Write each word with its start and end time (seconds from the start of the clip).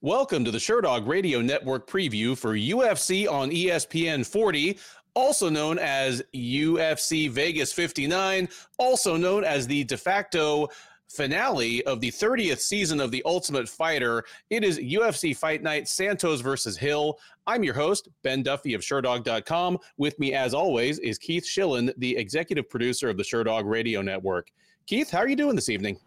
Welcome 0.00 0.44
to 0.44 0.52
the 0.52 0.58
Sherdog 0.58 1.08
Radio 1.08 1.40
Network 1.40 1.90
preview 1.90 2.38
for 2.38 2.54
UFC 2.54 3.28
on 3.28 3.50
ESPN 3.50 4.24
40, 4.24 4.78
also 5.14 5.48
known 5.48 5.76
as 5.80 6.22
UFC 6.32 7.28
Vegas 7.28 7.72
59, 7.72 8.48
also 8.78 9.16
known 9.16 9.42
as 9.42 9.66
the 9.66 9.82
de 9.82 9.96
facto 9.96 10.68
finale 11.08 11.84
of 11.84 12.00
the 12.00 12.12
30th 12.12 12.60
season 12.60 13.00
of 13.00 13.10
The 13.10 13.24
Ultimate 13.26 13.68
Fighter. 13.68 14.22
It 14.50 14.62
is 14.62 14.78
UFC 14.78 15.36
Fight 15.36 15.64
Night 15.64 15.88
Santos 15.88 16.42
versus 16.42 16.76
Hill. 16.76 17.18
I'm 17.48 17.64
your 17.64 17.74
host, 17.74 18.08
Ben 18.22 18.44
Duffy 18.44 18.74
of 18.74 18.82
Sherdog.com. 18.82 19.78
With 19.96 20.16
me, 20.20 20.32
as 20.32 20.54
always, 20.54 21.00
is 21.00 21.18
Keith 21.18 21.44
Shillan, 21.44 21.92
the 21.96 22.16
executive 22.16 22.70
producer 22.70 23.10
of 23.10 23.16
the 23.16 23.24
Sherdog 23.24 23.64
Radio 23.64 24.00
Network. 24.00 24.52
Keith, 24.86 25.10
how 25.10 25.18
are 25.18 25.28
you 25.28 25.34
doing 25.34 25.56
this 25.56 25.68
evening? 25.68 25.98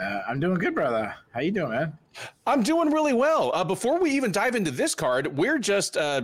Uh, 0.00 0.22
I'm 0.26 0.40
doing 0.40 0.58
good, 0.58 0.74
brother. 0.74 1.14
How 1.32 1.40
you 1.40 1.50
doing, 1.50 1.70
man? 1.70 1.98
I'm 2.46 2.62
doing 2.62 2.90
really 2.90 3.12
well. 3.12 3.50
Uh, 3.54 3.64
before 3.64 4.00
we 4.00 4.10
even 4.12 4.32
dive 4.32 4.54
into 4.54 4.70
this 4.70 4.94
card, 4.94 5.36
we're 5.36 5.58
just, 5.58 5.96
uh, 5.96 6.22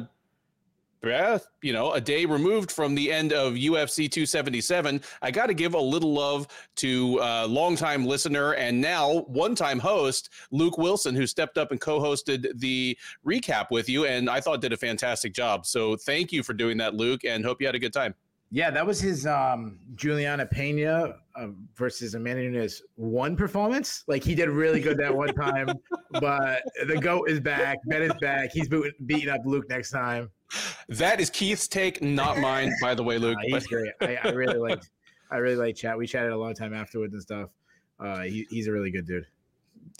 you 1.62 1.72
know, 1.72 1.92
a 1.92 2.00
day 2.00 2.24
removed 2.24 2.72
from 2.72 2.94
the 2.94 3.12
end 3.12 3.32
of 3.32 3.52
UFC 3.52 4.10
277. 4.10 5.00
I 5.20 5.30
got 5.30 5.46
to 5.46 5.54
give 5.54 5.74
a 5.74 5.80
little 5.80 6.12
love 6.14 6.48
to 6.76 7.20
uh, 7.20 7.46
longtime 7.46 8.06
listener 8.06 8.54
and 8.54 8.80
now 8.80 9.24
one-time 9.28 9.78
host 9.78 10.30
Luke 10.50 10.78
Wilson, 10.78 11.14
who 11.14 11.26
stepped 11.26 11.58
up 11.58 11.70
and 11.70 11.80
co-hosted 11.80 12.58
the 12.58 12.96
recap 13.24 13.70
with 13.70 13.88
you, 13.88 14.06
and 14.06 14.28
I 14.30 14.40
thought 14.40 14.60
did 14.60 14.72
a 14.72 14.76
fantastic 14.76 15.34
job. 15.34 15.66
So 15.66 15.96
thank 15.96 16.32
you 16.32 16.42
for 16.42 16.54
doing 16.54 16.78
that, 16.78 16.94
Luke, 16.94 17.24
and 17.24 17.44
hope 17.44 17.60
you 17.60 17.66
had 17.66 17.76
a 17.76 17.80
good 17.80 17.92
time. 17.92 18.14
Yeah, 18.56 18.70
that 18.70 18.86
was 18.86 18.98
his 18.98 19.26
um, 19.26 19.78
Juliana 19.96 20.46
Pena 20.46 21.16
uh, 21.34 21.48
versus 21.74 22.14
Amanda 22.14 22.40
Nunes 22.48 22.80
one 22.94 23.36
performance. 23.36 24.02
Like 24.08 24.24
he 24.24 24.34
did 24.34 24.48
really 24.48 24.80
good 24.80 24.96
that 24.96 25.14
one 25.14 25.28
time, 25.34 25.68
but 26.12 26.62
the 26.86 26.96
goat 26.98 27.28
is 27.28 27.38
back. 27.38 27.76
Ben 27.84 28.00
is 28.00 28.14
back. 28.18 28.52
He's 28.54 28.70
beating 29.04 29.28
up 29.28 29.42
Luke 29.44 29.68
next 29.68 29.90
time. 29.90 30.30
That 30.88 31.20
is 31.20 31.28
Keith's 31.28 31.68
take, 31.68 32.00
not 32.00 32.38
mine, 32.38 32.72
by 32.80 32.94
the 32.94 33.02
way, 33.02 33.18
Luke. 33.18 33.36
Uh, 33.52 33.56
he's 33.56 33.66
great. 33.66 33.92
I, 34.00 34.16
I 34.24 34.30
really 34.30 34.58
like. 34.58 34.82
I 35.30 35.36
really 35.36 35.56
like 35.56 35.76
chat. 35.76 35.98
We 35.98 36.06
chatted 36.06 36.32
a 36.32 36.38
long 36.38 36.54
time 36.54 36.72
afterwards 36.72 37.12
and 37.12 37.20
stuff. 37.20 37.50
Uh, 38.00 38.22
he, 38.22 38.46
he's 38.48 38.68
a 38.68 38.72
really 38.72 38.90
good 38.90 39.06
dude. 39.06 39.26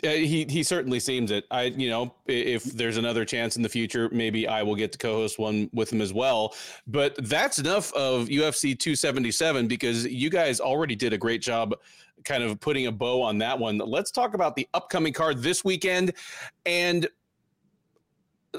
Uh, 0.05 0.09
he 0.09 0.45
he 0.48 0.62
certainly 0.62 1.01
seems 1.01 1.31
it. 1.31 1.45
I 1.51 1.65
you 1.65 1.89
know 1.89 2.15
if 2.27 2.65
there's 2.65 2.97
another 2.97 3.25
chance 3.25 3.56
in 3.56 3.62
the 3.62 3.69
future, 3.69 4.09
maybe 4.12 4.47
I 4.47 4.62
will 4.62 4.75
get 4.75 4.92
to 4.92 4.98
co-host 4.98 5.39
one 5.39 5.70
with 5.73 5.92
him 5.92 6.01
as 6.01 6.12
well. 6.12 6.55
But 6.87 7.17
that's 7.29 7.59
enough 7.59 7.92
of 7.95 8.29
UFC 8.29 8.79
277 8.79 9.67
because 9.69 10.07
you 10.07 10.31
guys 10.31 10.61
already 10.61 10.95
did 10.97 11.12
a 11.12 11.19
great 11.19 11.41
job, 11.41 11.75
kind 12.25 12.42
of 12.42 12.61
putting 12.61 12.87
a 12.87 12.92
bow 12.92 13.23
on 13.23 13.39
that 13.39 13.59
one. 13.59 13.79
Let's 13.79 14.11
talk 14.11 14.34
about 14.34 14.57
the 14.57 14.69
upcoming 14.75 15.12
card 15.12 15.42
this 15.42 15.64
weekend 15.64 16.12
and. 16.64 17.09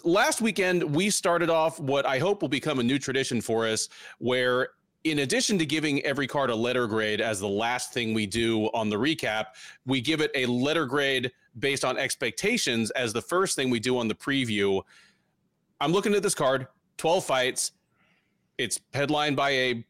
Last 0.03 0.41
weekend, 0.41 0.83
we 0.83 1.09
started 1.09 1.49
off 1.49 1.79
what 1.79 2.05
I 2.05 2.19
hope 2.19 2.43
will 2.43 2.49
become 2.49 2.77
a 2.77 2.83
new 2.83 2.99
tradition 2.99 3.41
for 3.41 3.65
us, 3.65 3.89
where 4.19 4.69
in 5.03 5.19
addition 5.19 5.57
to 5.59 5.65
giving 5.65 6.03
every 6.03 6.27
card 6.27 6.49
a 6.49 6.55
letter 6.55 6.87
grade 6.87 7.21
as 7.21 7.39
the 7.39 7.47
last 7.47 7.93
thing 7.93 8.13
we 8.13 8.25
do 8.25 8.65
on 8.67 8.89
the 8.89 8.95
recap, 8.95 9.47
we 9.85 10.01
give 10.01 10.21
it 10.21 10.31
a 10.35 10.45
letter 10.45 10.85
grade 10.85 11.31
based 11.59 11.85
on 11.85 11.97
expectations 11.97 12.91
as 12.91 13.13
the 13.13 13.21
first 13.21 13.55
thing 13.55 13.69
we 13.69 13.79
do 13.79 13.97
on 13.97 14.07
the 14.07 14.15
preview. 14.15 14.81
I'm 15.79 15.91
looking 15.91 16.13
at 16.13 16.23
this 16.23 16.35
card 16.35 16.67
12 16.97 17.23
fights. 17.25 17.71
It's 18.57 18.79
headlined 18.93 19.35
by 19.35 19.51
a 19.51 19.85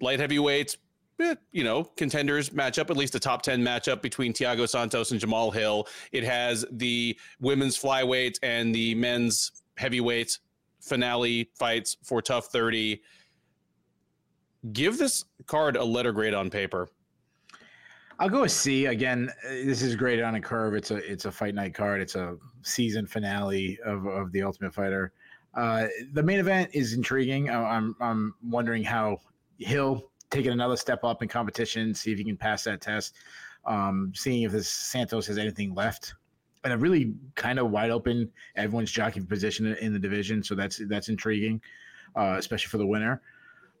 light 0.00 0.20
heavyweight, 0.20 0.76
eh, 1.20 1.34
you 1.52 1.64
know, 1.64 1.84
contenders 1.96 2.50
matchup, 2.50 2.90
at 2.90 2.96
least 2.96 3.14
a 3.14 3.20
top 3.20 3.42
10 3.42 3.60
matchup 3.62 4.02
between 4.02 4.32
Thiago 4.32 4.68
Santos 4.68 5.10
and 5.10 5.20
Jamahal 5.20 5.52
Hill. 5.52 5.88
It 6.12 6.24
has 6.24 6.64
the 6.70 7.18
women's 7.40 7.80
flyweight 7.80 8.38
and 8.42 8.74
the 8.74 8.94
men's 8.94 9.50
heavyweight 9.76 10.38
finale 10.80 11.50
fights 11.54 11.96
for 12.04 12.22
TUF 12.22 12.46
30 12.46 13.00
give 14.72 14.98
this 14.98 15.24
card 15.46 15.76
a 15.76 15.84
letter 15.84 16.12
grade 16.12 16.34
on 16.34 16.50
paper. 16.50 16.88
I'll 18.18 18.28
go 18.28 18.42
with 18.42 18.52
C 18.52 18.86
again. 18.86 19.30
This 19.42 19.82
is 19.82 19.96
graded 19.96 20.24
on 20.24 20.36
a 20.36 20.40
curve. 20.40 20.74
It's 20.74 20.90
a 20.90 20.96
it's 20.96 21.24
a 21.24 21.32
fight 21.32 21.54
night 21.54 21.74
card. 21.74 22.00
It's 22.00 22.14
a 22.14 22.36
season 22.62 23.06
finale 23.06 23.78
of, 23.84 24.06
of 24.06 24.30
the 24.32 24.42
Ultimate 24.42 24.72
Fighter. 24.72 25.12
Uh, 25.54 25.86
the 26.12 26.22
main 26.22 26.38
event 26.38 26.70
is 26.72 26.92
intriguing. 26.92 27.50
I'm 27.50 27.96
I'm 28.00 28.34
wondering 28.42 28.84
how 28.84 29.18
Hill 29.58 30.10
taking 30.30 30.52
another 30.52 30.76
step 30.76 31.04
up 31.04 31.22
in 31.22 31.28
competition, 31.28 31.94
see 31.94 32.12
if 32.12 32.18
he 32.18 32.24
can 32.24 32.36
pass 32.36 32.64
that 32.64 32.80
test. 32.80 33.16
Um, 33.66 34.12
seeing 34.14 34.42
if 34.42 34.52
this 34.52 34.68
Santos 34.68 35.26
has 35.26 35.38
anything 35.38 35.74
left, 35.74 36.14
and 36.64 36.72
a 36.72 36.76
really 36.76 37.14
kind 37.34 37.58
of 37.58 37.70
wide 37.70 37.90
open. 37.90 38.30
Everyone's 38.56 38.92
jockeying 38.92 39.26
position 39.26 39.66
in 39.66 39.92
the 39.92 39.98
division, 39.98 40.42
so 40.42 40.54
that's 40.54 40.80
that's 40.88 41.08
intriguing, 41.08 41.60
uh, 42.14 42.36
especially 42.38 42.68
for 42.68 42.78
the 42.78 42.86
winner. 42.86 43.22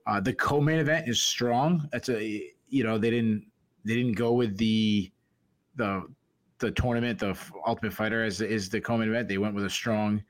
Uh, 0.06 0.20
the 0.20 0.32
co-main 0.32 0.78
event 0.78 1.08
is 1.08 1.22
strong. 1.22 1.88
That's 1.92 2.08
a 2.08 2.50
you 2.68 2.84
know 2.84 2.98
they 2.98 3.10
didn't 3.10 3.46
they 3.84 3.94
didn't 3.94 4.14
go 4.14 4.32
with 4.32 4.56
the 4.56 5.10
the 5.76 6.06
the 6.58 6.70
tournament 6.70 7.18
the 7.18 7.36
Ultimate 7.66 7.92
Fighter 7.92 8.24
as 8.24 8.40
is 8.40 8.68
the 8.68 8.80
co-main 8.80 9.08
event. 9.08 9.28
They 9.28 9.38
went 9.38 9.54
with 9.54 9.64
a 9.64 9.70
strong 9.70 10.22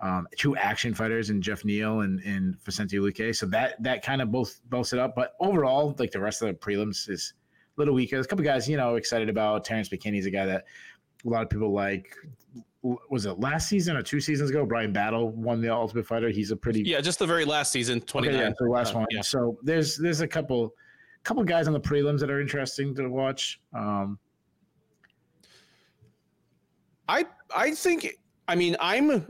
um, 0.00 0.26
two 0.36 0.56
action 0.56 0.94
fighters 0.94 1.30
in 1.30 1.40
Geoff 1.40 1.64
Neal 1.64 2.00
and 2.00 2.20
and 2.20 2.60
Vicente 2.64 2.96
Luque. 2.98 3.34
So 3.34 3.46
that 3.46 3.82
that 3.82 4.02
kind 4.04 4.20
of 4.20 4.30
both 4.30 4.60
both 4.68 4.92
it 4.92 4.98
up. 4.98 5.14
But 5.14 5.34
overall, 5.40 5.94
like 5.98 6.10
the 6.10 6.20
rest 6.20 6.42
of 6.42 6.48
the 6.48 6.54
prelims 6.54 7.08
is 7.08 7.34
a 7.76 7.80
little 7.80 7.94
weaker. 7.94 8.16
There's 8.16 8.26
a 8.26 8.28
couple 8.28 8.44
guys 8.44 8.68
you 8.68 8.76
know 8.76 8.96
excited 8.96 9.28
about. 9.28 9.64
Terrence 9.64 9.88
McKinney's 9.88 10.26
a 10.26 10.30
guy 10.30 10.44
that 10.44 10.64
a 11.24 11.28
lot 11.28 11.42
of 11.42 11.50
people 11.50 11.72
like 11.72 12.16
was 12.82 13.26
it 13.26 13.38
last 13.38 13.68
season 13.68 13.96
or 13.96 14.02
two 14.02 14.20
seasons 14.20 14.50
ago? 14.50 14.66
Bryan 14.66 14.92
Battle 14.92 15.30
won 15.30 15.60
the 15.60 15.72
Ultimate 15.72 16.06
Fighter. 16.06 16.30
He's 16.30 16.50
a 16.50 16.56
pretty 16.56 16.82
yeah, 16.82 17.00
just 17.00 17.18
the 17.18 17.26
very 17.26 17.44
last 17.44 17.72
season, 17.72 18.00
twenty 18.00 18.28
nine. 18.28 18.36
Okay, 18.36 18.44
yeah, 18.46 18.54
the 18.58 18.70
last 18.70 18.94
uh, 18.94 18.98
one. 18.98 19.06
Yeah. 19.10 19.20
So 19.20 19.58
there's 19.62 19.96
there's 19.96 20.20
a 20.20 20.28
couple 20.28 20.74
couple 21.22 21.44
guys 21.44 21.66
on 21.68 21.72
the 21.72 21.80
prelims 21.80 22.20
that 22.20 22.30
are 22.30 22.40
interesting 22.40 22.94
to 22.96 23.08
watch. 23.08 23.60
Um, 23.72 24.18
I 27.08 27.24
I 27.54 27.70
think 27.72 28.08
I 28.48 28.56
mean 28.56 28.76
I'm 28.80 29.26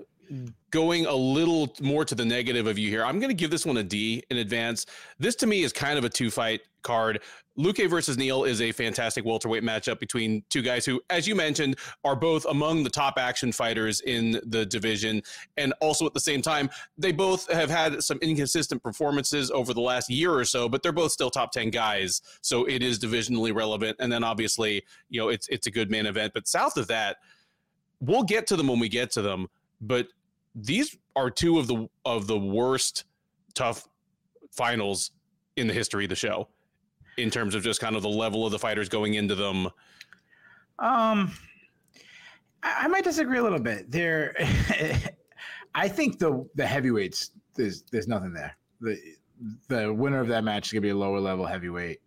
going 0.70 1.06
a 1.06 1.14
little 1.14 1.72
more 1.80 2.04
to 2.04 2.14
the 2.14 2.24
negative 2.24 2.66
of 2.66 2.78
you 2.78 2.88
here. 2.88 3.04
I'm 3.04 3.18
going 3.18 3.28
to 3.28 3.34
give 3.34 3.50
this 3.50 3.66
one 3.66 3.76
a 3.76 3.82
D 3.82 4.22
in 4.30 4.38
advance. 4.38 4.86
This 5.18 5.34
to 5.36 5.46
me 5.46 5.62
is 5.62 5.72
kind 5.72 5.98
of 5.98 6.04
a 6.04 6.08
two 6.08 6.30
fight 6.30 6.62
card. 6.82 7.20
Luque 7.58 7.88
versus 7.88 8.16
Neal 8.16 8.44
is 8.44 8.62
a 8.62 8.72
fantastic 8.72 9.26
welterweight 9.26 9.62
matchup 9.62 9.98
between 9.98 10.42
two 10.48 10.62
guys 10.62 10.86
who, 10.86 11.02
as 11.10 11.28
you 11.28 11.34
mentioned, 11.34 11.76
are 12.02 12.16
both 12.16 12.46
among 12.46 12.82
the 12.82 12.88
top 12.88 13.18
action 13.18 13.52
fighters 13.52 14.00
in 14.00 14.40
the 14.46 14.64
division. 14.64 15.22
And 15.58 15.74
also 15.80 16.06
at 16.06 16.14
the 16.14 16.20
same 16.20 16.40
time, 16.40 16.70
they 16.96 17.12
both 17.12 17.50
have 17.52 17.68
had 17.68 18.02
some 18.02 18.18
inconsistent 18.22 18.82
performances 18.82 19.50
over 19.50 19.74
the 19.74 19.82
last 19.82 20.08
year 20.08 20.32
or 20.32 20.46
so, 20.46 20.66
but 20.68 20.82
they're 20.82 20.92
both 20.92 21.12
still 21.12 21.30
top 21.30 21.52
10 21.52 21.70
guys. 21.70 22.22
So 22.40 22.64
it 22.64 22.82
is 22.82 22.98
divisionally 22.98 23.54
relevant. 23.54 23.98
And 24.00 24.10
then 24.10 24.24
obviously, 24.24 24.82
you 25.10 25.20
know, 25.20 25.28
it's 25.28 25.46
it's 25.48 25.66
a 25.66 25.70
good 25.70 25.90
main 25.90 26.06
event. 26.06 26.32
But 26.32 26.48
south 26.48 26.78
of 26.78 26.86
that, 26.86 27.18
we'll 28.00 28.24
get 28.24 28.46
to 28.46 28.56
them 28.56 28.68
when 28.68 28.80
we 28.80 28.88
get 28.88 29.10
to 29.12 29.22
them. 29.22 29.48
But 29.82 30.08
these 30.54 30.96
are 31.16 31.30
two 31.30 31.58
of 31.58 31.66
the 31.66 31.88
of 32.04 32.26
the 32.26 32.38
worst 32.38 33.04
TUF 33.54 33.88
finals 34.50 35.12
in 35.56 35.66
the 35.66 35.74
history 35.74 36.04
of 36.04 36.10
the 36.10 36.16
show 36.16 36.48
in 37.18 37.30
terms 37.30 37.54
of 37.54 37.62
just 37.62 37.80
kind 37.80 37.96
of 37.96 38.02
the 38.02 38.08
level 38.08 38.46
of 38.46 38.52
the 38.52 38.58
fighters 38.58 38.88
going 38.88 39.14
into 39.14 39.34
them? 39.34 39.66
Um, 40.78 41.32
I, 42.62 42.88
might 42.88 43.04
disagree 43.04 43.38
a 43.38 43.42
little 43.42 43.60
bit. 43.60 43.90
There, 43.90 44.34
I 45.74 45.88
think 45.88 46.18
the 46.18 46.48
the 46.54 46.66
heavyweights 46.66 47.32
there's 47.54 47.82
there's 47.90 48.08
nothing 48.08 48.32
there. 48.32 48.56
The 48.80 48.98
the 49.68 49.92
winner 49.92 50.20
of 50.20 50.28
that 50.28 50.44
match 50.44 50.68
is 50.68 50.72
gonna 50.72 50.82
be 50.82 50.90
a 50.90 50.96
lower 50.96 51.20
level 51.20 51.46
heavyweight. 51.46 52.00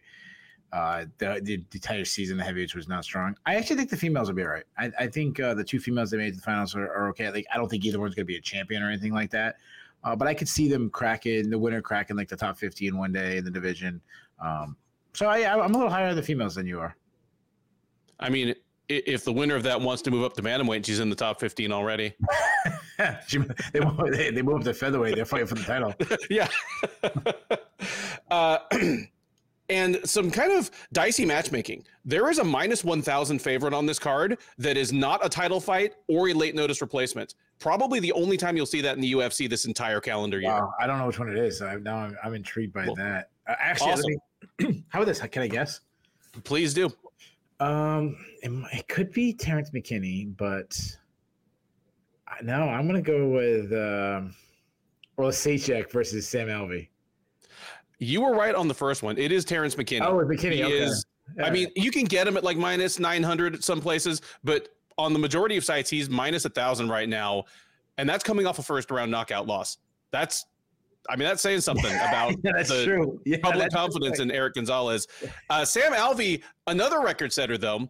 Uh, 0.72 1.06
the, 1.20 1.40
the, 1.44 1.64
entire 1.74 2.04
season, 2.04 2.38
the 2.38 2.44
heavyweights 2.44 2.76
was 2.76 2.88
not 2.88 3.06
strong. 3.06 3.36
I 3.46 3.56
actually 3.56 3.78
think 3.78 3.90
the 3.90 3.98
females 3.98 4.28
will 4.28 4.36
be 4.36 4.42
all 4.42 4.50
right. 4.50 4.66
I, 4.78 4.92
I 5.00 5.08
think 5.08 5.40
uh, 5.40 5.54
the 5.54 5.64
two 5.64 5.80
females 5.80 6.10
that 6.12 6.18
made 6.18 6.36
the 6.36 6.42
finals 6.42 6.76
are, 6.76 6.92
are, 6.92 7.08
okay. 7.10 7.30
Like 7.30 7.46
I 7.54 7.58
don't 7.58 7.70
think 7.70 7.86
either 7.86 8.00
one's 8.00 8.14
going 8.14 8.26
to 8.26 8.28
be 8.28 8.36
a 8.36 8.42
champion 8.42 8.84
or 8.84 8.90
anything 8.90 9.14
like 9.14 9.32
that. 9.32 9.56
Uh, 10.04 10.16
but 10.16 10.28
I 10.28 10.34
could 10.34 10.50
see 10.50 10.68
them 10.68 10.90
cracking 10.90 11.50
the 11.50 11.58
winner 11.58 11.82
cracking 11.82 12.18
like 12.18 12.28
the 12.28 12.36
top 12.36 12.58
15 12.58 12.98
one 12.98 13.14
day 13.14 13.38
in 13.38 13.46
the 13.46 13.52
division. 13.52 14.02
Um, 14.44 14.76
so 15.14 15.28
I, 15.28 15.50
I'm 15.50 15.74
a 15.74 15.78
little 15.78 15.90
higher 15.90 16.10
on 16.10 16.16
the 16.16 16.24
females 16.24 16.56
than 16.56 16.68
you 16.68 16.80
are. 16.80 16.96
I 18.20 18.30
mean, 18.30 18.54
if 18.88 19.24
the 19.24 19.34
winner 19.34 19.56
of 19.56 19.64
that 19.64 19.80
wants 19.80 20.02
to 20.04 20.12
move 20.12 20.24
up 20.24 20.34
to 20.34 20.42
bantamweight, 20.42 20.86
she's 20.86 21.00
in 21.00 21.10
the 21.10 21.16
top 21.16 21.40
15 21.40 21.72
already. 21.72 22.14
she, 23.28 23.40
they, 23.74 23.80
they, 24.12 24.32
they 24.32 24.42
move 24.42 24.58
up 24.58 24.64
to 24.64 24.74
featherweight. 24.74 25.16
They're 25.16 25.26
fighting 25.26 25.48
for 25.48 25.56
the 25.56 25.64
title. 25.64 25.94
yeah. 26.30 26.48
uh, 28.32 28.60
and 29.70 30.00
some 30.04 30.30
kind 30.30 30.52
of 30.52 30.70
dicey 30.94 31.26
matchmaking. 31.26 31.84
There 32.04 32.30
is 32.30 32.40
a 32.40 32.44
minus 32.44 32.84
1,000 32.84 33.40
favorite 33.40 33.74
on 33.74 33.86
this 33.86 34.00
card 34.00 34.38
that 34.58 34.78
is 34.78 34.94
not 34.94 35.26
a 35.26 35.30
title 35.30 35.60
fight 35.60 35.94
or 36.08 36.30
a 36.30 36.34
late 36.34 36.56
notice 36.56 36.82
replacement. 36.82 37.36
Probably 37.60 38.00
the 38.00 38.12
only 38.12 38.38
time 38.38 38.58
you'll 38.58 38.66
see 38.66 38.82
that 38.82 38.96
in 38.96 39.02
the 39.02 39.14
UFC 39.14 39.50
this 39.50 39.66
entire 39.66 40.00
calendar 40.00 40.40
year. 40.40 40.52
Wow, 40.52 40.74
I 40.80 40.88
don't 40.88 41.00
know 41.00 41.08
which 41.08 41.20
one 41.20 41.30
it 41.30 41.38
is. 41.38 41.62
I, 41.62 41.76
now 41.76 41.98
I'm, 41.98 42.18
I'm 42.24 42.34
intrigued 42.34 42.74
by 42.74 42.86
well, 42.86 42.96
that. 42.96 43.30
Uh, 43.48 43.56
actually, 43.60 43.92
awesome. 43.92 44.16
me, 44.60 44.84
how 44.90 45.00
about 45.00 45.06
this? 45.08 45.20
Can 45.20 45.42
I 45.42 45.48
guess? 45.48 45.82
Please 46.44 46.74
do. 46.74 46.92
Um, 47.60 48.18
it, 48.44 48.52
it 48.74 48.88
could 48.88 49.12
be 49.12 49.34
Terrence 49.34 49.72
McKinney, 49.72 50.36
but 50.36 50.78
No, 52.44 52.64
I'm 52.64 52.86
gonna 52.86 53.02
go 53.02 53.30
with 53.30 53.72
um, 53.72 54.36
Sachek 55.18 55.92
versus 55.92 56.28
Sam 56.28 56.48
Alvey. 56.48 56.90
You 58.00 58.22
were 58.22 58.36
right 58.36 58.56
on 58.56 58.68
the 58.68 58.74
first 58.74 59.04
one. 59.04 59.18
It 59.18 59.32
is 59.32 59.46
Terrence 59.46 59.76
McKinney. 59.76 60.02
Oh, 60.02 60.18
McKinney. 60.18 60.56
He 60.56 60.64
okay. 60.64 60.78
is. 60.80 61.06
I 61.44 61.50
mean, 61.50 61.70
you 61.76 61.92
can 61.92 62.06
get 62.06 62.28
him 62.28 62.38
at 62.38 62.44
like 62.44 62.58
minus 62.58 63.00
900 63.00 63.56
at 63.56 63.64
some 63.64 63.82
places, 63.82 64.22
but 64.44 64.70
on 64.98 65.14
the 65.14 65.20
majority 65.20 65.58
of 65.58 65.64
sites, 65.64 65.90
he's 65.90 66.10
minus 66.10 66.46
a 66.46 66.50
thousand 66.50 66.90
right 66.90 67.10
now, 67.10 67.46
and 67.98 68.08
that's 68.08 68.24
coming 68.24 68.46
off 68.46 68.60
a 68.60 68.64
first 68.64 68.92
round 68.92 69.12
knockout 69.12 69.48
loss. 69.48 69.78
That's, 70.12 70.46
I 71.10 71.16
mean, 71.16 71.28
that's 71.28 71.42
saying 71.42 71.62
something 71.62 71.94
about 71.96 72.36
yeah, 72.44 72.52
that's 72.56 72.70
the 72.70 72.86
true. 72.86 73.20
Yeah, 73.26 73.38
public 73.42 73.72
confidence 73.72 74.20
in 74.20 74.32
Erick 74.32 74.54
Gonzalez. 74.54 75.08
Uh, 75.50 75.66
Sam 75.66 75.94
Alvey, 75.94 76.44
another 76.68 77.02
record 77.02 77.34
setter 77.34 77.58
though. 77.58 77.90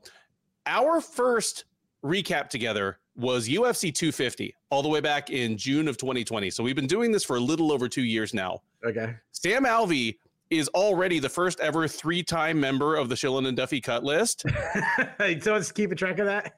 Our 0.65 1.01
first 1.01 1.65
recap 2.03 2.49
together 2.49 2.99
was 3.15 3.47
UFC 3.47 3.93
250 3.93 4.55
all 4.69 4.81
the 4.81 4.89
way 4.89 4.99
back 4.99 5.29
in 5.29 5.57
June 5.57 5.87
of 5.87 5.97
2020. 5.97 6.49
So 6.49 6.63
we've 6.63 6.75
been 6.75 6.87
doing 6.87 7.11
this 7.11 7.23
for 7.23 7.37
a 7.37 7.39
little 7.39 7.71
over 7.71 7.87
two 7.87 8.03
years 8.03 8.33
now. 8.33 8.61
Okay. 8.85 9.15
Sam 9.31 9.63
Alvey 9.65 10.17
is 10.49 10.67
already 10.69 11.19
the 11.19 11.29
first 11.29 11.59
ever 11.59 11.87
three-time 11.87 12.59
member 12.59 12.95
of 12.95 13.09
the 13.09 13.15
Shillan 13.15 13.47
and 13.47 13.57
Duffy 13.57 13.81
cut 13.81 14.03
list. 14.03 14.45
Someone's 15.41 15.71
keeping 15.71 15.97
track 15.97 16.19
of 16.19 16.27
that? 16.27 16.57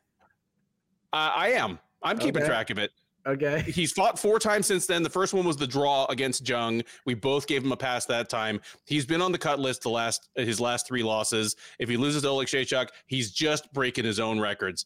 Uh, 1.14 1.32
I 1.36 1.50
am. 1.52 1.80
I'm 2.04 2.18
keeping 2.18 2.44
okay. 2.44 2.48
track 2.48 2.70
of 2.70 2.78
it. 2.78 2.92
Okay. 3.26 3.62
He's 3.62 3.92
fought 3.92 4.18
four 4.18 4.40
times 4.40 4.68
since 4.68 4.86
then. 4.86 5.04
The 5.04 5.10
first 5.10 5.34
one 5.34 5.46
was 5.46 5.58
the 5.58 5.68
draw 5.68 6.06
against 6.06 6.48
Jung. 6.48 6.82
We 7.06 7.14
both 7.14 7.46
gave 7.46 7.64
him 7.64 7.74
a 7.74 7.78
pass 7.78 8.06
that 8.06 8.30
time. 8.30 8.62
He's 8.86 9.06
been 9.06 9.22
on 9.22 9.34
the 9.34 9.38
cut 9.38 9.60
list 9.60 9.82
the 9.82 9.90
last 9.90 10.30
his 10.36 10.62
last 10.62 10.88
three 10.88 11.04
losses. 11.04 11.58
If 11.78 11.90
he 11.90 11.98
loses 11.98 12.22
to 12.22 12.30
Oleksiejczuk, 12.30 12.88
he's 13.08 13.32
just 13.32 13.72
breaking 13.74 14.06
his 14.06 14.22
own 14.22 14.40
records. 14.40 14.86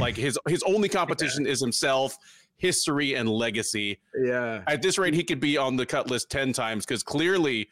Like 0.00 0.16
his 0.16 0.36
his 0.48 0.64
only 0.64 0.88
competition 0.88 1.44
yeah. 1.46 1.52
is 1.52 1.60
himself, 1.60 2.18
history, 2.56 3.14
and 3.14 3.28
legacy. 3.28 3.98
Yeah. 4.18 4.62
At 4.66 4.82
this 4.82 4.98
rate, 4.98 5.14
he 5.14 5.24
could 5.24 5.40
be 5.40 5.56
on 5.56 5.76
the 5.76 5.86
cut 5.86 6.10
list 6.10 6.30
ten 6.30 6.52
times 6.52 6.84
because 6.84 7.02
clearly, 7.02 7.68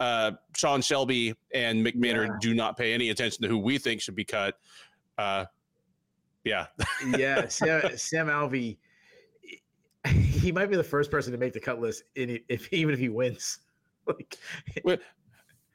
uh, 0.00 0.32
Sean 0.56 0.82
Shelby 0.82 1.34
and 1.54 1.84
Mick 1.84 1.94
Maynard 1.94 2.28
yeah. 2.28 2.38
do 2.40 2.54
not 2.54 2.76
pay 2.76 2.92
any 2.92 3.10
attention 3.10 3.42
to 3.42 3.48
who 3.48 3.58
we 3.58 3.78
think 3.78 4.00
should 4.00 4.16
be 4.16 4.24
cut. 4.24 4.58
Uh, 5.18 5.44
yeah. 6.44 6.66
yeah. 7.16 7.46
Sam, 7.48 7.96
Sam 7.96 8.26
Alvey, 8.28 8.76
he 10.06 10.52
might 10.52 10.66
be 10.66 10.76
the 10.76 10.84
first 10.84 11.10
person 11.10 11.32
to 11.32 11.38
make 11.38 11.52
the 11.52 11.60
cut 11.60 11.80
list 11.80 12.04
in 12.16 12.40
if 12.48 12.72
even 12.72 12.92
if 12.92 13.00
he 13.00 13.08
wins. 13.08 13.58
like, 14.06 14.38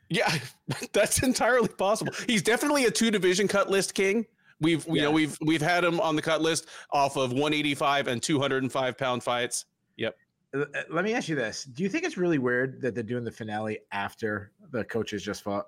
yeah, 0.09 0.33
that's 0.93 1.23
entirely 1.23 1.69
possible. 1.69 2.13
He's 2.27 2.41
definitely 2.41 2.85
a 2.85 2.91
two 2.91 3.11
division 3.11 3.47
cut 3.47 3.69
list 3.69 3.93
king. 3.93 4.25
We've 4.59 4.85
you 4.87 5.01
know 5.01 5.11
we've 5.11 5.37
we've 5.41 5.61
had 5.61 5.83
him 5.83 5.99
on 5.99 6.15
the 6.15 6.21
cut 6.21 6.41
list 6.41 6.67
off 6.91 7.15
of 7.15 7.31
185 7.31 8.07
and 8.07 8.21
205 8.21 8.97
pound 8.97 9.23
fights. 9.23 9.65
Yep. 9.97 10.15
Uh, 10.55 10.59
uh, 10.59 10.83
let 10.89 11.05
me 11.05 11.13
ask 11.13 11.29
you 11.29 11.35
this: 11.35 11.63
Do 11.65 11.83
you 11.83 11.89
think 11.89 12.03
it's 12.03 12.17
really 12.17 12.39
weird 12.39 12.81
that 12.81 12.95
they're 12.95 13.03
doing 13.03 13.23
the 13.23 13.31
finale 13.31 13.79
after 13.91 14.51
the 14.71 14.83
coaches 14.83 15.21
just 15.23 15.43
fought? 15.43 15.65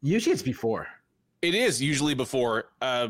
Usually, 0.00 0.32
it's 0.32 0.42
before. 0.42 0.86
It 1.42 1.54
is 1.54 1.82
usually 1.82 2.14
before. 2.14 2.66
Uh, 2.80 3.08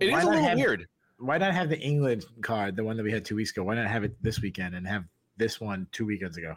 it 0.00 0.10
why 0.10 0.18
is 0.18 0.24
a 0.24 0.28
little 0.28 0.44
have, 0.44 0.58
weird. 0.58 0.86
Why 1.18 1.38
not 1.38 1.52
have 1.54 1.68
the 1.68 1.78
England 1.78 2.24
card, 2.42 2.76
the 2.76 2.84
one 2.84 2.96
that 2.96 3.02
we 3.02 3.12
had 3.12 3.24
two 3.24 3.36
weeks 3.36 3.50
ago? 3.50 3.62
Why 3.64 3.74
not 3.74 3.86
have 3.86 4.04
it 4.04 4.16
this 4.22 4.40
weekend 4.40 4.74
and 4.74 4.86
have 4.86 5.04
this 5.36 5.60
one 5.60 5.86
two 5.92 6.06
weekends 6.06 6.36
ago? 6.38 6.54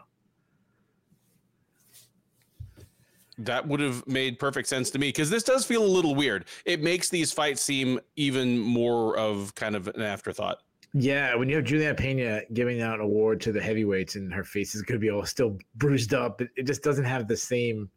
That 3.38 3.66
would 3.68 3.80
have 3.80 4.06
made 4.06 4.38
perfect 4.38 4.68
sense 4.68 4.90
to 4.90 4.98
me 4.98 5.08
because 5.08 5.30
this 5.30 5.44
does 5.44 5.64
feel 5.64 5.84
a 5.84 5.86
little 5.86 6.14
weird. 6.14 6.46
It 6.64 6.82
makes 6.82 7.08
these 7.08 7.32
fights 7.32 7.62
seem 7.62 8.00
even 8.16 8.58
more 8.58 9.16
of 9.16 9.54
kind 9.54 9.76
of 9.76 9.86
an 9.88 10.02
afterthought. 10.02 10.58
Yeah, 10.94 11.34
when 11.36 11.48
you 11.48 11.56
have 11.56 11.64
Juliana 11.64 11.94
Pena 11.94 12.42
giving 12.52 12.80
out 12.80 12.94
an 12.96 13.00
award 13.02 13.40
to 13.42 13.52
the 13.52 13.60
heavyweights 13.60 14.16
and 14.16 14.32
her 14.32 14.42
face 14.42 14.74
is 14.74 14.82
going 14.82 14.98
to 14.98 15.04
be 15.04 15.10
all 15.10 15.24
still 15.24 15.58
bruised 15.76 16.14
up, 16.14 16.40
it, 16.40 16.48
it 16.56 16.66
just 16.66 16.82
doesn't 16.82 17.04
have 17.04 17.28
the 17.28 17.36
same, 17.36 17.90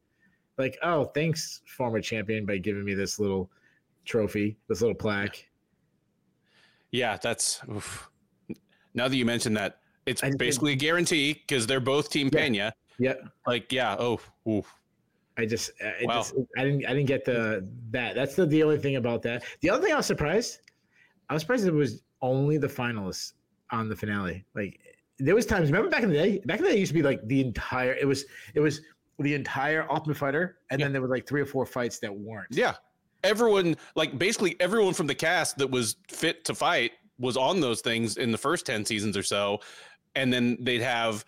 like, 0.57 0.77
oh, 0.83 1.05
thanks, 1.05 1.61
former 1.65 2.01
champion, 2.01 2.45
by 2.45 2.57
giving 2.57 2.83
me 2.83 2.93
this 2.93 3.17
little 3.17 3.49
trophy, 4.05 4.57
this 4.67 4.81
little 4.81 4.95
plaque. 4.95 5.47
Yeah, 6.91 7.17
that's. 7.17 7.61
Oof. 7.71 8.09
Now 8.93 9.07
that 9.07 9.15
you 9.15 9.25
mentioned 9.25 9.55
that, 9.55 9.79
it's 10.05 10.21
basically 10.37 10.73
a 10.73 10.75
guarantee 10.75 11.33
because 11.33 11.65
they're 11.65 11.79
both 11.79 12.09
Team 12.09 12.29
yeah, 12.33 12.39
Pena. 12.39 12.73
Yeah. 12.99 13.13
Like, 13.47 13.71
yeah. 13.71 13.95
Oh, 13.97 14.19
oof. 14.47 14.71
I 15.37 15.45
just, 15.45 15.71
I, 15.81 16.05
wow. 16.05 16.15
just, 16.15 16.33
I 16.57 16.63
didn't, 16.63 16.85
I 16.85 16.89
didn't 16.89 17.07
get 17.07 17.25
the 17.25 17.67
that. 17.91 18.15
That's 18.15 18.35
the, 18.35 18.45
the 18.45 18.63
only 18.63 18.77
thing 18.77 18.97
about 18.97 19.21
that. 19.23 19.43
The 19.61 19.69
other 19.69 19.83
thing 19.83 19.93
I 19.93 19.97
was 19.97 20.05
surprised, 20.05 20.59
I 21.29 21.33
was 21.33 21.41
surprised 21.43 21.65
it 21.65 21.73
was 21.73 22.03
only 22.21 22.57
the 22.57 22.67
finalists 22.67 23.33
on 23.71 23.87
the 23.87 23.95
finale. 23.95 24.45
Like 24.53 24.79
there 25.19 25.33
was 25.33 25.45
times. 25.45 25.71
Remember 25.71 25.89
back 25.89 26.03
in 26.03 26.09
the 26.09 26.15
day? 26.15 26.41
Back 26.45 26.59
in 26.59 26.65
the 26.65 26.71
day, 26.71 26.75
it 26.75 26.79
used 26.79 26.89
to 26.89 26.93
be 26.93 27.01
like 27.01 27.25
the 27.27 27.41
entire. 27.41 27.93
It 27.93 28.05
was, 28.05 28.25
it 28.53 28.59
was 28.59 28.81
the 29.19 29.33
entire 29.35 29.87
Ultimate 29.89 30.17
Fighter, 30.17 30.57
and 30.69 30.79
yeah. 30.79 30.85
then 30.85 30.93
there 30.93 31.01
were 31.01 31.07
like 31.07 31.27
three 31.27 31.41
or 31.41 31.45
four 31.45 31.65
fights 31.65 31.99
that 31.99 32.13
weren't. 32.13 32.47
Yeah, 32.49 32.73
everyone, 33.23 33.77
like 33.95 34.17
basically 34.17 34.55
everyone 34.59 34.93
from 34.93 35.07
the 35.07 35.15
cast 35.15 35.57
that 35.59 35.69
was 35.69 35.95
fit 36.09 36.43
to 36.45 36.55
fight 36.55 36.91
was 37.19 37.37
on 37.37 37.61
those 37.61 37.81
things 37.81 38.17
in 38.17 38.31
the 38.31 38.37
first 38.37 38.65
ten 38.65 38.83
seasons 38.83 39.15
or 39.15 39.23
so, 39.23 39.59
and 40.15 40.33
then 40.33 40.57
they'd 40.59 40.81
have, 40.81 41.23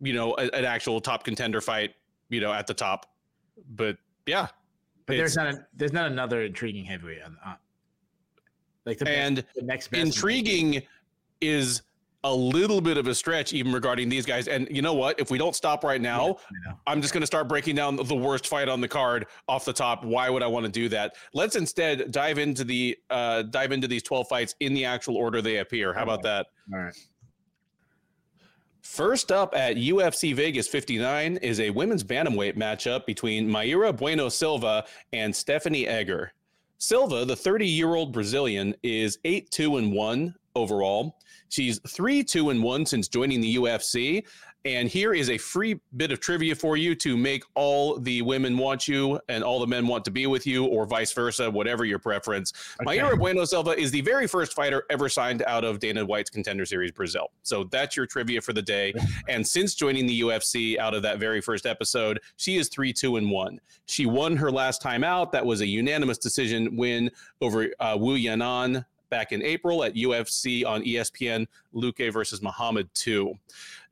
you 0.00 0.14
know, 0.14 0.34
a, 0.38 0.48
an 0.54 0.64
actual 0.64 1.00
top 1.00 1.22
contender 1.22 1.60
fight, 1.60 1.94
you 2.30 2.40
know, 2.40 2.52
at 2.52 2.66
the 2.66 2.74
top 2.74 3.06
but 3.70 3.96
yeah, 4.26 4.48
but 5.06 5.16
there's 5.16 5.36
not 5.36 5.46
a, 5.46 5.66
there's 5.74 5.92
not 5.92 6.10
another 6.10 6.42
intriguing 6.42 6.84
heavyweight 6.84 7.22
on, 7.22 7.36
uh, 7.44 7.54
like 8.84 8.98
the 8.98 9.08
and 9.08 9.44
the 9.54 9.62
next 9.62 9.92
intriguing 9.92 10.82
is 11.40 11.82
a 12.24 12.34
little 12.34 12.80
bit 12.80 12.96
of 12.98 13.06
a 13.06 13.14
stretch 13.14 13.52
even 13.52 13.72
regarding 13.72 14.08
these 14.08 14.26
guys. 14.26 14.48
And 14.48 14.66
you 14.70 14.82
know 14.82 14.94
what? 14.94 15.20
If 15.20 15.30
we 15.30 15.38
don't 15.38 15.54
stop 15.54 15.84
right 15.84 16.00
now, 16.00 16.36
yeah, 16.66 16.72
I'm 16.86 17.00
just 17.00 17.14
going 17.14 17.20
to 17.20 17.26
start 17.26 17.48
breaking 17.48 17.76
down 17.76 17.96
the 17.96 18.14
worst 18.14 18.48
fight 18.48 18.68
on 18.68 18.80
the 18.80 18.88
card 18.88 19.26
off 19.46 19.64
the 19.64 19.72
top. 19.72 20.04
Why 20.04 20.28
would 20.28 20.42
I 20.42 20.46
want 20.46 20.66
to 20.66 20.72
do 20.72 20.88
that? 20.88 21.14
Let's 21.32 21.54
instead 21.54 22.10
dive 22.10 22.38
into 22.38 22.64
the 22.64 22.96
uh, 23.08 23.42
dive 23.42 23.72
into 23.72 23.86
these 23.86 24.02
12 24.02 24.28
fights 24.28 24.54
in 24.60 24.74
the 24.74 24.84
actual 24.84 25.16
order 25.16 25.40
they 25.40 25.58
appear. 25.58 25.94
How 25.94 26.02
about 26.02 26.22
that? 26.24 26.46
All 26.72 26.80
right. 26.80 26.94
First 28.88 29.30
up 29.30 29.54
at 29.54 29.76
UFC 29.76 30.34
Vegas 30.34 30.66
59 30.66 31.36
is 31.36 31.60
a 31.60 31.70
women's 31.70 32.02
bantamweight 32.02 32.56
matchup 32.56 33.04
between 33.04 33.46
Mayra 33.46 33.94
Bueno 33.94 34.30
Silva 34.30 34.86
and 35.12 35.36
Stephanie 35.36 35.86
Egger. 35.86 36.32
Silva, 36.78 37.26
the 37.26 37.36
30 37.36 37.66
year 37.66 37.94
old 37.94 38.12
Brazilian, 38.12 38.74
is 38.82 39.18
8 39.24 39.50
2 39.50 39.76
and 39.76 39.92
1 39.92 40.34
overall. 40.56 41.18
She's 41.50 41.78
3 41.86 42.24
2 42.24 42.48
and 42.48 42.62
1 42.62 42.86
since 42.86 43.08
joining 43.08 43.42
the 43.42 43.56
UFC 43.56 44.24
and 44.74 44.88
here 44.88 45.14
is 45.14 45.30
a 45.30 45.38
free 45.38 45.80
bit 45.96 46.12
of 46.12 46.20
trivia 46.20 46.54
for 46.54 46.76
you 46.76 46.94
to 46.96 47.16
make 47.16 47.44
all 47.54 47.98
the 47.98 48.22
women 48.22 48.56
want 48.58 48.86
you 48.86 49.18
and 49.28 49.42
all 49.42 49.60
the 49.60 49.66
men 49.66 49.86
want 49.86 50.04
to 50.04 50.10
be 50.10 50.26
with 50.26 50.46
you, 50.46 50.66
or 50.66 50.86
vice 50.86 51.12
versa, 51.12 51.50
whatever 51.50 51.84
your 51.84 51.98
preference. 51.98 52.52
Okay. 52.82 52.98
Mayra 52.98 53.18
Bueno 53.18 53.44
Silva 53.44 53.78
is 53.78 53.90
the 53.90 54.00
very 54.02 54.26
first 54.26 54.54
fighter 54.54 54.84
ever 54.90 55.08
signed 55.08 55.42
out 55.46 55.64
of 55.64 55.78
Dana 55.78 56.04
White's 56.04 56.30
Contender 56.30 56.66
Series 56.66 56.92
Brazil. 56.92 57.30
So 57.42 57.64
that's 57.64 57.96
your 57.96 58.06
trivia 58.06 58.40
for 58.40 58.52
the 58.52 58.62
day. 58.62 58.92
and 59.28 59.46
since 59.46 59.74
joining 59.74 60.06
the 60.06 60.20
UFC 60.20 60.78
out 60.78 60.94
of 60.94 61.02
that 61.02 61.18
very 61.18 61.40
first 61.40 61.66
episode, 61.66 62.20
she 62.36 62.56
is 62.56 62.68
3 62.68 62.92
2 62.92 63.16
and 63.16 63.30
1. 63.30 63.60
She 63.86 64.06
won 64.06 64.36
her 64.36 64.50
last 64.50 64.82
time 64.82 65.04
out. 65.04 65.32
That 65.32 65.44
was 65.44 65.60
a 65.60 65.66
unanimous 65.66 66.18
decision 66.18 66.76
win 66.76 67.10
over 67.40 67.68
uh, 67.80 67.96
Wu 67.98 68.18
Yanan 68.18 68.84
back 69.10 69.32
in 69.32 69.42
April 69.42 69.84
at 69.84 69.94
UFC 69.94 70.64
on 70.66 70.82
ESPN, 70.82 71.46
Luque 71.74 72.12
versus 72.12 72.42
Muhammad 72.42 72.88
2. 72.94 73.32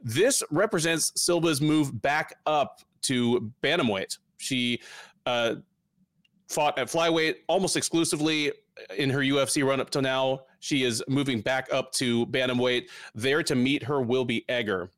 This 0.01 0.43
represents 0.51 1.13
Silva's 1.17 1.61
move 1.61 2.01
back 2.03 2.35
up 2.47 2.81
to 3.03 3.51
bantamweight. 3.63 4.19
She 4.39 4.81
uh, 5.25 5.57
fought 6.49 6.79
at 6.79 6.89
flyweight 6.89 7.37
almost 7.49 7.77
exclusively 7.77 8.53
in 8.97 9.11
her 9.11 9.21
UFC 9.21 9.65
run 9.65 9.81
up 9.81 9.91
to 9.91 10.03
now. 10.03 10.41
She 10.61 10.85
is 10.85 11.03
moving 11.09 11.41
back 11.41 11.69
up 11.73 11.93
to 11.93 12.27
bantamweight. 12.27 12.89
There 13.15 13.43
to 13.43 13.55
meet 13.55 13.83
her 13.83 14.01
will 14.01 14.25
be 14.25 14.45
Egger. 14.49 14.91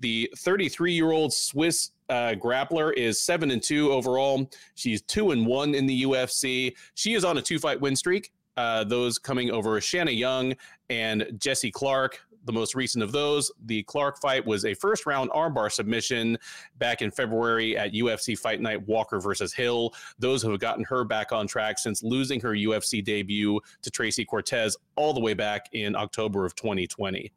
The 0.00 0.30
33 0.38 0.92
year 0.92 1.12
old 1.12 1.32
Swiss 1.32 1.90
uh, 2.08 2.34
grappler 2.36 2.92
is 2.94 3.22
seven 3.22 3.50
and 3.50 3.62
two 3.62 3.92
overall. 3.92 4.50
She's 4.74 5.02
two 5.02 5.30
and 5.30 5.46
one 5.46 5.74
in 5.74 5.86
the 5.86 6.02
UFC. 6.02 6.74
She 6.94 7.14
is 7.14 7.24
on 7.24 7.38
a 7.38 7.42
two 7.42 7.58
fight 7.58 7.80
win 7.80 7.94
streak. 7.94 8.32
Uh, 8.60 8.84
those 8.84 9.18
coming 9.18 9.50
over 9.50 9.80
Shanna 9.80 10.10
Young 10.10 10.54
and 10.90 11.26
Jesse 11.38 11.70
Clark. 11.70 12.20
The 12.44 12.52
most 12.52 12.74
recent 12.74 13.02
of 13.02 13.10
those, 13.10 13.50
the 13.64 13.82
Clark 13.84 14.20
fight, 14.20 14.44
was 14.44 14.66
a 14.66 14.74
first 14.74 15.06
round 15.06 15.30
armbar 15.30 15.72
submission 15.72 16.36
back 16.76 17.00
in 17.00 17.10
February 17.10 17.78
at 17.78 17.94
UFC 17.94 18.38
Fight 18.38 18.60
Night 18.60 18.86
Walker 18.86 19.18
versus 19.18 19.54
Hill. 19.54 19.94
Those 20.18 20.42
have 20.42 20.58
gotten 20.60 20.84
her 20.84 21.04
back 21.04 21.32
on 21.32 21.46
track 21.46 21.78
since 21.78 22.02
losing 22.02 22.38
her 22.40 22.50
UFC 22.50 23.02
debut 23.02 23.58
to 23.80 23.90
Tracy 23.90 24.26
Cortez 24.26 24.76
all 24.94 25.14
the 25.14 25.20
way 25.20 25.32
back 25.32 25.70
in 25.72 25.96
October 25.96 26.44
of 26.44 26.54
2020. 26.54 27.32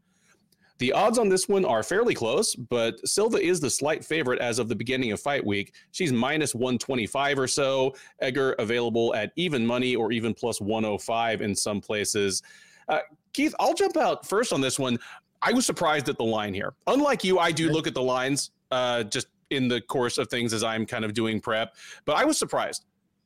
The 0.79 0.91
odds 0.91 1.17
on 1.17 1.29
this 1.29 1.47
one 1.47 1.65
are 1.65 1.83
fairly 1.83 2.13
close, 2.13 2.55
but 2.55 3.07
Silva 3.07 3.37
is 3.37 3.59
the 3.59 3.69
slight 3.69 4.03
favorite 4.03 4.39
as 4.39 4.59
of 4.59 4.67
the 4.69 4.75
beginning 4.75 5.11
of 5.11 5.19
fight 5.19 5.45
week. 5.45 5.73
She's 5.91 6.11
minus 6.11 6.55
125 6.55 7.39
or 7.39 7.47
so. 7.47 7.95
Egger 8.19 8.53
available 8.53 9.13
at 9.15 9.31
even 9.35 9.65
money 9.65 9.95
or 9.95 10.11
even 10.11 10.33
plus 10.33 10.59
105 10.59 11.41
in 11.41 11.55
some 11.55 11.79
places. 11.79 12.41
Uh, 12.89 12.99
Keith, 13.33 13.53
I'll 13.59 13.73
jump 13.73 13.97
out 13.97 14.25
first 14.25 14.51
on 14.51 14.61
this 14.61 14.79
one. 14.79 14.97
I 15.41 15.51
was 15.51 15.65
surprised 15.65 16.09
at 16.09 16.17
the 16.17 16.23
line 16.23 16.53
here. 16.53 16.73
Unlike 16.87 17.23
you, 17.23 17.39
I 17.39 17.51
do 17.51 17.69
look 17.69 17.85
at 17.85 17.93
the 17.93 18.01
lines 18.01 18.51
uh, 18.71 19.03
just 19.03 19.27
in 19.49 19.67
the 19.67 19.81
course 19.81 20.17
of 20.17 20.29
things 20.29 20.53
as 20.53 20.63
I'm 20.63 20.85
kind 20.85 21.05
of 21.05 21.13
doing 21.13 21.39
prep, 21.39 21.75
but 22.05 22.17
I 22.17 22.25
was 22.25 22.37
surprised 22.37 22.85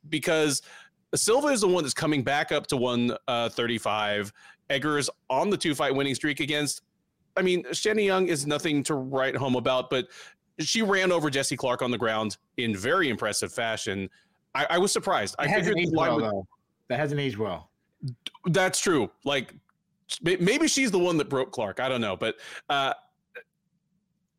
because 0.09 0.61
Silva 1.15 1.47
is 1.47 1.61
the 1.61 1.67
one 1.67 1.83
that's 1.83 1.93
coming 1.93 2.23
back 2.23 2.51
up 2.51 2.67
to 2.67 2.77
135. 2.77 4.27
Uh, 4.27 4.31
Egger 4.69 4.97
is 4.97 5.09
on 5.29 5.49
the 5.49 5.57
two 5.57 5.73
fight 5.73 5.95
winning 5.95 6.15
streak 6.15 6.41
against. 6.41 6.81
I 7.37 7.41
mean, 7.41 7.63
Shanna 7.71 8.01
Young 8.01 8.27
is 8.27 8.47
nothing 8.47 8.83
to 8.83 8.95
write 8.95 9.35
home 9.35 9.55
about, 9.55 9.89
but 9.89 10.07
she 10.59 10.81
ran 10.81 11.11
over 11.11 11.29
Jesse 11.29 11.55
Clark 11.55 11.81
on 11.81 11.91
the 11.91 11.97
ground 11.97 12.37
in 12.57 12.75
very 12.75 13.09
impressive 13.09 13.53
fashion. 13.53 14.09
I, 14.55 14.65
I 14.71 14.77
was 14.79 14.91
surprised. 14.91 15.35
It 15.39 15.49
I 15.49 15.53
figured 15.53 15.77
the 15.77 15.95
line 15.95 16.15
well, 16.15 16.35
would, 16.37 16.45
that 16.89 16.99
hasn't 16.99 17.19
aged 17.19 17.37
well. 17.37 17.69
That's 18.45 18.79
true. 18.79 19.11
Like 19.23 19.53
maybe 20.21 20.67
she's 20.67 20.91
the 20.91 20.99
one 20.99 21.17
that 21.17 21.29
broke 21.29 21.51
Clark. 21.51 21.79
I 21.79 21.89
don't 21.89 22.01
know, 22.01 22.15
but 22.15 22.35
uh, 22.69 22.93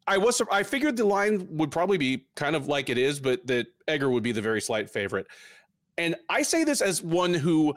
I 0.07 0.19
was 0.19 0.41
I 0.51 0.63
figured 0.63 0.97
the 0.97 1.05
line 1.05 1.47
would 1.51 1.71
probably 1.71 1.99
be 1.99 2.27
kind 2.35 2.57
of 2.57 2.67
like 2.67 2.89
it 2.89 2.99
is, 2.99 3.21
but 3.21 3.47
that 3.47 3.67
Egger 3.87 4.11
would 4.11 4.23
be 4.23 4.33
the 4.33 4.43
very 4.43 4.61
slight 4.61 4.91
favorite. 4.91 5.27
And 5.99 6.17
I 6.29 6.43
say 6.43 6.65
this 6.65 6.81
as 6.81 7.03
one 7.03 7.35
who 7.35 7.75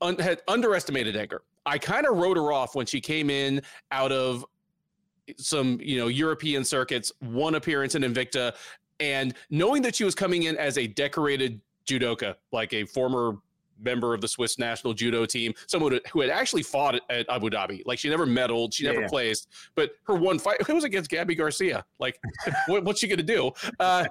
un- 0.00 0.18
had 0.18 0.42
underestimated 0.46 1.16
Egger. 1.16 1.42
I 1.66 1.78
kind 1.78 2.06
of 2.06 2.16
wrote 2.16 2.36
her 2.36 2.52
off 2.52 2.74
when 2.74 2.86
she 2.86 3.00
came 3.00 3.30
in 3.30 3.62
out 3.92 4.12
of 4.12 4.44
some, 5.36 5.78
you 5.80 5.98
know, 5.98 6.08
European 6.08 6.64
circuits, 6.64 7.12
one 7.20 7.54
appearance 7.54 7.94
in 7.94 8.02
Invicta, 8.02 8.54
and 8.98 9.34
knowing 9.50 9.82
that 9.82 9.94
she 9.94 10.04
was 10.04 10.14
coming 10.14 10.44
in 10.44 10.56
as 10.56 10.78
a 10.78 10.86
decorated 10.86 11.60
judoka, 11.86 12.34
like 12.52 12.72
a 12.72 12.84
former 12.84 13.36
member 13.82 14.12
of 14.14 14.20
the 14.20 14.28
Swiss 14.28 14.58
national 14.58 14.92
judo 14.92 15.24
team, 15.24 15.54
someone 15.66 15.98
who 16.12 16.20
had 16.20 16.30
actually 16.30 16.62
fought 16.62 17.00
at 17.08 17.28
Abu 17.28 17.50
Dhabi. 17.50 17.82
Like 17.86 17.98
she 17.98 18.08
never 18.08 18.26
medaled, 18.26 18.74
she 18.74 18.84
never 18.84 19.02
yeah. 19.02 19.08
placed, 19.08 19.48
but 19.74 19.92
her 20.04 20.14
one 20.14 20.38
fight 20.38 20.56
it 20.60 20.72
was 20.72 20.84
against 20.84 21.10
Gabi 21.10 21.36
Garcia. 21.36 21.84
Like, 21.98 22.20
what, 22.66 22.84
what's 22.84 23.00
she 23.00 23.08
gonna 23.08 23.22
do? 23.22 23.52
Uh, 23.78 24.04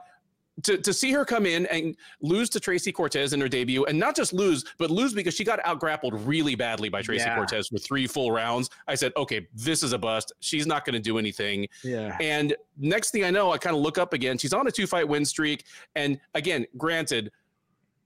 to, 0.64 0.78
to 0.78 0.94
see 0.94 1.12
her 1.12 1.26
come 1.26 1.46
in 1.46 1.66
and 1.68 1.96
lose 2.22 2.50
to 2.52 2.60
Tracy 2.60 2.92
Cortez 2.92 3.34
in 3.34 3.42
her 3.42 3.48
debut, 3.48 3.86
and 3.86 3.98
not 3.98 4.16
just 4.16 4.34
lose, 4.34 4.66
but 4.78 4.90
lose 4.90 5.14
because 5.14 5.34
she 5.34 5.44
got 5.44 5.60
out 5.66 5.80
grappled 5.80 6.20
really 6.26 6.56
badly 6.56 6.90
by 6.90 7.02
Tracy 7.02 7.26
yeah. 7.26 7.36
Cortez 7.36 7.68
for 7.68 7.78
three 7.78 8.08
full 8.08 8.32
rounds. 8.32 8.70
I 8.88 8.96
said, 8.96 9.12
okay, 9.18 9.48
this 9.54 9.84
is 9.84 9.94
a 9.94 9.98
bust. 9.98 10.32
She's 10.40 10.68
not 10.68 10.86
going 10.86 10.94
to 10.94 11.00
do 11.00 11.18
anything. 11.18 11.68
Yeah. 11.84 12.18
And 12.20 12.56
next 12.78 13.12
thing 13.12 13.24
I 13.24 13.32
know, 13.32 13.52
I 13.52 13.58
kind 13.58 13.76
of 13.76 13.82
look 13.82 13.98
up 13.98 14.14
again. 14.14 14.38
She's 14.38 14.54
on 14.54 14.68
a 14.68 14.72
two 14.72 14.88
fight 14.88 15.08
win 15.08 15.26
streak. 15.26 15.66
And 15.96 16.20
again, 16.34 16.66
granted, 16.78 17.32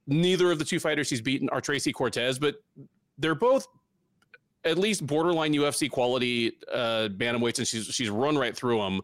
neither 0.07 0.51
of 0.51 0.59
the 0.59 0.65
two 0.65 0.79
fighters 0.79 1.07
she's 1.07 1.21
beaten 1.21 1.49
are 1.49 1.61
Tracy 1.61 1.93
Cortez, 1.93 2.39
but 2.39 2.55
they're 3.17 3.35
both 3.35 3.67
at 4.65 4.77
least 4.77 5.05
borderline 5.05 5.53
UFC 5.53 5.89
quality 5.89 6.57
uh, 6.71 7.09
bantamweights, 7.11 7.59
and 7.59 7.67
she's 7.67 7.85
she's 7.87 8.09
run 8.09 8.37
right 8.37 8.55
through 8.55 8.79
them. 8.79 9.01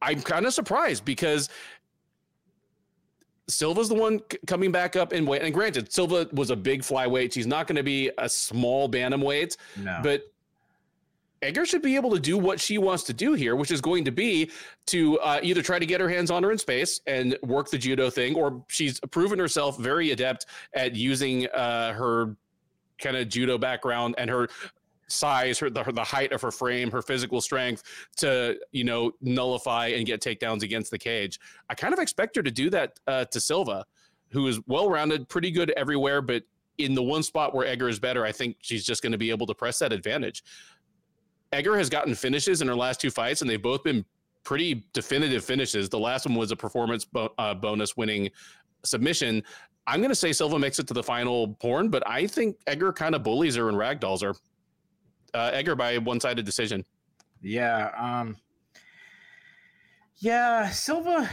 I'm 0.00 0.22
kind 0.22 0.46
of 0.46 0.54
surprised 0.54 1.04
because 1.04 1.48
Silva's 3.48 3.88
the 3.88 3.94
one 3.94 4.20
c- 4.30 4.38
coming 4.46 4.70
back 4.70 4.94
up 4.94 5.12
in 5.12 5.26
weight. 5.26 5.42
And 5.42 5.52
granted, 5.52 5.92
Silva 5.92 6.28
was 6.32 6.50
a 6.50 6.56
big 6.56 6.82
flyweight. 6.82 7.32
She's 7.32 7.46
not 7.46 7.66
going 7.66 7.76
to 7.76 7.82
be 7.82 8.10
a 8.18 8.28
small 8.28 8.88
bantamweight, 8.88 9.56
no. 9.76 10.00
but 10.02 10.30
Egger 11.40 11.64
should 11.64 11.82
be 11.82 11.96
able 11.96 12.10
to 12.10 12.20
do 12.20 12.36
what 12.36 12.60
she 12.60 12.78
wants 12.78 13.04
to 13.04 13.12
do 13.12 13.34
here, 13.34 13.54
which 13.54 13.70
is 13.70 13.80
going 13.80 14.04
to 14.04 14.10
be 14.10 14.50
to 14.86 15.18
uh, 15.20 15.40
either 15.42 15.62
try 15.62 15.78
to 15.78 15.86
get 15.86 16.00
her 16.00 16.08
hands 16.08 16.30
on 16.30 16.42
her 16.42 16.50
in 16.50 16.58
space 16.58 17.00
and 17.06 17.38
work 17.42 17.70
the 17.70 17.78
judo 17.78 18.10
thing, 18.10 18.34
or 18.34 18.64
she's 18.68 18.98
proven 19.10 19.38
herself 19.38 19.78
very 19.78 20.10
adept 20.10 20.46
at 20.74 20.94
using 20.96 21.46
uh, 21.48 21.92
her 21.92 22.36
kind 22.98 23.16
of 23.16 23.28
judo 23.28 23.56
background 23.56 24.16
and 24.18 24.28
her 24.28 24.48
size, 25.08 25.58
her 25.58 25.70
the, 25.70 25.82
her 25.82 25.92
the 25.92 26.04
height 26.04 26.32
of 26.32 26.40
her 26.42 26.50
frame, 26.50 26.90
her 26.90 27.02
physical 27.02 27.40
strength 27.40 27.82
to 28.16 28.58
you 28.72 28.84
know 28.84 29.12
nullify 29.20 29.88
and 29.88 30.06
get 30.06 30.20
takedowns 30.20 30.62
against 30.62 30.90
the 30.90 30.98
cage. 30.98 31.38
I 31.68 31.74
kind 31.74 31.92
of 31.92 31.98
expect 31.98 32.36
her 32.36 32.42
to 32.42 32.50
do 32.50 32.70
that 32.70 32.98
uh, 33.06 33.24
to 33.26 33.40
Silva, 33.40 33.84
who 34.30 34.46
is 34.46 34.60
well 34.66 34.88
rounded, 34.88 35.28
pretty 35.28 35.50
good 35.50 35.70
everywhere, 35.76 36.22
but 36.22 36.42
in 36.78 36.94
the 36.94 37.02
one 37.02 37.22
spot 37.22 37.54
where 37.54 37.66
Egger 37.66 37.88
is 37.88 37.98
better, 37.98 38.24
I 38.24 38.32
think 38.32 38.56
she's 38.60 38.84
just 38.84 39.02
going 39.02 39.12
to 39.12 39.18
be 39.18 39.30
able 39.30 39.46
to 39.46 39.54
press 39.54 39.78
that 39.80 39.92
advantage. 39.92 40.44
Egger 41.52 41.76
has 41.76 41.88
gotten 41.88 42.14
finishes 42.14 42.62
in 42.62 42.68
her 42.68 42.74
last 42.74 43.00
two 43.00 43.10
fights, 43.10 43.40
and 43.42 43.50
they've 43.50 43.60
both 43.60 43.82
been 43.82 44.04
pretty 44.44 44.84
definitive 44.92 45.44
finishes. 45.44 45.88
The 45.88 45.98
last 45.98 46.26
one 46.26 46.36
was 46.36 46.52
a 46.52 46.56
performance 46.56 47.04
bo- 47.04 47.32
uh, 47.38 47.54
bonus 47.54 47.96
winning 47.96 48.30
submission. 48.84 49.42
I'm 49.86 50.00
going 50.00 50.10
to 50.10 50.14
say 50.14 50.32
Silva 50.32 50.58
makes 50.58 50.78
it 50.78 50.86
to 50.88 50.94
the 50.94 51.02
final 51.02 51.48
porn, 51.54 51.88
but 51.88 52.06
I 52.06 52.26
think 52.26 52.56
Egger 52.66 52.92
kind 52.92 53.14
of 53.14 53.22
bullies 53.22 53.56
her 53.56 53.68
and 53.68 53.76
ragdolls 53.76 54.22
her. 54.22 54.34
Uh, 55.34 55.50
Egger 55.52 55.74
by 55.74 55.98
one 55.98 56.20
sided 56.20 56.44
decision. 56.44 56.84
Yeah. 57.42 57.90
Um, 57.96 58.36
yeah. 60.16 60.68
Silva, 60.70 61.28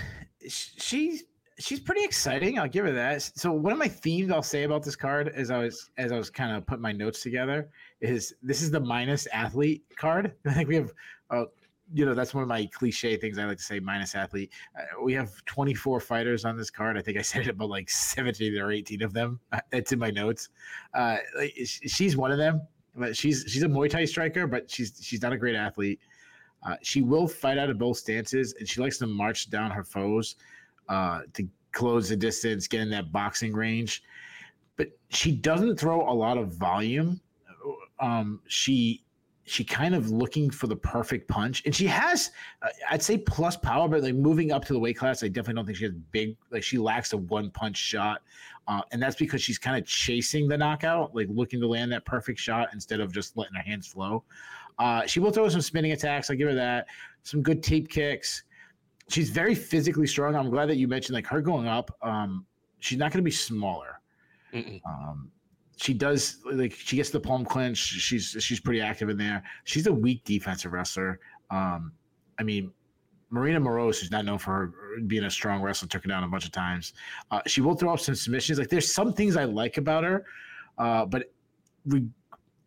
she's 0.48 1.24
she's 1.58 1.80
pretty 1.80 2.04
exciting. 2.04 2.60
I'll 2.60 2.68
give 2.68 2.86
her 2.86 2.92
that. 2.92 3.22
So 3.22 3.52
one 3.52 3.74
of 3.74 3.80
my 3.80 3.88
themes 3.88 4.32
I'll 4.32 4.44
say 4.44 4.64
about 4.64 4.84
this 4.84 4.96
card 4.96 5.30
as 5.30 5.52
I 5.52 5.60
was 5.60 5.90
as 5.98 6.12
I 6.12 6.18
was 6.18 6.30
kind 6.30 6.56
of 6.56 6.66
putting 6.66 6.82
my 6.82 6.92
notes 6.92 7.22
together 7.22 7.70
is 8.02 8.36
this 8.42 8.62
is 8.62 8.72
the 8.72 8.80
minus 8.80 9.28
athlete 9.28 9.84
card. 9.96 10.34
I 10.46 10.54
think 10.54 10.70
we 10.70 10.76
have, 10.76 10.92
uh, 11.30 11.46
you 11.94 12.06
know, 12.06 12.14
that's 12.14 12.34
one 12.34 12.42
of 12.42 12.50
my 12.50 12.68
cliche 12.74 13.16
things 13.16 13.38
I 13.38 13.46
like 13.46 13.58
to 13.58 13.64
say. 13.64 13.80
Minus 13.80 14.16
athlete. 14.16 14.52
Uh, 14.78 15.02
we 15.04 15.14
have 15.14 15.44
24 15.46 16.00
fighters 16.00 16.46
on 16.46 16.58
this 16.58 16.70
card. 16.70 16.98
I 16.98 17.02
think 17.02 17.18
I 17.18 17.22
said 17.22 17.44
it 17.44 17.50
about 17.50 17.70
like 17.70 17.90
17 17.90 18.58
or 18.58 18.72
18 18.72 19.02
of 19.04 19.14
them. 19.14 19.40
That's 19.72 19.92
in 19.92 20.00
my 20.00 20.12
notes. 20.12 20.50
Uh, 20.94 21.18
she's 21.54 22.18
one 22.18 22.32
of 22.32 22.38
them. 22.38 22.62
But 22.96 23.16
she's 23.16 23.46
she's 23.48 23.64
a 23.64 23.68
Muay 23.68 23.90
Thai 23.90 24.06
striker, 24.06 24.48
but 24.48 24.70
she's 24.70 25.00
she's 25.02 25.22
not 25.22 25.34
a 25.34 25.38
great 25.38 25.56
athlete. 25.56 26.00
Uh, 26.64 26.76
she 26.82 27.02
will 27.02 27.28
fight 27.28 27.58
out 27.58 27.70
of 27.70 27.78
both 27.78 27.98
stances, 27.98 28.56
and 28.60 28.68
she 28.68 28.82
likes 28.82 28.98
to 28.98 29.08
march 29.08 29.50
down 29.50 29.70
her 29.70 29.84
foes 29.84 30.36
uh, 30.90 31.22
to 31.34 31.48
close 31.72 32.10
the 32.10 32.16
distance, 32.16 32.68
get 32.68 32.82
in 32.82 32.90
that 32.90 33.12
boxing 33.12 33.54
range. 33.54 34.04
But 34.78 34.88
she 35.10 35.32
doesn't 35.32 35.80
throw 35.80 36.10
a 36.10 36.14
lot 36.14 36.38
of 36.38 36.54
volume. 36.54 37.22
Um, 38.00 38.42
she 38.48 39.05
she 39.46 39.64
kind 39.64 39.94
of 39.94 40.10
looking 40.10 40.50
for 40.50 40.68
the 40.68 40.76
perfect 40.76 41.28
punch, 41.28 41.62
and 41.66 41.76
she 41.76 41.86
has, 41.86 42.32
uh, 42.62 42.70
I'd 42.90 43.04
say, 43.04 43.18
plus 43.18 43.56
power, 43.56 43.88
but 43.88 44.02
like 44.02 44.16
moving 44.16 44.52
up 44.52 44.66
to 44.66 44.74
the 44.74 44.80
weight 44.80 44.98
class, 44.98 45.24
I 45.24 45.28
definitely 45.28 45.54
don't 45.56 45.66
think 45.66 45.78
she 45.78 45.86
has 45.86 45.94
big. 46.12 46.36
Like 46.52 46.64
she 46.64 46.78
lacks 46.78 47.14
a 47.14 47.18
one 47.18 47.52
punch 47.52 47.78
shot, 47.78 48.22
uh, 48.68 48.82
and 48.92 49.02
that's 49.02 49.16
because 49.16 49.42
she's 49.42 49.60
kind 49.60 49.78
of 49.78 49.88
chasing 49.88 50.48
the 50.48 50.58
knockout, 50.58 51.16
like 51.16 51.28
looking 51.30 51.62
to 51.62 51.68
land 51.68 51.92
that 51.92 52.06
perfect 52.06 52.40
shot 52.40 52.70
instead 52.74 53.00
of 53.00 53.14
just 53.14 53.38
letting 53.38 53.56
her 53.56 53.64
hands 53.64 53.88
flow. 53.88 54.24
Uh, 54.80 55.06
she 55.06 55.20
will 55.20 55.32
throw 55.32 55.48
some 55.48 55.62
spinning 55.62 55.92
attacks. 55.92 56.30
I 56.30 56.36
give 56.36 56.50
her 56.50 56.56
that. 56.56 56.88
Some 57.24 57.42
good 57.42 57.64
teep 57.64 57.90
kicks 57.90 58.44
she's 59.10 59.30
very 59.30 59.56
physically 59.56 60.08
strong. 60.08 60.36
I'm 60.36 60.50
glad 60.50 60.68
that 60.68 60.78
you 60.78 60.88
mentioned 60.88 61.16
like 61.16 61.28
her 61.28 61.42
going 61.42 61.68
up. 61.68 61.96
Um, 62.02 62.46
she's 62.80 62.98
not 62.98 63.12
going 63.12 63.20
to 63.20 63.26
be 63.26 63.32
smaller. 63.32 64.00
Um, 64.86 65.32
she 65.78 65.94
does 65.94 66.38
like 66.52 66.74
she 66.74 66.96
gets 66.96 67.10
the 67.10 67.20
palm 67.20 67.46
clinch. 67.46 67.78
She's 67.78 68.36
she's 68.40 68.60
pretty 68.60 68.82
active 68.82 69.10
in 69.10 69.18
there. 69.18 69.44
She's 69.64 69.88
a 69.88 69.94
weak 69.94 70.24
defensive 70.24 70.72
wrestler. 70.72 71.20
Um, 71.52 71.92
I 72.40 72.44
mean, 72.44 72.72
Maryna 73.32 73.62
Moroz 73.62 74.02
is 74.02 74.12
not 74.12 74.26
known 74.26 74.38
for 74.38 74.52
her 74.52 74.74
being 75.08 75.26
a 75.26 75.30
strong 75.30 75.62
wrestler. 75.62 75.88
Took 75.88 76.04
her 76.04 76.10
down 76.10 76.24
a 76.24 76.28
bunch 76.28 76.46
of 76.46 76.52
times. 76.52 76.94
Uh, 77.32 77.42
she 77.46 77.62
will 77.62 77.76
throw 77.76 77.94
up 77.94 78.00
some 78.00 78.16
submissions. 78.16 78.60
Like 78.60 78.70
there's 78.70 78.92
some 78.92 79.14
things 79.14 79.36
I 79.36 79.44
like 79.44 79.78
about 79.78 80.04
her, 80.04 80.26
uh, 80.78 81.06
but 81.06 81.32
re- 81.86 82.08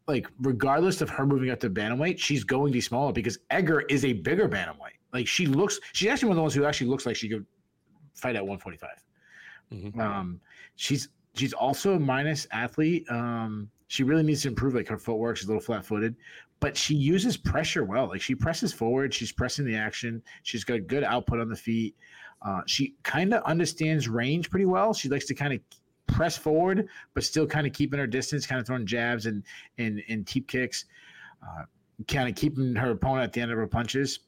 like 0.06 0.26
regardless 0.40 1.00
of 1.00 1.08
her 1.10 1.26
moving 1.26 1.50
up 1.50 1.60
to 1.60 1.70
bantamweight, 1.70 2.18
she's 2.18 2.44
going 2.44 2.72
to 2.72 2.76
be 2.76 2.80
smaller 2.80 3.12
because 3.12 3.38
Egger 3.50 3.82
is 3.82 4.04
a 4.04 4.12
bigger 4.12 4.48
bantamweight. 4.48 4.98
Like 5.12 5.26
she 5.26 5.46
looks, 5.46 5.78
she's 5.92 6.08
actually 6.10 6.28
one 6.28 6.32
of 6.32 6.36
the 6.36 6.42
ones 6.42 6.54
who 6.54 6.64
actually 6.64 6.88
looks 6.88 7.06
like 7.06 7.16
she 7.16 7.28
could 7.28 7.46
fight 8.14 8.36
at 8.36 8.42
145. 8.42 8.90
Mm-hmm. 9.72 10.00
Um, 10.00 10.40
she's 10.76 11.08
she's 11.38 11.52
also 11.52 11.94
a 11.94 11.98
minus 11.98 12.46
athlete. 12.50 13.06
Um, 13.10 13.70
she 13.88 14.02
really 14.02 14.22
needs 14.22 14.42
to 14.42 14.48
improve 14.48 14.74
like 14.74 14.88
her 14.88 14.98
footwork. 14.98 15.36
She's 15.36 15.46
a 15.46 15.48
little 15.48 15.62
flat 15.62 15.84
footed, 15.84 16.14
but 16.60 16.76
she 16.76 16.94
uses 16.94 17.36
pressure 17.36 17.84
well. 17.84 18.08
Like 18.08 18.20
she 18.20 18.34
presses 18.34 18.72
forward, 18.72 19.14
she's 19.14 19.32
pressing 19.32 19.64
the 19.64 19.76
action. 19.76 20.22
She's 20.42 20.64
got 20.64 20.86
good 20.86 21.04
output 21.04 21.40
on 21.40 21.48
the 21.48 21.56
feet. 21.56 21.96
Uh, 22.42 22.60
she 22.66 22.94
kind 23.02 23.34
of 23.34 23.42
understands 23.44 24.08
range 24.08 24.50
pretty 24.50 24.66
well. 24.66 24.92
She 24.94 25.08
likes 25.08 25.24
to 25.26 25.34
kind 25.34 25.54
of 25.54 25.60
press 26.06 26.36
forward, 26.36 26.88
but 27.14 27.24
still 27.24 27.46
kind 27.46 27.66
of 27.66 27.72
keeping 27.72 27.98
her 27.98 28.06
distance, 28.06 28.46
kind 28.46 28.60
of 28.60 28.66
throwing 28.66 28.86
jabs 28.86 29.26
and 29.26 29.42
and 29.78 30.02
and 30.08 30.26
teep 30.26 30.48
kicks, 30.48 30.84
uh, 31.42 31.64
kind 32.06 32.28
of 32.28 32.34
keeping 32.34 32.74
her 32.74 32.90
opponent 32.90 33.24
at 33.24 33.32
the 33.32 33.40
end 33.40 33.50
of 33.50 33.58
her 33.58 33.66
punches. 33.66 34.20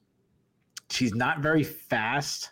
She's 0.90 1.14
not 1.14 1.38
very 1.40 1.62
fast. 1.62 2.50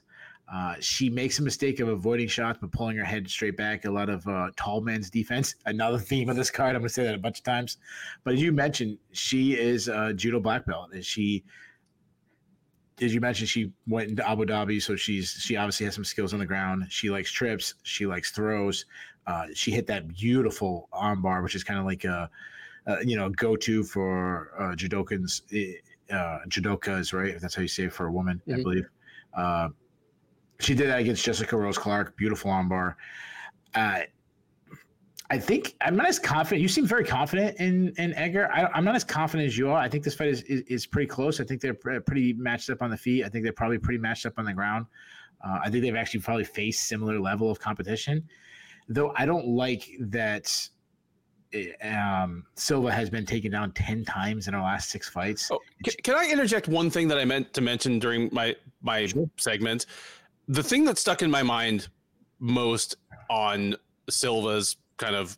Uh, 0.52 0.74
she 0.80 1.10
makes 1.10 1.38
a 1.38 1.42
mistake 1.42 1.78
of 1.80 1.88
avoiding 1.88 2.26
shots 2.26 2.58
but 2.60 2.72
pulling 2.72 2.96
her 2.96 3.04
head 3.04 3.28
straight 3.28 3.56
back. 3.56 3.84
A 3.84 3.90
lot 3.90 4.08
of 4.08 4.26
uh, 4.26 4.50
tall 4.56 4.80
man's 4.80 5.10
defense. 5.10 5.54
Another 5.66 5.98
theme 5.98 6.28
of 6.28 6.36
this 6.36 6.50
card. 6.50 6.74
I'm 6.74 6.80
going 6.80 6.88
to 6.88 6.94
say 6.94 7.04
that 7.04 7.14
a 7.14 7.18
bunch 7.18 7.38
of 7.38 7.44
times. 7.44 7.76
But 8.24 8.34
as 8.34 8.42
you 8.42 8.52
mentioned, 8.52 8.98
she 9.12 9.52
is 9.54 9.88
a 9.88 10.14
judo 10.14 10.40
black 10.40 10.64
belt, 10.64 10.90
and 10.92 11.04
she, 11.04 11.44
as 13.00 13.14
you 13.14 13.20
mentioned, 13.20 13.48
she 13.50 13.72
went 13.86 14.08
into 14.08 14.28
Abu 14.28 14.46
Dhabi, 14.46 14.80
so 14.82 14.96
she's 14.96 15.30
she 15.30 15.56
obviously 15.56 15.84
has 15.84 15.94
some 15.94 16.04
skills 16.04 16.32
on 16.32 16.38
the 16.38 16.46
ground. 16.46 16.86
She 16.88 17.10
likes 17.10 17.30
trips. 17.30 17.74
She 17.82 18.06
likes 18.06 18.30
throws. 18.30 18.86
Uh, 19.26 19.46
she 19.52 19.70
hit 19.70 19.86
that 19.88 20.08
beautiful 20.08 20.88
armbar, 20.92 21.42
which 21.42 21.54
is 21.54 21.62
kind 21.62 21.78
of 21.78 21.84
like 21.84 22.04
a 22.04 22.30
uh, 22.88 22.96
you 23.04 23.16
know, 23.16 23.28
go 23.28 23.54
to 23.54 23.84
for 23.84 24.50
uh, 24.58 24.74
judokans, 24.74 25.42
uh, 26.10 26.38
judokas, 26.48 27.12
right? 27.12 27.34
If 27.34 27.42
that's 27.42 27.54
how 27.54 27.60
you 27.60 27.68
say 27.68 27.84
it 27.84 27.92
for 27.92 28.06
a 28.06 28.12
woman, 28.12 28.40
mm-hmm. 28.48 28.60
I 28.60 28.62
believe. 28.62 28.88
She 30.60 30.74
did 30.74 30.88
that 30.88 31.00
against 31.00 31.24
Jessica 31.24 31.56
Rose 31.56 31.78
Clark. 31.78 32.16
Beautiful 32.16 32.50
armbar. 32.50 32.94
Uh, 33.74 34.00
I 35.30 35.38
think 35.38 35.76
I'm 35.80 35.94
not 35.94 36.06
as 36.06 36.18
confident. 36.18 36.62
You 36.62 36.68
seem 36.68 36.86
very 36.86 37.04
confident 37.04 37.58
in 37.60 37.92
in 37.98 38.14
Egger. 38.14 38.50
I, 38.50 38.76
am 38.76 38.84
not 38.84 38.94
as 38.94 39.04
confident 39.04 39.46
as 39.46 39.58
you 39.58 39.70
are. 39.70 39.76
I 39.76 39.88
think 39.88 40.02
this 40.02 40.14
fight 40.14 40.28
is, 40.28 40.42
is, 40.42 40.62
is 40.62 40.86
pretty 40.86 41.06
close. 41.06 41.38
I 41.40 41.44
think 41.44 41.60
they're 41.60 41.74
pretty 41.74 42.32
matched 42.32 42.70
up 42.70 42.80
on 42.80 42.90
the 42.90 42.96
feet. 42.96 43.24
I 43.24 43.28
think 43.28 43.44
they're 43.44 43.52
probably 43.52 43.78
pretty 43.78 43.98
matched 43.98 44.24
up 44.24 44.34
on 44.38 44.46
the 44.46 44.54
ground. 44.54 44.86
Uh, 45.44 45.58
I 45.62 45.70
think 45.70 45.84
they've 45.84 45.94
actually 45.94 46.20
probably 46.20 46.44
faced 46.44 46.88
similar 46.88 47.20
level 47.20 47.50
of 47.50 47.60
competition, 47.60 48.26
though. 48.88 49.12
I 49.16 49.26
don't 49.26 49.46
like 49.46 49.88
that. 50.00 50.68
Eh, 51.52 51.72
um, 51.86 52.44
Silva 52.54 52.90
has 52.90 53.10
been 53.10 53.26
taken 53.26 53.52
down 53.52 53.72
ten 53.72 54.04
times 54.06 54.48
in 54.48 54.54
our 54.54 54.62
last 54.62 54.88
six 54.88 55.10
fights. 55.10 55.50
Oh, 55.50 55.60
can, 55.84 55.94
can, 56.02 56.14
I 56.14 56.30
interject 56.30 56.68
one 56.68 56.90
thing 56.90 57.06
that 57.08 57.18
I 57.18 57.26
meant 57.26 57.52
to 57.52 57.60
mention 57.60 57.98
during 57.98 58.30
my 58.32 58.56
my 58.80 59.06
sure. 59.06 59.28
segment? 59.36 59.84
The 60.48 60.62
thing 60.62 60.84
that 60.84 60.98
stuck 60.98 61.22
in 61.22 61.30
my 61.30 61.42
mind 61.42 61.88
most 62.40 62.96
on 63.30 63.76
Silva's 64.08 64.76
kind 64.96 65.14
of 65.14 65.36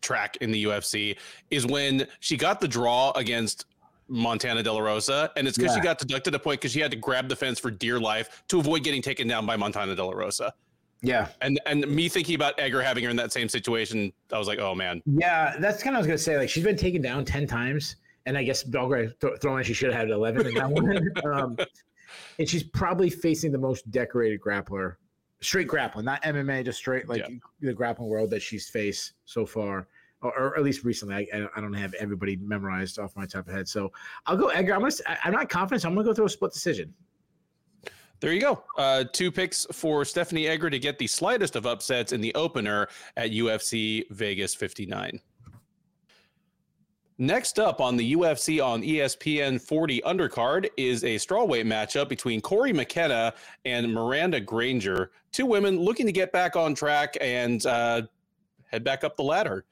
track 0.00 0.36
in 0.40 0.50
the 0.50 0.64
UFC 0.64 1.16
is 1.50 1.66
when 1.66 2.06
she 2.20 2.36
got 2.36 2.60
the 2.60 2.68
draw 2.68 3.10
against 3.12 3.66
Montana 4.08 4.62
De 4.62 4.72
La 4.72 4.80
Rosa, 4.80 5.30
and 5.36 5.46
it's 5.46 5.58
because 5.58 5.72
yeah. 5.72 5.80
she 5.80 5.84
got 5.84 5.98
deducted 5.98 6.34
a 6.34 6.38
point 6.38 6.60
because 6.60 6.72
she 6.72 6.80
had 6.80 6.90
to 6.90 6.96
grab 6.96 7.28
the 7.28 7.36
fence 7.36 7.58
for 7.58 7.70
dear 7.70 8.00
life 8.00 8.42
to 8.48 8.58
avoid 8.58 8.82
getting 8.82 9.02
taken 9.02 9.28
down 9.28 9.44
by 9.44 9.56
Montana 9.56 9.94
De 9.94 10.04
La 10.04 10.12
Rosa. 10.12 10.52
Yeah, 11.02 11.28
and 11.42 11.60
and 11.66 11.86
me 11.86 12.08
thinking 12.08 12.34
about 12.34 12.58
Egger 12.58 12.82
having 12.82 13.04
her 13.04 13.10
in 13.10 13.16
that 13.16 13.32
same 13.32 13.48
situation, 13.48 14.12
I 14.32 14.38
was 14.38 14.48
like, 14.48 14.58
oh 14.58 14.74
man. 14.74 15.02
Yeah, 15.06 15.56
that's 15.60 15.82
kind 15.82 15.94
of 15.94 16.00
what 16.00 16.10
I 16.10 16.12
was 16.14 16.18
gonna 16.18 16.18
say. 16.18 16.38
Like 16.38 16.48
she's 16.48 16.64
been 16.64 16.76
taken 16.76 17.02
down 17.02 17.24
ten 17.24 17.46
times, 17.46 17.96
and 18.26 18.36
I 18.36 18.42
guess 18.42 18.62
Belgrade 18.64 19.12
th- 19.20 19.34
throwing 19.40 19.62
she 19.62 19.74
should 19.74 19.92
have 19.92 20.00
had 20.00 20.10
eleven 20.10 20.46
in 20.46 20.54
that 20.54 20.70
one. 21.24 21.32
um, 21.32 21.56
and 22.38 22.48
she's 22.48 22.62
probably 22.62 23.10
facing 23.10 23.52
the 23.52 23.58
most 23.58 23.90
decorated 23.90 24.40
grappler 24.40 24.96
straight 25.40 25.68
grappling, 25.68 26.04
not 26.04 26.22
MMA, 26.22 26.64
just 26.64 26.78
straight 26.78 27.08
like 27.08 27.20
yeah. 27.28 27.36
the 27.60 27.72
grappling 27.72 28.08
world 28.08 28.30
that 28.30 28.42
she's 28.42 28.68
faced 28.68 29.12
so 29.24 29.46
far, 29.46 29.88
or, 30.20 30.36
or 30.36 30.56
at 30.56 30.64
least 30.64 30.84
recently. 30.84 31.28
I, 31.32 31.48
I, 31.56 31.60
don't 31.60 31.72
have 31.72 31.94
everybody 31.94 32.36
memorized 32.36 32.98
off 32.98 33.14
my 33.16 33.26
top 33.26 33.46
of 33.48 33.54
head, 33.54 33.68
so 33.68 33.92
I'll 34.26 34.36
go 34.36 34.48
Egger. 34.48 34.74
I'm 34.74 34.80
gonna. 34.80 34.94
I'm 35.24 35.32
not 35.32 35.48
confident. 35.48 35.82
So 35.82 35.88
I'm 35.88 35.94
gonna 35.94 36.06
go 36.06 36.14
through 36.14 36.26
a 36.26 36.30
split 36.30 36.52
decision. 36.52 36.92
There 38.20 38.32
you 38.32 38.40
go. 38.40 38.64
Uh, 38.76 39.04
two 39.12 39.30
picks 39.30 39.64
for 39.72 40.04
Stephanie 40.04 40.48
Egger 40.48 40.70
to 40.70 40.78
get 40.80 40.98
the 40.98 41.06
slightest 41.06 41.54
of 41.54 41.66
upsets 41.66 42.12
in 42.12 42.20
the 42.20 42.34
opener 42.34 42.88
at 43.16 43.30
UFC 43.30 44.10
Vegas 44.10 44.56
59. 44.56 45.20
Next 47.20 47.58
up 47.58 47.80
on 47.80 47.96
the 47.96 48.14
UFC 48.14 48.64
on 48.64 48.80
ESPN 48.80 49.60
40 49.60 50.02
undercard 50.02 50.68
is 50.76 51.02
a 51.02 51.16
strawweight 51.16 51.66
matchup 51.66 52.08
between 52.08 52.40
Cory 52.40 52.72
McKenna 52.72 53.34
and 53.64 53.92
Miranda 53.92 54.38
Granger, 54.40 55.10
two 55.32 55.44
women 55.44 55.80
looking 55.80 56.06
to 56.06 56.12
get 56.12 56.30
back 56.30 56.54
on 56.54 56.76
track 56.76 57.16
and 57.20 57.66
uh, 57.66 58.02
head 58.66 58.84
back 58.84 59.02
up 59.02 59.16
the 59.16 59.24
ladder. 59.24 59.64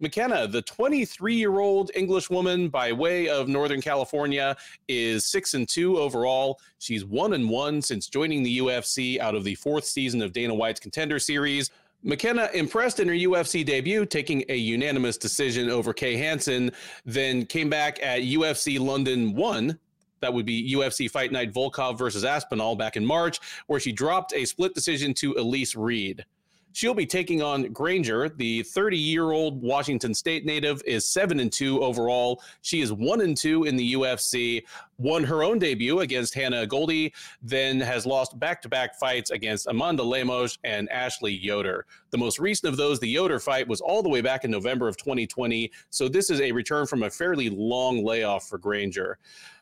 McKenna, 0.00 0.48
the 0.48 0.62
23 0.62 1.36
year 1.36 1.60
old 1.60 1.92
English 1.94 2.28
woman 2.28 2.68
by 2.68 2.90
way 2.90 3.28
of 3.28 3.46
Northern 3.46 3.80
California, 3.80 4.56
is 4.88 5.24
six 5.24 5.54
and 5.54 5.68
two 5.68 5.96
overall. 5.98 6.58
She's 6.80 7.04
one 7.04 7.34
and 7.34 7.48
one 7.48 7.80
since 7.80 8.08
joining 8.08 8.42
the 8.42 8.58
UFC 8.58 9.20
out 9.20 9.36
of 9.36 9.44
the 9.44 9.54
fourth 9.54 9.84
season 9.84 10.20
of 10.20 10.32
Dana 10.32 10.52
White's 10.52 10.80
Contender 10.80 11.20
Series. 11.20 11.70
McKenna 12.02 12.50
impressed 12.52 12.98
in 12.98 13.08
her 13.08 13.14
UFC 13.14 13.64
debut, 13.64 14.04
taking 14.04 14.44
a 14.48 14.56
unanimous 14.56 15.16
decision 15.16 15.70
over 15.70 15.92
Kay 15.92 16.16
Hansen, 16.16 16.72
then 17.04 17.46
came 17.46 17.70
back 17.70 18.02
at 18.02 18.22
UFC 18.22 18.80
London 18.80 19.34
1. 19.34 19.78
That 20.20 20.34
would 20.34 20.46
be 20.46 20.74
UFC 20.74 21.10
Fight 21.10 21.32
Night 21.32 21.52
Volkov 21.52 21.98
versus 21.98 22.24
Aspinall 22.24 22.76
back 22.76 22.96
in 22.96 23.04
March, 23.04 23.38
where 23.66 23.80
she 23.80 23.92
dropped 23.92 24.32
a 24.34 24.44
split 24.44 24.74
decision 24.74 25.14
to 25.14 25.34
Elise 25.34 25.76
Reed. 25.76 26.24
She'll 26.72 26.94
be 26.94 27.06
taking 27.06 27.42
on 27.42 27.72
Granger. 27.72 28.28
The 28.28 28.62
30 28.62 28.98
year 28.98 29.30
old 29.30 29.62
Washington 29.62 30.14
State 30.14 30.44
native 30.44 30.82
is 30.86 31.06
7 31.06 31.40
and 31.40 31.52
2 31.52 31.82
overall. 31.82 32.42
She 32.62 32.80
is 32.80 32.92
1 32.92 33.20
and 33.20 33.36
2 33.36 33.64
in 33.64 33.76
the 33.76 33.92
UFC, 33.94 34.64
won 34.98 35.24
her 35.24 35.42
own 35.42 35.58
debut 35.58 36.00
against 36.00 36.34
Hannah 36.34 36.66
Goldie, 36.66 37.12
then 37.42 37.80
has 37.80 38.06
lost 38.06 38.38
back 38.38 38.62
to 38.62 38.68
back 38.68 38.98
fights 38.98 39.30
against 39.30 39.66
Amanda 39.66 40.02
Lemos 40.02 40.58
and 40.64 40.90
Ashley 40.90 41.32
Yoder. 41.32 41.86
The 42.10 42.18
most 42.18 42.38
recent 42.38 42.70
of 42.70 42.76
those, 42.76 42.98
the 43.00 43.08
Yoder 43.08 43.38
fight, 43.38 43.68
was 43.68 43.80
all 43.80 44.02
the 44.02 44.08
way 44.08 44.20
back 44.20 44.44
in 44.44 44.50
November 44.50 44.88
of 44.88 44.96
2020. 44.96 45.70
So 45.90 46.08
this 46.08 46.30
is 46.30 46.40
a 46.40 46.52
return 46.52 46.86
from 46.86 47.02
a 47.02 47.10
fairly 47.10 47.50
long 47.50 48.04
layoff 48.04 48.48
for 48.48 48.58
Granger. 48.58 49.18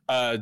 Uh, 0.09 0.39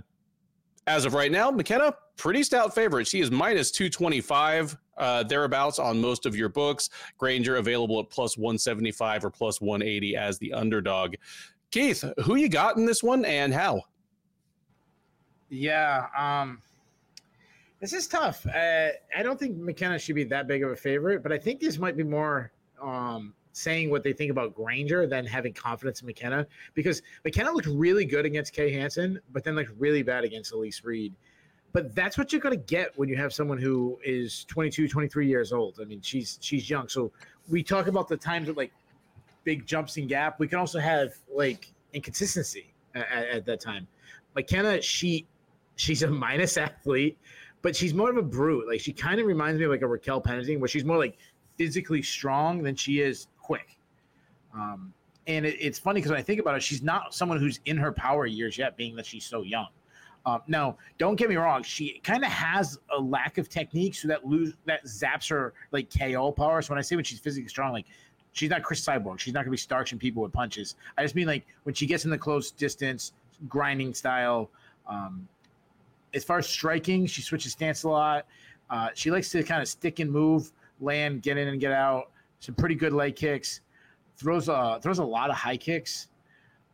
as 0.87 1.05
of 1.05 1.13
right 1.13 1.31
now, 1.31 1.51
McKenna, 1.51 1.95
pretty 2.17 2.43
stout 2.43 2.75
favorite. 2.75 3.07
She 3.07 3.21
is 3.21 3.31
minus 3.31 3.71
225 3.71 4.77
uh, 4.99 5.23
thereabouts 5.23 5.79
on 5.79 6.01
most 6.01 6.27
of 6.27 6.37
your 6.37 6.49
books. 6.49 6.91
Granger 7.17 7.57
available 7.57 8.01
at 8.01 8.11
plus 8.11 8.37
175 8.37 9.25
or 9.25 9.31
plus 9.31 9.61
180 9.61 10.17
as 10.17 10.39
the 10.39 10.53
underdog. 10.53 11.15
Keith, 11.71 12.05
who 12.25 12.37
you 12.37 12.49
got 12.49 12.77
in 12.77 12.87
this 12.87 13.03
one 13.03 13.25
and 13.25 13.53
how? 13.53 13.83
Yeah, 15.51 16.07
um, 16.17 16.63
this 17.81 17.93
is 17.93 18.07
tough. 18.07 18.45
Uh, 18.47 18.89
I 19.17 19.23
don't 19.23 19.39
think 19.39 19.57
McKenna 19.57 19.99
should 19.99 20.15
be 20.15 20.25
that 20.25 20.47
big 20.47 20.63
of 20.63 20.71
a 20.71 20.77
favorite, 20.77 21.23
but 21.23 21.33
I 21.33 21.39
think 21.39 21.61
this 21.61 21.79
might 21.79 21.97
be 21.97 22.03
more 22.03 22.53
um, 22.83 23.35
saying 23.53 23.91
what 23.91 24.03
they 24.03 24.13
think 24.13 24.31
about 24.31 24.55
Granger 24.55 25.07
than 25.07 25.25
having 25.25 25.53
confidence 25.53 26.01
in 26.01 26.07
McKenna 26.07 26.47
because 26.75 27.03
McKenna 27.25 27.51
looked 27.51 27.67
really 27.67 28.05
good 28.05 28.25
against 28.25 28.53
Kay 28.53 28.73
Hansen, 28.73 29.21
but 29.33 29.45
then 29.45 29.55
looked 29.55 29.73
really 29.79 30.03
bad 30.03 30.25
against 30.25 30.53
Elise 30.53 30.85
Reed 30.85 31.15
but 31.73 31.95
that's 31.95 32.17
what 32.17 32.33
you're 32.33 32.41
going 32.41 32.57
to 32.57 32.65
get 32.65 32.97
when 32.99 33.09
you 33.09 33.17
have 33.17 33.33
someone 33.33 33.59
who 33.59 33.99
is 34.05 34.45
22 34.45 34.89
23 34.89 35.27
years 35.27 35.53
old. 35.53 35.79
I 35.81 35.85
mean 35.85 36.01
she's 36.01 36.39
she's 36.41 36.69
young. 36.69 36.89
So 36.89 37.13
we 37.49 37.63
talk 37.63 37.87
about 37.87 38.09
the 38.09 38.17
times 38.17 38.49
of 38.49 38.57
like 38.57 38.73
big 39.45 39.67
jumps 39.67 39.97
in 39.97 40.07
gap. 40.07 40.39
We 40.41 40.49
can 40.49 40.59
also 40.59 40.79
have 40.79 41.15
like 41.33 41.73
inconsistency 41.93 42.73
at, 42.95 43.29
at 43.29 43.47
that 43.47 43.61
time. 43.61 43.87
Mckenna 44.35 44.81
she 44.83 45.27
she's 45.77 46.03
a 46.03 46.09
minus 46.11 46.57
athlete 46.57 47.19
but 47.61 47.75
she's 47.75 47.93
more 47.93 48.09
of 48.09 48.17
a 48.17 48.23
brute. 48.23 48.69
Like 48.69 48.81
she 48.81 48.93
kind 48.93 49.21
of 49.21 49.27
reminds 49.27 49.59
me 49.59 49.65
of 49.65 49.71
like 49.71 49.83
a 49.83 49.87
raquel 49.87 50.21
pennington 50.21 50.61
where 50.61 50.69
she's 50.69 50.85
more 50.85 50.99
like 50.99 51.19
physically 51.57 52.03
strong 52.03 52.63
than 52.63 52.77
she 52.77 53.01
is 53.01 53.27
quick. 53.41 53.79
Um, 54.55 54.93
and 55.29 55.45
it, 55.45 55.57
it's 55.61 55.79
funny 55.79 56.01
because 56.01 56.11
when 56.11 56.19
i 56.19 56.23
think 56.23 56.41
about 56.41 56.57
it 56.57 56.63
she's 56.63 56.83
not 56.83 57.15
someone 57.15 57.39
who's 57.39 57.61
in 57.67 57.77
her 57.77 57.93
power 57.93 58.27
years 58.27 58.59
yet 58.59 58.77
being 58.77 58.97
that 58.97 59.07
she's 59.07 59.25
so 59.25 59.43
young 59.43 59.69
um, 60.29 60.43
now, 60.47 60.77
don't 60.99 61.17
get 61.17 61.29
me 61.29 61.37
wrong; 61.37 61.63
she 61.63 62.01
kind 62.05 62.23
of 62.23 62.31
has 62.31 62.79
a 62.95 63.01
lack 63.01 63.39
of 63.39 63.49
technique, 63.49 63.95
so 63.95 64.09
that 64.09 64.27
lose 64.27 64.55
that 64.67 64.85
zaps 64.85 65.31
her 65.31 65.55
like 65.73 65.89
KO 65.97 66.33
power. 66.33 66.61
So 66.61 66.71
when 66.71 66.79
I 66.79 66.83
say 66.83 66.97
when 66.97 67.05
she's 67.05 67.19
physically 67.19 67.49
strong, 67.49 67.73
like 67.73 67.87
she's 68.33 68.51
not 68.51 68.63
Cris 68.63 68.85
Cyborg, 68.85 69.19
she's 69.19 69.33
not 69.33 69.41
gonna 69.41 69.51
be 69.51 69.57
starching 69.57 69.99
people 69.99 70.23
with 70.23 70.33
punches. 70.33 70.77
I 70.99 71.03
just 71.03 71.15
mean 71.15 71.27
like 71.27 71.47
when 71.63 71.75
she 71.75 71.87
gets 71.87 72.05
in 72.05 72.11
the 72.11 72.19
close 72.19 72.51
distance, 72.51 73.13
grinding 73.49 73.95
style. 73.95 74.51
Um, 74.87 75.27
as 76.15 76.25
far 76.25 76.39
as 76.39 76.49
striking, 76.49 77.07
she 77.07 77.23
switches 77.23 77.53
stance 77.53 77.83
a 77.85 77.89
lot. 77.89 78.27
Uh, 78.71 78.89
she 78.95 79.11
likes 79.11 79.31
to 79.31 79.43
kind 79.43 79.63
of 79.63 79.69
stick 79.69 79.99
and 79.99 80.11
move, 80.11 80.53
land, 80.81 81.23
get 81.23 81.39
in 81.39 81.49
and 81.49 81.61
get 81.61 81.73
out. 81.73 82.11
Some 82.41 82.55
pretty 82.55 82.75
good 82.75 82.93
leg 82.93 83.17
kicks. 83.17 83.61
Throws 84.17 84.49
a 84.49 84.79
throws 84.83 84.99
a 84.99 85.05
lot 85.05 85.31
of 85.31 85.37
high 85.37 85.57
kicks, 85.57 86.09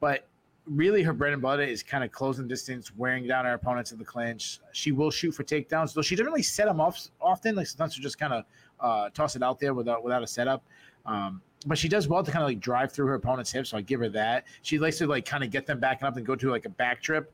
but 0.00 0.26
really 0.66 1.02
her 1.02 1.12
bread 1.12 1.32
and 1.32 1.42
butter 1.42 1.62
is 1.62 1.82
kind 1.82 2.04
of 2.04 2.12
closing 2.12 2.48
distance, 2.48 2.92
wearing 2.96 3.26
down 3.26 3.44
her 3.44 3.54
opponents 3.54 3.92
in 3.92 3.98
the 3.98 4.04
clinch. 4.04 4.60
She 4.72 4.92
will 4.92 5.10
shoot 5.10 5.32
for 5.32 5.44
takedowns, 5.44 5.92
though 5.92 6.02
she 6.02 6.16
doesn't 6.16 6.26
really 6.26 6.42
set 6.42 6.66
them 6.66 6.80
off 6.80 7.08
often. 7.20 7.54
Like 7.54 7.66
sometimes 7.66 7.94
she 7.94 8.02
just 8.02 8.18
kind 8.18 8.32
of 8.32 8.44
uh, 8.80 9.10
toss 9.10 9.36
it 9.36 9.42
out 9.42 9.58
there 9.60 9.74
without 9.74 10.02
without 10.02 10.22
a 10.22 10.26
setup. 10.26 10.62
Um, 11.06 11.42
but 11.66 11.78
she 11.78 11.88
does 11.88 12.08
well 12.08 12.22
to 12.22 12.30
kind 12.30 12.42
of 12.42 12.48
like 12.48 12.60
drive 12.60 12.92
through 12.92 13.06
her 13.06 13.14
opponent's 13.14 13.52
hips, 13.52 13.70
so 13.70 13.76
I 13.76 13.80
give 13.80 14.00
her 14.00 14.08
that. 14.10 14.44
She 14.62 14.78
likes 14.78 14.98
to 14.98 15.06
like 15.06 15.24
kind 15.24 15.44
of 15.44 15.50
get 15.50 15.66
them 15.66 15.80
backing 15.80 16.06
up 16.06 16.16
and 16.16 16.24
go 16.24 16.34
to 16.36 16.50
like 16.50 16.64
a 16.64 16.70
back 16.70 17.02
trip. 17.02 17.32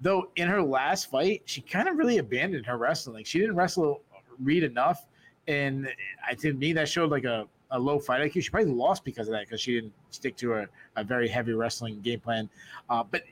Though 0.00 0.30
in 0.36 0.48
her 0.48 0.62
last 0.62 1.10
fight, 1.10 1.42
she 1.44 1.60
kind 1.60 1.88
of 1.88 1.96
really 1.96 2.18
abandoned 2.18 2.66
her 2.66 2.76
wrestling. 2.76 3.16
Like 3.16 3.26
she 3.26 3.38
didn't 3.38 3.56
wrestle 3.56 4.02
read 4.40 4.62
enough, 4.62 5.06
and 5.48 5.88
I 6.28 6.34
to 6.34 6.52
me 6.52 6.72
that 6.74 6.88
showed 6.88 7.10
like 7.10 7.24
a 7.24 7.46
a 7.70 7.78
low 7.78 7.98
fight 7.98 8.20
IQ. 8.20 8.42
She 8.42 8.50
probably 8.50 8.72
lost 8.72 9.04
because 9.04 9.28
of 9.28 9.32
that 9.32 9.46
because 9.46 9.60
she 9.60 9.74
didn't 9.74 9.92
stick 10.10 10.36
to 10.38 10.54
a, 10.54 10.66
a 10.96 11.04
very 11.04 11.28
heavy 11.28 11.52
wrestling 11.52 12.00
game 12.00 12.20
plan. 12.20 12.48
Uh, 12.88 13.04
but 13.08 13.22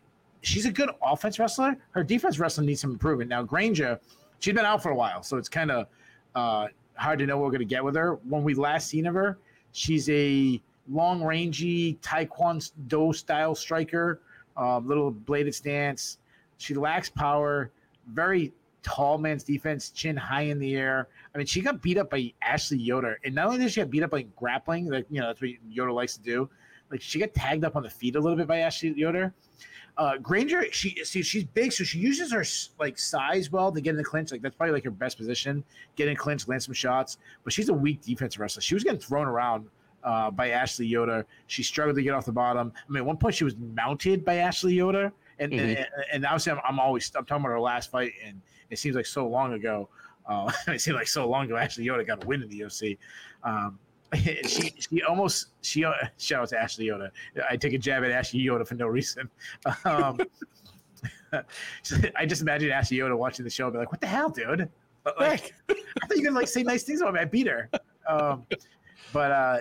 she's 0.43 0.67
a 0.67 0.71
good 0.71 0.91
offense 1.03 1.39
wrestler. 1.39 1.77
Her 1.91 2.03
defense 2.03 2.39
wrestling 2.39 2.67
needs 2.67 2.81
some 2.81 2.93
improvement. 2.93 3.31
Now 3.31 3.43
Granger, 3.43 3.99
she's 4.41 4.55
been 4.55 4.65
out 4.65 4.83
for 4.83 4.91
a 4.91 4.95
while, 4.95 5.23
so 5.23 5.37
it's 5.37 5.49
kind 5.49 5.71
of 5.71 5.87
uh, 6.35 6.69
hard 6.95 7.19
to 7.19 7.27
know 7.27 7.37
what 7.37 7.45
we're 7.45 7.53
going 7.53 7.61
to 7.61 7.65
get 7.65 7.83
with 7.83 7.97
her. 7.97 8.15
When 8.29 8.43
we 8.43 8.55
last 8.55 8.89
seen 8.89 9.07
of 9.07 9.15
her, 9.15 9.39
she's 9.73 10.09
a 10.11 10.61
long 10.89 11.21
rangey 11.21 11.99
taekwondo 12.01 13.15
style 13.15 13.55
striker, 13.55 14.21
uh, 14.57 14.79
little 14.79 15.11
bladed 15.11 15.55
stance. 15.55 16.19
She 16.59 16.75
lacks 16.75 17.09
power, 17.09 17.71
very 18.09 18.53
tall 18.83 19.19
man's 19.19 19.45
defense, 19.45 19.91
chin 19.91 20.17
high 20.17 20.43
in 20.43 20.59
the 20.59 20.75
air. 20.77 21.09
I 21.35 21.39
mean, 21.39 21.47
she 21.47 21.61
got 21.61 21.83
beat 21.83 21.99
up 21.99 22.11
by 22.11 22.33
Ashley 22.43 22.79
Yoder, 22.79 23.19
and 23.25 23.35
not 23.35 23.47
only 23.47 23.59
did 23.59 23.73
she 23.73 23.81
get 23.81 23.91
beat 23.91 24.03
up 24.03 24.11
by 24.11 24.23
grappling, 24.37 24.89
like 24.89 25.07
you 25.11 25.21
know 25.21 25.29
that's 25.29 25.41
what 25.41 25.51
Yoder 25.69 25.93
likes 25.93 26.17
to 26.17 26.23
do. 26.23 26.49
like 26.91 27.01
she 27.01 27.19
got 27.19 27.35
tagged 27.35 27.65
up 27.65 27.77
on 27.77 27.83
the 27.83 27.91
feet 27.91 28.17
a 28.17 28.21
little 28.21 28.37
bit 28.37 28.47
by 28.47 28.59
Ashley 28.59 28.93
Yoder. 28.97 29.35
Uh, 29.99 30.19
Granger, 30.19 30.67
she 30.73 31.03
see 31.05 31.23
she's 31.23 31.45
big, 31.45 31.73
so 31.73 31.83
she 31.83 31.99
uses 31.99 32.31
her 32.31 32.45
like 32.79 32.99
size 32.99 33.51
well 33.51 33.73
to 33.73 33.81
get 33.81 33.91
in 33.91 33.97
the 33.97 34.05
clinch. 34.05 34.31
Like 34.31 34.43
that's 34.43 34.55
probably 34.55 34.75
like 34.75 34.85
her 34.85 34.91
best 34.91 35.17
position, 35.17 35.65
get 35.97 36.09
in 36.09 36.17
clinch, 36.17 36.47
land 36.47 36.63
some 36.63 36.75
shots. 36.75 37.17
But 37.45 37.53
she's 37.53 37.71
a 37.71 37.75
weak 37.75 38.03
defensive 38.03 38.41
wrestler. 38.41 38.61
She 38.61 38.75
was 38.75 38.85
getting 38.85 39.01
thrown 39.01 39.27
around 39.27 39.67
uh, 40.05 40.31
by 40.31 40.51
Ashley 40.51 40.87
Yoder. 40.87 41.25
She 41.47 41.63
struggled 41.63 41.97
to 41.97 42.03
get 42.03 42.13
off 42.13 42.27
the 42.27 42.33
bottom. 42.33 42.73
I 42.77 42.93
mean, 42.93 42.99
at 42.99 43.07
one 43.07 43.17
point 43.17 43.35
she 43.35 43.45
was 43.45 43.57
mounted 43.57 44.23
by 44.23 44.37
Ashley 44.37 44.75
Yoder, 44.75 45.13
and 45.39 45.53
mm-hmm. 45.53 45.65
and, 45.65 45.87
and 46.13 46.27
obviously 46.27 46.53
I'm, 46.53 46.61
I'm, 46.67 46.79
always 46.79 47.11
I'm 47.17 47.25
talking 47.25 47.45
about 47.45 47.53
her 47.53 47.61
last 47.61 47.91
fight, 47.91 48.13
and 48.25 48.43
it 48.71 48.79
seems 48.79 48.97
like 48.97 49.07
so 49.07 49.27
long 49.27 49.55
ago. 49.55 49.89
Uh, 50.27 50.51
it 50.69 50.81
seems 50.81 50.97
like 50.97 51.09
so 51.09 51.29
long 51.29 51.45
ago 51.45 51.57
Ashley 51.57 51.85
Yoder 51.85 52.05
got 52.05 52.23
a 52.23 52.27
win 52.27 52.43
in 52.43 52.49
the 52.49 52.61
UFC. 52.61 52.99
Um, 53.43 53.79
she 54.15 54.73
she 54.79 55.03
almost 55.03 55.49
she 55.63 55.85
uh, 55.85 55.93
shout 56.19 56.43
out 56.43 56.49
to 56.51 56.59
Ashley 56.59 56.87
Yoder. 56.87 57.11
I 57.49 57.57
take 57.57 57.73
a 57.73 57.79
jab 57.79 58.05
at 58.05 58.11
Ashley 58.11 58.41
Yoder 58.41 58.65
for 58.65 58.75
no 58.75 58.87
reason. 58.87 59.29
Um, 59.85 60.19
I 62.17 62.25
just 62.25 62.41
imagine 62.41 62.71
Ashley 62.71 62.97
Yoder 62.97 63.17
watching 63.17 63.45
the 63.45 63.51
show 63.51 63.65
and 63.65 63.73
be 63.75 63.79
like, 63.79 63.91
"What 63.91 64.01
the 64.01 64.07
hell, 64.07 64.31
dude? 64.31 64.69
Like, 65.19 65.53
I 65.69 65.75
thought 65.75 66.17
you 66.17 66.19
were 66.19 66.25
gonna 66.25 66.37
like 66.37 66.49
say 66.49 66.63
nice 66.63 66.85
things 66.85 67.01
about 67.01 67.15
me. 67.15 67.21
I 67.21 67.25
beat 67.25 67.47
her." 67.47 67.69
Um, 68.09 68.47
but 69.13 69.33
uh, 69.33 69.59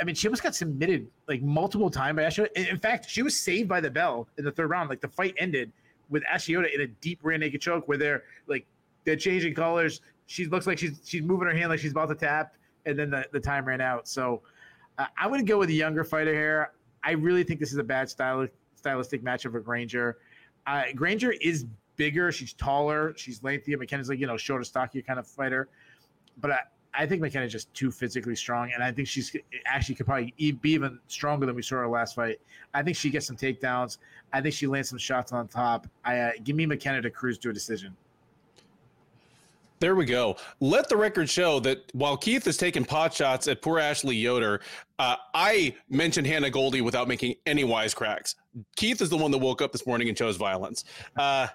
I 0.00 0.04
mean, 0.04 0.14
she 0.14 0.26
almost 0.26 0.42
got 0.42 0.54
submitted 0.54 1.06
like 1.28 1.42
multiple 1.42 1.90
times 1.90 2.16
by 2.16 2.24
Ashley. 2.24 2.48
In 2.56 2.78
fact, 2.78 3.08
she 3.08 3.22
was 3.22 3.38
saved 3.38 3.68
by 3.68 3.80
the 3.80 3.90
bell 3.90 4.28
in 4.38 4.44
the 4.44 4.50
third 4.50 4.70
round. 4.70 4.90
Like 4.90 5.00
the 5.00 5.08
fight 5.08 5.34
ended 5.38 5.72
with 6.14 6.22
Ashley 6.30 6.54
Yoder 6.54 6.68
in 6.68 6.80
a 6.82 6.86
deep 6.86 7.18
rear 7.24 7.36
naked 7.36 7.60
choke 7.60 7.88
where 7.88 7.98
they're 7.98 8.22
like 8.46 8.64
they're 9.04 9.16
changing 9.16 9.52
colors. 9.52 10.00
She 10.26 10.46
looks 10.46 10.66
like 10.66 10.78
she's 10.78 11.00
she's 11.04 11.22
moving 11.22 11.48
her 11.48 11.54
hand 11.54 11.70
like 11.70 11.80
she's 11.80 11.90
about 11.90 12.08
to 12.08 12.14
tap 12.14 12.54
and 12.86 12.96
then 12.96 13.10
the, 13.10 13.26
the 13.32 13.40
time 13.40 13.66
ran 13.66 13.80
out. 13.80 14.06
So 14.06 14.42
uh, 14.96 15.06
going 15.24 15.44
to 15.44 15.52
go 15.52 15.58
with 15.58 15.70
a 15.70 15.74
younger 15.74 16.04
fighter 16.04 16.32
here. 16.32 16.70
I 17.02 17.10
really 17.10 17.42
think 17.42 17.58
this 17.58 17.72
is 17.72 17.78
a 17.78 17.82
bad 17.84 18.08
style, 18.08 18.46
stylistic 18.76 19.24
matchup 19.24 19.50
for 19.50 19.60
Granger. 19.60 20.18
Uh, 20.68 20.84
Granger 20.94 21.32
is 21.40 21.66
bigger. 21.96 22.30
She's 22.30 22.52
taller. 22.52 23.12
She's 23.16 23.42
lengthy. 23.42 23.74
McKenna's 23.74 24.08
like, 24.08 24.20
you 24.20 24.28
know, 24.28 24.36
shorter, 24.36 24.64
stockier 24.64 25.02
kind 25.02 25.18
of 25.18 25.26
fighter. 25.26 25.68
But 26.40 26.52
I, 26.52 26.58
I 26.96 27.06
think 27.06 27.20
McKenna's 27.20 27.52
just 27.52 27.72
too 27.74 27.90
physically 27.90 28.36
strong. 28.36 28.70
And 28.72 28.82
I 28.82 28.92
think 28.92 29.08
she's 29.08 29.34
actually 29.66 29.96
could 29.96 30.06
probably 30.06 30.32
be 30.38 30.70
even 30.70 30.98
stronger 31.08 31.46
than 31.46 31.54
we 31.54 31.62
saw 31.62 31.76
her 31.76 31.88
last 31.88 32.14
fight. 32.14 32.40
I 32.72 32.82
think 32.82 32.96
she 32.96 33.10
gets 33.10 33.26
some 33.26 33.36
takedowns. 33.36 33.98
I 34.32 34.40
think 34.40 34.54
she 34.54 34.66
lands 34.66 34.88
some 34.88 34.98
shots 34.98 35.32
on 35.32 35.48
top. 35.48 35.86
I 36.04 36.18
uh, 36.18 36.30
Give 36.44 36.56
me 36.56 36.66
McKenna 36.66 37.02
to 37.02 37.10
cruise 37.10 37.38
to 37.38 37.50
a 37.50 37.52
decision. 37.52 37.96
There 39.80 39.96
we 39.96 40.06
go. 40.06 40.36
Let 40.60 40.88
the 40.88 40.96
record 40.96 41.28
show 41.28 41.60
that 41.60 41.90
while 41.92 42.16
Keith 42.16 42.46
is 42.46 42.56
taking 42.56 42.84
pot 42.84 43.12
shots 43.12 43.48
at 43.48 43.60
poor 43.60 43.78
Ashley 43.78 44.16
Yoder, 44.16 44.60
uh, 44.98 45.16
I 45.34 45.74
mentioned 45.90 46.26
Hannah 46.26 46.48
Goldie 46.48 46.80
without 46.80 47.06
making 47.08 47.34
any 47.44 47.64
wisecracks. 47.64 48.36
Keith 48.76 49.02
is 49.02 49.10
the 49.10 49.16
one 49.16 49.30
that 49.32 49.38
woke 49.38 49.60
up 49.60 49.72
this 49.72 49.86
morning 49.86 50.08
and 50.08 50.16
chose 50.16 50.36
violence. 50.36 50.84
Uh, 51.16 51.48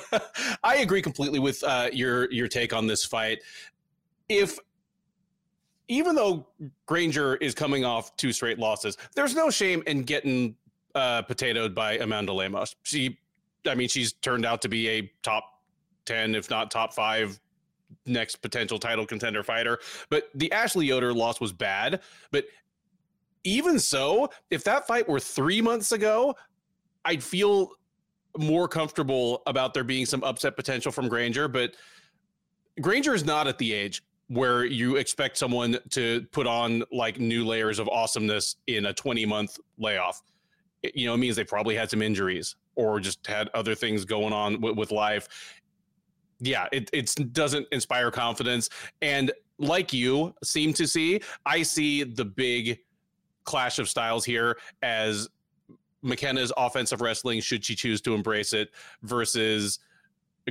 I 0.64 0.78
agree 0.78 1.02
completely 1.02 1.38
with 1.38 1.62
uh, 1.62 1.90
your 1.92 2.32
your 2.32 2.48
take 2.48 2.72
on 2.72 2.86
this 2.86 3.04
fight. 3.04 3.40
If 4.28 4.58
even 5.90 6.14
though 6.14 6.46
Granger 6.86 7.34
is 7.36 7.52
coming 7.52 7.84
off 7.84 8.16
two 8.16 8.32
straight 8.32 8.60
losses, 8.60 8.96
there's 9.16 9.34
no 9.34 9.50
shame 9.50 9.82
in 9.88 10.04
getting 10.04 10.54
uh, 10.94 11.22
potatoed 11.22 11.74
by 11.74 11.98
Amanda 11.98 12.32
Lemos. 12.32 12.76
She, 12.84 13.18
I 13.66 13.74
mean, 13.74 13.88
she's 13.88 14.12
turned 14.12 14.46
out 14.46 14.62
to 14.62 14.68
be 14.68 14.88
a 14.88 15.12
top 15.24 15.44
10, 16.06 16.36
if 16.36 16.48
not 16.48 16.70
top 16.70 16.94
five 16.94 17.40
next 18.06 18.36
potential 18.36 18.78
title 18.78 19.04
contender 19.04 19.42
fighter. 19.42 19.80
But 20.10 20.28
the 20.32 20.52
Ashley 20.52 20.86
Yoder 20.86 21.12
loss 21.12 21.40
was 21.40 21.52
bad. 21.52 22.00
But 22.30 22.44
even 23.42 23.80
so, 23.80 24.30
if 24.48 24.62
that 24.64 24.86
fight 24.86 25.08
were 25.08 25.18
three 25.18 25.60
months 25.60 25.90
ago, 25.90 26.36
I'd 27.04 27.22
feel 27.22 27.72
more 28.38 28.68
comfortable 28.68 29.42
about 29.48 29.74
there 29.74 29.82
being 29.82 30.06
some 30.06 30.22
upset 30.22 30.54
potential 30.54 30.92
from 30.92 31.08
Granger. 31.08 31.48
But 31.48 31.74
Granger 32.80 33.12
is 33.12 33.24
not 33.24 33.48
at 33.48 33.58
the 33.58 33.72
age 33.72 34.04
where 34.30 34.64
you 34.64 34.96
expect 34.96 35.36
someone 35.36 35.76
to 35.90 36.24
put 36.30 36.46
on 36.46 36.82
like 36.92 37.18
new 37.18 37.44
layers 37.44 37.78
of 37.78 37.88
awesomeness 37.88 38.56
in 38.68 38.86
a 38.86 38.94
20 38.94 39.26
month 39.26 39.58
layoff. 39.76 40.22
It, 40.82 40.96
you 40.96 41.06
know, 41.06 41.14
it 41.14 41.18
means 41.18 41.36
they 41.36 41.44
probably 41.44 41.74
had 41.74 41.90
some 41.90 42.00
injuries 42.00 42.56
or 42.76 43.00
just 43.00 43.26
had 43.26 43.48
other 43.54 43.74
things 43.74 44.04
going 44.04 44.32
on 44.32 44.54
w- 44.54 44.74
with 44.74 44.92
life 44.92 45.28
yeah, 46.40 46.66
it 46.72 46.90
it 46.92 47.14
doesn't 47.32 47.66
inspire 47.70 48.10
confidence. 48.10 48.70
And 49.02 49.30
like 49.58 49.92
you 49.92 50.34
seem 50.42 50.72
to 50.74 50.86
see, 50.86 51.20
I 51.44 51.62
see 51.62 52.02
the 52.02 52.24
big 52.24 52.78
clash 53.44 53.78
of 53.78 53.88
styles 53.88 54.24
here 54.24 54.56
as 54.82 55.28
McKenna's 56.02 56.52
offensive 56.56 57.02
wrestling, 57.02 57.40
should 57.40 57.64
she 57.64 57.74
choose 57.74 58.00
to 58.02 58.14
embrace 58.14 58.54
it, 58.54 58.70
versus 59.02 59.80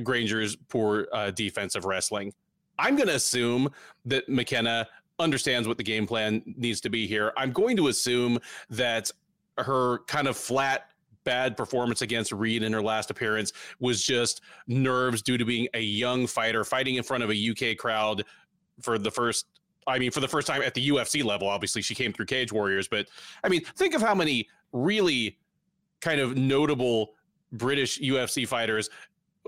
Granger's 0.02 0.54
poor 0.54 1.08
uh, 1.12 1.32
defensive 1.32 1.84
wrestling. 1.84 2.32
I'm 2.80 2.96
going 2.96 3.08
to 3.08 3.14
assume 3.14 3.70
that 4.06 4.28
McKenna 4.28 4.88
understands 5.18 5.68
what 5.68 5.76
the 5.76 5.84
game 5.84 6.06
plan 6.06 6.42
needs 6.56 6.80
to 6.80 6.88
be 6.88 7.06
here. 7.06 7.32
I'm 7.36 7.52
going 7.52 7.76
to 7.76 7.88
assume 7.88 8.38
that 8.70 9.10
her 9.58 9.98
kind 10.06 10.26
of 10.26 10.36
flat 10.36 10.86
bad 11.24 11.56
performance 11.56 12.00
against 12.00 12.32
Reed 12.32 12.62
in 12.62 12.72
her 12.72 12.80
last 12.80 13.10
appearance 13.10 13.52
was 13.78 14.02
just 14.02 14.40
nerves 14.66 15.20
due 15.20 15.36
to 15.36 15.44
being 15.44 15.68
a 15.74 15.80
young 15.80 16.26
fighter 16.26 16.64
fighting 16.64 16.94
in 16.94 17.02
front 17.02 17.22
of 17.22 17.30
a 17.30 17.50
UK 17.50 17.76
crowd 17.76 18.24
for 18.80 18.98
the 18.98 19.10
first 19.10 19.46
I 19.86 19.98
mean, 19.98 20.10
for 20.10 20.20
the 20.20 20.28
first 20.28 20.46
time 20.46 20.62
at 20.62 20.74
the 20.74 20.88
UFC 20.90 21.24
level, 21.24 21.48
obviously 21.48 21.82
she 21.82 21.94
came 21.94 22.12
through 22.12 22.26
Cage 22.26 22.52
Warriors, 22.52 22.86
but 22.86 23.08
I 23.42 23.48
mean, 23.48 23.62
think 23.76 23.94
of 23.94 24.02
how 24.02 24.14
many 24.14 24.48
really 24.72 25.38
kind 26.00 26.20
of 26.20 26.36
notable 26.36 27.14
British 27.52 27.98
UFC 27.98 28.46
fighters 28.46 28.88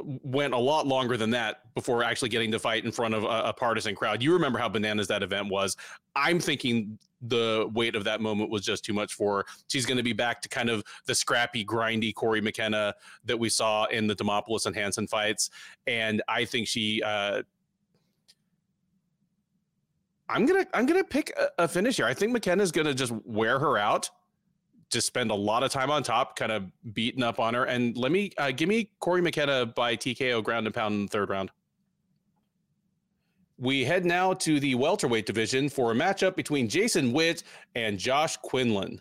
went 0.05 0.55
a 0.55 0.59
lot 0.59 0.87
longer 0.87 1.17
than 1.17 1.31
that 1.31 1.75
before 1.75 2.03
actually 2.03 2.29
getting 2.29 2.51
to 2.53 2.59
fight 2.59 2.85
in 2.85 2.93
front 2.93 3.15
of 3.15 3.25
a, 3.25 3.27
a, 3.27 3.53
partisan 3.53 3.95
crowd. 3.95 4.23
You 4.23 4.33
remember 4.33 4.59
how 4.59 4.69
bananas 4.69 5.09
that 5.09 5.23
event 5.23 5.49
was. 5.49 5.77
I'm 6.15 6.41
thinking 6.41 6.99
the 7.23 7.71
weight 7.73 7.95
of 7.95 8.05
that 8.05 8.21
moment 8.21 8.51
was 8.51 8.63
just 8.63 8.85
too 8.85 8.93
much 8.93 9.15
for 9.15 9.39
her. 9.39 9.45
She's 9.69 9.87
going 9.87 9.97
to 9.97 10.03
be 10.03 10.13
back 10.13 10.43
to 10.43 10.49
kind 10.49 10.69
of 10.69 10.83
the 11.07 11.15
scrappy, 11.15 11.65
grindy 11.65 12.15
Cory 12.15 12.41
McKenna 12.41 12.95
that 13.25 13.39
we 13.39 13.49
saw 13.49 13.85
in 13.87 14.07
the 14.07 14.15
Demopoulos 14.15 14.67
and 14.67 14.75
Hansen 14.75 15.07
fights. 15.07 15.51
And 15.87 16.23
I 16.29 16.45
think 16.45 16.69
she, 16.69 17.03
uh, 17.03 17.43
I'm 20.29 20.47
gonna 20.47 20.67
I'm 20.73 20.87
gonna 20.87 21.05
pick 21.05 21.31
a, 21.39 21.65
a 21.65 21.69
finish 21.69 21.97
here. 21.97 22.07
I 22.07 22.15
think 22.15 22.33
McKenna's 22.33 22.73
gonna 22.73 22.95
just 22.95 23.13
wear 23.27 23.59
her 23.59 23.77
out 23.77 24.09
just 24.93 25.07
spend 25.07 25.31
a 25.31 25.35
lot 25.35 25.63
of 25.63 25.71
time 25.71 25.91
on 25.91 26.03
top, 26.03 26.37
kind 26.37 26.53
of 26.53 26.71
beating 26.93 27.23
up 27.23 27.41
on 27.41 27.55
her. 27.55 27.65
And 27.65 27.97
let 27.97 28.13
me 28.13 28.31
uh, 28.39 28.53
give 28.53 28.69
me 28.69 28.91
Cory 29.01 29.23
McKenna 29.23 29.67
by 29.67 29.97
TKO 29.97 30.45
ground 30.45 30.67
and 30.67 30.75
pound 30.75 30.95
in 30.95 31.03
the 31.03 31.09
third 31.09 31.31
round. 31.31 31.51
We 33.59 33.85
head 33.85 34.05
now 34.05 34.35
to 34.35 34.61
the 34.61 34.75
welterweight 34.75 35.27
division 35.27 35.69
for 35.69 35.93
a 35.93 35.95
matchup 35.95 36.37
between 36.37 36.69
Jason 36.69 37.13
Witt 37.13 37.43
and 37.75 37.99
Josh 37.99 38.37
Quinlan. 38.39 39.01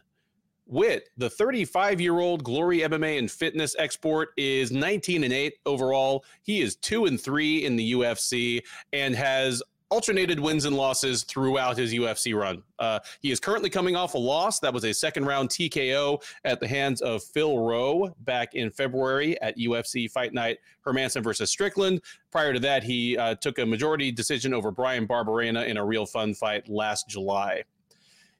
Witt, 0.67 1.09
the 1.17 1.29
35 1.29 1.99
year 1.99 2.19
old 2.19 2.43
Glory 2.43 2.79
MMA 2.79 3.19
and 3.19 3.29
fitness 3.29 3.75
export, 3.77 4.29
is 4.37 4.71
19 4.71 5.25
and 5.25 5.33
8 5.33 5.53
overall. 5.65 6.23
He 6.43 6.61
is 6.61 6.75
2 6.77 7.07
and 7.07 7.19
3 7.19 7.65
in 7.65 7.75
the 7.75 7.91
UFC 7.91 8.61
and 8.93 9.15
has 9.15 9.61
alternated 9.91 10.39
wins 10.39 10.63
and 10.63 10.75
losses 10.75 11.23
throughout 11.23 11.77
his 11.77 11.93
UFC 11.93 12.33
run. 12.33 12.63
Uh, 12.79 12.97
he 13.19 13.29
is 13.29 13.39
currently 13.39 13.69
coming 13.69 13.95
off 13.95 14.13
a 14.13 14.17
loss. 14.17 14.59
That 14.59 14.73
was 14.73 14.85
a 14.85 14.93
second 14.93 15.25
round 15.25 15.49
TKO 15.49 16.23
at 16.45 16.61
the 16.61 16.67
hands 16.67 17.01
of 17.01 17.21
Phil 17.21 17.59
Rowe 17.59 18.15
back 18.21 18.55
in 18.55 18.71
February 18.71 19.39
at 19.41 19.57
UFC 19.57 20.09
Fight 20.09 20.33
Night 20.33 20.59
Hermansson 20.85 21.21
versus 21.21 21.51
Strickland. 21.51 22.01
Prior 22.31 22.53
to 22.53 22.59
that, 22.61 22.83
he 22.83 23.17
uh, 23.17 23.35
took 23.35 23.59
a 23.59 23.65
majority 23.65 24.11
decision 24.11 24.53
over 24.53 24.71
Bryan 24.71 25.05
Barberena 25.05 25.67
in 25.67 25.75
a 25.75 25.85
real 25.85 26.05
fun 26.05 26.33
fight 26.33 26.69
last 26.69 27.09
July. 27.09 27.63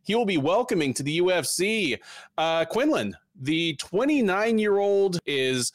He 0.03 0.15
will 0.15 0.25
be 0.25 0.37
welcoming 0.37 0.93
to 0.95 1.03
the 1.03 1.19
UFC 1.19 1.99
uh, 2.37 2.65
Quinlan. 2.65 3.15
The 3.41 3.75
29 3.75 4.57
year 4.57 4.77
old 4.77 5.19
is 5.25 5.73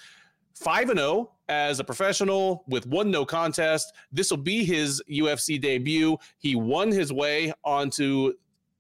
5 0.54 0.90
and 0.90 0.98
0 0.98 1.30
as 1.48 1.80
a 1.80 1.84
professional 1.84 2.64
with 2.68 2.86
one 2.86 3.10
no 3.10 3.24
contest. 3.24 3.92
This 4.12 4.30
will 4.30 4.38
be 4.38 4.64
his 4.64 5.02
UFC 5.10 5.60
debut. 5.60 6.16
He 6.38 6.56
won 6.56 6.90
his 6.90 7.12
way 7.12 7.52
onto 7.64 8.32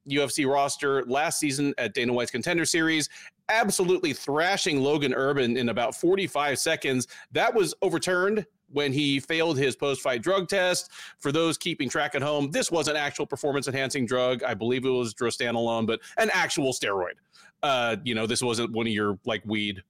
UFC 0.08 0.50
roster 0.50 1.04
last 1.04 1.38
season 1.38 1.74
at 1.78 1.94
Dana 1.94 2.12
White's 2.12 2.30
Contender 2.30 2.64
Series, 2.64 3.08
absolutely 3.48 4.12
thrashing 4.12 4.80
Logan 4.80 5.14
Urban 5.14 5.56
in 5.56 5.68
about 5.68 5.94
45 5.94 6.58
seconds. 6.58 7.08
That 7.32 7.54
was 7.54 7.74
overturned 7.82 8.46
when 8.70 8.92
he 8.92 9.20
failed 9.20 9.58
his 9.58 9.76
post-fight 9.76 10.22
drug 10.22 10.48
test. 10.48 10.90
For 11.18 11.30
those 11.30 11.56
keeping 11.56 11.88
track 11.88 12.14
at 12.14 12.22
home, 12.22 12.50
this 12.50 12.70
was 12.70 12.88
an 12.88 12.96
actual 12.96 13.26
performance-enhancing 13.26 14.06
drug. 14.06 14.42
I 14.42 14.54
believe 14.54 14.84
it 14.84 14.90
was 14.90 15.14
drostanolone, 15.14 15.86
but 15.86 16.00
an 16.18 16.30
actual 16.32 16.72
steroid. 16.72 17.14
Uh, 17.62 17.96
you 18.04 18.14
know, 18.14 18.26
this 18.26 18.42
wasn't 18.42 18.72
one 18.72 18.86
of 18.86 18.92
your 18.92 19.18
like 19.24 19.42
weed 19.44 19.82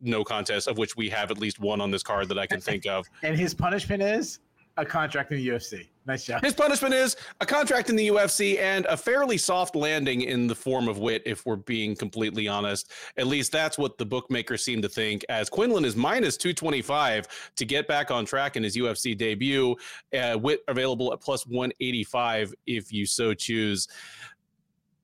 no 0.00 0.24
contest, 0.24 0.68
of 0.68 0.78
which 0.78 0.96
we 0.96 1.08
have 1.10 1.30
at 1.30 1.38
least 1.38 1.60
one 1.60 1.80
on 1.80 1.90
this 1.90 2.02
card 2.02 2.28
that 2.28 2.38
I 2.38 2.46
can 2.46 2.60
think 2.60 2.86
of. 2.86 3.06
And 3.22 3.36
his 3.36 3.52
punishment 3.52 4.02
is 4.02 4.38
a 4.78 4.86
contract 4.86 5.32
in 5.32 5.38
the 5.38 5.48
UFC. 5.48 5.88
Nice 6.06 6.24
job. 6.24 6.42
His 6.42 6.54
punishment 6.54 6.94
is 6.94 7.16
a 7.40 7.46
contract 7.46 7.90
in 7.90 7.96
the 7.96 8.08
UFC 8.08 8.58
and 8.58 8.86
a 8.86 8.96
fairly 8.96 9.36
soft 9.36 9.74
landing 9.74 10.22
in 10.22 10.46
the 10.46 10.54
form 10.54 10.88
of 10.88 10.98
Witt, 10.98 11.22
if 11.26 11.44
we're 11.44 11.56
being 11.56 11.94
completely 11.96 12.48
honest. 12.48 12.90
At 13.16 13.26
least 13.26 13.52
that's 13.52 13.76
what 13.76 13.98
the 13.98 14.06
bookmakers 14.06 14.64
seem 14.64 14.80
to 14.82 14.88
think, 14.88 15.24
as 15.28 15.50
Quinlan 15.50 15.84
is 15.84 15.96
minus 15.96 16.36
225 16.36 17.52
to 17.56 17.64
get 17.66 17.88
back 17.88 18.10
on 18.10 18.24
track 18.24 18.56
in 18.56 18.62
his 18.62 18.76
UFC 18.76 19.18
debut. 19.18 19.76
Uh, 20.16 20.38
Witt 20.40 20.62
available 20.68 21.12
at 21.12 21.20
plus 21.20 21.46
185 21.46 22.54
if 22.66 22.92
you 22.92 23.04
so 23.04 23.34
choose. 23.34 23.88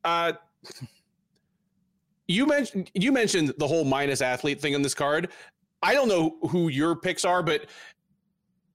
Uh, 0.05 0.33
you 2.27 2.47
mentioned 2.47 2.91
you 2.95 3.13
mentioned 3.13 3.55
the 3.59 3.67
whole 3.67 3.85
minus 3.85 4.21
athlete 4.21 4.61
thing 4.61 4.75
on 4.75 4.83
this 4.83 4.95
card. 4.95 5.29
I 5.83 5.93
don't 5.93 6.09
know 6.09 6.37
who 6.49 6.69
your 6.69 6.97
picks 6.97 7.25
are, 7.25 7.43
but 7.43 7.67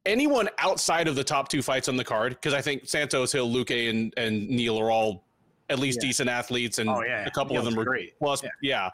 anyone 0.06 0.50
outside 0.60 1.08
of 1.08 1.16
the 1.16 1.24
top 1.24 1.50
two 1.50 1.62
fights 1.62 1.88
on 1.90 1.98
the 1.98 2.04
card, 2.04 2.36
because 2.36 2.54
I 2.54 2.62
think 2.62 2.88
Santos, 2.88 3.32
Hill, 3.32 3.50
Luque, 3.50 3.90
and 3.90 4.14
and 4.18 4.50
Neal 4.50 4.80
are 4.80 4.92
all 4.92 5.24
at 5.70 5.80
least 5.80 6.00
yeah. 6.02 6.08
decent 6.08 6.30
athletes, 6.30 6.80
and 6.80 6.90
oh, 6.90 7.02
yeah, 7.02 7.26
a 7.26 7.32
couple 7.32 7.58
of 7.58 7.66
them 7.66 7.78
are 7.78 7.86
great. 7.86 8.18
Plus, 8.20 8.44
yeah. 8.44 8.50
yeah. 8.62 8.90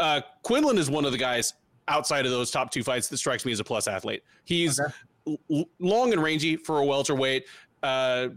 Uh, 0.00 0.20
Quinlan 0.42 0.78
is 0.78 0.90
one 0.90 1.04
of 1.04 1.12
the 1.12 1.18
guys 1.18 1.54
outside 1.88 2.24
of 2.26 2.32
those 2.32 2.50
top 2.50 2.70
two 2.70 2.84
fights 2.84 3.08
that 3.08 3.16
strikes 3.16 3.44
me 3.44 3.52
as 3.52 3.60
a 3.60 3.64
plus 3.64 3.88
athlete. 3.88 4.22
He's 4.44 4.78
okay. 4.78 5.38
l- 5.50 5.68
long 5.78 6.12
and 6.12 6.22
rangy 6.22 6.56
for 6.56 6.78
a 6.78 6.84
welterweight. 6.84 7.46
Uh, 7.82 8.28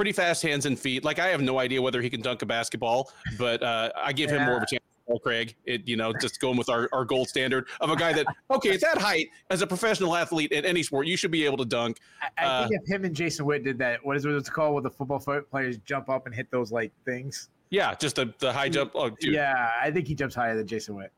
pretty 0.00 0.12
fast 0.12 0.42
hands 0.42 0.64
and 0.64 0.78
feet. 0.80 1.04
Like 1.04 1.18
I 1.18 1.28
have 1.28 1.42
no 1.42 1.58
idea 1.58 1.82
whether 1.82 2.00
he 2.00 2.08
can 2.08 2.22
dunk 2.22 2.40
a 2.40 2.46
basketball, 2.46 3.12
but 3.36 3.62
uh, 3.62 3.90
I 3.94 4.14
give 4.14 4.30
him 4.30 4.46
more 4.46 4.56
of 4.56 4.62
a 4.62 4.66
chance 4.66 4.82
Craig. 5.22 5.54
It, 5.66 5.86
you 5.86 5.98
know, 5.98 6.14
just 6.22 6.40
going 6.40 6.56
with 6.56 6.70
our, 6.70 6.88
our 6.94 7.04
gold 7.04 7.28
standard 7.28 7.66
of 7.82 7.90
a 7.90 7.96
guy 7.96 8.14
that, 8.14 8.24
okay, 8.50 8.70
at 8.70 8.80
that 8.80 8.96
height, 8.96 9.28
as 9.50 9.60
a 9.60 9.66
professional 9.66 10.16
athlete 10.16 10.52
in 10.52 10.64
any 10.64 10.82
sport, 10.82 11.06
you 11.06 11.18
should 11.18 11.30
be 11.30 11.44
able 11.44 11.58
to 11.58 11.66
dunk. 11.66 11.98
I, 12.22 12.28
I 12.38 12.46
uh, 12.46 12.68
think 12.68 12.80
if 12.80 12.88
him 12.88 13.04
and 13.04 13.14
Jason 13.14 13.44
Witt 13.44 13.62
did 13.62 13.76
that, 13.76 14.02
what 14.02 14.16
is 14.16 14.24
it 14.24 14.50
called 14.50 14.72
where 14.72 14.82
the 14.82 14.90
football 14.90 15.18
players 15.18 15.76
jump 15.84 16.08
up 16.08 16.24
and 16.24 16.34
hit 16.34 16.50
those 16.50 16.72
like 16.72 16.92
things? 17.04 17.50
Yeah, 17.68 17.94
just 17.94 18.16
the, 18.16 18.32
the 18.38 18.54
high 18.54 18.70
jump. 18.70 18.92
Oh, 18.94 19.10
dude. 19.10 19.34
Yeah, 19.34 19.72
I 19.82 19.90
think 19.90 20.08
he 20.08 20.14
jumps 20.14 20.34
higher 20.34 20.56
than 20.56 20.66
Jason 20.66 20.94
Witt. 20.94 21.12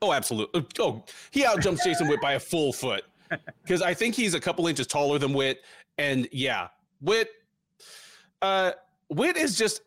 Oh, 0.00 0.14
absolutely. 0.14 0.64
Oh, 0.78 1.04
he 1.30 1.42
outjumps 1.42 1.84
Jason 1.84 2.08
Witt 2.08 2.22
by 2.22 2.34
a 2.34 2.40
full 2.40 2.72
foot 2.72 3.02
because 3.62 3.82
I 3.82 3.92
think 3.92 4.14
he's 4.14 4.32
a 4.32 4.40
couple 4.40 4.66
inches 4.66 4.86
taller 4.86 5.18
than 5.18 5.34
Witt. 5.34 5.60
And 5.98 6.26
yeah, 6.32 6.68
Witt, 7.02 7.30
uh, 8.42 8.72
Witt 9.10 9.36
is 9.36 9.56
just 9.56 9.82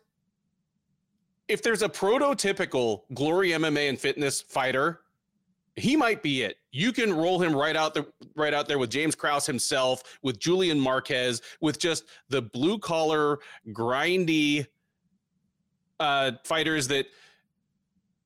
if 1.48 1.62
there's 1.62 1.82
a 1.82 1.88
prototypical 1.88 3.02
glory 3.14 3.50
MMA 3.50 3.88
and 3.88 3.98
fitness 3.98 4.40
fighter, 4.40 5.00
he 5.76 5.96
might 5.96 6.22
be 6.22 6.42
it. 6.42 6.56
You 6.70 6.92
can 6.92 7.12
roll 7.12 7.40
him 7.40 7.54
right 7.54 7.76
out 7.76 7.94
there, 7.94 8.06
right 8.34 8.54
out 8.54 8.68
there 8.68 8.78
with 8.78 8.90
James 8.90 9.14
Krause 9.14 9.46
himself, 9.46 10.02
with 10.22 10.38
Julian 10.38 10.78
Marquez, 10.78 11.42
with 11.60 11.78
just 11.78 12.04
the 12.28 12.42
blue 12.42 12.78
collar, 12.78 13.38
grindy 13.68 14.66
uh, 16.00 16.32
fighters 16.44 16.88
that. 16.88 17.06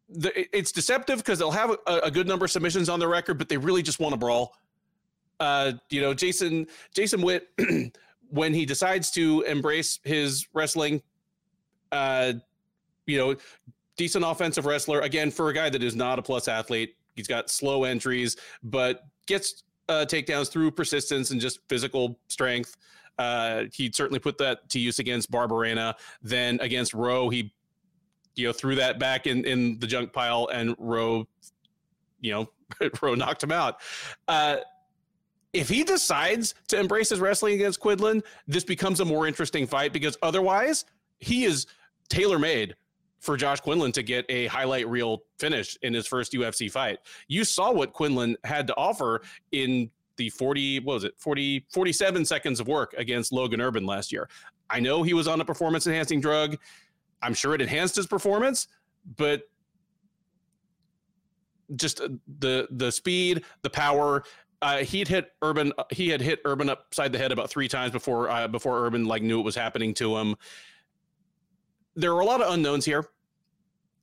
The, 0.09 0.57
it's 0.57 0.71
deceptive 0.71 1.19
because 1.19 1.41
they'll 1.41 1.51
have 1.51 1.71
a, 1.89 1.99
a, 2.05 2.11
good 2.13 2.29
number 2.29 2.45
of 2.45 2.53
submissions 2.53 2.89
on 2.89 3.01
the 3.01 3.09
record, 3.09 3.39
but 3.39 3.49
they 3.49 3.57
really 3.57 3.83
just 3.83 3.99
want 3.99 4.13
to 4.13 4.17
brawl. 4.17 4.55
Uh, 5.41 5.73
you 5.91 6.01
know, 6.01 6.15
Jason 6.15 6.69
Jason 6.95 7.23
Witt, 7.23 7.49
when 8.31 8.55
he 8.55 8.67
decides 8.67 9.11
to 9.13 9.43
embrace 9.43 10.01
his 10.05 10.47
wrestling, 10.53 11.03
uh, 11.93 12.35
you 13.07 13.19
know, 13.19 13.37
decent 13.97 14.25
offensive 14.25 14.67
wrestler. 14.67 15.01
Again, 15.01 15.31
for 15.31 15.49
a 15.49 15.55
guy 15.55 15.71
that 15.71 15.83
is 15.83 15.95
not 15.95 16.19
a 16.19 16.23
plus 16.23 16.49
athlete, 16.49 16.97
he's 17.15 17.27
got 17.27 17.51
slow 17.51 17.85
entries, 17.85 18.37
but 18.63 19.05
gets 19.27 19.63
uh, 19.89 20.05
takedowns 20.09 20.51
through 20.51 20.71
persistence 20.71 21.31
and 21.31 21.41
just 21.41 21.61
physical 21.69 22.19
strength. 22.29 22.77
Uh, 23.19 23.65
he 23.73 23.91
certainly 23.93 24.19
put 24.19 24.37
that 24.39 24.69
to 24.69 24.79
use 24.79 24.99
against 24.99 25.31
Barberena. 25.31 25.95
Then 26.23 26.59
against 26.61 26.93
Rowe, 26.93 27.29
he 27.31 27.53
you 28.35 28.47
know 28.47 28.53
threw 28.53 28.75
that 28.75 28.99
back 28.99 29.27
in 29.27 29.45
in 29.45 29.79
the 29.79 29.87
junk 29.87 30.13
pile, 30.13 30.49
and 30.53 30.75
Rowe, 30.79 31.27
you 32.21 32.33
know, 32.33 32.51
Rowe 33.03 33.15
knocked 33.15 33.43
him 33.43 33.53
out. 33.53 33.81
Uh, 34.29 34.59
if 35.57 35.71
he 35.71 35.83
decides 35.85 36.55
to 36.69 36.79
embrace 36.79 37.09
his 37.09 37.19
wrestling 37.19 37.55
against 37.55 37.81
Quinlan, 37.81 38.23
this 38.47 38.63
becomes 38.63 39.01
a 39.01 39.05
more 39.05 39.27
interesting 39.27 39.67
fight 39.67 39.93
because 39.93 40.17
otherwise 40.23 40.85
he 41.19 41.45
is 41.45 41.67
tailor 42.11 42.39
made 42.39 42.77
for 43.21 43.39
Josh 43.39 43.61
Quinlan 43.61 43.93
to 43.93 44.03
get 44.03 44.27
a 44.29 44.47
highlight 44.47 44.87
reel 44.87 45.23
finish 45.39 45.77
in 45.81 45.95
his 45.95 46.07
first 46.07 46.33
UFC 46.33 46.71
fight. 46.71 46.99
You 47.27 47.43
saw 47.43 47.73
what 47.73 47.95
Quinlan 47.95 48.37
had 48.45 48.67
to 48.67 48.77
offer 48.77 49.23
in 49.53 49.91
the 50.17 50.29
40 50.31 50.81
what 50.81 50.95
was 50.95 51.05
it 51.05 51.15
40 51.19 51.67
47 51.73 52.25
seconds 52.25 52.61
of 52.61 52.69
work 52.69 52.95
against 52.97 53.33
Logan 53.33 53.61
Urban 53.61 53.87
last 53.87 54.13
year. 54.13 54.29
I 54.69 54.81
know 54.81 55.03
he 55.03 55.15
was 55.15 55.27
on 55.27 55.41
a 55.41 55.45
performance 55.45 55.87
enhancing 55.87 56.21
drug. 56.21 56.57
I'm 57.23 57.35
sure 57.35 57.55
it 57.55 57.63
enhanced 57.63 57.97
his 57.97 58.07
performance, 58.07 58.69
but 59.17 59.43
just 61.75 62.01
uh, 62.01 62.09
the 62.39 62.69
the 62.71 62.93
speed, 62.93 63.45
the 63.63 63.71
power. 63.71 64.23
Uh, 64.63 64.79
he'd 64.79 65.09
hit 65.09 65.33
Urban. 65.43 65.73
He 65.91 66.09
had 66.09 66.21
hit 66.21 66.41
Urban 66.45 66.71
upside 66.71 67.13
the 67.13 67.19
head 67.19 67.33
about 67.33 67.51
three 67.51 67.69
times 67.69 67.93
before 67.93 68.31
uh, 68.31 68.49
before 68.49 68.85
Urban 68.87 69.05
like 69.05 69.23
knew 69.23 69.39
it 69.41 69.45
was 69.45 69.55
happening 69.55 69.95
to 69.95 70.17
him. 70.17 70.37
There 71.95 72.13
are 72.13 72.21
a 72.21 72.25
lot 72.25 72.41
of 72.41 72.53
unknowns 72.53 72.85
here 72.85 73.07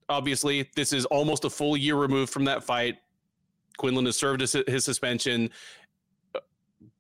obviously, 0.10 0.70
this 0.76 0.94
is 0.94 1.06
almost 1.06 1.46
a 1.46 1.50
full 1.50 1.76
year 1.78 1.96
removed 1.96 2.32
from 2.32 2.46
that 2.46 2.64
fight. 2.64 2.98
Quinlan 3.78 4.06
has 4.06 4.16
served 4.16 4.42
his, 4.42 4.56
his 4.68 4.86
suspension. 4.86 5.50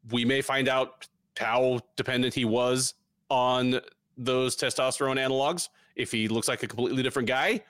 We 0.09 0.25
may 0.25 0.41
find 0.41 0.67
out 0.67 1.07
how 1.37 1.81
dependent 1.95 2.33
he 2.33 2.45
was 2.45 2.95
on 3.29 3.79
those 4.17 4.55
testosterone 4.55 5.17
analogs. 5.17 5.69
If 5.95 6.11
he 6.11 6.27
looks 6.27 6.47
like 6.47 6.63
a 6.63 6.67
completely 6.67 7.03
different 7.03 7.27
guy, 7.27 7.61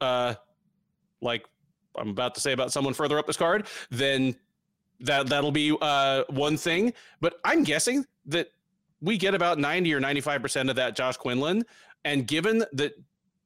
uh, 0.00 0.34
like 1.20 1.46
I'm 1.96 2.08
about 2.08 2.34
to 2.36 2.40
say 2.40 2.52
about 2.52 2.72
someone 2.72 2.94
further 2.94 3.18
up 3.18 3.26
this 3.26 3.36
card, 3.36 3.66
then 3.90 4.36
that 5.00 5.28
that'll 5.28 5.52
be 5.52 5.76
uh, 5.80 6.24
one 6.30 6.56
thing. 6.56 6.92
But 7.20 7.40
I'm 7.44 7.64
guessing 7.64 8.04
that 8.26 8.50
we 9.00 9.16
get 9.16 9.34
about 9.34 9.58
90 9.58 9.94
or 9.94 10.00
95 10.00 10.42
percent 10.42 10.70
of 10.70 10.76
that 10.76 10.96
Josh 10.96 11.16
Quinlan, 11.16 11.64
and 12.04 12.26
given 12.26 12.64
that 12.72 12.92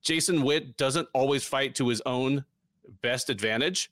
Jason 0.02 0.42
Witt 0.42 0.76
doesn't 0.76 1.08
always 1.14 1.44
fight 1.44 1.74
to 1.76 1.88
his 1.88 2.02
own 2.06 2.44
best 3.00 3.30
advantage. 3.30 3.90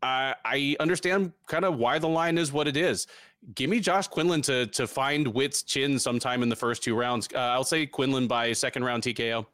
I, 0.00 0.34
I 0.44 0.76
understand 0.78 1.32
kind 1.46 1.64
of 1.64 1.76
why 1.76 1.98
the 1.98 2.08
line 2.08 2.38
is 2.38 2.52
what 2.52 2.68
it 2.68 2.76
is. 2.76 3.08
Give 3.54 3.68
me 3.68 3.80
Josh 3.80 4.06
Quinlan 4.06 4.42
to 4.42 4.66
to 4.68 4.86
find 4.86 5.26
Witt's 5.28 5.62
chin 5.62 5.98
sometime 5.98 6.42
in 6.42 6.48
the 6.48 6.56
first 6.56 6.82
two 6.82 6.94
rounds. 6.94 7.28
Uh, 7.34 7.38
I'll 7.38 7.64
say 7.64 7.86
Quinlan 7.86 8.28
by 8.28 8.52
second 8.52 8.84
round 8.84 9.02
TKO. 9.02 9.46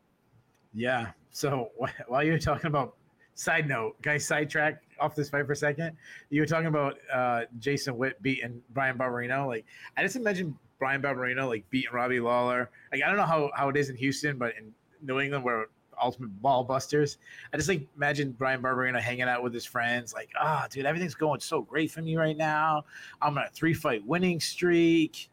Yeah. 0.75 1.11
So 1.31 1.71
while 2.09 2.23
you're 2.23 2.39
talking 2.39 2.67
about 2.67 2.97
side 3.35 3.69
note, 3.69 4.01
guys, 4.03 4.27
sidetrack 4.27 4.83
off 5.01 5.15
this 5.15 5.29
fight 5.29 5.47
for 5.47 5.53
a 5.53 5.57
second. 5.57 5.97
You 6.31 6.43
were 6.43 6.47
talking 6.47 6.67
about 6.67 6.99
uh, 7.13 7.43
Jason 7.59 7.97
Witt 7.97 8.21
beating 8.23 8.63
Bryan 8.71 8.99
Barberena. 8.99 9.47
Like 9.47 9.65
I 9.97 10.03
just 10.03 10.17
imagine 10.17 10.57
Bryan 10.79 11.03
Barberena 11.03 11.49
like 11.49 11.69
beating 11.71 11.93
Robbie 11.93 12.21
Lawler. 12.21 12.71
Like 12.93 13.03
I 13.03 13.09
don't 13.09 13.17
know 13.17 13.27
how, 13.27 13.51
how 13.55 13.69
it 13.69 13.77
is 13.77 13.91
in 13.91 13.97
Houston, 13.97 14.39
but 14.39 14.55
in 14.59 14.73
New 15.03 15.21
England 15.21 15.45
where 15.45 15.67
ultimate 16.01 16.43
ball 16.43 16.65
busters. 16.65 17.19
I 17.53 17.57
just 17.57 17.69
like 17.69 17.87
imagine 17.97 18.33
Bryan 18.33 18.63
Barberena 18.63 19.01
hanging 19.01 19.23
out 19.23 19.43
with 19.43 19.55
his 19.55 19.65
friends, 19.65 20.13
like, 20.13 20.31
ah, 20.41 20.63
oh, 20.65 20.69
dude, 20.71 20.87
everything's 20.87 21.15
going 21.15 21.41
so 21.41 21.63
great 21.63 21.91
for 21.91 22.03
me 22.03 22.17
right 22.17 22.37
now. 22.37 22.85
I'm 23.23 23.37
on 23.39 23.45
a 23.45 23.51
three 23.51 23.75
fight 23.75 24.05
winning 24.07 24.41
streak. 24.41 25.31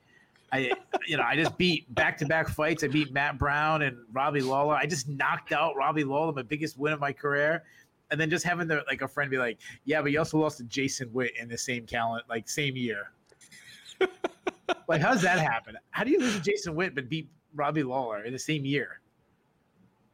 I, 0.54 0.72
you 1.08 1.16
know, 1.16 1.24
I 1.24 1.36
just 1.36 1.58
beat 1.58 1.94
back 1.96 2.18
to 2.18 2.26
back 2.26 2.50
fights. 2.50 2.84
I 2.84 2.88
beat 2.88 3.14
Matt 3.14 3.38
Brown 3.38 3.84
and 3.84 3.98
Robbie 4.12 4.42
Lawler. 4.42 4.76
I 4.76 4.86
just 4.86 5.08
knocked 5.08 5.54
out 5.54 5.78
Robbie 5.78 6.04
Lawler, 6.04 6.34
my 6.34 6.42
biggest 6.42 6.78
win 6.78 6.92
of 6.92 7.00
my 7.00 7.14
career. 7.14 7.64
And 8.12 8.20
then 8.20 8.30
just 8.30 8.46
having 8.46 8.68
the 8.68 8.84
like 8.88 9.02
a 9.02 9.08
friend 9.08 9.32
be 9.32 9.38
like, 9.38 9.58
yeah, 9.86 10.02
but 10.02 10.12
you 10.12 10.20
also 10.20 10.38
lost 10.38 10.58
to 10.58 10.64
Jason 10.66 11.12
Witt 11.14 11.32
in 11.40 11.48
the 11.48 11.58
same 11.58 11.86
talent, 11.86 12.26
like 12.30 12.48
same 12.48 12.76
year 12.76 13.12
like, 14.88 15.02
how 15.02 15.12
does 15.12 15.22
that 15.22 15.40
happen? 15.40 15.78
How 15.92 16.04
do 16.04 16.12
you 16.12 16.20
lose 16.20 16.36
to 16.36 16.42
Jason 16.42 16.76
Witt 16.76 16.96
but 16.96 17.10
beat 17.10 17.30
Robbie 17.56 17.84
Lawler 17.84 18.24
in 18.24 18.34
the 18.34 18.40
same 18.40 18.66
year? 18.66 19.02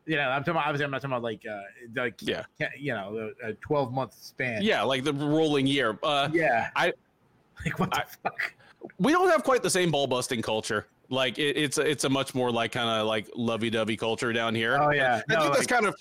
You 0.05 0.15
know, 0.15 0.23
I'm 0.23 0.41
talking 0.41 0.51
about, 0.51 0.67
obviously, 0.67 0.85
I'm 0.85 0.91
not 0.91 1.01
talking 1.01 1.13
about 1.13 1.23
like, 1.23 1.43
uh, 1.49 1.59
like, 1.95 2.15
yeah, 2.21 2.43
you 2.77 2.93
know, 2.93 3.33
a 3.43 3.53
12 3.53 3.91
month 3.91 4.13
span. 4.13 4.61
Yeah, 4.61 4.83
like 4.83 5.03
the 5.03 5.13
rolling 5.13 5.67
year. 5.67 5.99
Uh, 6.01 6.29
yeah. 6.31 6.69
I, 6.75 6.93
like, 7.65 7.77
what 7.77 7.91
the 7.91 7.97
I, 7.97 8.05
fuck? 8.23 8.53
We 8.99 9.11
don't 9.11 9.29
have 9.29 9.43
quite 9.43 9.63
the 9.63 9.69
same 9.69 9.91
ball 9.91 10.07
busting 10.07 10.41
culture. 10.41 10.87
Like, 11.09 11.39
it, 11.39 11.57
it's, 11.57 11.77
it's 11.77 12.05
a 12.05 12.09
much 12.09 12.33
more 12.33 12.51
like 12.51 12.71
kind 12.71 12.89
of 12.89 13.05
like 13.05 13.29
lovey 13.35 13.69
dovey 13.69 13.97
culture 13.97 14.31
down 14.31 14.55
here. 14.55 14.77
Oh, 14.79 14.91
yeah. 14.91 15.21
I 15.29 15.33
no, 15.33 15.39
think 15.39 15.49
like, 15.49 15.53
that's 15.53 15.67
kind 15.67 15.85
of, 15.85 15.95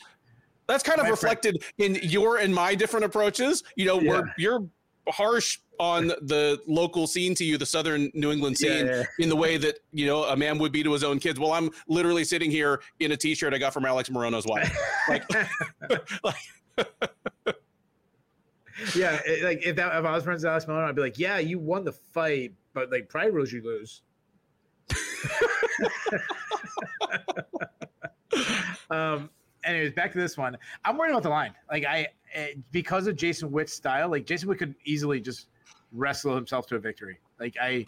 that's 0.66 0.83
kind 0.83 1.00
of 1.00 1.09
reflected 1.09 1.62
friend. 1.76 1.96
in 1.96 2.11
your 2.11 2.38
and 2.38 2.55
my 2.55 2.74
different 2.74 3.05
approaches. 3.05 3.62
You 3.76 3.87
know, 3.87 4.00
yeah. 4.00 4.11
where 4.11 4.35
you're 4.38 4.66
harsh 5.09 5.59
on 5.79 6.09
the 6.09 6.61
local 6.66 7.07
scene 7.07 7.35
to 7.35 7.44
you, 7.44 7.59
the 7.59 7.66
Southern 7.66 8.11
New 8.14 8.33
England 8.33 8.59
scene, 8.59 8.87
yeah, 8.87 8.96
yeah. 8.96 9.05
in 9.18 9.29
the 9.29 9.37
way 9.37 9.57
that 9.59 9.79
you 9.92 10.07
know 10.07 10.24
a 10.24 10.37
man 10.37 10.59
would 10.59 10.72
be 10.72 10.83
to 10.83 10.92
his 10.92 11.05
own 11.05 11.18
kids. 11.18 11.38
Well, 11.38 11.52
I'm 11.52 11.70
literally 11.88 12.24
sitting 12.24 12.50
here 12.50 12.81
in 13.00 13.12
a 13.12 13.16
T-shirt 13.16 13.55
I 13.55 13.59
got 13.59 13.72
from 13.72 13.85
Alex 13.85 14.09
Morono's 14.09 14.46
wife. 14.46 14.76
Like, 15.09 15.24
like 16.24 16.35
yeah, 18.96 19.20
it, 19.24 19.44
like 19.44 19.64
if 19.64 19.76
that 19.76 19.96
if 19.96 20.05
I 20.05 20.12
was 20.12 20.24
friends 20.24 20.42
with 20.42 20.50
Alex 20.50 20.66
Miller, 20.66 20.85
I'd 20.85 20.96
be 20.96 21.02
like, 21.02 21.16
yeah, 21.16 21.38
you 21.38 21.61
won 21.61 21.85
the 21.85 21.92
fight, 21.92 22.55
but 22.72 22.90
like 22.90 23.09
pride 23.09 23.33
rules, 23.33 23.52
you 23.52 23.62
lose. 23.62 24.02
um. 28.90 29.31
Anyways, 29.66 29.92
back 29.92 30.12
to 30.12 30.18
this 30.18 30.38
one. 30.38 30.57
I'm 30.85 30.96
worried 30.96 31.11
about 31.11 31.24
the 31.24 31.29
line. 31.29 31.52
Like 31.70 31.85
I, 31.85 32.09
eh, 32.33 32.55
because 32.72 33.07
of 33.07 33.16
Jason 33.16 33.50
Witt's 33.50 33.72
style, 33.72 34.09
like 34.09 34.24
Jason 34.24 34.48
Witt 34.48 34.59
could 34.59 34.74
easily 34.85 35.20
just 35.20 35.48
wrestle 35.92 36.35
himself 36.35 36.66
to 36.68 36.76
a 36.76 36.79
victory. 36.79 37.18
Like 37.38 37.57
I, 37.61 37.85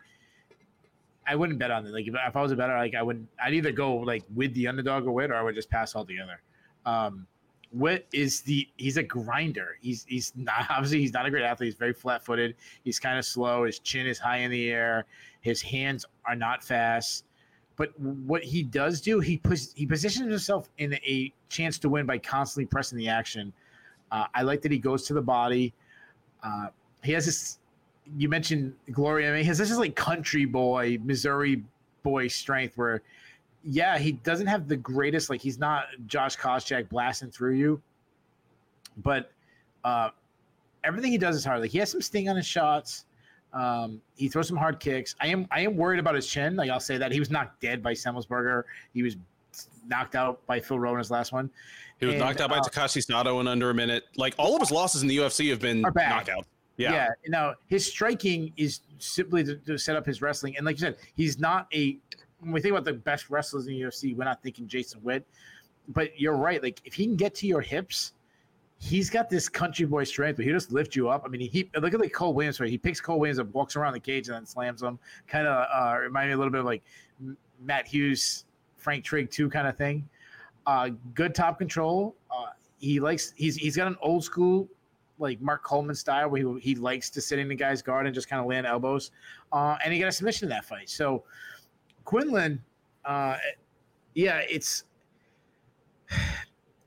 I 1.27 1.37
wouldn't 1.37 1.59
bet 1.59 1.71
on 1.71 1.87
it. 1.87 1.91
Like 1.91 2.07
if, 2.07 2.15
if 2.15 2.37
I 2.37 2.43
was 2.43 2.53
a 2.53 2.57
bettor, 2.57 2.77
like 2.77 2.95
I 2.95 3.03
wouldn't. 3.03 3.29
I'd 3.43 3.55
either 3.55 3.73
go 3.73 3.97
like 3.97 4.25
with 4.35 4.53
the 4.55 4.67
underdog 4.67 5.07
or 5.07 5.13
Witt, 5.13 5.31
or 5.31 5.37
I 5.37 5.43
would 5.43 5.55
just 5.55 5.71
pass 5.71 5.95
altogether. 5.95 6.41
Um, 6.85 7.27
Witt 7.73 8.07
is 8.13 8.41
the 8.41 8.67
he's 8.77 8.97
a 8.97 9.03
grinder. 9.03 9.77
He's 9.81 10.05
he's 10.09 10.33
not 10.37 10.67
obviously 10.71 11.01
he's 11.01 11.13
not 11.13 11.27
a 11.27 11.31
great 11.31 11.45
athlete. 11.45 11.69
He's 11.69 11.79
very 11.79 11.93
flat 11.93 12.25
footed. 12.25 12.57
He's 12.85 12.99
kind 12.99 13.19
of 13.19 13.25
slow. 13.25 13.65
His 13.65 13.79
chin 13.79 14.07
is 14.07 14.19
high 14.19 14.39
in 14.39 14.51
the 14.51 14.71
air. 14.71 15.05
His 15.41 15.63
hands 15.63 16.05
are 16.27 16.35
not 16.35 16.65
fast. 16.65 17.25
But 17.79 17.99
what 17.99 18.43
he 18.43 18.65
does 18.65 19.01
do, 19.01 19.21
he 19.21 19.39
puts 19.39 19.73
he 19.73 19.87
positions 19.87 20.29
himself 20.29 20.69
in 20.79 20.95
a 20.95 21.33
chance 21.49 21.79
to 21.79 21.89
win 21.89 22.05
by 22.05 22.19
constantly 22.19 22.67
pressing 22.67 22.99
the 22.99 23.09
action. 23.09 23.53
Uh, 24.11 24.27
I 24.35 24.43
like 24.43 24.61
that 24.63 24.73
he 24.73 24.79
goes 24.79 25.05
to 25.07 25.15
the 25.15 25.23
body. 25.23 25.73
Uh, 26.43 26.67
he 27.03 27.13
has 27.13 27.25
this. 27.25 27.59
You 28.17 28.29
mentioned 28.29 28.75
Gloria. 28.91 29.31
I 29.31 29.33
mean, 29.33 29.43
he 29.43 29.47
has 29.49 29.59
this 29.59 29.75
like 29.77 29.95
country 29.95 30.45
boy, 30.45 30.99
Missouri 31.05 31.63
boy 32.03 32.27
strength 32.27 32.77
where 32.77 33.03
yeah, 33.65 33.99
he 33.99 34.13
doesn't 34.13 34.47
have 34.47 34.67
the 34.67 34.77
greatest, 34.77 35.31
like 35.31 35.41
he's 35.41 35.59
not 35.59 35.87
Josh 36.07 36.37
Koscheck 36.37 36.89
blasting 36.89 37.31
through 37.31 37.55
you, 37.55 37.81
but 38.99 39.31
uh, 39.85 40.11
everything 40.85 41.13
he 41.13 41.19
does 41.19 41.37
is 41.37 41.45
hard. 41.45 41.61
Like 41.61 41.71
he 41.71 41.79
has 41.79 41.91
some 41.91 42.01
sting 42.01 42.29
on 42.29 42.37
his 42.37 42.47
shots. 42.47 43.05
Um, 43.53 44.01
he 44.17 44.29
throws 44.29 44.49
some 44.49 44.57
hard 44.57 44.81
kicks. 44.81 45.15
I 45.21 45.29
am 45.29 45.47
I 45.51 45.61
am 45.61 45.77
worried 45.77 45.99
about 45.99 46.15
his 46.15 46.27
chin. 46.27 46.57
Like 46.57 46.71
I'll 46.71 46.81
say 46.81 46.99
that 46.99 47.13
he 47.13 47.19
was 47.19 47.31
knocked 47.31 47.61
dead 47.61 47.83
by 47.83 47.93
Semelsberger. 47.93 48.65
He 48.93 49.03
was 49.03 49.17
knocked 49.87 50.15
out 50.15 50.45
by 50.47 50.61
Phil 50.61 50.79
Rowe 50.79 50.93
in 50.93 50.99
his 50.99 51.11
last 51.11 51.33
one. 51.33 51.51
He 51.99 52.07
was 52.07 52.15
and, 52.15 52.23
knocked 52.23 52.41
out 52.41 52.51
by 52.51 52.59
uh, 52.59 52.63
Takashi 52.63 53.05
Sato 53.05 53.41
in 53.41 53.49
under 53.49 53.71
a 53.71 53.75
minute. 53.75 54.05
Like 54.17 54.35
all 54.39 54.55
of 54.55 54.61
his 54.61 54.71
losses 54.71 55.03
in 55.03 55.09
the 55.09 55.17
UFC 55.17 55.51
have 55.51 55.61
been 55.61 55.83
knockouts. 55.83 56.45
Yeah. 56.77 56.93
Yeah. 56.93 57.09
Now 57.27 57.55
his 57.67 57.87
striking 57.87 58.53
is 58.57 58.81
simply 58.99 59.45
to, 59.45 59.57
to, 59.57 59.79
set 59.79 59.97
up 59.97 60.07
his 60.07 60.23
wrestling, 60.23 60.57
and 60.57 60.65
like 60.65 60.77
you 60.77 60.81
said, 60.81 60.97
he's 61.17 61.39
not 61.39 61.67
a 61.75 61.99
when 62.41 62.53
we 62.53 62.61
think 62.61 62.73
about 62.73 62.85
the 62.85 62.93
best 62.93 63.31
wrestlers 63.31 63.67
in 63.67 63.75
the 63.75 63.81
UFC, 63.81 64.17
we're 64.17 64.25
not 64.25 64.43
thinking 64.43 64.69
Jason 64.69 65.03
Witt. 65.03 65.27
But 65.89 66.21
you're 66.21 66.37
right. 66.37 66.63
Like 66.63 66.81
if 66.85 66.95
he 66.95 67.07
can 67.07 67.17
get 67.17 67.35
to 67.37 67.47
your 67.47 67.63
hips, 67.63 68.13
he's 68.79 69.11
got 69.11 69.29
this 69.29 69.49
country 69.49 69.85
boy 69.85 70.05
strength, 70.05 70.37
but 70.37 70.45
he 70.45 70.53
just 70.53 70.73
lift 70.73 70.95
you 70.95 71.09
up. 71.09 71.23
I 71.25 71.29
mean, 71.29 71.41
he 71.41 71.69
look 71.77 71.93
at 71.93 72.01
like 72.01 72.13
Cole 72.13 72.33
Williams, 72.33 72.61
right? 72.61 72.71
He 72.71 72.79
picks 72.79 73.01
Cole 73.01 73.19
Williams 73.19 73.39
and 73.39 73.53
walks 73.53 73.77
around 73.77 73.93
the 73.93 74.01
cage 74.01 74.29
and 74.29 74.37
then 74.37 74.47
slams 74.47 74.83
him. 74.83 74.99
Kind 75.27 75.47
of 75.47 75.67
uh, 75.73 75.99
remind 75.99 76.29
me 76.29 76.35
a 76.35 76.37
little 76.37 76.53
bit 76.53 76.61
of 76.61 76.67
like 76.67 76.83
Matt 77.61 77.87
Hughes, 77.87 78.45
Frank 78.77 79.05
Trigg 79.05 79.31
too, 79.31 79.51
kind 79.51 79.67
of 79.67 79.77
thing. 79.77 80.09
Uh, 80.67 80.91
good 81.15 81.35
top 81.35 81.59
control. 81.59 82.15
Uh, 82.31 82.47
he 82.79 83.01
likes 83.01 83.33
he's 83.37 83.57
he's 83.57 83.77
got 83.77 83.89
an 83.89 83.97
old 84.01 84.23
school 84.23 84.69
like 85.19 85.41
Mark 85.41 85.65
Coleman 85.65 85.97
style 85.97 86.29
where 86.29 86.41
he, 86.41 86.61
he 86.61 86.75
likes 86.77 87.11
to 87.11 87.21
sit 87.21 87.41
in 87.41 87.49
the 87.49 87.55
guy's 87.55 87.83
guard 87.83 88.07
and 88.07 88.15
just 88.15 88.29
kind 88.29 88.41
of 88.41 88.47
land 88.47 88.67
elbows. 88.67 89.11
Uh, 89.53 89.77
and 89.85 89.93
he 89.93 89.99
got 89.99 90.07
a 90.07 90.13
submission 90.13 90.47
in 90.47 90.51
that 90.51 90.65
fight. 90.65 90.89
So 90.89 91.25
Quinlan, 92.05 92.63
uh, 93.05 93.37
yeah, 94.15 94.43
it's 94.49 94.85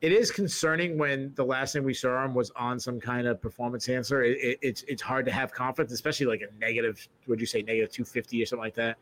it 0.02 0.12
is 0.12 0.32
concerning 0.32 0.98
when 0.98 1.32
the 1.36 1.46
last 1.46 1.74
thing 1.74 1.84
we 1.84 1.94
saw 1.94 2.26
him 2.26 2.34
was 2.34 2.52
on 2.56 2.80
some 2.80 3.00
kind 3.00 3.28
of 3.28 3.40
performance 3.40 3.88
enhancer. 3.88 4.24
It, 4.24 4.38
it, 4.40 4.60
it's 4.62 4.84
it's 4.88 5.02
hard 5.02 5.26
to 5.26 5.32
have 5.32 5.52
confidence, 5.52 5.94
especially 5.94 6.26
like 6.26 6.42
a 6.42 6.54
negative. 6.60 7.08
Would 7.28 7.40
you 7.40 7.46
say 7.46 7.62
negative 7.62 7.92
two 7.92 8.04
fifty 8.04 8.42
or 8.42 8.46
something 8.46 8.64
like 8.64 8.76
that? 8.76 8.98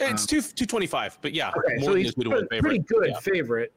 It's 0.00 0.22
um, 0.22 0.26
two 0.26 0.42
two 0.42 0.66
twenty 0.66 0.86
five, 0.86 1.18
but 1.20 1.34
yeah, 1.34 1.50
okay, 1.50 1.84
so 1.84 1.94
he's 1.94 2.14
pretty, 2.14 2.46
pretty 2.60 2.78
good 2.78 3.10
yeah. 3.10 3.20
favorite. 3.20 3.72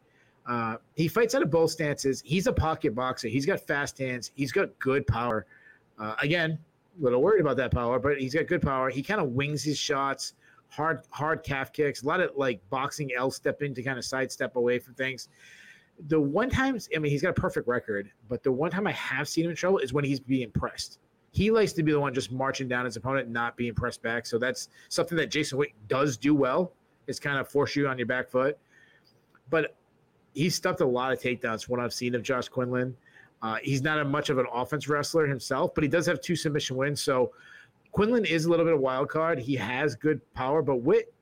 Uh, 0.48 0.78
he 0.96 1.08
fights 1.08 1.36
out 1.36 1.42
of 1.42 1.52
both 1.52 1.72
stances. 1.72 2.22
He's 2.26 2.48
a 2.48 2.54
pocket 2.54 2.96
boxer. 2.96 3.28
He's 3.28 3.46
got 3.46 3.60
fast 3.60 3.98
hands. 4.00 4.32
He's 4.34 4.52
got 4.52 4.78
good 4.80 5.06
power. 5.06 5.46
Uh, 6.00 6.16
again, 6.22 6.58
a 7.00 7.04
little 7.04 7.22
worried 7.22 7.42
about 7.42 7.58
that 7.58 7.72
power, 7.72 8.00
but 8.00 8.20
he's 8.20 8.34
got 8.34 8.48
good 8.48 8.62
power. 8.62 8.90
He 8.90 9.04
kind 9.04 9.22
of 9.22 9.30
wings 9.30 9.64
his 9.64 9.78
shots 9.78 10.34
hard 10.72 11.02
hard 11.10 11.44
calf 11.44 11.72
kicks, 11.72 12.02
a 12.02 12.08
lot 12.08 12.22
of 12.22 12.32
like 12.36 12.62
boxing 12.70 13.12
L 13.16 13.30
stepping 13.30 13.76
to 13.76 13.84
kind 13.84 14.00
of 14.00 14.06
sidestep 14.06 14.56
away 14.56 14.80
from 14.80 14.94
things. 14.96 15.28
The 16.08 16.20
one 16.20 16.50
times, 16.50 16.90
I 16.96 17.00
mean, 17.00 17.12
he's 17.12 17.22
got 17.22 17.30
a 17.30 17.42
perfect 17.42 17.68
record, 17.68 18.12
but 18.28 18.44
the 18.44 18.52
one 18.52 18.72
time 18.72 18.88
I 18.88 18.92
have 18.94 19.28
seen 19.28 19.46
him 19.46 19.52
in 19.52 19.56
trouble 19.56 19.78
is 19.80 19.94
when 19.94 20.04
he's 20.04 20.20
being 20.20 20.52
pressed. 20.52 21.00
He 21.32 21.52
likes 21.52 21.74
to 21.74 21.84
be 21.84 21.92
the 21.92 22.00
one 22.00 22.14
just 22.14 22.32
marching 22.32 22.68
down 22.68 22.86
his 22.86 22.98
opponent, 22.98 23.30
not 23.30 23.56
being 23.56 23.74
pressed 23.74 24.02
back. 24.02 24.26
So 24.26 24.38
that's 24.38 24.70
something 24.90 25.18
that 25.18 25.28
Jason 25.28 25.58
Witt 25.58 25.72
does 25.88 26.18
do 26.18 26.36
well. 26.36 26.74
Is 27.08 27.20
kind 27.20 27.40
of 27.40 27.50
force 27.50 27.76
you 27.76 27.88
on 27.88 27.98
your 27.98 28.08
back 28.08 28.30
foot. 28.30 28.58
But 29.50 29.76
he's 30.34 30.56
stuffed 30.56 30.82
a 30.82 30.86
lot 30.86 31.12
of 31.12 31.20
takedowns. 31.20 31.68
What 31.68 31.80
I've 31.80 31.94
seen 31.94 32.16
of 32.16 32.24
Josh 32.24 32.48
Quinlan. 32.48 32.96
Uh, 33.42 33.58
he's 33.64 33.82
not 33.82 34.00
a 34.00 34.06
much 34.06 34.30
of 34.30 34.38
an 34.38 34.46
offense 34.54 34.88
wrestler 34.88 35.26
himself, 35.26 35.74
but 35.74 35.84
he 35.84 35.88
does 35.88 36.06
have 36.06 36.22
two 36.22 36.36
submission 36.36 36.78
wins. 36.78 37.02
So 37.02 37.32
Quinlan 37.92 38.26
is 38.26 38.46
a 38.46 38.50
little 38.50 38.66
bit 38.66 38.74
of 38.74 38.80
a 38.80 38.82
wild 38.82 39.10
card. 39.10 39.40
He 39.40 39.56
has 39.56 39.96
good 39.96 40.22
power, 40.34 40.62
but 40.62 40.78
Witt, 40.78 41.14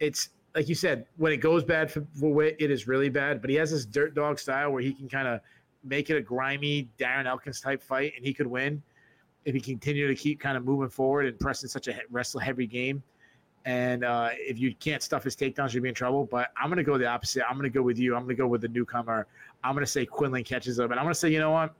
it's 0.00 0.30
like 0.54 0.68
you 0.68 0.74
said, 0.74 1.06
when 1.16 1.32
it 1.32 1.38
goes 1.38 1.64
bad 1.64 1.90
for, 1.90 2.04
for 2.18 2.32
Witt, 2.32 2.56
it 2.58 2.70
is 2.70 2.86
really 2.86 3.08
bad. 3.08 3.40
But 3.40 3.50
he 3.50 3.56
has 3.56 3.70
this 3.70 3.84
dirt 3.84 4.14
dog 4.14 4.38
style 4.38 4.70
where 4.70 4.82
he 4.82 4.92
can 4.92 5.08
kind 5.08 5.26
of 5.26 5.40
make 5.82 6.10
it 6.10 6.16
a 6.16 6.22
grimy 6.22 6.88
Darren 6.98 7.26
Elkins 7.26 7.60
type 7.60 7.82
fight, 7.82 8.12
and 8.16 8.24
he 8.24 8.32
could 8.32 8.46
win 8.46 8.82
if 9.44 9.54
he 9.54 9.60
continue 9.60 10.06
to 10.06 10.14
keep 10.14 10.40
kind 10.40 10.56
of 10.56 10.64
moving 10.64 10.88
forward 10.88 11.26
and 11.26 11.38
pressing 11.38 11.68
such 11.68 11.88
a 11.88 12.00
wrestle 12.10 12.40
heavy 12.40 12.66
game. 12.66 13.02
And 13.66 14.04
uh, 14.04 14.30
if 14.32 14.58
you 14.58 14.74
can't 14.74 15.02
stuff 15.02 15.24
his 15.24 15.34
takedowns, 15.34 15.72
you'll 15.72 15.82
be 15.82 15.88
in 15.88 15.94
trouble. 15.94 16.24
But 16.24 16.50
I'm 16.56 16.68
going 16.68 16.76
to 16.76 16.84
go 16.84 16.98
the 16.98 17.06
opposite. 17.06 17.42
I'm 17.48 17.56
going 17.56 17.70
to 17.70 17.76
go 17.76 17.82
with 17.82 17.98
you. 17.98 18.14
I'm 18.14 18.22
going 18.22 18.36
to 18.36 18.40
go 18.40 18.46
with 18.46 18.60
the 18.60 18.68
newcomer. 18.68 19.26
I'm 19.62 19.74
going 19.74 19.84
to 19.84 19.90
say 19.90 20.04
Quinlan 20.04 20.44
catches 20.44 20.78
him. 20.78 20.90
And 20.90 21.00
I'm 21.00 21.04
going 21.04 21.14
to 21.14 21.18
say, 21.18 21.30
you 21.30 21.38
know 21.38 21.50
what? 21.50 21.74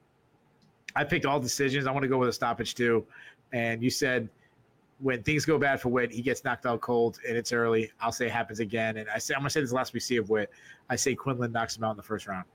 I 0.96 1.04
picked 1.04 1.26
all 1.26 1.38
decisions. 1.38 1.86
I 1.86 1.90
want 1.90 2.02
to 2.02 2.08
go 2.08 2.18
with 2.18 2.30
a 2.30 2.32
stoppage 2.32 2.74
too. 2.74 3.04
And 3.52 3.82
you 3.82 3.90
said 3.90 4.28
when 5.04 5.22
things 5.22 5.44
go 5.44 5.58
bad 5.58 5.82
for 5.82 5.90
Witt, 5.90 6.10
he 6.10 6.22
gets 6.22 6.44
knocked 6.44 6.64
out 6.64 6.80
cold 6.80 7.18
and 7.28 7.36
it's 7.36 7.52
early. 7.52 7.92
I'll 8.00 8.10
say 8.10 8.24
it 8.24 8.32
happens 8.32 8.58
again. 8.58 8.96
And 8.96 9.06
I 9.10 9.18
say 9.18 9.34
I'm 9.34 9.40
gonna 9.40 9.50
say 9.50 9.60
this 9.60 9.70
last 9.70 9.92
we 9.92 10.00
see 10.00 10.16
of 10.16 10.30
Witt. 10.30 10.50
I 10.88 10.96
say 10.96 11.14
Quinlan 11.14 11.52
knocks 11.52 11.76
him 11.76 11.84
out 11.84 11.90
in 11.90 11.98
the 11.98 12.02
first 12.02 12.26
round. 12.26 12.46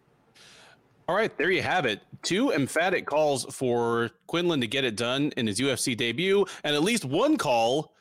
All 1.08 1.16
right, 1.16 1.36
there 1.38 1.52
you 1.52 1.62
have 1.62 1.86
it. 1.86 2.02
Two 2.24 2.52
emphatic 2.52 3.06
calls 3.06 3.46
for 3.56 4.10
Quinlan 4.26 4.62
to 4.62 4.68
get 4.68 4.84
it 4.84 4.96
done 4.96 5.32
in 5.38 5.46
his 5.46 5.60
UFC 5.60 5.96
debut, 5.96 6.44
and 6.64 6.76
at 6.76 6.82
least 6.82 7.06
one 7.06 7.38
call 7.38 7.94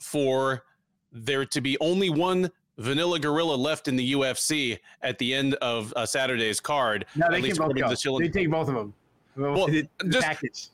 for 0.00 0.64
there 1.10 1.46
to 1.46 1.60
be 1.62 1.78
only 1.80 2.10
one 2.10 2.50
Vanilla 2.76 3.18
Gorilla 3.18 3.54
left 3.54 3.88
in 3.88 3.96
the 3.96 4.12
UFC 4.12 4.78
at 5.00 5.16
the 5.18 5.32
end 5.32 5.54
of 5.56 5.94
uh, 5.96 6.04
Saturday's 6.04 6.60
card. 6.60 7.06
No, 7.16 7.30
they 7.30 7.40
can 7.40 7.56
both 7.56 7.74
go. 7.74 7.88
The 7.88 8.18
they 8.20 8.28
take 8.28 8.50
both 8.50 8.68
of 8.68 8.74
them. 8.74 8.94
Well, 9.36 9.68
just, 10.08 10.26
package 10.26 10.68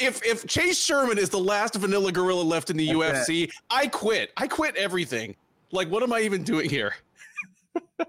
if 0.00 0.24
if 0.24 0.46
Chase 0.46 0.82
Sherman 0.82 1.18
is 1.18 1.30
the 1.30 1.38
last 1.38 1.74
vanilla 1.74 2.12
gorilla 2.12 2.42
left 2.42 2.70
in 2.70 2.76
the 2.76 2.86
That's 2.86 3.28
UFC, 3.28 3.44
it. 3.44 3.50
I 3.70 3.86
quit. 3.86 4.32
I 4.36 4.46
quit 4.46 4.76
everything. 4.76 5.36
Like, 5.72 5.88
what 5.88 6.02
am 6.02 6.12
I 6.12 6.20
even 6.20 6.42
doing 6.42 6.68
here? 6.68 6.94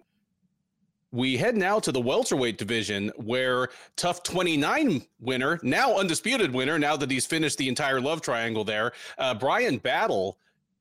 we 1.12 1.38
head 1.38 1.56
now 1.56 1.80
to 1.80 1.92
the 1.92 2.00
welterweight 2.02 2.58
division 2.58 3.12
where 3.18 3.70
TUF 3.98 4.24
29 4.24 5.06
winner 5.20 5.60
now 5.62 5.98
undisputed 5.98 6.54
winner 6.54 6.80
now 6.80 6.96
that 6.96 7.12
he's 7.12 7.26
finished 7.26 7.58
the 7.58 7.68
entire 7.68 8.00
love 8.00 8.22
triangle 8.22 8.64
there 8.64 8.94
uh, 9.18 9.34
bryan 9.34 9.78
battle 9.78 10.38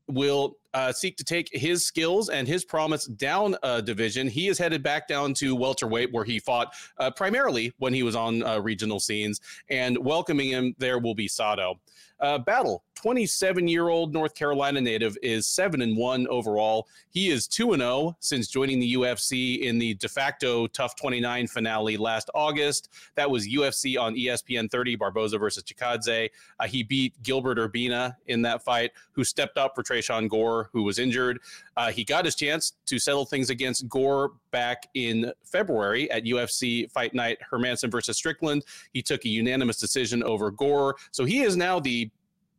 will 0.07 0.57
uh, 0.75 0.93
seek 0.93 1.17
to 1.17 1.25
take 1.25 1.49
his 1.53 1.85
skills 1.85 2.29
and 2.29 2.47
his 2.47 2.65
promise 2.65 3.07
down 3.07 3.57
a 3.63 3.83
division. 3.83 4.29
He 4.29 4.49
is 4.49 4.59
headed 4.59 4.83
back 4.83 5.09
down 5.09 5.35
to 5.35 5.55
welterweight, 5.57 6.13
where 6.13 6.25
he 6.25 6.39
fought 6.39 6.75
uh, 6.99 7.11
primarily 7.11 7.73
when 7.79 7.93
he 7.93 8.03
was 8.03 8.17
on 8.17 8.43
uh, 8.43 8.61
regional 8.61 9.01
scenes. 9.01 9.41
And 9.69 9.99
welcoming 9.99 10.51
him 10.51 10.75
there 10.79 10.99
will 10.99 11.15
be 11.15 11.29
Sato. 11.29 11.81
Uh, 12.21 12.39
Battle, 12.39 12.85
27 12.97 13.67
year 13.67 13.89
old 13.89 14.13
North 14.13 14.35
Carolina 14.35 14.81
native, 14.81 15.17
is 15.23 15.47
7 15.47 15.81
and 15.81 15.97
1 15.97 16.27
overall. 16.29 16.87
He 17.09 17.31
is 17.31 17.49
2 17.49 17.73
and 17.73 17.81
0 17.81 18.15
since 18.21 18.49
joining 18.49 18.79
the 18.79 18.95
UFC 18.95 19.63
in 19.63 19.79
the 19.79 19.95
de 19.95 20.09
facto 20.09 20.67
TUF 20.67 20.95
29 20.97 21.47
finale 21.47 21.97
last 21.97 22.29
August. 22.35 22.91
That 23.15 23.31
was 23.31 23.49
UFC 23.49 23.99
on 23.99 24.15
ESPN 24.15 24.71
30, 24.71 24.97
Barboza 24.97 25.39
versus 25.39 25.63
Chikadze. 25.63 26.29
Uh, 26.59 26.67
he 26.67 26.83
beat 26.83 27.15
Gilbert 27.23 27.57
Urbina 27.57 28.17
in 28.27 28.43
that 28.43 28.63
fight, 28.63 28.91
who 29.13 29.25
stepped 29.25 29.57
up 29.57 29.75
for 29.75 29.83
Tresean 29.83 30.29
Gore, 30.29 30.60
who 30.73 30.83
was 30.83 30.99
injured. 30.99 31.39
Uh, 31.77 31.91
he 31.91 32.05
got 32.05 32.25
his 32.25 32.35
chance 32.35 32.75
to 32.87 32.99
settle 32.99 33.25
things 33.25 33.51
against 33.51 33.89
Gore 33.89 34.33
back 34.51 34.89
in 34.95 35.33
February 35.45 36.11
at 36.11 36.25
UFC 36.25 36.91
Fight 36.91 37.15
Night 37.15 37.39
Hermansson 37.51 37.91
versus 37.91 38.17
Strickland. 38.17 38.65
He 38.93 39.03
took 39.03 39.25
a 39.25 39.29
unanimous 39.29 39.79
decision 39.79 40.23
over 40.23 40.51
Gore. 40.51 40.97
So 41.13 41.25
he 41.25 41.43
is 41.43 41.57
now 41.57 41.81
the 41.81 42.11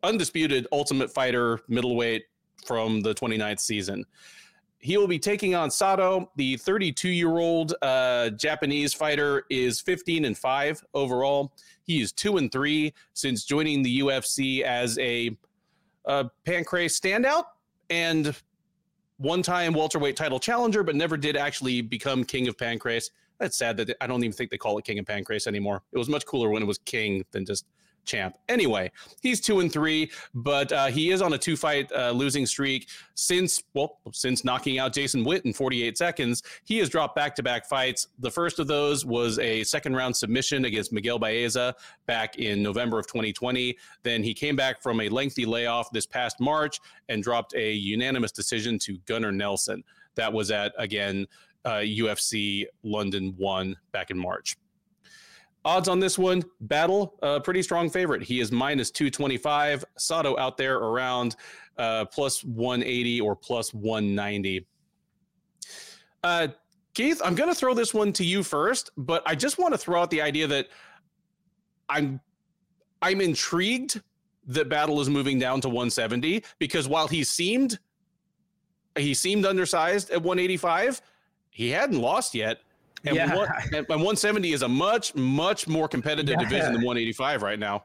undisputed 0.03 0.67
ultimate 0.71 1.11
fighter 1.11 1.59
middleweight 1.67 2.25
from 2.65 3.01
the 3.01 3.13
29th 3.13 3.59
season. 3.59 4.05
he 4.79 4.97
will 4.97 5.07
be 5.07 5.19
taking 5.19 5.53
on 5.53 5.69
Sato. 5.69 6.31
The 6.37 6.57
32 6.57 7.09
year 7.09 7.37
old 7.37 7.75
uh, 7.81 8.29
Japanese 8.31 8.93
fighter 8.93 9.43
is 9.49 9.79
15 9.79 10.25
and 10.25 10.37
5 10.37 10.83
overall. 10.93 11.53
He 11.83 12.01
is 12.01 12.11
2 12.11 12.37
and 12.37 12.51
3 12.51 12.93
since 13.13 13.45
joining 13.45 13.83
the 13.83 13.99
UFC 14.01 14.61
as 14.61 14.97
a, 14.99 15.37
a 16.05 16.25
Pancrase 16.45 16.99
standout 16.99 17.43
and 17.91 18.35
one 19.17 19.43
time 19.43 19.73
welterweight 19.73 20.15
title 20.15 20.39
challenger, 20.39 20.81
but 20.81 20.95
never 20.95 21.17
did 21.17 21.37
actually 21.37 21.81
become 21.81 22.23
king 22.23 22.47
of 22.47 22.57
Pancrase. 22.57 23.11
That's 23.37 23.57
sad 23.57 23.77
that 23.77 23.95
I 24.01 24.07
don't 24.07 24.23
even 24.23 24.31
think 24.31 24.49
they 24.49 24.57
call 24.57 24.77
it 24.77 24.85
king 24.85 24.97
of 24.97 25.05
Pancrase 25.05 25.45
anymore. 25.45 25.83
It 25.91 25.97
was 25.97 26.09
much 26.09 26.25
cooler 26.25 26.49
when 26.49 26.63
it 26.63 26.65
was 26.65 26.79
king 26.79 27.25
than 27.31 27.45
just 27.45 27.65
champ. 28.05 28.37
Anyway, 28.49 28.91
he's 29.21 29.41
two 29.41 29.59
and 29.59 29.71
three, 29.71 30.11
but 30.33 30.71
uh, 30.71 30.87
he 30.87 31.11
is 31.11 31.21
on 31.21 31.33
a 31.33 31.37
two 31.37 31.55
fight 31.55 31.91
uh, 31.91 32.11
losing 32.11 32.45
streak 32.45 32.89
since 33.15 33.61
well 33.73 33.99
since 34.11 34.43
knocking 34.43 34.79
out 34.79 34.93
Jason 34.93 35.23
Witt 35.23 35.45
in 35.45 35.53
48 35.53 35.97
seconds. 35.97 36.43
He 36.63 36.77
has 36.79 36.89
dropped 36.89 37.15
back 37.15 37.35
to 37.35 37.43
back 37.43 37.67
fights. 37.67 38.07
The 38.19 38.31
first 38.31 38.59
of 38.59 38.67
those 38.67 39.05
was 39.05 39.39
a 39.39 39.63
second 39.63 39.95
round 39.95 40.15
submission 40.15 40.65
against 40.65 40.91
Miguel 40.91 41.19
Baeza 41.19 41.75
back 42.05 42.37
in 42.37 42.61
November 42.63 42.99
of 42.99 43.07
2020. 43.07 43.77
Then 44.03 44.23
he 44.23 44.33
came 44.33 44.55
back 44.55 44.81
from 44.81 45.01
a 45.01 45.09
lengthy 45.09 45.45
layoff 45.45 45.91
this 45.91 46.05
past 46.05 46.39
March 46.39 46.79
and 47.09 47.23
dropped 47.23 47.53
a 47.55 47.71
unanimous 47.71 48.31
decision 48.31 48.79
to 48.79 48.97
Gunnar 49.05 49.31
Nelson. 49.31 49.83
That 50.15 50.33
was 50.33 50.51
at 50.51 50.73
again 50.77 51.27
uh, 51.65 51.81
UFC 51.83 52.65
London 52.83 53.33
one 53.37 53.75
back 53.91 54.11
in 54.11 54.17
March. 54.17 54.57
Odds 55.63 55.87
on 55.87 55.99
this 55.99 56.17
one, 56.17 56.43
Battle, 56.61 57.15
a 57.21 57.25
uh, 57.25 57.39
pretty 57.39 57.61
strong 57.61 57.89
favorite. 57.89 58.23
He 58.23 58.39
is 58.39 58.51
minus 58.51 58.89
225. 58.89 59.85
Sato 59.97 60.37
out 60.37 60.57
there 60.57 60.77
around 60.77 61.35
uh, 61.77 62.05
plus 62.05 62.43
180 62.43 63.21
or 63.21 63.35
plus 63.35 63.73
190. 63.73 64.65
Uh, 66.23 66.47
Keith, 66.93 67.21
I'm 67.23 67.35
going 67.35 67.49
to 67.49 67.55
throw 67.55 67.73
this 67.73 67.93
one 67.93 68.11
to 68.13 68.25
you 68.25 68.43
first, 68.43 68.89
but 68.97 69.23
I 69.25 69.35
just 69.35 69.59
want 69.59 69.73
to 69.73 69.77
throw 69.77 70.01
out 70.01 70.09
the 70.09 70.21
idea 70.21 70.47
that 70.47 70.67
I'm 71.89 72.19
I'm 73.01 73.21
intrigued 73.21 74.01
that 74.47 74.69
Battle 74.69 74.99
is 75.01 75.09
moving 75.09 75.39
down 75.39 75.61
to 75.61 75.69
170 75.69 76.43
because 76.59 76.87
while 76.87 77.07
he 77.07 77.23
seemed 77.23 77.79
he 78.97 79.13
seemed 79.13 79.45
undersized 79.45 80.09
at 80.09 80.21
185, 80.21 81.01
he 81.49 81.69
hadn't 81.69 81.99
lost 81.99 82.35
yet. 82.35 82.59
And, 83.05 83.15
yeah. 83.15 83.35
one, 83.35 83.47
and 83.73 83.87
170 83.87 84.53
is 84.53 84.61
a 84.61 84.67
much, 84.67 85.15
much 85.15 85.67
more 85.67 85.87
competitive 85.87 86.35
yeah. 86.37 86.43
division 86.43 86.73
than 86.73 86.83
185 86.83 87.41
right 87.41 87.57
now. 87.57 87.83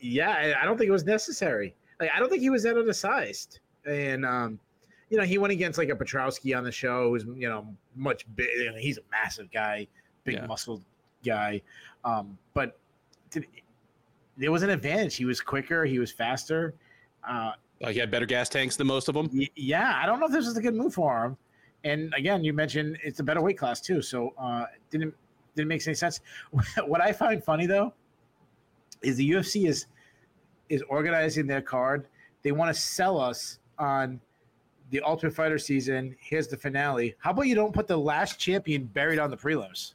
Yeah, 0.00 0.54
I 0.60 0.64
don't 0.64 0.78
think 0.78 0.88
it 0.88 0.92
was 0.92 1.04
necessary. 1.04 1.74
Like, 2.00 2.10
I 2.14 2.18
don't 2.18 2.30
think 2.30 2.40
he 2.40 2.50
was 2.50 2.62
that 2.62 2.76
undersized. 2.76 3.60
And, 3.84 4.24
um, 4.24 4.58
you 5.10 5.18
know, 5.18 5.24
he 5.24 5.38
went 5.38 5.52
against 5.52 5.78
like 5.78 5.90
a 5.90 5.94
Petroski 5.94 6.56
on 6.56 6.64
the 6.64 6.72
show, 6.72 7.10
who's, 7.10 7.24
you 7.36 7.48
know, 7.48 7.66
much 7.94 8.24
big. 8.36 8.48
You 8.56 8.72
know, 8.72 8.78
he's 8.78 8.98
a 8.98 9.02
massive 9.10 9.50
guy, 9.50 9.86
big 10.24 10.36
yeah. 10.36 10.46
muscled 10.46 10.82
guy. 11.24 11.60
Um, 12.04 12.38
but 12.54 12.78
did, 13.30 13.46
there 14.36 14.52
was 14.52 14.62
an 14.62 14.70
advantage. 14.70 15.16
He 15.16 15.24
was 15.24 15.40
quicker, 15.40 15.84
he 15.84 15.98
was 15.98 16.12
faster. 16.12 16.74
Uh, 17.28 17.52
like 17.80 17.94
he 17.94 18.00
had 18.00 18.10
better 18.10 18.26
gas 18.26 18.48
tanks 18.48 18.76
than 18.76 18.86
most 18.86 19.08
of 19.08 19.14
them. 19.14 19.28
Y- 19.32 19.48
yeah, 19.56 20.00
I 20.02 20.06
don't 20.06 20.20
know 20.20 20.26
if 20.26 20.32
this 20.32 20.46
was 20.46 20.56
a 20.56 20.62
good 20.62 20.74
move 20.74 20.94
for 20.94 21.24
him. 21.24 21.36
And 21.84 22.12
again, 22.14 22.44
you 22.44 22.52
mentioned 22.52 22.98
it's 23.02 23.20
a 23.20 23.22
better 23.22 23.40
weight 23.40 23.58
class 23.58 23.80
too, 23.80 24.02
so 24.02 24.34
uh, 24.38 24.66
didn't 24.90 25.14
didn't 25.54 25.68
make 25.68 25.86
any 25.86 25.94
sense. 25.94 26.20
what 26.86 27.00
I 27.00 27.12
find 27.12 27.42
funny 27.42 27.66
though 27.66 27.92
is 29.02 29.16
the 29.16 29.30
UFC 29.30 29.68
is 29.68 29.86
is 30.68 30.82
organizing 30.88 31.46
their 31.46 31.62
card. 31.62 32.06
They 32.42 32.52
want 32.52 32.74
to 32.74 32.80
sell 32.80 33.20
us 33.20 33.58
on 33.78 34.20
the 34.90 35.00
Ultimate 35.02 35.34
Fighter 35.34 35.58
season. 35.58 36.16
Here's 36.20 36.48
the 36.48 36.56
finale. 36.56 37.14
How 37.18 37.30
about 37.30 37.42
you 37.42 37.54
don't 37.54 37.72
put 37.72 37.86
the 37.86 37.96
last 37.96 38.38
champion 38.38 38.84
buried 38.84 39.18
on 39.18 39.30
the 39.30 39.36
prelims? 39.36 39.94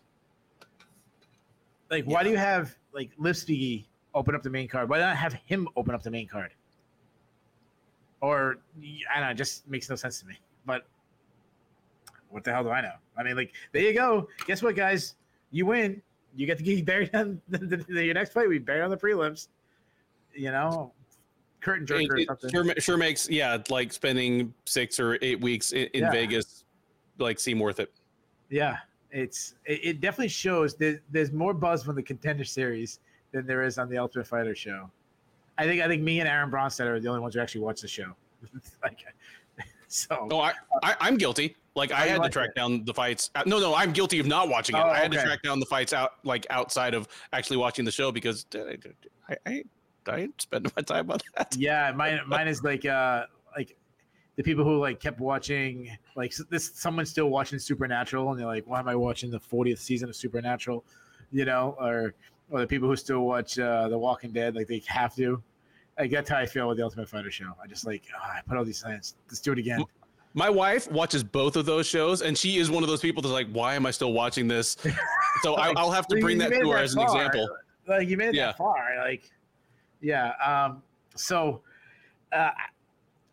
Like, 1.89 2.05
yeah. 2.05 2.13
why 2.13 2.23
do 2.23 2.29
you 2.29 2.37
have 2.37 2.75
like 2.93 3.11
Lipski 3.17 3.85
open 4.13 4.35
up 4.35 4.43
the 4.43 4.49
main 4.49 4.67
card? 4.67 4.89
Why 4.89 4.99
not 4.99 5.15
have 5.15 5.33
him 5.33 5.67
open 5.75 5.93
up 5.93 6.03
the 6.03 6.11
main 6.11 6.27
card? 6.27 6.53
Or 8.21 8.57
I 9.11 9.19
don't 9.19 9.25
know, 9.25 9.31
it 9.31 9.35
just 9.35 9.67
makes 9.67 9.89
no 9.89 9.95
sense 9.95 10.19
to 10.21 10.25
me. 10.25 10.35
But 10.65 10.85
what 12.33 12.43
the 12.43 12.51
hell 12.51 12.63
do 12.63 12.71
I 12.71 12.81
know? 12.81 12.95
I 13.15 13.23
mean, 13.23 13.35
like, 13.35 13.53
there 13.71 13.83
you 13.83 13.93
go. 13.93 14.27
Guess 14.47 14.63
what, 14.63 14.75
guys? 14.75 15.15
You 15.51 15.67
win. 15.67 16.01
You 16.35 16.47
get 16.47 16.57
to 16.57 16.63
get 16.63 16.83
buried 16.85 17.13
on 17.13 17.39
the, 17.47 17.59
the, 17.59 17.77
the, 17.77 18.05
your 18.05 18.15
next 18.15 18.33
fight. 18.33 18.49
We 18.49 18.59
bury 18.59 18.81
on 18.81 18.89
the 18.89 18.97
prelims. 18.97 19.47
You 20.33 20.51
know, 20.51 20.91
curtain 21.61 21.85
jerker 21.85 22.19
it, 22.19 22.29
it 22.43 22.51
Sure, 22.51 22.73
sure 22.79 22.97
makes 22.97 23.29
yeah, 23.29 23.57
like 23.69 23.93
spending 23.93 24.51
six 24.65 24.99
or 24.99 25.19
eight 25.21 25.39
weeks 25.39 25.73
in, 25.73 25.87
in 25.93 26.01
yeah. 26.01 26.11
Vegas, 26.11 26.65
like 27.19 27.39
seem 27.39 27.59
worth 27.59 27.79
it. 27.79 27.93
Yeah, 28.49 28.77
it's 29.11 29.53
it, 29.65 29.79
it 29.83 30.01
definitely 30.01 30.29
shows 30.29 30.75
that 30.77 31.01
there's 31.11 31.31
more 31.31 31.53
buzz 31.53 31.83
from 31.83 31.95
the 31.95 32.01
contender 32.01 32.43
series 32.43 32.99
than 33.31 33.45
there 33.45 33.61
is 33.61 33.77
on 33.77 33.89
the 33.89 33.97
Ultimate 33.99 34.25
Fighter 34.25 34.55
show. 34.55 34.89
I 35.59 35.65
think 35.65 35.83
I 35.83 35.87
think 35.87 36.01
me 36.01 36.19
and 36.19 36.27
Aaron 36.27 36.49
Bronsteter 36.49 36.89
are 36.89 36.99
the 36.99 37.09
only 37.09 37.21
ones 37.21 37.35
who 37.35 37.41
actually 37.41 37.61
watch 37.61 37.81
the 37.81 37.87
show. 37.87 38.15
like, 38.83 39.05
so. 39.93 40.27
Oh, 40.31 40.39
I, 40.39 40.53
I 40.83 41.07
am 41.07 41.17
guilty. 41.17 41.55
Like 41.75 41.91
I 41.91 42.05
had 42.05 42.21
to 42.21 42.29
track 42.29 42.49
it? 42.49 42.55
down 42.55 42.85
the 42.85 42.93
fights. 42.93 43.31
Uh, 43.33 43.43
no, 43.45 43.59
no, 43.59 43.73
I'm 43.73 43.91
guilty 43.91 44.19
of 44.19 44.27
not 44.27 44.47
watching 44.47 44.75
it. 44.75 44.79
Oh, 44.79 44.89
I 44.89 44.97
had 44.97 45.11
okay. 45.11 45.17
to 45.17 45.23
track 45.23 45.41
down 45.41 45.59
the 45.59 45.65
fights 45.65 45.91
out 45.91 46.13
like 46.23 46.45
outside 46.49 46.93
of 46.93 47.07
actually 47.31 47.57
watching 47.57 47.83
the 47.83 47.91
show 47.91 48.11
because 48.11 48.45
I, 49.27 49.37
I, 49.45 49.63
I 50.07 50.17
ain't 50.17 50.41
spending 50.41 50.71
my 50.75 50.83
time 50.83 51.09
on 51.09 51.17
that. 51.35 51.55
Yeah, 51.57 51.91
mine 51.95 52.19
mine 52.27 52.47
is 52.47 52.63
like 52.63 52.85
uh 52.85 53.25
like 53.55 53.75
the 54.35 54.43
people 54.43 54.63
who 54.63 54.77
like 54.77 54.99
kept 54.99 55.19
watching 55.19 55.89
like 56.15 56.35
this 56.49 56.71
someone's 56.75 57.09
still 57.09 57.29
watching 57.29 57.57
Supernatural 57.57 58.29
and 58.29 58.39
they're 58.39 58.47
like, 58.47 58.67
why 58.67 58.79
am 58.79 58.87
I 58.87 58.95
watching 58.95 59.31
the 59.31 59.39
40th 59.39 59.79
season 59.79 60.09
of 60.09 60.15
Supernatural? 60.15 60.83
You 61.31 61.45
know, 61.45 61.75
or 61.79 62.13
or 62.51 62.59
the 62.61 62.67
people 62.67 62.87
who 62.87 62.95
still 62.95 63.21
watch 63.21 63.57
uh, 63.57 63.87
The 63.87 63.97
Walking 63.97 64.31
Dead, 64.31 64.55
like 64.55 64.67
they 64.67 64.83
have 64.85 65.15
to. 65.15 65.41
Like 65.97 66.11
that's 66.11 66.29
how 66.29 66.37
I 66.37 66.45
feel 66.45 66.67
with 66.67 66.77
the 66.77 66.83
Ultimate 66.83 67.07
Fighter 67.07 67.31
show. 67.31 67.55
I 67.63 67.67
just 67.67 67.85
like 67.85 68.03
oh, 68.15 68.23
I 68.23 68.41
put 68.47 68.57
all 68.57 68.65
these 68.65 68.79
signs. 68.79 69.15
Let's 69.27 69.39
do 69.39 69.51
it 69.51 69.59
again. 69.59 69.83
My 70.33 70.49
wife 70.49 70.89
watches 70.91 71.23
both 71.23 71.55
of 71.55 71.67
those 71.67 71.85
shows, 71.85 72.23
and 72.23 72.35
she 72.35 72.57
is 72.57 72.71
one 72.71 72.81
of 72.81 72.89
those 72.89 73.01
people 73.01 73.21
that's 73.21 73.31
like, 73.31 73.47
"Why 73.51 73.75
am 73.75 73.85
I 73.85 73.91
still 73.91 74.13
watching 74.13 74.47
this?" 74.47 74.77
So 75.41 75.53
like, 75.53 75.75
I, 75.75 75.83
will 75.83 75.91
have 75.91 76.07
to 76.07 76.19
bring 76.19 76.37
that 76.37 76.51
to 76.51 76.69
her 76.69 76.77
as 76.77 76.93
an 76.95 77.01
example. 77.01 77.49
Like 77.87 78.07
you 78.07 78.17
made 78.17 78.29
it 78.29 78.35
yeah. 78.35 78.47
that 78.47 78.57
far, 78.57 78.95
like 78.99 79.29
yeah. 79.99 80.33
Um, 80.43 80.81
so 81.15 81.61
uh, 82.31 82.51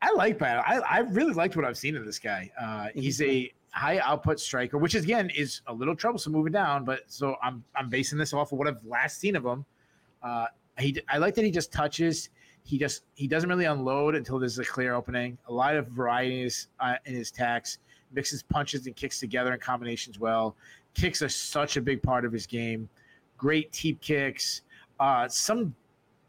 I 0.03 0.13
like 0.13 0.39
Battle. 0.39 0.65
I, 0.67 0.79
I 0.79 0.99
really 1.01 1.35
liked 1.35 1.57
what 1.57 1.65
I've 1.65 1.79
seen 1.79 1.97
of 1.97 2.05
this 2.05 2.19
guy. 2.19 2.51
Uh, 2.61 2.89
he's 2.95 3.21
a 3.23 3.53
high 3.73 3.99
output 3.99 4.41
striker, 4.41 4.79
which 4.79 4.95
again 4.95 5.31
is 5.31 5.61
a 5.67 5.73
little 5.73 5.95
troublesome 5.95 6.33
moving 6.33 6.53
down. 6.53 6.85
But 6.85 7.01
so 7.07 7.37
I'm 7.43 7.63
I'm 7.75 7.89
basing 7.89 8.19
this 8.19 8.33
off 8.33 8.53
of 8.53 8.59
what 8.59 8.67
I've 8.67 8.85
last 8.85 9.19
seen 9.19 9.37
of 9.37 9.45
him. 9.45 9.65
Uh, 10.23 10.47
he 10.79 11.01
I 11.09 11.19
like 11.19 11.35
that 11.35 11.45
he 11.45 11.51
just 11.51 11.73
touches 11.73 12.31
he 12.65 12.79
just 12.79 13.03
he 13.15 13.27
doesn't 13.27 13.49
really 13.49 13.65
unload 13.65 14.15
until 14.15 14.39
there's 14.39 14.59
a 14.59 14.65
clear 14.65 14.95
opening. 14.95 15.39
A 15.49 15.53
lot 15.53 15.77
of 15.77 15.89
varieties 15.89 16.69
uh, 16.79 16.97
in 17.07 17.15
his 17.15 17.31
attacks, 17.31 17.79
mixes 18.13 18.43
punches 18.43 18.87
and 18.87 18.95
kicks 18.95 19.19
together 19.21 19.53
in 19.53 19.61
combinations 19.61 20.19
well. 20.19 20.57
Kicks 20.95 21.23
are 21.23 21.29
such 21.29 21.77
a 21.77 21.81
big 21.81 22.03
part 22.03 22.25
of 22.25 22.33
his 22.33 22.47
game. 22.47 22.89
Great 23.39 23.73
teep 23.73 24.01
kicks. 24.01 24.63
Uh, 24.99 25.27
some 25.29 25.75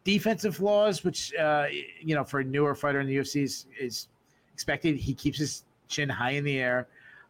defensive 0.04 0.56
flaws, 0.56 1.04
which 1.04 1.34
uh, 1.36 1.66
you 2.00 2.16
know 2.16 2.24
for 2.24 2.40
a 2.40 2.44
newer 2.44 2.76
fighter 2.76 3.00
in 3.00 3.08
the 3.08 3.18
UFC 3.18 3.44
is, 3.44 3.66
is 3.80 4.08
expected. 4.54 4.98
He 4.98 5.14
keeps 5.14 5.38
his 5.38 5.64
chin 5.88 6.10
high 6.10 6.32
in 6.32 6.44
the 6.44 6.58
air, 6.60 6.88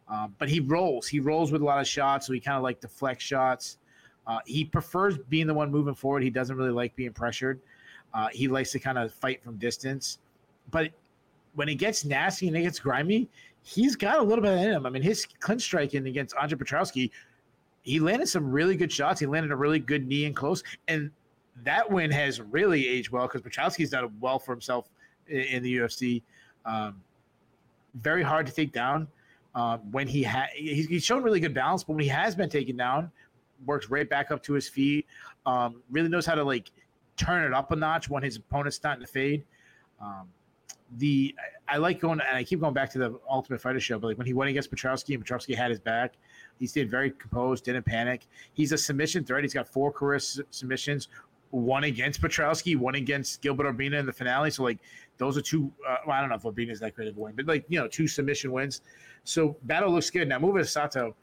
um, 0.08 0.34
but 0.38 0.48
he 0.48 0.60
rolls. 0.60 1.08
He 1.08 1.20
rolls 1.20 1.52
with 1.52 1.62
a 1.62 1.64
lot 1.64 1.80
of 1.80 1.86
shots, 1.86 2.26
so 2.26 2.32
he 2.32 2.40
kind 2.40 2.56
of 2.56 2.62
like 2.62 2.80
deflects 2.80 3.24
shots. 3.24 3.78
Uh, 4.26 4.38
he 4.46 4.64
prefers 4.64 5.18
being 5.18 5.46
the 5.46 5.54
one 5.54 5.70
moving 5.70 5.94
forward. 5.94 6.22
He 6.22 6.30
doesn't 6.30 6.56
really 6.56 6.70
like 6.70 6.94
being 6.94 7.12
pressured. 7.12 7.60
Uh, 8.14 8.28
he 8.32 8.48
likes 8.48 8.70
to 8.72 8.78
kind 8.78 8.98
of 8.98 9.12
fight 9.12 9.42
from 9.42 9.56
distance, 9.56 10.18
but 10.70 10.90
when 11.54 11.68
he 11.68 11.74
gets 11.74 12.04
nasty 12.04 12.48
and 12.48 12.56
it 12.56 12.62
gets 12.62 12.78
grimy, 12.78 13.28
he's 13.62 13.96
got 13.96 14.18
a 14.18 14.22
little 14.22 14.42
bit 14.42 14.52
in 14.52 14.58
him. 14.58 14.86
I 14.86 14.90
mean, 14.90 15.02
his 15.02 15.26
clinch 15.40 15.62
striking 15.62 16.06
against 16.06 16.34
Andre 16.36 16.58
Petroski, 16.58 17.10
he 17.82 18.00
landed 18.00 18.28
some 18.28 18.50
really 18.50 18.76
good 18.76 18.92
shots. 18.92 19.20
He 19.20 19.26
landed 19.26 19.52
a 19.52 19.56
really 19.56 19.78
good 19.78 20.06
knee 20.06 20.24
in 20.24 20.34
close, 20.34 20.62
and 20.88 21.10
that 21.62 21.90
win 21.90 22.10
has 22.10 22.40
really 22.40 22.88
aged 22.88 23.10
well 23.10 23.26
because 23.26 23.42
Petroski's 23.42 23.90
done 23.90 24.10
well 24.20 24.38
for 24.38 24.52
himself 24.52 24.88
in, 25.28 25.40
in 25.40 25.62
the 25.62 25.76
UFC. 25.78 26.22
Um, 26.64 27.00
very 27.94 28.22
hard 28.22 28.46
to 28.46 28.52
take 28.52 28.72
down. 28.72 29.08
Um, 29.54 29.80
when 29.90 30.08
he 30.08 30.22
had, 30.22 30.48
he's, 30.54 30.86
he's 30.86 31.04
shown 31.04 31.22
really 31.22 31.40
good 31.40 31.52
balance, 31.52 31.84
but 31.84 31.92
when 31.94 32.02
he 32.02 32.08
has 32.08 32.34
been 32.34 32.48
taken 32.48 32.76
down, 32.76 33.10
works 33.66 33.90
right 33.90 34.08
back 34.08 34.30
up 34.30 34.42
to 34.44 34.54
his 34.54 34.68
feet. 34.68 35.06
Um, 35.44 35.82
really 35.90 36.08
knows 36.08 36.24
how 36.24 36.34
to 36.34 36.42
like 36.42 36.70
turn 37.22 37.44
it 37.44 37.52
up 37.52 37.70
a 37.70 37.76
notch 37.76 38.08
when 38.08 38.22
his 38.22 38.36
opponent's 38.36 38.76
starting 38.76 39.04
to 39.04 39.10
fade. 39.10 39.44
Um, 40.00 40.28
the 40.98 41.34
I 41.68 41.78
like 41.78 42.00
going 42.00 42.20
and 42.20 42.36
I 42.36 42.44
keep 42.44 42.60
going 42.60 42.74
back 42.74 42.90
to 42.92 42.98
the 42.98 43.18
Ultimate 43.30 43.60
Fighter 43.60 43.80
show, 43.80 43.98
but 43.98 44.08
like 44.08 44.18
when 44.18 44.26
he 44.26 44.34
went 44.34 44.50
against 44.50 44.70
Petroski 44.70 45.14
and 45.14 45.58
had 45.58 45.70
his 45.70 45.80
back, 45.80 46.14
he 46.58 46.66
stayed 46.66 46.90
very 46.90 47.10
composed, 47.12 47.64
didn't 47.64 47.86
panic. 47.86 48.26
He's 48.52 48.72
a 48.72 48.78
submission 48.78 49.24
threat. 49.24 49.42
He's 49.42 49.54
got 49.54 49.66
four 49.66 49.90
career 49.90 50.18
submissions, 50.18 51.08
one 51.50 51.84
against 51.84 52.20
Petroski, 52.20 52.76
one 52.76 52.94
against 52.94 53.40
Gilbert 53.40 53.66
Urbina 53.66 53.98
in 54.00 54.06
the 54.06 54.12
finale. 54.12 54.50
So 54.50 54.64
like 54.64 54.78
those 55.16 55.38
are 55.38 55.42
two. 55.42 55.72
Uh, 55.88 55.96
well, 56.06 56.16
I 56.16 56.20
don't 56.20 56.28
know 56.28 56.36
if 56.36 56.42
Urbina's 56.42 56.80
that 56.80 56.94
great 56.94 57.08
of 57.08 57.16
a 57.16 57.20
win, 57.20 57.34
but 57.36 57.46
like 57.46 57.64
you 57.68 57.78
know, 57.78 57.88
two 57.88 58.06
submission 58.06 58.52
wins. 58.52 58.82
So 59.24 59.56
battle 59.62 59.90
looks 59.90 60.10
good. 60.10 60.28
Now 60.28 60.38
move 60.38 60.56
to 60.56 60.64
Sato. 60.64 61.14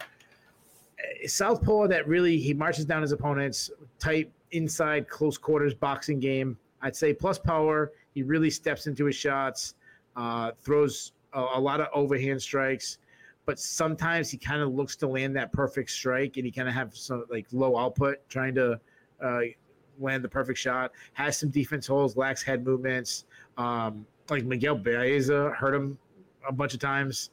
Southpaw 1.26 1.88
that 1.88 2.08
really 2.08 2.38
he 2.38 2.54
marches 2.54 2.86
down 2.86 3.02
his 3.02 3.12
opponents 3.12 3.72
tight 4.00 4.32
inside 4.52 5.08
close 5.08 5.38
quarters 5.38 5.74
boxing 5.74 6.20
game. 6.20 6.58
I'd 6.82 6.96
say 6.96 7.14
plus 7.14 7.38
power. 7.38 7.92
He 8.14 8.24
really 8.24 8.50
steps 8.50 8.88
into 8.88 9.06
his 9.06 9.16
shots, 9.16 9.76
uh, 10.16 10.52
throws 10.60 11.14
a, 11.34 11.46
a 11.56 11.60
lot 11.60 11.82
of 11.82 11.88
overhand 11.94 12.42
strikes 12.42 12.98
but 13.50 13.58
sometimes 13.58 14.30
he 14.30 14.38
kind 14.38 14.62
of 14.62 14.76
looks 14.76 14.96
to 14.96 15.08
land 15.08 15.36
that 15.36 15.52
perfect 15.52 15.90
strike 15.90 16.38
and 16.38 16.46
he 16.46 16.52
kind 16.52 16.68
of 16.68 16.76
have 16.76 16.96
some 16.96 17.26
like 17.32 17.48
low 17.52 17.76
output 17.80 18.18
trying 18.30 18.54
to 18.54 18.80
uh, 19.24 19.40
land 19.98 20.24
the 20.24 20.30
perfect 20.30 20.60
shot. 20.60 20.92
Has 21.14 21.40
some 21.40 21.50
defense 21.50 21.88
holes, 21.88 22.16
lacks 22.16 22.44
head 22.44 22.64
movements. 22.64 23.26
Um, 23.58 24.06
like 24.30 24.44
Miguel 24.46 24.76
Baeza 24.76 25.50
hurt 25.58 25.74
him 25.74 25.98
a 26.48 26.52
bunch 26.52 26.76
of 26.76 26.80
times. 26.80 27.32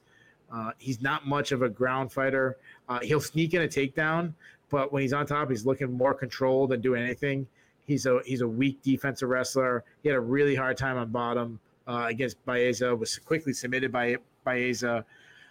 Uh, 0.50 0.70
he's 0.78 1.02
not 1.02 1.26
much 1.26 1.52
of 1.52 1.60
a 1.60 1.68
ground 1.68 2.10
fighter. 2.10 2.56
Uh, 2.88 3.00
he'll 3.00 3.20
sneak 3.20 3.52
in 3.52 3.60
a 3.60 3.68
takedown, 3.68 4.32
but 4.76 4.92
when 4.92 5.00
he's 5.00 5.14
on 5.14 5.24
top, 5.24 5.48
he's 5.48 5.64
looking 5.64 5.90
more 5.90 6.12
controlled 6.12 6.68
than 6.68 6.82
doing 6.82 7.02
anything. 7.02 7.46
He's 7.86 8.04
a 8.04 8.20
he's 8.26 8.42
a 8.42 8.46
weak 8.46 8.82
defensive 8.82 9.26
wrestler. 9.26 9.84
He 10.02 10.10
had 10.10 10.16
a 10.16 10.20
really 10.20 10.54
hard 10.54 10.76
time 10.76 10.98
on 10.98 11.08
bottom 11.08 11.58
uh, 11.88 12.04
against 12.10 12.44
Baeza. 12.44 12.94
Was 12.94 13.16
quickly 13.16 13.54
submitted 13.54 13.90
by 13.90 14.16
Baeza. 14.44 15.02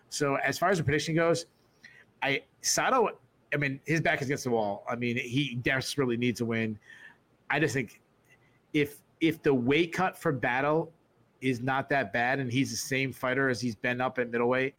So 0.09 0.36
as 0.36 0.59
far 0.59 0.69
as 0.69 0.78
the 0.78 0.84
prediction 0.84 1.15
goes, 1.15 1.47
I 2.21 2.43
Sato. 2.61 3.17
I 3.51 3.57
mean, 3.57 3.80
his 3.86 3.99
back 3.99 4.21
is 4.21 4.28
against 4.28 4.43
the 4.43 4.51
wall. 4.51 4.86
I 4.88 4.95
mean, 4.95 5.17
he 5.17 5.55
desperately 5.55 6.17
needs 6.17 6.41
a 6.41 6.45
win. 6.45 6.78
I 7.49 7.59
just 7.59 7.73
think 7.73 7.99
if 8.73 8.97
if 9.21 9.41
the 9.41 9.55
weight 9.55 9.91
cut 9.91 10.15
for 10.15 10.32
battle 10.32 10.91
is 11.41 11.61
not 11.61 11.89
that 11.89 12.13
bad 12.13 12.38
and 12.38 12.51
he's 12.51 12.69
the 12.69 12.78
same 12.78 13.11
fighter 13.11 13.49
as 13.49 13.59
he's 13.59 13.76
been 13.76 14.01
up 14.01 14.19
at 14.19 14.30
middleweight, 14.30 14.76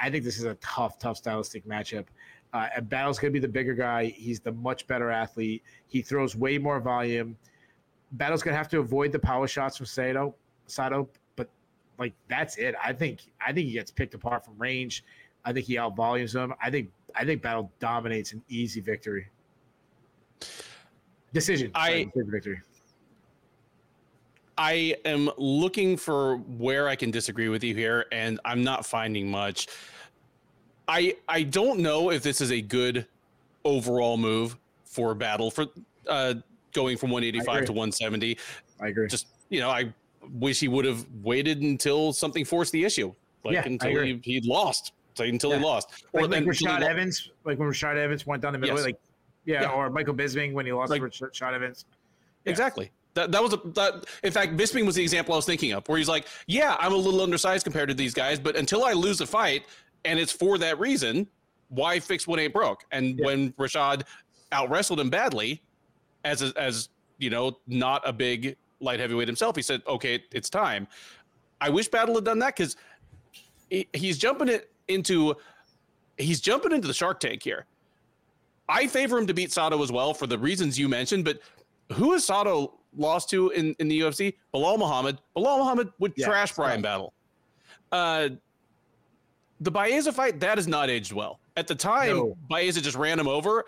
I 0.00 0.10
think 0.10 0.24
this 0.24 0.38
is 0.38 0.46
a 0.46 0.54
tough, 0.54 0.98
tough 0.98 1.16
stylistic 1.16 1.64
matchup. 1.64 2.06
Uh, 2.52 2.68
and 2.76 2.88
Battle's 2.88 3.18
going 3.18 3.32
to 3.32 3.32
be 3.32 3.40
the 3.40 3.52
bigger 3.52 3.74
guy. 3.74 4.06
He's 4.06 4.40
the 4.40 4.52
much 4.52 4.86
better 4.86 5.10
athlete. 5.10 5.62
He 5.88 6.02
throws 6.02 6.36
way 6.36 6.58
more 6.58 6.80
volume. 6.80 7.36
Battle's 8.12 8.42
going 8.42 8.52
to 8.52 8.58
have 8.58 8.68
to 8.68 8.78
avoid 8.78 9.10
the 9.10 9.18
power 9.18 9.48
shots 9.48 9.78
from 9.78 9.86
Sato, 9.86 10.34
Sato, 10.66 11.08
but 11.34 11.48
like 11.98 12.12
that's 12.28 12.58
it. 12.58 12.74
I 12.82 12.92
think 12.92 13.20
I 13.44 13.52
think 13.52 13.68
he 13.68 13.72
gets 13.72 13.90
picked 13.90 14.12
apart 14.14 14.44
from 14.44 14.58
range. 14.58 15.02
I 15.44 15.52
think 15.52 15.66
he 15.66 15.76
outvolumes 15.76 16.34
him. 16.34 16.52
I 16.62 16.70
think 16.70 16.90
I 17.14 17.24
think 17.24 17.40
Battle 17.40 17.72
dominates 17.78 18.32
an 18.32 18.42
easy 18.48 18.80
victory. 18.80 19.28
Decision. 21.32 21.70
I 21.74 22.10
Sorry, 22.14 22.26
victory. 22.30 22.60
I 24.58 24.96
am 25.06 25.30
looking 25.38 25.96
for 25.96 26.36
where 26.36 26.86
I 26.86 26.96
can 26.96 27.10
disagree 27.10 27.48
with 27.48 27.64
you 27.64 27.74
here, 27.74 28.06
and 28.12 28.38
I'm 28.44 28.62
not 28.62 28.84
finding 28.84 29.30
much. 29.30 29.68
I 30.88 31.16
I 31.28 31.42
don't 31.44 31.80
know 31.80 32.10
if 32.10 32.22
this 32.22 32.40
is 32.40 32.50
a 32.50 32.60
good 32.60 33.06
overall 33.64 34.16
move 34.16 34.56
for 34.84 35.14
battle 35.14 35.50
for 35.50 35.66
uh, 36.08 36.34
going 36.72 36.96
from 36.96 37.10
185 37.10 37.66
to 37.66 37.72
170. 37.72 38.36
I 38.80 38.88
agree. 38.88 39.06
Just 39.08 39.28
you 39.48 39.60
know, 39.60 39.70
I 39.70 39.92
wish 40.34 40.60
he 40.60 40.68
would 40.68 40.84
have 40.84 41.04
waited 41.22 41.60
until 41.62 42.12
something 42.12 42.44
forced 42.44 42.72
the 42.72 42.84
issue, 42.84 43.12
like 43.44 43.54
Yeah, 43.54 43.64
until 43.66 44.02
he 44.02 44.20
he 44.22 44.40
lost, 44.42 44.92
like 45.18 45.28
until 45.28 45.50
Yeah. 45.50 45.58
he 45.58 45.64
lost, 45.64 46.04
like, 46.12 46.28
like 46.28 46.42
he 46.42 46.48
Rashad 46.48 46.82
Evans, 46.82 47.30
like 47.44 47.58
when 47.58 47.68
Rashad 47.68 47.96
Evans 47.96 48.26
went 48.26 48.42
down 48.42 48.52
the 48.52 48.58
middle, 48.58 48.76
Yes. 48.76 48.84
like 48.86 48.96
yeah, 49.44 49.62
Yeah. 49.62 49.70
or 49.70 49.90
Michael 49.90 50.14
Bisping 50.14 50.52
when 50.52 50.66
he 50.66 50.72
lost 50.72 50.90
Like- 50.90 51.00
to 51.00 51.06
Rashad 51.26 51.52
Evans. 51.54 51.84
Exactly. 52.44 52.90
That, 53.14 53.30
that 53.32 53.42
was 53.42 53.52
a 53.52 53.60
that 53.74 54.06
in 54.22 54.32
fact 54.32 54.56
Bisping 54.56 54.86
was 54.86 54.94
the 54.94 55.02
example 55.02 55.34
I 55.34 55.36
was 55.36 55.44
thinking 55.44 55.72
of 55.72 55.86
where 55.88 55.98
he's 55.98 56.08
like, 56.08 56.26
yeah, 56.46 56.76
I'm 56.80 56.92
a 56.92 56.96
little 56.96 57.20
undersized 57.20 57.62
compared 57.64 57.88
to 57.90 57.94
these 57.94 58.14
guys, 58.14 58.40
but 58.40 58.56
until 58.56 58.84
I 58.84 58.92
lose 58.94 59.20
a 59.20 59.26
fight 59.26 59.64
and 60.04 60.18
it's 60.18 60.32
for 60.32 60.58
that 60.58 60.78
reason, 60.78 61.26
why 61.68 61.98
fix 62.00 62.26
what 62.26 62.38
ain't 62.38 62.52
broke? 62.52 62.84
And 62.92 63.18
Yeah. 63.18 63.24
when 63.26 63.52
Rashad 63.52 64.02
out 64.52 64.70
wrestled 64.70 65.00
him 65.00 65.10
badly, 65.10 65.62
as 66.24 66.42
a, 66.42 66.52
as 66.56 66.88
you 67.18 67.30
know, 67.30 67.58
not 67.66 68.06
a 68.06 68.12
big 68.12 68.56
light 68.80 69.00
heavyweight 69.00 69.28
himself, 69.28 69.56
he 69.56 69.62
said, 69.62 69.82
okay, 69.86 70.22
it's 70.32 70.50
time. 70.50 70.86
I 71.60 71.70
wish 71.70 71.88
Battle 71.88 72.14
had 72.16 72.24
done 72.24 72.38
that 72.40 72.56
because 72.56 72.76
he's 73.94 74.18
jumping 74.18 74.48
it 74.48 74.70
into 74.88 75.34
he's 76.18 76.40
jumping 76.40 76.72
into 76.72 76.86
the 76.88 76.94
Shark 76.94 77.20
Tank 77.20 77.42
here. 77.42 77.66
I 78.68 78.86
favor 78.86 79.18
him 79.18 79.26
to 79.26 79.34
beat 79.34 79.52
Sato 79.52 79.82
as 79.82 79.90
well 79.90 80.12
for 80.14 80.26
the 80.26 80.38
reasons 80.38 80.78
you 80.78 80.88
mentioned, 80.88 81.24
but 81.24 81.40
who 81.92 82.12
has 82.12 82.24
Sato 82.24 82.78
lost 82.96 83.30
to 83.30 83.50
in, 83.50 83.74
in 83.78 83.88
the 83.88 84.00
UFC? 84.00 84.34
Belal 84.54 84.78
Muhammad. 84.78 85.18
Belal 85.36 85.58
Muhammad 85.58 85.90
would 85.98 86.12
Yeah, 86.16 86.26
trash 86.26 86.52
Bryan 86.52 86.76
right. 86.76 86.82
Battle. 86.82 87.12
Uh, 87.90 88.28
the 89.62 89.70
Baeza 89.70 90.12
fight 90.12 90.40
that 90.40 90.58
has 90.58 90.66
not 90.66 90.90
aged 90.90 91.12
well. 91.12 91.40
At 91.56 91.66
the 91.66 91.74
time, 91.74 92.16
No. 92.16 92.36
Baeza 92.48 92.80
just 92.80 92.96
ran 92.96 93.18
him 93.18 93.28
over. 93.28 93.64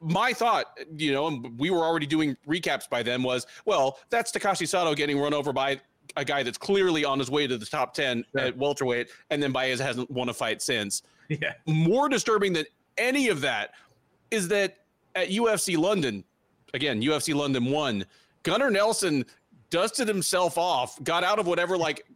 My 0.00 0.32
thought, 0.32 0.78
you 0.96 1.12
know, 1.12 1.26
and 1.26 1.58
we 1.58 1.70
were 1.70 1.82
already 1.84 2.06
doing 2.06 2.36
recaps 2.46 2.88
by 2.88 3.02
then, 3.02 3.22
was 3.22 3.46
well, 3.64 3.98
that's 4.10 4.30
Takashi 4.30 4.66
Sato 4.66 4.94
getting 4.94 5.18
run 5.18 5.34
over 5.34 5.52
by 5.52 5.80
a 6.16 6.24
guy 6.24 6.42
that's 6.42 6.58
clearly 6.58 7.04
on 7.04 7.18
his 7.18 7.30
way 7.30 7.46
to 7.46 7.58
the 7.58 7.66
top 7.66 7.94
10 7.94 8.24
Sure. 8.32 8.40
at 8.46 8.56
welterweight, 8.56 9.08
and 9.30 9.42
then 9.42 9.52
Baeza 9.52 9.82
hasn't 9.84 10.10
won 10.10 10.28
a 10.28 10.34
fight 10.34 10.62
since 10.62 11.02
Yeah, 11.28 11.52
more 11.66 12.08
disturbing 12.08 12.52
than 12.54 12.64
any 12.96 13.28
of 13.28 13.40
that 13.42 13.72
is 14.30 14.48
that 14.48 14.78
at 15.14 15.28
UFC 15.28 15.76
London, 15.76 16.24
again, 16.74 17.02
UFC 17.02 17.34
London 17.34 17.66
one, 17.66 18.06
Gunnar 18.44 18.70
Nelson 18.70 19.24
dusted 19.70 20.08
himself 20.08 20.56
off, 20.56 21.02
got 21.04 21.24
out 21.24 21.38
of 21.38 21.46
whatever 21.46 21.76
like 21.76 22.06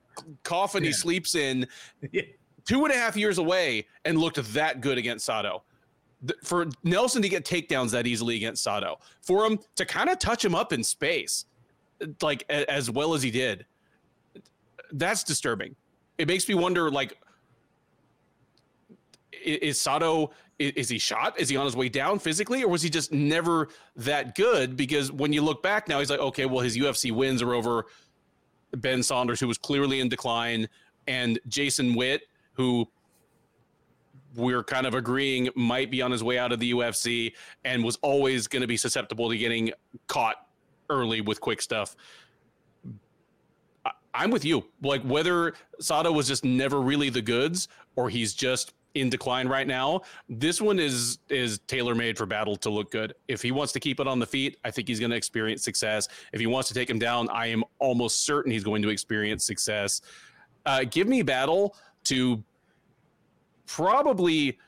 coffin 0.44 0.82
he 0.84 0.92
sleeps 0.92 1.34
in, 1.34 1.66
Yeah. 2.12 2.22
Two 2.66 2.84
and 2.84 2.92
a 2.92 2.96
half 2.96 3.16
years 3.16 3.38
away, 3.38 3.86
and 4.04 4.18
looked 4.18 4.42
that 4.52 4.80
good 4.80 4.98
against 4.98 5.24
Sato. 5.24 5.62
For 6.44 6.68
Nelson 6.84 7.20
to 7.22 7.28
get 7.28 7.44
takedowns 7.44 7.90
that 7.90 8.06
easily 8.06 8.36
against 8.36 8.62
Sato, 8.62 8.98
for 9.20 9.44
him 9.44 9.58
to 9.74 9.84
kind 9.84 10.08
of 10.08 10.18
touch 10.18 10.44
him 10.44 10.54
up 10.54 10.72
in 10.72 10.84
space, 10.84 11.46
like 12.20 12.44
as 12.48 12.90
well 12.90 13.14
as 13.14 13.22
he 13.22 13.30
did, 13.30 13.66
that's 14.92 15.24
disturbing. 15.24 15.74
It 16.18 16.28
makes 16.28 16.48
me 16.48 16.54
wonder, 16.54 16.90
like, 16.90 17.18
is 19.32 19.80
Sato 19.80 20.30
is 20.58 20.88
he 20.88 20.98
shot? 20.98 21.38
Is 21.40 21.48
he 21.48 21.56
on 21.56 21.64
his 21.64 21.76
way 21.76 21.88
down 21.88 22.18
physically, 22.18 22.62
or 22.62 22.68
was 22.68 22.82
he 22.82 22.90
just 22.90 23.12
never 23.12 23.68
that 23.96 24.34
good? 24.34 24.76
Because 24.76 25.10
when 25.10 25.32
you 25.32 25.42
look 25.42 25.62
back 25.62 25.88
now, 25.88 25.98
he's 25.98 26.10
like, 26.10 26.20
okay, 26.20 26.46
well, 26.46 26.60
his 26.60 26.76
UFC 26.76 27.10
wins 27.10 27.42
are 27.42 27.54
over 27.54 27.86
Ben 28.76 29.02
Saunders, 29.02 29.40
who 29.40 29.48
was 29.48 29.58
clearly 29.58 30.00
in 30.00 30.08
decline, 30.08 30.68
and 31.06 31.38
Jason 31.48 31.94
Witt, 31.94 32.22
who 32.54 32.86
we're 34.34 34.64
kind 34.64 34.86
of 34.86 34.94
agreeing 34.94 35.48
might 35.54 35.90
be 35.90 36.00
on 36.02 36.10
his 36.10 36.24
way 36.24 36.38
out 36.38 36.52
of 36.52 36.58
the 36.58 36.72
UFC 36.72 37.32
and 37.64 37.84
was 37.84 37.98
always 38.02 38.46
going 38.46 38.62
to 38.62 38.66
be 38.66 38.76
susceptible 38.76 39.28
to 39.28 39.36
getting 39.36 39.72
caught 40.06 40.46
early 40.88 41.20
with 41.20 41.40
quick 41.40 41.60
stuff. 41.60 41.96
I'm 44.14 44.30
with 44.30 44.44
you. 44.44 44.64
Like 44.82 45.02
whether 45.02 45.54
Sato 45.80 46.12
was 46.12 46.28
just 46.28 46.44
never 46.44 46.80
really 46.80 47.08
the 47.10 47.22
goods 47.22 47.68
or 47.96 48.10
he's 48.10 48.34
just 48.34 48.74
in 48.94 49.08
decline 49.08 49.48
right 49.48 49.66
now. 49.66 50.02
This 50.28 50.60
one 50.60 50.78
is 50.78 51.18
is 51.30 51.60
tailor 51.60 51.94
made 51.94 52.18
for 52.18 52.26
battle 52.26 52.56
to 52.56 52.68
look 52.68 52.90
good. 52.90 53.14
If 53.28 53.40
he 53.40 53.50
wants 53.50 53.72
to 53.72 53.80
keep 53.80 54.00
it 54.00 54.06
on 54.06 54.18
the 54.18 54.26
feet, 54.26 54.58
I 54.64 54.70
think 54.70 54.88
he's 54.88 55.00
going 55.00 55.10
to 55.10 55.16
experience 55.16 55.64
success. 55.64 56.08
If 56.32 56.40
he 56.40 56.46
wants 56.46 56.68
to 56.68 56.74
take 56.74 56.90
him 56.90 56.98
down, 56.98 57.28
I 57.30 57.46
am 57.46 57.64
almost 57.78 58.24
certain 58.24 58.52
he's 58.52 58.64
going 58.64 58.82
to 58.82 58.90
experience 58.90 59.44
success. 59.44 60.02
Uh, 60.66 60.84
give 60.88 61.08
me 61.08 61.22
battle 61.22 61.74
to 62.04 62.42
probably 63.66 64.58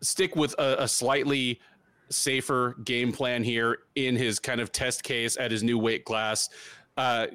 stick 0.00 0.36
with 0.36 0.54
a, 0.58 0.82
a 0.82 0.88
slightly 0.88 1.60
safer 2.10 2.76
game 2.84 3.12
plan 3.12 3.42
here 3.42 3.78
in 3.94 4.16
his 4.16 4.38
kind 4.38 4.60
of 4.60 4.72
test 4.72 5.02
case 5.02 5.36
at 5.38 5.50
his 5.50 5.62
new 5.62 5.78
weight 5.78 6.04
class. 6.04 6.48
Uh, 6.96 7.26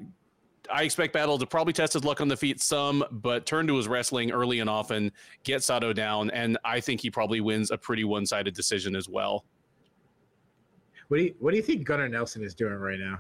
I 0.72 0.84
expect 0.84 1.14
Battle 1.14 1.38
to 1.40 1.48
probably 1.48 1.74
test 1.74 1.94
his 1.94 2.04
luck 2.04 2.22
on 2.22 2.28
the 2.28 2.38
feet 2.38 2.62
some, 2.62 3.04
but 3.12 3.46
turn 3.46 3.66
to 3.68 3.76
his 3.76 3.88
wrestling 3.88 4.32
early 4.32 4.60
and 4.60 4.70
often, 4.70 5.12
get 5.44 5.64
Sato 5.64 5.94
down, 5.94 6.30
and 6.30 6.58
I 6.64 6.80
think 6.80 7.02
he 7.02 7.10
probably 7.10 7.42
wins 7.42 7.72
a 7.72 7.78
pretty 7.78 8.04
one-sided 8.04 8.54
decision 8.54 8.96
as 8.96 9.10
well. 9.10 9.46
What 11.08 11.18
do 11.18 11.24
you 11.24 11.36
What 11.40 11.52
do 11.52 11.58
you 11.58 11.64
think 11.64 11.86
Gunnar 11.86 12.08
Nelson 12.08 12.44
is 12.44 12.54
doing 12.54 12.76
right 12.76 13.00
now? 13.00 13.20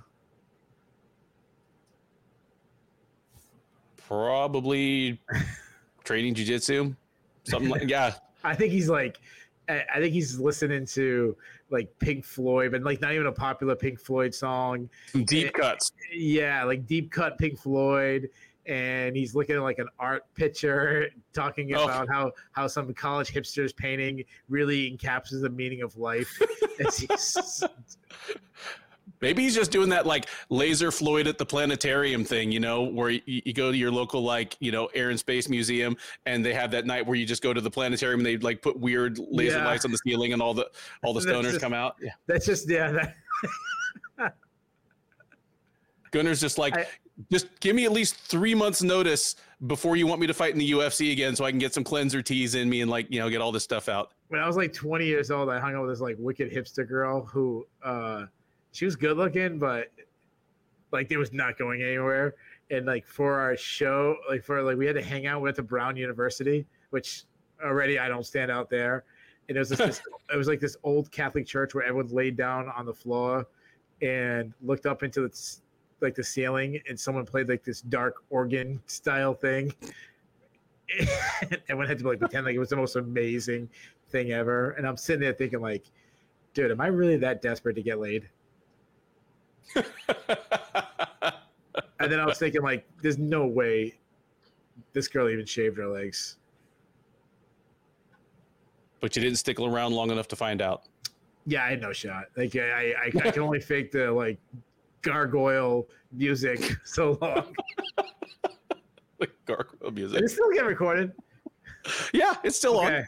Probably 3.97 5.19
training 6.09 6.33
jujitsu, 6.33 6.95
something 7.43 7.69
like 7.69 7.87
yeah. 7.87 8.15
I 8.43 8.55
think 8.55 8.71
he's 8.71 8.89
like, 8.89 9.19
I 9.67 9.99
think 9.99 10.11
he's 10.11 10.39
listening 10.39 10.87
to 10.87 11.37
like 11.69 11.87
Pink 11.99 12.25
Floyd, 12.25 12.71
but 12.71 12.81
like 12.81 12.99
not 12.99 13.13
even 13.13 13.27
a 13.27 13.31
popular 13.31 13.75
Pink 13.75 13.99
Floyd 13.99 14.33
song. 14.33 14.89
Some 15.11 15.23
deep 15.25 15.53
cuts. 15.53 15.91
Yeah, 16.11 16.63
like 16.63 16.87
deep 16.87 17.11
cut 17.11 17.37
Pink 17.37 17.59
Floyd, 17.59 18.27
and 18.65 19.15
he's 19.15 19.35
looking 19.35 19.55
at 19.57 19.61
like 19.61 19.77
an 19.77 19.87
art 19.99 20.23
picture, 20.33 21.09
talking 21.31 21.75
Oh. 21.75 21.83
about 21.83 22.07
how 22.09 22.31
how 22.53 22.65
some 22.65 22.91
college 22.95 23.31
hipsters 23.31 23.75
painting 23.75 24.23
really 24.47 24.89
encapsulates 24.89 25.41
the 25.43 25.49
meaning 25.51 25.83
of 25.83 25.95
life. 25.95 26.41
Maybe 29.21 29.43
he's 29.43 29.55
just 29.55 29.71
doing 29.71 29.89
that 29.89 30.05
like 30.05 30.27
laser 30.49 30.91
Floyd 30.91 31.27
at 31.27 31.37
the 31.37 31.45
planetarium 31.45 32.23
thing, 32.23 32.51
you 32.51 32.59
know, 32.59 32.83
where 32.83 33.09
you, 33.09 33.21
you, 33.25 33.53
go 33.53 33.71
to 33.71 33.77
your 33.77 33.91
local 33.91 34.23
like 34.23 34.55
you 34.59 34.71
know 34.71 34.87
Air 34.93 35.09
and 35.09 35.19
Space 35.19 35.49
Museum, 35.49 35.97
and 36.25 36.45
they 36.45 36.53
have 36.53 36.71
that 36.71 36.85
night 36.85 37.05
where 37.05 37.15
you 37.15 37.25
just 37.25 37.43
go 37.43 37.53
to 37.53 37.61
the 37.61 37.69
planetarium 37.69 38.21
and 38.21 38.25
they 38.25 38.37
like 38.37 38.61
put 38.61 38.79
weird 38.79 39.19
laser 39.19 39.57
yeah. 39.57 39.65
lights 39.65 39.85
on 39.85 39.91
the 39.91 39.97
ceiling, 39.97 40.33
and 40.33 40.41
all 40.41 40.53
the 40.53 40.69
all 41.03 41.13
the 41.13 41.19
stoners 41.19 41.51
just, 41.51 41.61
come 41.61 41.73
out. 41.73 41.97
Yeah, 42.01 42.11
that's 42.27 42.45
just 42.45 42.69
yeah. 42.69 42.91
That... 44.17 44.35
Gunnar's 46.11 46.41
just 46.41 46.57
like, 46.57 46.75
I, 46.75 46.87
just 47.31 47.47
give 47.59 47.75
me 47.75 47.85
at 47.85 47.91
least 47.91 48.15
three 48.15 48.55
months 48.55 48.81
notice 48.81 49.35
before 49.67 49.95
you 49.95 50.07
want 50.07 50.19
me 50.19 50.25
to 50.25 50.33
fight 50.33 50.53
in 50.53 50.59
the 50.59 50.71
UFC 50.71 51.11
again, 51.11 51.35
so 51.35 51.45
I 51.45 51.51
can 51.51 51.59
get 51.59 51.73
some 51.73 51.83
cleanser 51.83 52.21
teas 52.21 52.55
in 52.55 52.69
me 52.69 52.81
and 52.81 52.89
like 52.89 53.07
you 53.09 53.19
know 53.19 53.29
get 53.29 53.41
all 53.41 53.51
this 53.51 53.63
stuff 53.63 53.89
out. 53.89 54.11
When 54.29 54.39
I 54.39 54.47
was 54.47 54.55
like 54.55 54.71
20 54.73 55.05
years 55.05 55.29
old, 55.29 55.49
I 55.49 55.59
hung 55.59 55.75
out 55.75 55.81
with 55.81 55.91
this 55.91 56.01
like 56.01 56.15
wicked 56.19 56.51
hipster 56.51 56.87
girl 56.87 57.25
who. 57.25 57.67
uh 57.83 58.25
she 58.71 58.85
was 58.85 58.95
good 58.95 59.17
looking, 59.17 59.59
but 59.59 59.91
like 60.91 61.11
it 61.11 61.17
was 61.17 61.33
not 61.33 61.57
going 61.57 61.81
anywhere. 61.81 62.35
And 62.71 62.85
like 62.85 63.07
for 63.07 63.39
our 63.39 63.57
show, 63.57 64.15
like 64.29 64.43
for 64.43 64.61
like 64.61 64.77
we 64.77 64.85
had 64.85 64.95
to 64.95 65.03
hang 65.03 65.27
out 65.27 65.41
with 65.41 65.55
the 65.55 65.63
Brown 65.63 65.95
University, 65.95 66.65
which 66.91 67.23
already 67.63 67.99
I 67.99 68.07
don't 68.07 68.25
stand 68.25 68.51
out 68.51 68.69
there. 68.69 69.03
And 69.47 69.57
it 69.57 69.59
was 69.59 69.69
just 69.69 69.81
this, 69.81 70.01
it 70.33 70.37
was 70.37 70.47
like 70.47 70.59
this 70.59 70.77
old 70.83 71.11
Catholic 71.11 71.45
church 71.45 71.73
where 71.73 71.83
everyone 71.83 72.07
laid 72.07 72.37
down 72.37 72.71
on 72.75 72.85
the 72.85 72.93
floor 72.93 73.47
and 74.01 74.53
looked 74.61 74.85
up 74.85 75.03
into 75.03 75.21
the 75.21 75.57
like 76.01 76.15
the 76.15 76.23
ceiling, 76.23 76.79
and 76.87 76.97
someone 76.97 77.25
played 77.25 77.49
like 77.49 77.63
this 77.63 77.81
dark 77.81 78.23
organ 78.29 78.81
style 78.85 79.33
thing. 79.33 79.73
and 80.97 81.09
everyone 81.69 81.87
had 81.87 81.99
to 81.99 82.07
like 82.07 82.19
pretend 82.19 82.45
like 82.45 82.55
it 82.55 82.59
was 82.59 82.69
the 82.69 82.75
most 82.75 82.95
amazing 82.95 83.69
thing 84.09 84.31
ever. 84.31 84.71
And 84.71 84.87
I'm 84.87 84.97
sitting 84.97 85.21
there 85.21 85.33
thinking 85.33 85.59
like, 85.59 85.85
dude, 86.53 86.71
am 86.71 86.81
I 86.81 86.87
really 86.87 87.17
that 87.17 87.41
desperate 87.41 87.75
to 87.75 87.83
get 87.83 87.99
laid? 87.99 88.29
and 91.99 92.11
then 92.11 92.19
I 92.19 92.25
was 92.25 92.37
thinking, 92.37 92.61
like, 92.61 92.87
there's 93.01 93.17
no 93.17 93.45
way 93.45 93.95
this 94.93 95.07
girl 95.07 95.29
even 95.29 95.45
shaved 95.45 95.77
her 95.77 95.87
legs. 95.87 96.37
But 98.99 99.15
you 99.15 99.21
didn't 99.21 99.37
stick 99.37 99.59
around 99.59 99.93
long 99.93 100.11
enough 100.11 100.27
to 100.29 100.35
find 100.35 100.61
out. 100.61 100.83
Yeah, 101.45 101.63
I 101.63 101.69
had 101.69 101.81
no 101.81 101.93
shot. 101.93 102.25
Like, 102.35 102.55
I, 102.55 102.93
I, 102.93 103.05
I 103.05 103.31
can 103.31 103.41
only 103.41 103.59
fake 103.59 103.91
the 103.91 104.11
like 104.11 104.39
gargoyle 105.01 105.87
music 106.11 106.59
so 106.83 107.17
long. 107.21 107.55
like 109.19 109.31
gargoyle 109.45 109.91
music. 109.91 110.19
Did 110.19 110.25
it 110.25 110.29
still 110.29 110.51
get 110.51 110.65
recorded? 110.65 111.13
Yeah, 112.13 112.35
it's 112.43 112.57
still 112.57 112.77
okay. 112.79 112.97
on. 112.97 113.07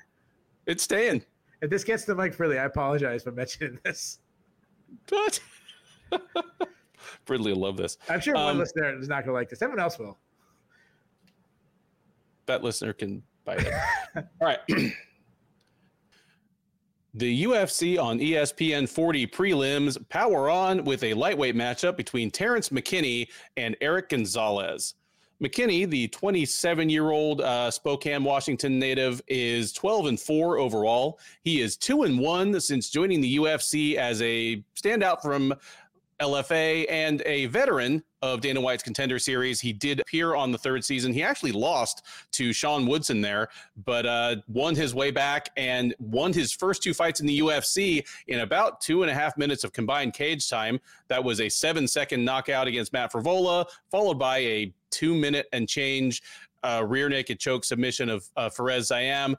It's 0.66 0.84
staying. 0.84 1.24
If 1.62 1.70
this 1.70 1.84
gets 1.84 2.06
to 2.06 2.16
Mike 2.16 2.36
Fridley, 2.36 2.60
I 2.60 2.66
apologize 2.66 3.24
for 3.24 3.32
mentioning 3.32 3.80
this. 3.84 4.20
What? 5.10 5.40
Fridley 7.26 7.54
will 7.54 7.62
love 7.62 7.78
this. 7.78 7.98
I'm 8.10 8.20
sure 8.20 8.34
one 8.34 8.52
um, 8.52 8.58
listener 8.58 8.98
is 9.00 9.08
not 9.08 9.26
going 9.26 9.34
to 9.34 9.34
like 9.34 9.50
this. 9.50 9.62
Everyone 9.62 9.84
else 9.84 9.98
will. 9.98 10.18
That 12.46 12.64
listener 12.64 12.94
can 12.94 13.24
buy 13.46 13.56
it. 13.56 13.74
All 14.16 14.24
right. 14.42 14.60
The 17.14 17.44
UFC 17.44 18.02
on 18.02 18.20
ESPN 18.20 18.88
40 18.88 19.28
prelims 19.28 19.98
power 20.08 20.50
on 20.50 20.86
with 20.86 21.04
a 21.04 21.14
lightweight 21.14 21.58
matchup 21.58 21.98
between 21.98 22.32
Terrance 22.32 22.70
McKinney 22.70 23.28
and 23.58 23.76
Erick 23.82 24.08
Gonzalez. 24.08 24.94
McKinney, 25.44 25.90
the 25.90 26.08
27 26.08 26.90
year 26.90 27.10
old 27.10 27.42
uh, 27.42 27.70
Spokane, 27.70 28.24
Washington 28.24 28.80
native, 28.80 29.22
is 29.28 29.74
12 29.74 30.06
and 30.06 30.20
4 30.20 30.58
overall. 30.58 31.20
He 31.42 31.60
is 31.60 31.76
2 31.76 32.04
and 32.04 32.18
1 32.18 32.62
since 32.62 32.90
joining 32.90 33.20
the 33.20 33.38
UFC 33.38 33.96
as 33.96 34.22
a 34.22 34.64
standout 34.76 35.22
from 35.22 35.54
LFA 36.22 36.86
and 36.90 37.22
a 37.26 37.48
veteran 37.48 38.04
of 38.22 38.42
Dana 38.42 38.62
White's 38.62 38.84
Contender 38.84 39.18
Series. 39.18 39.60
He 39.60 39.74
did 39.74 40.00
appear 40.00 40.36
on 40.36 40.52
the 40.52 40.58
third 40.58 40.86
season. 40.86 41.12
He 41.12 41.24
actually 41.24 41.52
lost 41.52 42.06
to 42.34 42.54
Sean 42.54 42.86
Woodson 42.86 43.22
there, 43.22 43.50
but 43.86 44.06
uh, 44.06 44.36
won 44.48 44.76
his 44.76 44.94
way 44.94 45.10
back 45.10 45.50
and 45.58 45.96
won 46.00 46.32
his 46.32 46.54
first 46.54 46.84
two 46.84 46.94
fights 46.94 47.20
in 47.20 47.26
the 47.26 47.40
UFC 47.40 48.06
in 48.28 48.42
about 48.42 48.80
two 48.80 49.02
and 49.02 49.10
a 49.10 49.14
half 49.14 49.38
minutes 49.38 49.64
of 49.64 49.74
combined 49.74 50.14
cage 50.14 50.48
time. 50.50 50.80
That 51.08 51.24
was 51.24 51.42
a 51.42 51.50
seven 51.50 51.88
second 51.88 52.24
knockout 52.24 52.68
against 52.68 52.94
Matt 52.94 53.12
Frevola, 53.12 53.66
followed 53.90 54.20
by 54.20 54.38
a 54.40 54.74
two 54.92 55.16
minute 55.16 55.48
and 55.52 55.68
change 55.68 56.22
uh, 56.64 56.84
rear 56.88 57.10
naked 57.10 57.40
choke 57.40 57.66
submission 57.66 58.10
of 58.10 58.30
uh, 58.38 58.50
Fares 58.50 58.90
Ziam. 58.90 59.36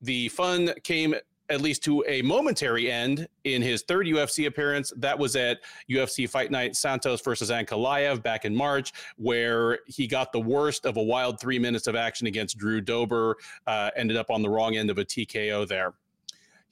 The 0.00 0.28
fun 0.28 0.72
came 0.84 1.14
at 1.50 1.60
least 1.60 1.82
to 1.84 2.04
a 2.08 2.22
momentary 2.22 2.90
end 2.90 3.26
in 3.44 3.62
his 3.62 3.82
third 3.82 4.06
UFC 4.06 4.46
appearance. 4.46 4.92
That 4.96 5.18
was 5.18 5.36
at 5.36 5.58
UFC 5.90 6.28
Fight 6.28 6.50
Night 6.50 6.76
Santos 6.76 7.20
versus 7.20 7.50
Ankalaev 7.50 8.22
back 8.22 8.44
in 8.44 8.54
March, 8.54 8.92
where 9.16 9.80
he 9.86 10.06
got 10.06 10.32
the 10.32 10.40
worst 10.40 10.86
of 10.86 10.96
a 10.96 11.02
wild 11.02 11.40
three 11.40 11.58
minutes 11.58 11.86
of 11.86 11.94
action 11.94 12.26
against 12.26 12.58
Drew 12.58 12.80
Dober, 12.80 13.36
uh, 13.66 13.90
ended 13.96 14.16
up 14.16 14.30
on 14.30 14.42
the 14.42 14.48
wrong 14.48 14.76
end 14.76 14.90
of 14.90 14.98
a 14.98 15.04
TKO 15.04 15.66
there. 15.66 15.94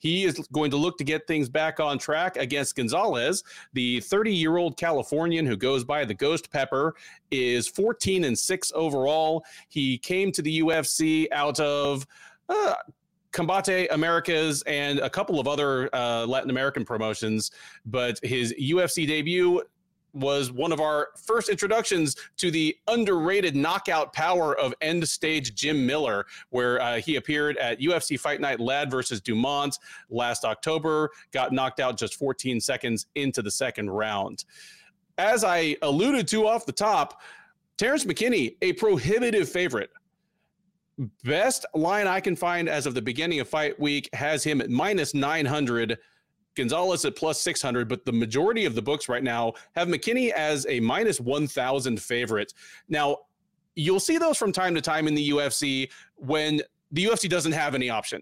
He 0.01 0.23
is 0.23 0.35
going 0.51 0.71
to 0.71 0.77
look 0.77 0.97
to 0.97 1.03
get 1.03 1.27
things 1.27 1.47
back 1.47 1.79
on 1.79 1.99
track 1.99 2.35
against 2.35 2.75
Gonzalez. 2.75 3.43
The 3.73 3.99
30 4.01 4.33
year 4.33 4.57
old 4.57 4.75
Californian 4.75 5.45
who 5.45 5.55
goes 5.55 5.83
by 5.83 6.05
the 6.05 6.13
Ghost 6.15 6.51
Pepper 6.51 6.95
is 7.29 7.67
14 7.67 8.23
and 8.23 8.37
6 8.37 8.71
overall. 8.73 9.45
He 9.69 9.99
came 9.99 10.31
to 10.31 10.41
the 10.41 10.61
UFC 10.61 11.27
out 11.31 11.59
of. 11.59 12.07
Uh, 12.49 12.73
Combate 13.31 13.87
Americas 13.91 14.61
and 14.63 14.99
a 14.99 15.09
couple 15.09 15.39
of 15.39 15.47
other 15.47 15.93
uh, 15.95 16.25
Latin 16.25 16.49
American 16.49 16.85
promotions, 16.85 17.51
but 17.85 18.19
his 18.23 18.53
UFC 18.59 19.07
debut 19.07 19.61
was 20.13 20.51
one 20.51 20.71
of 20.71 20.79
our 20.81 21.09
first 21.25 21.49
introductions 21.49 22.15
to 22.37 22.51
the 22.51 22.75
underrated 22.87 23.55
knockout 23.55 24.11
power 24.13 24.57
of 24.57 24.73
end 24.81 25.07
stage 25.07 25.55
Jim 25.55 25.85
Miller, 25.85 26.25
where 26.49 26.81
uh, 26.81 26.99
he 26.99 27.15
appeared 27.15 27.57
at 27.57 27.79
UFC 27.79 28.19
Fight 28.19 28.41
Night 28.41 28.59
Ladd 28.59 28.91
versus 28.91 29.21
Dumont 29.21 29.79
last 30.09 30.43
October, 30.43 31.09
got 31.31 31.51
knocked 31.51 31.79
out 31.79 31.97
just 31.97 32.15
14 32.15 32.59
seconds 32.59 33.07
into 33.15 33.41
the 33.41 33.51
second 33.51 33.89
round. 33.89 34.45
As 35.17 35.43
I 35.43 35.75
alluded 35.81 36.27
to 36.29 36.47
off 36.47 36.65
the 36.65 36.71
top, 36.71 37.21
Terrance 37.77 38.05
McKinney, 38.05 38.57
a 38.61 38.73
prohibitive 38.73 39.49
favorite 39.49 39.91
Best 41.23 41.65
line 41.73 42.07
I 42.07 42.19
can 42.19 42.35
find 42.35 42.69
as 42.69 42.85
of 42.85 42.93
the 42.93 43.01
beginning 43.01 43.39
of 43.39 43.49
fight 43.49 43.79
week 43.79 44.09
has 44.13 44.43
him 44.43 44.61
at 44.61 44.69
minus 44.69 45.13
900. 45.13 45.97
Gonzalez 46.55 47.05
at 47.05 47.15
plus 47.15 47.41
600, 47.41 47.87
but 47.87 48.05
the 48.05 48.11
majority 48.11 48.65
of 48.65 48.75
the 48.75 48.81
books 48.81 49.07
right 49.07 49.23
now 49.23 49.53
have 49.75 49.87
McKinney 49.87 50.31
as 50.31 50.65
a 50.67 50.79
minus 50.81 51.19
1,000 51.19 52.01
favorite. 52.01 52.53
Now, 52.89 53.17
you'll 53.75 54.01
see 54.01 54.17
those 54.17 54.37
from 54.37 54.51
time 54.51 54.75
to 54.75 54.81
time 54.81 55.07
in 55.07 55.15
the 55.15 55.29
UFC 55.29 55.89
when 56.17 56.61
the 56.91 57.05
UFC 57.05 57.29
doesn't 57.29 57.53
have 57.53 57.73
any 57.73 57.89
option 57.89 58.21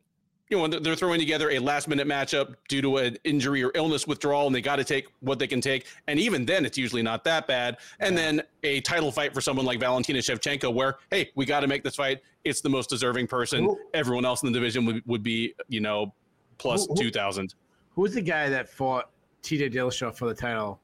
you 0.50 0.58
know, 0.58 0.80
they're 0.80 0.96
throwing 0.96 1.20
together 1.20 1.52
a 1.52 1.60
last 1.60 1.88
minute 1.88 2.08
matchup 2.08 2.56
due 2.68 2.82
to 2.82 2.98
an 2.98 3.18
injury 3.24 3.64
or 3.64 3.72
illness 3.76 4.08
withdrawal, 4.08 4.48
and 4.48 4.56
they 4.56 4.62
got 4.62 4.78
to 4.78 4.84
take 4.84 5.08
what 5.20 5.38
they 5.38 5.46
can 5.46 5.62
take. 5.62 5.86
And 6.08 6.20
even 6.20 6.44
then, 6.44 6.66
it's 6.66 6.78
usually 6.78 7.04
not 7.04 7.24
that 7.26 7.46
bad. 7.46 7.78
And 8.00 8.16
yeah. 8.16 8.22
then 8.22 8.42
a 8.64 8.82
title 8.82 9.12
fight 9.12 9.34
for 9.34 9.42
someone 9.42 9.66
like 9.66 9.80
Valentina 9.80 10.20
Shevchenko, 10.20 10.74
where, 10.74 10.98
hey, 11.12 11.30
we 11.36 11.46
got 11.46 11.60
to 11.60 11.68
make 11.68 11.84
this 11.84 11.96
fight. 11.96 12.22
It's 12.46 12.62
the 12.62 12.70
most 12.70 12.90
deserving 12.90 13.28
person. 13.28 13.66
Who, 13.66 13.80
Everyone 13.94 14.26
else 14.26 14.42
in 14.42 14.52
the 14.52 14.58
division 14.60 14.86
would, 14.86 15.04
would 15.06 15.22
be, 15.22 15.54
you 15.68 15.82
know, 15.82 16.14
plus 16.58 16.88
2,000. 16.98 17.54
Who's 17.92 18.16
the 18.16 18.22
guy 18.22 18.50
that 18.50 18.70
fought 18.70 19.12
TJ 19.44 19.72
Dillashaw 19.72 20.16
for 20.16 20.28
the 20.28 20.34
title 20.34 20.80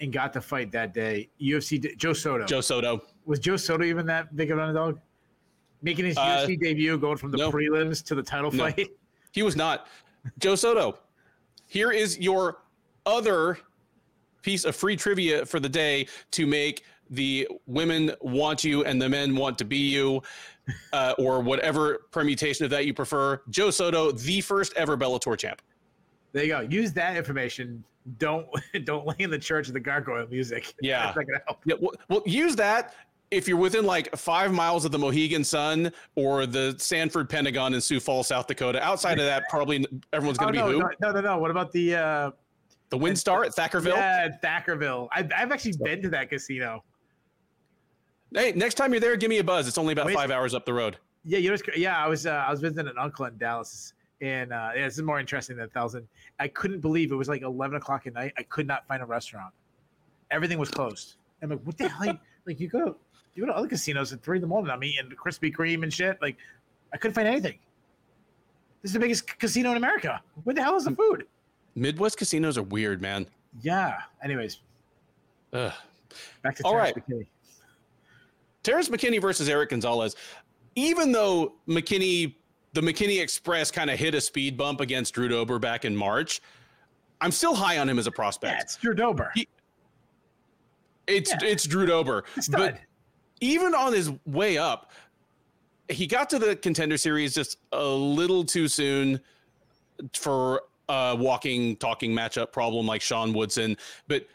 and 0.00 0.12
got 0.12 0.34
the 0.34 0.42
fight 0.42 0.70
that 0.72 0.92
day? 0.92 1.30
UFC, 1.40 1.96
Joe 1.96 2.12
Soto. 2.12 2.44
Joe 2.44 2.60
Soto. 2.60 3.00
Was 3.24 3.38
Joe 3.38 3.56
Soto 3.56 3.84
even 3.84 4.04
that 4.06 4.36
big 4.36 4.50
of 4.50 4.58
an 4.58 4.64
underdog? 4.64 4.98
Making 5.82 6.04
his 6.04 6.16
uh, 6.16 6.46
UFC 6.46 6.60
debut, 6.60 6.98
going 6.98 7.16
from 7.16 7.30
the 7.30 7.38
no, 7.38 7.50
prelims 7.50 8.04
to 8.04 8.14
the 8.14 8.22
title 8.22 8.50
no, 8.50 8.64
fight. 8.64 8.88
He 9.30 9.42
was 9.42 9.56
not. 9.56 9.86
Joe 10.38 10.54
Soto. 10.54 10.98
Here 11.66 11.90
is 11.90 12.18
your 12.18 12.62
other 13.04 13.58
piece 14.42 14.64
of 14.64 14.74
free 14.74 14.96
trivia 14.96 15.44
for 15.44 15.60
the 15.60 15.68
day 15.68 16.08
to 16.30 16.46
make 16.46 16.84
the 17.10 17.46
women 17.66 18.12
want 18.20 18.64
you 18.64 18.84
and 18.84 19.00
the 19.00 19.08
men 19.08 19.36
want 19.36 19.58
to 19.58 19.64
be 19.64 19.76
you, 19.76 20.22
uh, 20.92 21.14
or 21.18 21.40
whatever 21.40 22.06
permutation 22.10 22.64
of 22.64 22.70
that 22.70 22.86
you 22.86 22.94
prefer. 22.94 23.40
Joe 23.50 23.70
Soto, 23.70 24.12
the 24.12 24.40
first 24.40 24.72
ever 24.76 24.96
Bellator 24.96 25.36
champ. 25.38 25.62
There 26.32 26.44
you 26.44 26.48
go. 26.50 26.60
Use 26.60 26.92
that 26.94 27.16
information. 27.16 27.82
Don't 28.18 28.46
don't 28.84 29.06
lay 29.06 29.16
in 29.18 29.30
the 29.30 29.38
church 29.38 29.68
of 29.68 29.74
the 29.74 29.80
gargoyle 29.80 30.26
music. 30.28 30.74
Yeah. 30.82 31.06
That's 31.06 31.16
not 31.16 31.26
gonna 31.26 31.42
help. 31.46 31.58
Yeah. 31.64 31.74
Well, 31.80 31.92
well, 32.08 32.22
use 32.26 32.56
that 32.56 32.94
if 33.30 33.46
you're 33.46 33.58
within 33.58 33.84
like 33.84 34.14
five 34.16 34.52
miles 34.52 34.84
of 34.84 34.92
the 34.92 34.98
Mohegan 34.98 35.44
Sun 35.44 35.92
or 36.14 36.46
the 36.46 36.74
Sanford 36.78 37.28
Pentagon 37.28 37.74
in 37.74 37.80
Sioux 37.80 38.00
Falls, 38.00 38.28
South 38.28 38.46
Dakota, 38.46 38.82
outside 38.82 39.18
of 39.18 39.26
that, 39.26 39.44
probably 39.48 39.86
everyone's 40.12 40.38
going 40.38 40.54
to 40.54 40.60
oh, 40.62 40.66
be 40.68 40.78
no, 40.78 40.86
who? 40.86 40.90
No, 41.00 41.12
no, 41.12 41.20
no. 41.20 41.38
What 41.38 41.50
about 41.50 41.72
the 41.72 41.94
uh, 41.94 42.30
the 42.90 42.98
WinStar 42.98 43.44
at 43.44 43.54
Thackerville? 43.54 43.96
Yeah, 43.96 44.28
Thackerville. 44.42 45.08
I've, 45.12 45.30
I've 45.36 45.52
actually 45.52 45.76
been 45.82 46.02
to 46.02 46.10
that 46.10 46.30
casino. 46.30 46.82
Hey, 48.32 48.52
next 48.52 48.74
time 48.74 48.92
you're 48.92 49.00
there, 49.00 49.16
give 49.16 49.30
me 49.30 49.38
a 49.38 49.44
buzz. 49.44 49.68
It's 49.68 49.78
only 49.78 49.92
about 49.92 50.06
Wait, 50.06 50.14
five 50.14 50.30
hours 50.30 50.54
up 50.54 50.64
the 50.64 50.74
road. 50.74 50.98
Yeah, 51.24 51.38
you 51.38 51.50
know, 51.50 51.56
yeah. 51.76 52.02
I 52.02 52.08
was 52.08 52.26
uh, 52.26 52.44
I 52.46 52.50
was 52.50 52.60
visiting 52.60 52.88
an 52.88 52.98
uncle 52.98 53.24
in 53.26 53.36
Dallas. 53.38 53.92
and 54.20 54.52
uh, 54.52 54.70
yeah, 54.74 54.84
this 54.84 54.94
is 54.94 55.02
more 55.02 55.20
interesting 55.20 55.56
than 55.56 55.66
a 55.66 55.68
thousand. 55.68 56.08
I 56.38 56.48
couldn't 56.48 56.80
believe 56.80 57.12
it 57.12 57.16
was 57.16 57.28
like 57.28 57.42
eleven 57.42 57.76
o'clock 57.76 58.06
at 58.06 58.14
night. 58.14 58.32
I 58.38 58.42
could 58.44 58.66
not 58.66 58.86
find 58.86 59.02
a 59.02 59.06
restaurant. 59.06 59.52
Everything 60.30 60.58
was 60.58 60.70
closed. 60.70 61.16
I'm 61.42 61.50
like, 61.50 61.60
what 61.62 61.78
the 61.78 61.88
hell? 61.88 62.18
like 62.46 62.60
you 62.60 62.68
go, 62.68 62.96
you 63.38 63.46
go 63.46 63.52
to 63.52 63.56
other 63.56 63.68
casinos 63.68 64.12
at 64.12 64.20
three 64.20 64.38
in 64.38 64.40
the 64.40 64.48
morning. 64.48 64.68
I'm 64.70 64.82
eating 64.82 65.08
Krispy 65.10 65.54
Kreme 65.54 65.84
and 65.84 65.94
shit. 65.94 66.20
Like, 66.20 66.36
I 66.92 66.96
couldn't 66.96 67.14
find 67.14 67.28
anything. 67.28 67.56
This 68.82 68.90
is 68.90 68.92
the 68.94 68.98
biggest 68.98 69.38
casino 69.38 69.70
in 69.70 69.76
America. 69.76 70.20
Where 70.42 70.54
the 70.54 70.62
hell 70.62 70.76
is 70.76 70.84
the 70.84 70.90
food? 70.90 71.24
Midwest 71.76 72.16
casinos 72.18 72.58
are 72.58 72.62
weird, 72.64 73.00
man. 73.00 73.26
Yeah. 73.62 73.98
Anyways, 74.24 74.58
Ugh. 75.52 75.72
back 76.42 76.56
to 76.56 76.64
All 76.64 76.72
Terrance 76.72 76.96
right. 76.96 77.08
McKinney. 77.08 77.26
Terrance 78.64 78.88
McKinney 78.88 79.20
versus 79.20 79.48
Erick 79.48 79.70
Gonzalez. 79.70 80.16
Even 80.74 81.12
though 81.12 81.54
McKinney, 81.68 82.34
the 82.72 82.80
McKinney 82.80 83.20
Express 83.22 83.70
kind 83.70 83.88
of 83.88 83.98
hit 84.00 84.14
a 84.16 84.20
speed 84.20 84.56
bump 84.56 84.80
against 84.80 85.14
Drew 85.14 85.28
Dober 85.28 85.60
back 85.60 85.84
in 85.84 85.94
March, 85.96 86.40
I'm 87.20 87.30
still 87.30 87.54
high 87.54 87.78
on 87.78 87.88
him 87.88 88.00
as 88.00 88.06
a 88.08 88.10
Yeah, 88.10 88.14
prospect. 88.16 88.62
it's 88.62 88.76
Drew 88.76 88.94
Dober. 88.94 89.30
He- 89.36 89.46
It's 91.06 91.30
Yeah. 91.30 91.48
it's 91.48 91.64
Drew 91.64 91.86
Dober. 91.86 92.24
Stud. 92.40 92.58
But 92.60 92.78
even 93.40 93.74
on 93.74 93.92
his 93.92 94.10
way 94.26 94.58
up, 94.58 94.90
he 95.88 96.06
got 96.06 96.28
to 96.30 96.38
the 96.38 96.56
contender 96.56 96.96
series 96.96 97.34
just 97.34 97.58
a 97.72 97.84
little 97.84 98.44
too 98.44 98.68
soon 98.68 99.20
for 100.14 100.62
a 100.88 101.16
walking, 101.16 101.76
talking 101.76 102.12
matchup 102.12 102.52
problem 102.52 102.86
like 102.86 103.00
Sean 103.00 103.32
Woodson. 103.32 103.76
But 104.06 104.26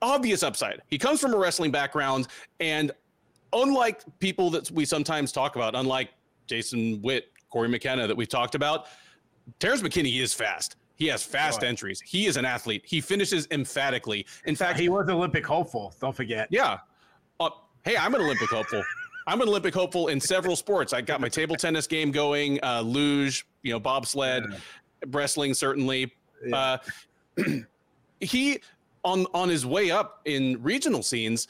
obvious 0.00 0.42
upside. 0.42 0.82
He 0.88 0.98
comes 0.98 1.20
from 1.20 1.34
a 1.34 1.38
wrestling 1.38 1.70
background, 1.70 2.28
and 2.60 2.90
unlike 3.52 4.02
people 4.18 4.50
that 4.50 4.70
we 4.70 4.84
sometimes 4.84 5.32
talk 5.32 5.56
about, 5.56 5.74
unlike 5.74 6.10
Jason 6.46 7.00
Witt, 7.02 7.30
Cory 7.50 7.68
McKenna 7.68 8.06
that 8.06 8.16
we've 8.16 8.28
talked 8.28 8.54
about, 8.54 8.86
Terrance 9.58 9.82
McKinney 9.82 10.20
is 10.20 10.34
fast. 10.34 10.76
He 10.96 11.06
has 11.08 11.22
fast 11.22 11.64
entries. 11.64 12.00
He 12.00 12.26
is 12.26 12.36
an 12.36 12.44
athlete. 12.44 12.82
He 12.86 13.00
finishes 13.00 13.48
emphatically. 13.50 14.26
In 14.44 14.54
fact, 14.54 14.78
he 14.78 14.88
was 14.88 15.08
Olympic 15.08 15.44
hopeful. 15.44 15.94
Don't 16.00 16.14
forget. 16.14 16.48
yeah. 16.50 16.78
Hey, 17.84 17.96
I'm 17.96 18.14
an 18.14 18.20
Olympic 18.20 18.48
hopeful. 18.48 18.84
I'm 19.26 19.40
an 19.40 19.48
Olympic 19.48 19.74
hopeful 19.74 20.08
in 20.08 20.20
several 20.20 20.54
sports. 20.54 20.92
I 20.92 21.00
got 21.00 21.20
my 21.20 21.28
table 21.28 21.56
tennis 21.56 21.88
game 21.88 22.12
going, 22.12 22.60
uh, 22.62 22.80
luge, 22.80 23.44
you 23.62 23.72
know, 23.72 23.80
bobsled, 23.80 24.44
wrestling, 25.08 25.52
certainly. 25.52 26.12
Yeah. 26.46 26.78
Uh, 27.36 27.44
he 28.20 28.60
on 29.04 29.26
on 29.34 29.48
his 29.48 29.66
way 29.66 29.90
up 29.90 30.20
in 30.26 30.62
regional 30.62 31.02
scenes, 31.02 31.48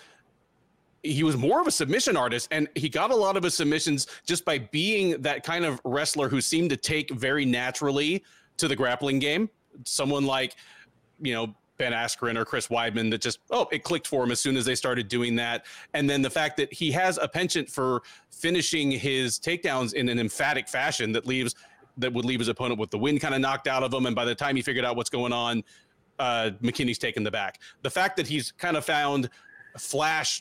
he 1.03 1.23
was 1.23 1.37
more 1.37 1.61
of 1.61 1.67
a 1.67 1.71
submission 1.71 2.17
artist, 2.17 2.49
and 2.51 2.67
he 2.75 2.89
got 2.89 3.11
a 3.11 3.17
lot 3.17 3.37
of 3.37 3.43
his 3.43 3.55
submissions 3.55 4.07
just 4.25 4.47
by 4.47 4.59
being 4.59 5.21
that 5.21 5.45
kind 5.45 5.67
of 5.67 5.81
wrestler 5.85 6.31
who 6.31 6.41
seemed 6.41 6.71
to 6.71 6.79
take 6.79 7.11
very 7.11 7.45
naturally 7.45 8.25
to 8.57 8.69
the 8.69 8.77
grappling 8.77 9.19
game. 9.19 9.51
Someone 9.85 10.25
like, 10.25 10.55
you 11.21 11.35
know, 11.35 11.55
Ben 11.83 11.93
Askren 11.93 12.37
or 12.39 12.45
Chris 12.45 12.69
Weidman 12.69 13.11
that 13.11 13.21
just 13.21 13.41
oh 13.51 13.67
it 13.73 13.83
clicked 13.83 14.07
for 14.07 14.23
him 14.23 14.31
as 14.31 14.41
soon 14.41 14.57
as 14.57 14.65
they 14.65 14.77
started 14.77 15.09
doing 15.09 15.35
that, 15.35 15.67
and 15.95 16.09
then 16.09 16.23
the 16.23 16.31
fact 16.31 16.57
that 16.59 16.73
he 16.73 16.93
has 16.93 17.19
a 17.19 17.27
penchant 17.27 17.69
for 17.69 18.03
finishing 18.31 18.93
his 18.93 19.37
takedowns 19.41 19.93
in 19.93 20.09
an 20.09 20.21
emphatic 20.21 20.69
fashion 20.69 21.11
that 21.11 21.27
leaves 21.27 21.57
that 21.97 22.13
would 22.13 22.25
leave 22.25 22.39
his 22.39 22.47
opponent 22.47 22.79
with 22.79 22.93
the 22.93 22.99
wind 22.99 23.21
kind 23.21 23.35
of 23.35 23.41
knocked 23.41 23.67
out 23.67 23.83
of 23.83 23.93
him, 23.93 24.07
and 24.07 24.15
by 24.15 24.25
the 24.25 24.35
time 24.35 24.55
he 24.55 24.63
figured 24.63 24.85
out 24.85 24.95
what's 24.95 25.11
going 25.11 25.33
on, 25.33 25.65
uh, 26.21 26.51
McKinney's 26.63 26.99
taken 26.99 27.25
the 27.25 27.33
back. 27.33 27.59
The 27.83 27.91
fact 27.91 28.17
that 28.17 28.29
he's 28.29 28.53
kind 28.53 28.77
of 28.77 28.85
found 28.85 29.29
flash 29.77 30.41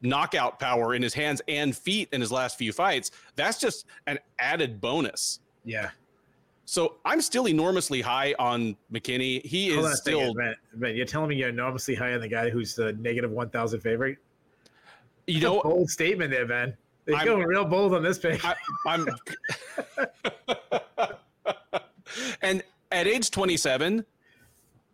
knockout 0.00 0.58
power 0.58 0.94
in 0.94 1.02
his 1.02 1.12
hands 1.12 1.42
and 1.48 1.76
feet 1.76 2.08
in 2.12 2.22
his 2.22 2.32
last 2.32 2.56
few 2.56 2.72
fights, 2.72 3.10
that's 3.36 3.60
just 3.60 3.84
an 4.06 4.18
added 4.38 4.80
bonus. 4.80 5.40
Yeah. 5.66 5.90
So 6.68 6.96
I'm 7.06 7.22
still 7.22 7.48
enormously 7.48 8.02
high 8.02 8.34
on 8.38 8.76
McKinney. 8.92 9.42
He 9.42 9.72
Hold 9.72 9.86
is 9.86 9.96
still, 9.96 10.34
Ben, 10.34 10.54
you're 10.94 11.06
telling 11.06 11.30
me 11.30 11.36
you're 11.36 11.48
enormously 11.48 11.94
high 11.94 12.12
on 12.12 12.20
the 12.20 12.28
guy 12.28 12.50
who's 12.50 12.74
the 12.74 12.92
negative 12.92 13.30
1,000 13.30 13.80
favorite? 13.80 14.18
you 15.26 15.40
That's 15.40 15.50
a 15.50 15.54
know, 15.54 15.62
bold 15.62 15.88
statement 15.88 16.30
there, 16.30 16.44
Ben. 16.44 16.76
They're 17.06 17.24
going 17.24 17.46
real 17.46 17.64
bold 17.64 17.94
on 17.94 18.02
this 18.02 18.18
pick. 18.18 18.44
I, 18.44 18.54
I'm, 18.86 19.08
and 22.42 22.62
at 22.92 23.06
age 23.06 23.30
27, 23.30 24.04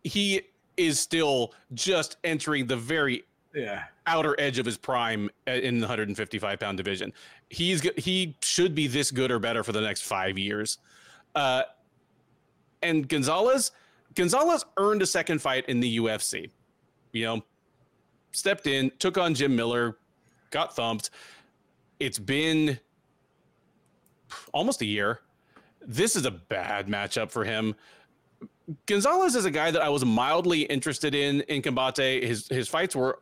he 0.05 0.43
is 0.77 0.97
still 0.97 1.53
just 1.73 2.15
entering 2.23 2.67
the 2.67 2.77
very 2.77 3.25
yeah. 3.53 3.83
outer 4.07 4.33
edge 4.39 4.59
of 4.59 4.65
his 4.65 4.77
prime 4.77 5.29
uh, 5.45 5.51
in 5.51 5.79
the 5.79 5.87
155 5.87 6.57
pound 6.57 6.77
division. 6.77 7.11
He's 7.49 7.81
he 7.97 8.37
should 8.41 8.75
be 8.75 8.87
this 8.87 9.11
good 9.11 9.29
or 9.29 9.39
better 9.39 9.61
for 9.61 9.73
the 9.73 9.81
next 9.81 10.03
five 10.03 10.37
years. 10.37 10.77
Uh, 11.35 11.63
and 12.81 13.07
Gonzalez, 13.07 13.71
Gonzalez 14.15 14.65
earned 14.77 15.01
a 15.01 15.05
second 15.05 15.41
fight 15.41 15.67
in 15.67 15.79
the 15.79 15.97
UFC. 15.97 16.49
You 17.11 17.25
know, 17.25 17.43
stepped 18.31 18.67
in, 18.67 18.91
took 18.99 19.17
on 19.17 19.33
Jim 19.33 19.55
Miller, 19.55 19.97
got 20.51 20.75
thumped. 20.75 21.09
It's 21.99 22.19
been 22.19 22.79
almost 24.53 24.81
a 24.81 24.85
year. 24.85 25.21
This 25.85 26.15
is 26.15 26.25
a 26.25 26.31
bad 26.31 26.87
matchup 26.87 27.31
for 27.31 27.43
him. 27.43 27.75
Gonzalez 28.87 29.35
is 29.35 29.45
a 29.45 29.51
guy 29.51 29.71
that 29.71 29.81
I 29.81 29.89
was 29.89 30.03
mildly 30.03 30.61
interested 30.61 31.13
in 31.13 31.41
in 31.41 31.61
combate. 31.61 32.23
His 32.23 32.47
his 32.47 32.67
fights 32.67 32.95
were 32.95 33.19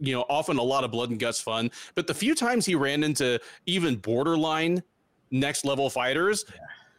you 0.00 0.14
know 0.14 0.24
often 0.28 0.58
a 0.58 0.62
lot 0.62 0.82
of 0.82 0.90
blood 0.90 1.10
and 1.10 1.18
guts 1.18 1.40
fun, 1.40 1.70
but 1.94 2.06
the 2.06 2.14
few 2.14 2.34
times 2.34 2.66
he 2.66 2.74
ran 2.74 3.04
into 3.04 3.40
even 3.66 3.96
borderline 3.96 4.82
next 5.30 5.64
level 5.64 5.88
fighters 5.88 6.44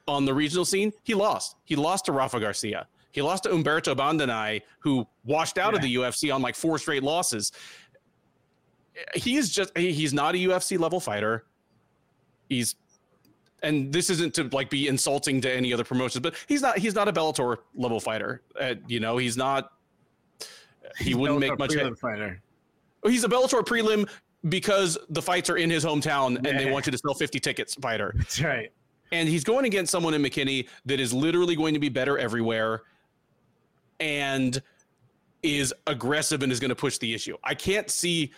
on 0.10 0.26
the 0.26 0.34
regional 0.34 0.66
scene, 0.66 0.92
he 1.04 1.14
lost. 1.14 1.56
He 1.66 1.76
lost 1.76 2.06
to 2.06 2.12
Rafa 2.12 2.40
Garcia. 2.40 2.88
He 3.12 3.22
lost 3.22 3.44
to 3.44 3.50
Humberto 3.50 3.96
Bandenay, 3.96 4.62
who 4.80 5.08
washed 5.26 5.58
out 5.58 5.74
of 5.74 5.82
the 5.82 5.96
UFC 5.96 6.34
on 6.34 6.42
like 6.42 6.56
four 6.56 6.78
straight 6.78 7.04
losses. 7.04 7.52
He's 9.16 9.50
just 9.50 9.76
he's 9.78 10.14
not 10.14 10.36
a 10.36 10.38
UFC 10.38 10.78
level 10.78 11.00
fighter. 11.00 11.46
He's 12.50 12.76
and 13.64 13.92
this 13.92 14.10
isn't 14.10 14.34
to 14.36 14.44
like 14.52 14.70
be 14.70 14.88
insulting 14.88 15.42
to 15.42 15.52
any 15.52 15.74
other 15.74 15.84
promotions, 15.84 16.22
but 16.22 16.36
he's 16.48 16.62
not 16.62 16.78
he's 16.78 16.96
not 16.96 17.08
a 17.08 17.14
Bellator 17.14 17.58
level 17.76 18.00
fighter. 18.00 18.42
Uh, 18.60 18.76
you 18.88 19.00
know, 19.00 19.18
he's 19.18 19.38
not. 19.38 19.72
He 20.98 21.14
wouldn't 21.14 21.40
make 21.40 21.58
much. 21.58 21.74
Fighter. 22.00 22.42
He's 23.06 23.24
a 23.24 23.30
Bellator 23.30 23.64
prelim 23.64 24.10
because 24.48 24.98
the 25.10 25.22
fights 25.22 25.50
are 25.50 25.58
in 25.58 25.70
his 25.70 25.84
hometown 25.84 26.38
and 26.38 26.60
they 26.60 26.72
want 26.72 26.86
you 26.86 26.92
to 26.92 26.98
sell 26.98 27.14
50 27.14 27.40
tickets 27.40 27.76
fighter. 27.76 28.14
That's 28.18 28.42
right. 28.42 28.72
And 29.12 29.28
he's 29.28 29.44
going 29.44 29.66
against 29.66 29.92
someone 29.92 30.14
in 30.14 30.22
McKinney 30.22 30.68
that 30.86 31.00
is 31.00 31.14
literally 31.14 31.56
going 31.56 31.74
to 31.74 31.80
be 31.80 31.90
better 31.90 32.18
everywhere 32.18 32.84
and 34.00 34.62
is 35.42 35.74
aggressive 35.88 36.44
and 36.44 36.52
is 36.52 36.60
going 36.60 36.70
to 36.70 36.76
push 36.76 36.98
the 36.98 37.14
issue. 37.14 37.38
I 37.44 37.56
can't 37.56 37.90
see 37.90 38.32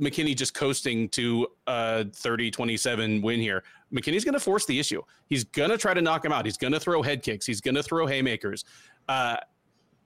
McKinney 0.00 0.36
just 0.36 0.54
coasting 0.54 1.08
to 1.10 1.46
a 1.66 2.04
30 2.04 2.50
27 2.50 3.22
win 3.22 3.40
here. 3.40 3.62
McKinney's 3.92 4.24
going 4.24 4.34
to 4.34 4.40
force 4.40 4.66
the 4.66 4.78
issue. 4.78 5.02
He's 5.26 5.44
going 5.44 5.70
to 5.70 5.78
try 5.78 5.94
to 5.94 6.00
knock 6.00 6.24
him 6.24 6.32
out. 6.32 6.44
He's 6.44 6.56
going 6.56 6.72
to 6.72 6.80
throw 6.80 7.02
head 7.02 7.22
kicks. 7.22 7.46
He's 7.46 7.60
going 7.60 7.74
to 7.74 7.82
throw 7.82 8.06
haymakers. 8.06 8.64
Uh, 9.08 9.36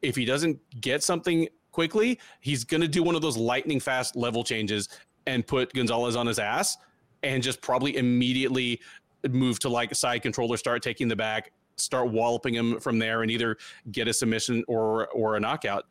if 0.02 0.16
he 0.16 0.24
doesn't 0.24 0.58
get 0.80 1.02
something 1.02 1.48
quickly, 1.70 2.18
he's 2.40 2.64
going 2.64 2.80
to 2.80 2.88
do 2.88 3.02
one 3.02 3.14
of 3.14 3.22
those 3.22 3.36
lightning 3.36 3.80
fast 3.80 4.16
level 4.16 4.44
changes 4.44 4.88
and 5.26 5.46
put 5.46 5.72
Gonzalez 5.72 6.16
on 6.16 6.26
his 6.26 6.38
ass 6.38 6.76
and 7.22 7.42
just 7.42 7.60
probably 7.62 7.96
immediately 7.96 8.80
move 9.28 9.58
to 9.60 9.68
like 9.68 9.94
side 9.94 10.22
controller, 10.22 10.56
start 10.56 10.82
taking 10.82 11.08
the 11.08 11.16
back, 11.16 11.52
start 11.76 12.10
walloping 12.10 12.54
him 12.54 12.80
from 12.80 12.98
there, 12.98 13.22
and 13.22 13.30
either 13.30 13.56
get 13.92 14.08
a 14.08 14.12
submission 14.12 14.64
or 14.68 15.08
or 15.08 15.36
a 15.36 15.40
knockout. 15.40 15.86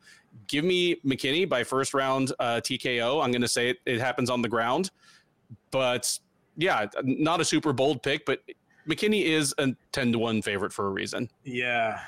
Give 0.48 0.64
me 0.64 0.96
McKinney 1.06 1.48
by 1.48 1.64
first 1.64 1.94
round 1.94 2.32
uh, 2.38 2.60
TKO. 2.62 3.22
I'm 3.22 3.30
going 3.30 3.42
to 3.42 3.48
say 3.48 3.70
it, 3.70 3.78
it 3.86 4.00
happens 4.00 4.30
on 4.30 4.42
the 4.42 4.48
ground, 4.48 4.90
but 5.70 6.18
yeah, 6.56 6.86
not 7.02 7.40
a 7.40 7.44
super 7.44 7.72
bold 7.72 8.02
pick, 8.02 8.24
but 8.26 8.40
McKinney 8.88 9.24
is 9.24 9.54
a 9.58 9.68
ten 9.92 10.12
to 10.12 10.18
one 10.18 10.42
favorite 10.42 10.72
for 10.72 10.86
a 10.86 10.90
reason. 10.90 11.28
Yeah. 11.44 12.00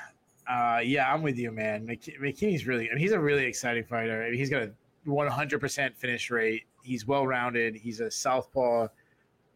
Uh, 0.47 0.79
yeah, 0.81 1.11
I'm 1.11 1.21
with 1.21 1.37
you, 1.37 1.51
man. 1.51 1.85
McK- 1.85 2.19
McKinney's 2.21 2.65
really, 2.65 2.89
I 2.89 2.93
mean, 2.93 3.01
he's 3.01 3.11
a 3.11 3.19
really 3.19 3.43
exciting 3.43 3.83
fighter. 3.83 4.23
I 4.23 4.29
mean, 4.29 4.39
he's 4.39 4.49
got 4.49 4.63
a 4.63 4.71
100% 5.05 5.95
finish 5.95 6.31
rate. 6.31 6.63
He's 6.83 7.05
well 7.05 7.27
rounded. 7.27 7.75
He's 7.75 7.99
a 7.99 8.09
southpaw. 8.09 8.87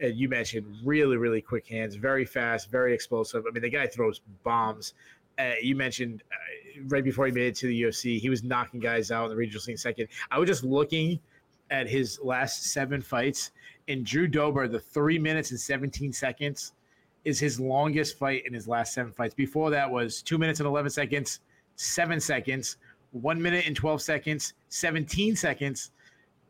And 0.02 0.16
you 0.16 0.28
mentioned 0.28 0.66
really, 0.84 1.16
really 1.16 1.41
quick 1.41 1.68
hands, 1.68 1.95
very 1.95 2.26
fast, 2.26 2.70
very 2.70 2.93
explosive. 2.93 3.45
I 3.47 3.52
mean, 3.52 3.62
the 3.62 3.70
guy 3.70 3.88
throws 3.88 4.22
bombs. 4.43 4.93
Uh, 5.39 5.54
you 5.62 5.76
mentioned 5.76 6.24
uh, 6.32 6.82
right 6.88 7.04
before 7.04 7.26
he 7.26 7.32
made 7.32 7.47
it 7.47 7.56
to 7.56 7.68
the 7.68 7.84
UFC, 7.84 8.20
he 8.20 8.30
was 8.30 8.43
knocking 8.43 8.80
guys 8.80 9.12
out 9.12 9.26
in 9.26 9.30
the 9.30 9.36
regional 9.36 9.62
scene 9.62 9.78
second. 9.78 10.08
I 10.30 10.39
was 10.39 10.47
just 10.47 10.64
looking 10.64 11.20
at 11.70 11.88
his 11.88 12.20
last 12.22 12.72
seven 12.74 13.02
fights, 13.02 13.52
and 13.88 14.06
Drew 14.06 14.28
Dober, 14.28 14.68
the 14.68 14.80
three 14.80 15.18
minutes 15.18 15.52
and 15.52 15.60
17 15.60 16.12
seconds 16.12 16.74
is 17.24 17.39
his 17.39 17.60
longest 17.60 18.18
fight 18.18 18.43
in 18.45 18.54
his 18.54 18.68
last 18.68 18.93
seven 18.93 19.12
fights. 19.12 19.34
Before 19.34 19.70
that 19.70 19.89
was 19.89 20.22
two 20.22 20.38
minutes 20.38 20.60
and 20.60 20.68
11 20.68 20.91
seconds, 20.91 21.39
seven 21.76 22.20
seconds, 22.20 22.78
one 23.12 23.41
minute 23.41 23.66
and 23.68 23.76
12 23.76 24.02
seconds, 24.02 24.54
17 24.70 25.36
seconds, 25.36 25.91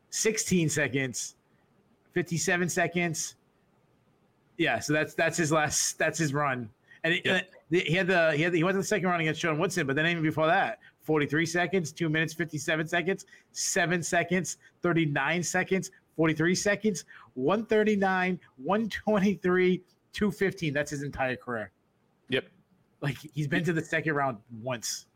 16 0.10 0.70
seconds, 0.70 1.36
57 2.14 2.70
seconds. 2.70 3.36
Yeah, 4.62 4.78
so 4.78 4.94
that's 4.94 5.16
that's 5.16 5.38
his 5.38 5.52
last 5.52 5.98
that's 5.98 6.20
his 6.20 6.36
run. 6.36 6.70
And 7.04 7.16
it, 7.16 7.22
Yeah. 7.26 7.34
Uh, 7.34 7.42
he 7.72 7.94
had 7.94 8.06
the 8.06 8.34
he 8.34 8.44
had 8.44 8.54
the, 8.54 8.58
he 8.58 8.64
went 8.64 8.76
to 8.76 8.80
the 8.80 8.86
second 8.86 9.08
round 9.10 9.22
against 9.22 9.42
Sean 9.42 9.58
Woodson, 9.58 9.88
but 9.88 9.96
then 9.96 10.06
even 10.06 10.22
before 10.22 10.46
that, 10.46 10.78
43 11.02 11.48
seconds, 11.48 11.92
two 11.92 12.10
minutes, 12.10 12.32
57 12.34 12.88
seconds, 12.88 13.26
seven 13.54 14.04
seconds, 14.04 14.58
39 14.84 15.42
seconds, 15.42 15.90
43 16.16 16.54
seconds, 16.54 17.06
139, 17.34 18.40
123, 18.58 19.82
215. 20.14 20.74
That's 20.74 20.92
his 20.92 21.02
entire 21.02 21.36
career. 21.36 21.72
Yep. 22.30 22.46
Like 23.02 23.18
he's 23.34 23.48
been 23.48 23.64
to 23.64 23.74
the 23.74 23.84
second 23.84 24.14
round 24.14 24.38
once. 24.62 25.08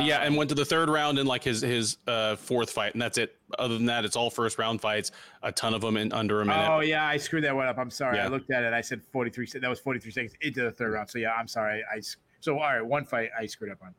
Yeah, 0.00 0.18
and 0.20 0.36
went 0.36 0.48
to 0.48 0.54
the 0.54 0.64
third 0.64 0.88
round 0.88 1.18
in 1.18 1.26
like 1.26 1.44
his 1.44 1.60
his 1.60 1.98
uh, 2.08 2.36
fourth 2.36 2.70
fight, 2.70 2.94
and 2.94 3.02
that's 3.02 3.18
it. 3.18 3.36
Other 3.58 3.74
than 3.74 3.86
that, 3.86 4.04
it's 4.04 4.16
all 4.16 4.30
first 4.30 4.58
round 4.58 4.80
fights. 4.80 5.12
A 5.42 5.52
ton 5.52 5.72
of 5.74 5.80
them 5.82 5.96
in 5.96 6.12
under 6.12 6.40
a 6.40 6.44
minute. 6.44 6.68
Oh 6.68 6.80
yeah, 6.80 7.06
I 7.06 7.16
screwed 7.16 7.44
that 7.44 7.54
one 7.54 7.66
up. 7.68 7.78
I'm 7.78 7.90
sorry. 7.90 8.16
Yeah. 8.18 8.24
I 8.24 8.28
looked 8.28 8.50
at 8.50 8.64
it. 8.64 8.72
I 8.72 8.80
said 8.80 9.02
43. 9.12 9.46
se- 9.46 9.58
That 9.60 9.70
was 9.70 9.78
43 9.80 10.10
seconds 10.10 10.32
into 10.40 10.62
the 10.62 10.72
third 10.72 10.92
round. 10.92 11.08
So 11.10 11.18
yeah, 11.18 11.32
I'm 11.32 11.46
sorry. 11.48 11.82
I 11.94 12.00
so 12.40 12.54
all 12.58 12.60
right, 12.64 12.84
one 12.84 13.04
fight 13.04 13.30
I 13.38 13.46
screwed 13.46 13.70
up 13.70 13.78
on. 13.82 13.94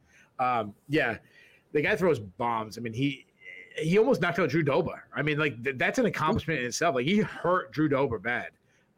Um, 0.60 0.74
yeah, 0.90 1.18
the 1.72 1.82
guy 1.82 1.96
throws 1.96 2.20
bombs. 2.20 2.78
I 2.78 2.82
mean, 2.82 2.94
he 2.94 3.26
he 3.78 3.98
almost 3.98 4.22
knocked 4.22 4.40
out 4.40 4.50
Drew 4.50 4.64
Dober. 4.64 5.06
I 5.16 5.22
mean, 5.22 5.38
like 5.38 5.64
th- 5.64 5.78
that's 5.78 6.00
an 6.00 6.06
accomplishment 6.06 6.60
in 6.60 6.66
itself. 6.66 6.96
Like 6.96 7.06
he 7.06 7.18
hurt 7.20 7.72
Drew 7.72 7.88
Dober 7.88 8.20
bad. 8.20 8.50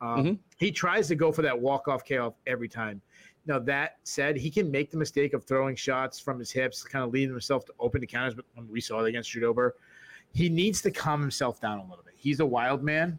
Um, 0.02 0.24
Mhm. 0.24 0.40
He 0.58 0.72
tries 0.72 1.08
to 1.10 1.16
go 1.16 1.32
for 1.32 1.44
that 1.44 1.60
walk 1.60 1.88
off 1.88 2.04
KO 2.08 2.36
every 2.48 2.68
time. 2.68 3.02
Now 3.48 3.60
that 3.60 3.98
said, 4.04 4.36
he 4.36 4.52
can 4.52 4.70
make 4.70 4.92
the 4.92 4.98
mistake 4.98 5.34
of 5.34 5.46
throwing 5.46 5.76
shots 5.76 6.20
from 6.20 6.38
his 6.38 6.52
hips, 6.52 6.84
kind 6.84 7.04
of 7.04 7.12
leading 7.12 7.30
himself 7.30 7.66
to 7.66 7.74
open 7.80 8.02
the 8.02 8.08
counters. 8.08 8.36
But 8.36 8.46
when 8.56 8.70
we 8.70 8.82
saw 8.82 9.04
it 9.04 9.08
against 9.08 9.32
Drew 9.32 9.42
Dober, 9.42 9.76
he 10.34 10.50
needs 10.50 10.82
to 10.82 10.92
calm 10.92 11.22
himself 11.22 11.62
down 11.62 11.80
a 11.80 11.82
little 11.84 12.04
bit. 12.04 12.14
He's 12.18 12.42
a 12.42 12.46
wild 12.46 12.84
man, 12.84 13.18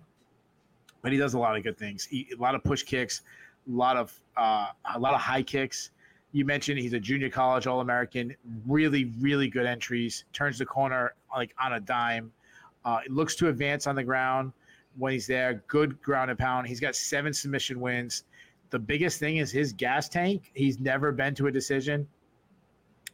but 1.03 1.13
he 1.13 1.19
does 1.19 1.35
a 1.35 1.39
lot 1.39 1.57
of 1.57 1.63
good 1.63 1.79
things. 1.79 2.05
He, 2.05 2.29
a 2.37 2.41
lot 2.41 2.55
of 2.55 2.63
push 2.63 2.83
kicks, 2.83 3.23
a 3.67 3.75
lot 3.75 3.97
of 3.97 4.19
uh, 4.37 4.69
a 4.95 4.99
lot 4.99 5.15
of 5.15 5.21
high 5.21 5.43
kicks. 5.43 5.91
You 6.33 6.45
mentioned 6.45 6.79
he's 6.79 6.93
a 6.93 7.01
junior 7.01 7.31
college 7.31 7.67
All 7.67 7.81
American. 7.81 8.37
Really, 8.67 9.13
really 9.19 9.49
good 9.49 9.65
entries. 9.65 10.27
Turns 10.35 10.59
the 10.59 10.67
corner 10.67 11.15
like 11.35 11.55
on 11.61 11.73
a 11.73 11.81
dime. 11.81 12.31
Uh, 12.85 13.01
looks 13.09 13.35
to 13.37 13.49
advance 13.49 13.87
on 13.87 13.95
the 13.95 14.05
ground 14.05 14.53
when 14.97 15.13
he's 15.13 15.27
there. 15.27 15.65
Good 15.69 16.01
ground 16.03 16.31
and 16.31 16.39
pound. 16.39 16.67
He's 16.67 16.81
got 16.81 16.95
seven 16.95 17.33
submission 17.33 17.81
wins. 17.81 18.25
The 18.71 18.79
biggest 18.79 19.19
thing 19.19 19.39
is 19.39 19.51
his 19.51 19.73
gas 19.73 20.09
tank. 20.09 20.51
He's 20.55 20.79
never 20.79 21.13
been 21.13 21.35
to 21.37 21.47
a 21.47 21.53
decision. 21.53 22.07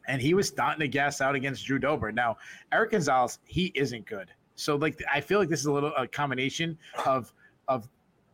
And 0.06 0.20
he 0.20 0.34
was 0.34 0.48
starting 0.48 0.80
to 0.80 0.88
gas 0.88 1.20
out 1.20 1.34
against 1.34 1.64
Drew 1.64 1.78
Dober. 1.78 2.12
Now, 2.12 2.36
Erick 2.72 2.90
Gonzalez, 2.90 3.38
he 3.46 3.72
isn't 3.74 4.06
good. 4.06 4.30
So 4.56 4.76
like 4.76 5.02
I 5.12 5.20
feel 5.20 5.38
like 5.38 5.48
this 5.48 5.60
is 5.60 5.66
a 5.66 5.72
little 5.72 5.92
a 5.96 6.06
combination 6.06 6.78
of 7.06 7.32
of 7.68 7.88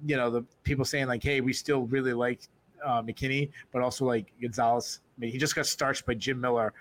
you 0.04 0.16
know 0.16 0.30
the 0.30 0.44
people 0.64 0.84
saying 0.84 1.06
like, 1.06 1.22
hey, 1.22 1.40
we 1.40 1.52
still 1.52 1.86
really 1.86 2.12
like 2.12 2.40
uh, 2.84 3.02
McKinney, 3.02 3.50
but 3.72 3.82
also 3.82 4.04
like 4.04 4.32
Gonzalez. 4.40 5.00
I 5.16 5.20
mean, 5.20 5.32
he 5.32 5.38
just 5.38 5.54
got 5.54 5.66
starched 5.66 6.06
by 6.06 6.14
Jim 6.14 6.40
Miller, 6.40 6.72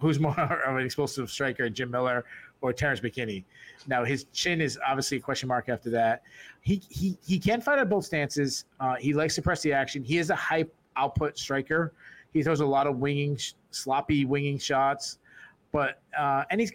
who's 0.00 0.18
more 0.18 0.38
of 0.66 0.76
an 0.76 0.84
explosive 0.84 1.30
striker, 1.30 1.68
Jim 1.68 1.90
Miller 1.90 2.24
or 2.60 2.72
Terrance 2.72 3.00
McKinney. 3.00 3.44
Now 3.86 4.04
his 4.04 4.24
chin 4.32 4.60
is 4.60 4.78
obviously 4.86 5.18
a 5.18 5.20
question 5.20 5.48
mark 5.48 5.68
after 5.68 5.90
that. 5.90 6.22
He 6.60 6.82
he 6.88 7.18
he 7.24 7.38
can 7.38 7.60
fight 7.60 7.78
at 7.78 7.88
both 7.88 8.04
stances. 8.04 8.64
Uh, 8.80 8.96
he 8.96 9.12
likes 9.12 9.34
to 9.36 9.42
press 9.42 9.62
the 9.62 9.72
action. 9.72 10.02
He 10.02 10.18
is 10.18 10.30
a 10.30 10.36
high 10.36 10.66
output 10.96 11.38
striker. 11.38 11.94
He 12.32 12.42
throws 12.42 12.60
a 12.60 12.66
lot 12.66 12.86
of 12.86 12.98
winging, 12.98 13.38
sloppy 13.70 14.24
winging 14.24 14.58
shots, 14.58 15.18
but 15.72 16.02
uh, 16.18 16.44
and 16.50 16.60
he's 16.60 16.72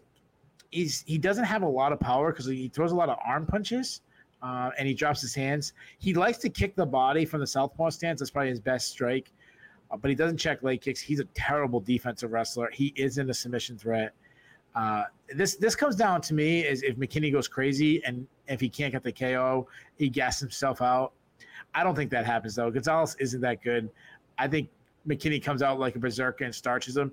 he's 0.72 1.04
he 1.06 1.18
doesn't 1.18 1.46
have 1.46 1.62
a 1.62 1.68
lot 1.68 1.92
of 1.92 2.00
power 2.00 2.32
because 2.32 2.46
he 2.46 2.70
throws 2.70 2.92
a 2.92 2.96
lot 2.96 3.10
of 3.10 3.18
arm 3.26 3.46
punches. 3.46 4.02
Uh, 4.42 4.72
and 4.78 4.86
he 4.86 4.94
drops 4.94 5.22
his 5.22 5.34
hands. 5.34 5.72
He 6.00 6.14
likes 6.14 6.38
to 6.40 6.50
kick 6.50 6.76
the 6.76 6.86
body 6.86 7.24
from 7.24 7.40
the 7.40 7.48
southpaw 7.48 7.92
stance. 7.92 8.20
That's 8.20 8.30
probably 8.30 8.50
his 8.50 8.60
best 8.60 8.90
strike. 8.90 9.32
Uh, 9.90 9.96
but 9.96 10.10
he 10.10 10.16
doesn't 10.16 10.36
check 10.36 10.64
leg 10.64 10.82
kicks. 10.82 11.00
He's 11.00 11.22
a 11.22 11.26
terrible 11.34 11.80
defensive 11.80 12.34
wrestler. 12.34 12.70
He 12.74 12.92
isn't 12.98 13.30
a 13.30 13.34
submission 13.34 13.78
threat. 13.78 14.14
Uh, 14.76 15.04
this 15.36 15.56
this 15.56 15.76
comes 15.76 15.96
down 15.96 16.22
to 16.22 16.34
me 16.34 16.62
is 16.62 16.84
if 16.84 16.98
McKinney 16.98 17.32
goes 17.32 17.48
crazy 17.48 18.04
and 18.06 18.28
if 18.48 18.60
he 18.60 18.70
can't 18.70 18.92
get 18.92 19.04
the 19.04 19.12
KO, 19.12 19.68
he 19.98 20.10
gasses 20.10 20.42
himself 20.42 20.82
out. 20.82 21.14
I 21.76 21.84
don't 21.84 21.96
think 21.96 22.12
that 22.12 22.26
happens 22.26 22.56
though. 22.56 22.72
Gonzalez 22.72 23.16
isn't 23.20 23.42
that 23.42 23.62
good. 23.64 23.90
I 24.38 24.48
think 24.48 24.70
McKinney 25.08 25.44
comes 25.44 25.62
out 25.62 25.80
like 25.80 25.96
a 25.96 26.00
berserker 26.00 26.44
and 26.44 26.54
starches 26.54 26.98
him. 26.98 27.12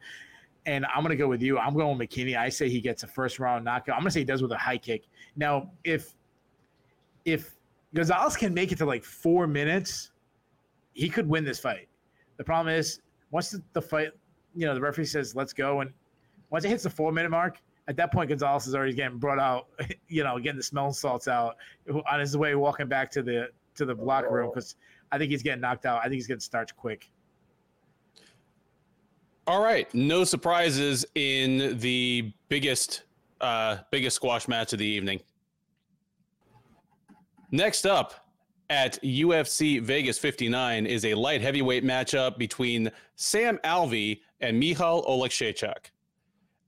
And 0.66 0.84
I'm 0.94 1.02
gonna 1.02 1.16
go 1.16 1.28
with 1.28 1.42
you. 1.42 1.58
I'm 1.58 1.74
going 1.74 1.96
with 1.96 2.08
McKinney. 2.08 2.36
I 2.36 2.48
say 2.48 2.68
he 2.68 2.80
gets 2.80 3.02
a 3.02 3.06
first 3.06 3.38
round 3.38 3.64
knockout. 3.64 3.96
I'm 3.96 4.02
gonna 4.02 4.10
say 4.10 4.20
he 4.20 4.24
does 4.24 4.42
with 4.42 4.52
a 4.52 4.58
high 4.58 4.78
kick. 4.78 5.04
Now, 5.36 5.70
if 5.84 6.14
if 7.24 7.56
Gonzalez 7.94 8.36
can 8.36 8.54
make 8.54 8.72
it 8.72 8.78
to 8.78 8.86
like 8.86 9.04
four 9.04 9.46
minutes, 9.46 10.12
he 10.92 11.08
could 11.08 11.28
win 11.28 11.44
this 11.44 11.58
fight. 11.58 11.88
The 12.36 12.44
problem 12.44 12.74
is 12.74 13.00
once 13.30 13.50
the, 13.50 13.62
the 13.72 13.82
fight, 13.82 14.10
you 14.54 14.66
know, 14.66 14.74
the 14.74 14.80
referee 14.80 15.06
says 15.06 15.34
let's 15.34 15.52
go, 15.52 15.80
and 15.80 15.90
once 16.50 16.64
it 16.64 16.68
hits 16.68 16.82
the 16.82 16.90
four 16.90 17.12
minute 17.12 17.30
mark, 17.30 17.58
at 17.88 17.96
that 17.96 18.12
point 18.12 18.28
Gonzalez 18.28 18.66
is 18.66 18.74
already 18.74 18.92
getting 18.92 19.18
brought 19.18 19.38
out, 19.38 19.66
you 20.08 20.22
know, 20.22 20.38
getting 20.38 20.58
the 20.58 20.62
smelling 20.62 20.92
salts 20.92 21.28
out 21.28 21.56
on 22.10 22.20
his 22.20 22.36
way 22.36 22.54
walking 22.54 22.88
back 22.88 23.10
to 23.12 23.22
the 23.22 23.48
to 23.76 23.84
the 23.84 23.94
locker 23.94 24.30
room 24.30 24.50
because 24.52 24.76
I 25.12 25.18
think 25.18 25.30
he's 25.30 25.42
getting 25.42 25.60
knocked 25.60 25.86
out. 25.86 26.00
I 26.00 26.04
think 26.04 26.14
he's 26.14 26.26
getting 26.26 26.40
starched 26.40 26.76
quick. 26.76 27.10
All 29.46 29.62
right, 29.62 29.92
no 29.94 30.22
surprises 30.24 31.04
in 31.14 31.78
the 31.80 32.32
biggest 32.48 33.02
uh, 33.40 33.78
biggest 33.90 34.16
squash 34.16 34.46
match 34.46 34.72
of 34.72 34.78
the 34.78 34.86
evening. 34.86 35.20
Next 37.50 37.86
up 37.86 38.14
at 38.68 39.02
UFC 39.02 39.82
Vegas 39.82 40.18
59 40.18 40.86
is 40.86 41.04
a 41.04 41.14
light 41.14 41.40
heavyweight 41.40 41.84
matchup 41.84 42.38
between 42.38 42.92
Sam 43.16 43.58
Alvey 43.64 44.20
and 44.40 44.60
Michal 44.60 45.04
Oleksiejczuk. 45.08 45.90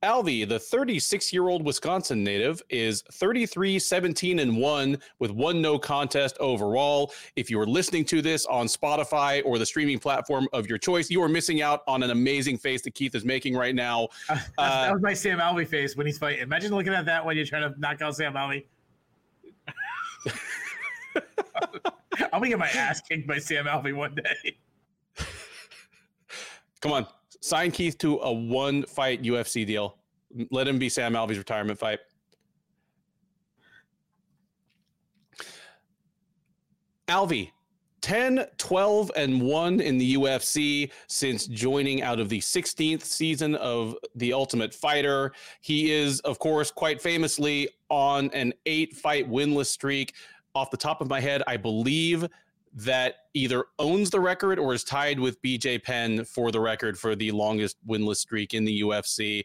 Alvey, 0.03 0.49
the 0.49 0.59
36 0.59 1.33
year 1.33 1.49
old 1.49 1.65
Wisconsin 1.65 2.25
native, 2.25 2.63
is 2.69 3.03
33 3.13 3.79
17 3.79 4.39
and 4.41 4.57
1 4.57 4.99
with 5.19 5.31
one 5.31 5.63
no 5.63 5.79
contest 5.79 6.37
overall. 6.41 7.13
If 7.37 7.51
you 7.51 7.61
are 7.61 7.67
listening 7.67 8.05
to 8.07 8.21
this 8.21 8.45
on 8.47 8.67
Spotify 8.67 9.43
or 9.45 9.59
the 9.59 9.67
streaming 9.67 9.99
platform 9.99 10.49
of 10.53 10.69
your 10.69 10.79
choice, 10.79 11.11
you 11.11 11.23
are 11.23 11.29
missing 11.29 11.63
out 11.63 11.83
on 11.87 12.03
an 12.03 12.11
amazing 12.11 12.59
face 12.59 12.83
that 12.83 12.95
Keith 12.95 13.15
is 13.15 13.25
making 13.25 13.55
right 13.55 13.75
now. 13.75 14.09
Uh, 14.29 14.39
that 14.59 14.93
was 14.93 15.03
my 15.03 15.15
Sam 15.15 15.39
Alvey 15.39 15.67
face 15.67 15.97
when 15.97 16.07
he's 16.07 16.19
fighting. 16.19 16.41
Imagine 16.41 16.75
looking 16.75 16.95
at 16.95 17.07
that 17.07 17.25
when 17.25 17.37
you're 17.37 17.47
trying 17.47 17.73
to 17.73 17.81
knock 17.81 18.03
out 18.03 18.17
Sam 18.17 18.35
Alvey. 18.35 18.65
I'm 22.33 22.41
gonna 22.41 22.49
get 22.49 22.59
my 22.59 22.69
ass 22.69 23.01
kicked 23.01 23.27
by 23.27 23.39
Sam 23.39 23.67
Alvey 23.67 23.95
one 23.95 24.15
day. 24.15 24.57
Come 26.81 26.93
on, 26.93 27.07
sign 27.43 27.71
Keith 27.71 27.99
to 27.99 28.19
a 28.21 28.33
one 28.33 28.85
fight 28.85 29.23
UFC 29.23 29.67
deal. 29.67 29.99
Let 30.51 30.67
him 30.67 30.79
be 30.79 30.89
Sam 30.89 31.13
Alvey's 31.13 31.39
retirement 31.39 31.79
fight. 31.79 31.99
Alvey, 37.09 37.51
10, 38.01 38.47
12, 38.57 39.11
and 39.17 39.43
1 39.43 39.81
in 39.81 39.99
the 39.99 40.15
UFC 40.15 40.91
since 41.09 41.47
joining 41.47 42.01
out 42.01 42.19
of 42.19 42.29
the 42.31 42.39
16th 42.39 43.03
season 43.03 43.55
of 43.57 43.97
The 44.15 44.33
Ultimate 44.33 44.73
Fighter. 44.73 45.33
He 45.61 45.93
is, 45.93 46.21
of 46.21 46.39
course, 46.39 46.71
quite 46.71 47.03
famously 47.03 47.69
on 47.91 48.31
an 48.31 48.55
eight 48.65 48.95
fight 48.95 49.29
winless 49.29 49.67
streak. 49.67 50.15
Off 50.55 50.71
the 50.71 50.77
top 50.77 51.01
of 51.01 51.09
my 51.09 51.21
head, 51.21 51.43
I 51.47 51.57
believe 51.57 52.27
that 52.75 53.17
either 53.35 53.67
owns 53.79 54.11
the 54.11 54.21
record 54.21 54.59
or 54.59 54.73
is 54.73 54.85
tied 54.85 55.21
with 55.21 55.41
BJ 55.43 55.83
Penn 55.83 56.25
for 56.25 56.51
the 56.51 56.61
record 56.61 56.99
for 56.99 57.15
the 57.15 57.31
longest 57.31 57.77
winless 57.87 58.17
streak 58.17 58.55
in 58.55 58.65
the 58.65 58.81
UFC. 58.81 59.45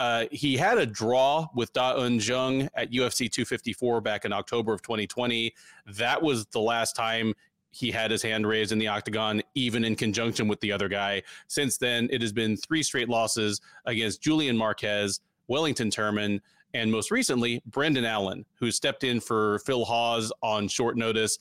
Uh, 0.00 0.24
he 0.32 0.56
had 0.56 0.78
a 0.78 0.86
draw 0.86 1.46
with 1.54 1.72
Da 1.72 1.94
Un 1.96 2.18
Jung 2.18 2.68
at 2.74 2.90
UFC 2.90 3.30
254 3.30 4.00
back 4.00 4.24
in 4.24 4.32
October 4.32 4.72
of 4.72 4.82
2020. 4.82 5.54
That 5.86 6.20
was 6.20 6.46
the 6.46 6.60
last 6.60 6.96
time 6.96 7.34
he 7.70 7.90
had 7.90 8.10
his 8.10 8.22
hand 8.22 8.46
raised 8.46 8.72
in 8.72 8.78
the 8.78 8.88
octagon, 8.88 9.42
even 9.54 9.84
in 9.84 9.96
conjunction 9.96 10.48
with 10.48 10.60
the 10.60 10.72
other 10.72 10.88
guy. 10.88 11.22
Since 11.48 11.76
then, 11.78 12.08
it 12.10 12.22
has 12.22 12.32
been 12.32 12.56
three 12.56 12.82
straight 12.82 13.08
losses 13.08 13.60
against 13.84 14.22
Julian 14.22 14.56
Marquez, 14.56 15.20
Wellington 15.48 15.90
Turman, 15.90 16.40
and 16.72 16.90
most 16.90 17.12
recently, 17.12 17.62
Brendan 17.66 18.04
Allen, 18.04 18.44
who 18.58 18.70
stepped 18.72 19.04
in 19.04 19.20
for 19.20 19.60
Phil 19.60 19.84
Hawes 19.84 20.32
on 20.42 20.66
short 20.66 20.96
notice 20.96 21.38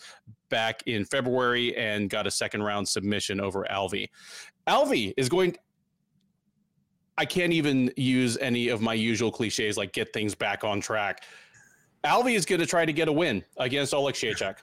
back 0.54 0.84
in 0.86 1.04
February 1.04 1.76
and 1.76 2.12
got 2.12 2.28
a 2.28 2.32
second 2.32 2.62
round 2.62 2.88
submission 2.88 3.42
over 3.42 3.66
Alvey. 3.72 4.08
Alvey 4.68 5.12
is 5.18 5.28
going. 5.28 5.58
I 7.18 7.26
can't 7.26 7.52
even 7.52 7.92
use 7.98 8.38
any 8.38 8.68
of 8.68 8.80
my 8.80 8.94
usual 8.94 9.32
cliches 9.32 9.78
like 9.78 9.94
get 9.94 10.14
things 10.14 10.36
back 10.36 10.64
on 10.64 10.80
track. 10.80 11.24
Alvi 12.06 12.36
is 12.36 12.46
going 12.46 12.62
to 12.62 12.68
try 12.68 12.86
to 12.86 12.94
get 12.94 13.08
a 13.08 13.12
win 13.12 13.44
against 13.58 13.94
Oleksiejczuk. 13.94 14.58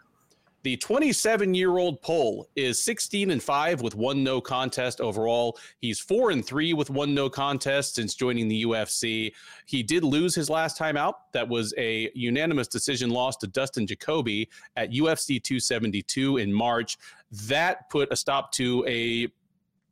The 0.63 0.77
27 0.77 1.55
year 1.55 1.79
old 1.79 2.03
Pole 2.03 2.47
is 2.55 2.83
16 2.83 3.31
and 3.31 3.43
5 3.43 3.81
with 3.81 3.95
one 3.95 4.23
no 4.23 4.41
contest 4.41 5.01
overall. 5.01 5.59
He's 5.81 6.01
4 6.01 6.33
and 6.33 6.45
3 6.45 6.75
with 6.75 6.91
one 6.91 7.15
no 7.15 7.31
contest 7.31 7.95
since 7.95 8.15
joining 8.15 8.47
the 8.47 8.65
UFC. 8.65 9.33
He 9.65 9.83
did 9.83 10.05
lose 10.05 10.35
his 10.35 10.51
last 10.51 10.77
time 10.77 10.99
out. 10.99 11.33
That 11.33 11.49
was 11.49 11.73
a 11.79 12.11
unanimous 12.15 12.69
decision 12.69 13.09
loss 13.09 13.37
to 13.39 13.47
Dustin 13.47 13.87
Jacoby 13.87 14.51
at 14.77 14.91
UFC 14.91 15.43
272 15.43 16.37
in 16.37 16.53
March. 16.53 16.99
That 17.47 17.89
put 17.89 18.13
a 18.13 18.17
stop 18.17 18.53
to 18.53 18.85
a 18.87 19.29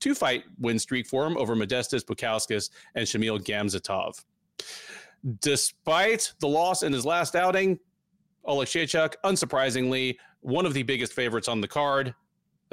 two 0.00 0.14
fight 0.14 0.44
win 0.58 0.78
streak 0.78 1.06
for 1.06 1.26
him 1.26 1.38
over 1.38 1.56
Modestas 1.56 2.04
Bukauskas 2.04 2.68
and 2.94 3.06
Shamil 3.06 3.40
Gamzatov. 3.42 4.22
Despite 5.40 6.32
the 6.40 6.46
loss 6.46 6.82
in 6.82 6.92
his 6.92 7.06
last 7.06 7.34
outing, 7.34 7.80
Oleksiejczuk, 8.48 9.14
unsurprisingly, 9.24 10.16
one 10.40 10.66
of 10.66 10.74
the 10.74 10.82
biggest 10.82 11.12
favorites 11.12 11.48
on 11.48 11.60
the 11.60 11.68
card, 11.68 12.14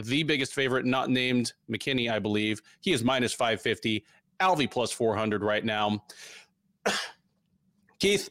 the 0.02 0.24
biggest 0.24 0.54
favorite, 0.54 0.86
not 0.86 1.10
named 1.10 1.54
McKinney, 1.70 2.12
I 2.12 2.20
believe. 2.20 2.62
He 2.82 2.94
is 2.94 3.04
minus 3.04 3.34
550, 3.34 4.06
Alvey 4.42 4.70
plus 4.70 4.92
400 4.92 5.44
right 5.44 5.64
now. 5.64 6.04
Keith, 8.00 8.30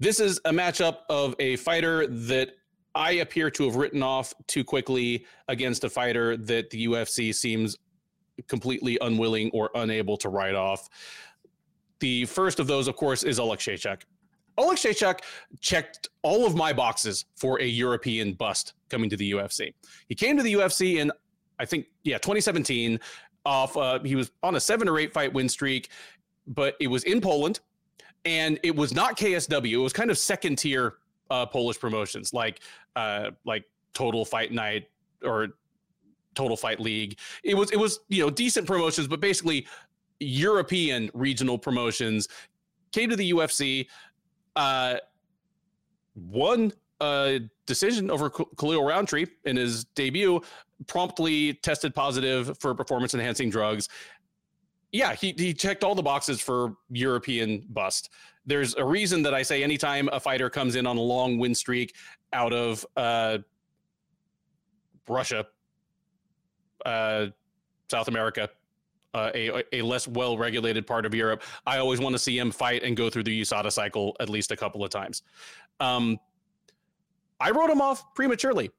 this 0.00 0.20
is 0.20 0.40
a 0.44 0.50
matchup 0.50 0.98
of 1.08 1.34
a 1.38 1.56
fighter 1.56 2.06
that 2.06 2.50
I 2.94 3.12
appear 3.12 3.50
to 3.50 3.64
have 3.64 3.76
written 3.76 4.02
off 4.02 4.32
too 4.46 4.64
quickly 4.64 5.26
against 5.48 5.84
a 5.84 5.90
fighter 5.90 6.36
that 6.36 6.70
the 6.70 6.86
UFC 6.86 7.34
seems 7.34 7.76
completely 8.46 8.98
unwilling 9.00 9.50
or 9.52 9.70
unable 9.74 10.16
to 10.18 10.28
write 10.28 10.54
off. 10.54 10.88
The 12.00 12.26
first 12.26 12.60
of 12.60 12.68
those, 12.68 12.86
of 12.86 12.96
course, 12.96 13.24
is 13.24 13.38
Oleksiejczuk. 14.58 15.18
Oleksiejczuk 15.18 15.20
checked 15.60 16.08
all 16.22 16.46
of 16.46 16.54
my 16.54 16.72
boxes 16.72 17.24
for 17.36 17.60
a 17.60 17.64
European 17.64 18.32
bust 18.32 18.74
coming 18.88 19.10
to 19.10 19.16
the 19.16 19.32
UFC. 19.32 19.72
He 20.08 20.14
came 20.14 20.36
to 20.36 20.42
the 20.42 20.54
UFC 20.54 20.96
in, 20.96 21.12
I 21.58 21.64
think, 21.64 21.86
yeah, 22.04 22.18
2017. 22.18 22.98
Off, 23.46 23.76
uh, 23.76 23.98
he 24.00 24.14
was 24.14 24.30
on 24.42 24.56
a 24.56 24.60
seven 24.60 24.88
or 24.88 24.98
eight 24.98 25.14
fight 25.14 25.32
win 25.32 25.48
streak, 25.48 25.88
but 26.46 26.76
it 26.80 26.88
was 26.88 27.04
in 27.04 27.20
Poland, 27.20 27.60
and 28.24 28.58
it 28.62 28.74
was 28.74 28.92
not 28.92 29.16
KSW. 29.16 29.72
It 29.72 29.76
was 29.76 29.92
kind 29.92 30.10
of 30.10 30.18
second 30.18 30.56
tier 30.56 30.94
uh, 31.30 31.46
Polish 31.46 31.78
promotions, 31.78 32.34
like 32.34 32.60
uh, 32.96 33.30
like 33.46 33.64
Total 33.94 34.24
Fight 34.24 34.52
Night 34.52 34.88
or 35.24 35.48
Total 36.34 36.56
Fight 36.56 36.78
League. 36.78 37.18
It 37.42 37.54
was 37.54 37.70
it 37.70 37.78
was 37.78 38.00
you 38.08 38.22
know 38.22 38.30
decent 38.30 38.66
promotions, 38.66 39.08
but 39.08 39.20
basically 39.20 39.66
European 40.20 41.10
regional 41.14 41.58
promotions. 41.58 42.28
Came 42.92 43.10
to 43.10 43.16
the 43.16 43.32
UFC 43.32 43.86
uh, 47.00 47.38
decision 47.66 48.10
over 48.10 48.30
Khalil 48.30 48.84
Rountree 48.84 49.26
in 49.44 49.56
his 49.56 49.84
debut, 49.84 50.40
promptly 50.86 51.54
tested 51.54 51.94
positive 51.94 52.58
for 52.58 52.74
performance 52.74 53.14
enhancing 53.14 53.50
drugs. 53.50 53.88
Yeah, 54.92 55.14
he, 55.14 55.34
he 55.36 55.52
checked 55.52 55.84
all 55.84 55.94
the 55.94 56.02
boxes 56.02 56.40
for 56.40 56.76
European 56.90 57.64
bust. 57.68 58.10
There's 58.46 58.74
a 58.74 58.84
reason 58.84 59.22
that 59.24 59.34
I 59.34 59.42
say 59.42 59.62
anytime 59.62 60.08
a 60.12 60.18
fighter 60.18 60.48
comes 60.48 60.74
in 60.76 60.86
on 60.86 60.96
a 60.96 61.00
long 61.00 61.38
win 61.38 61.54
streak 61.54 61.94
out 62.32 62.52
of 62.52 62.86
uh, 62.96 63.38
Russia, 65.06 65.46
uh, 66.86 67.26
South 67.90 68.08
America, 68.08 68.48
uh, 69.14 69.30
a, 69.34 69.62
a 69.72 69.82
less 69.82 70.06
well 70.06 70.36
regulated 70.36 70.86
part 70.86 71.06
of 71.06 71.14
Europe, 71.14 71.42
I 71.66 71.78
always 71.78 72.00
want 72.00 72.14
to 72.14 72.18
see 72.18 72.38
him 72.38 72.50
fight 72.50 72.82
and 72.82 72.96
go 72.96 73.10
through 73.10 73.24
the 73.24 73.40
USADA 73.40 73.72
cycle 73.72 74.16
at 74.20 74.28
least 74.28 74.50
a 74.50 74.56
couple 74.56 74.84
of 74.84 74.90
times. 74.90 75.22
Um, 75.80 76.18
I 77.40 77.50
wrote 77.50 77.70
him 77.70 77.80
off 77.80 78.14
prematurely. 78.14 78.70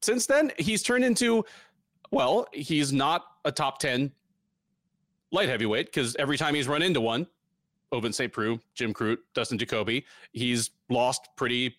Since 0.00 0.26
then, 0.26 0.52
he's 0.58 0.82
turned 0.82 1.04
into, 1.04 1.44
well, 2.10 2.46
he's 2.52 2.92
not 2.92 3.24
a 3.44 3.52
top 3.52 3.78
10 3.78 4.12
light 5.30 5.48
heavyweight 5.48 5.86
because 5.86 6.14
every 6.16 6.36
time 6.36 6.54
he's 6.54 6.68
run 6.68 6.82
into 6.82 7.00
one, 7.00 7.26
Ovince 7.92 8.14
St. 8.14 8.32
Preux, 8.32 8.58
Jim 8.74 8.92
Crute, 8.92 9.18
Dustin 9.34 9.58
Jacoby, 9.58 10.04
he's 10.32 10.70
lost 10.88 11.28
pretty 11.36 11.76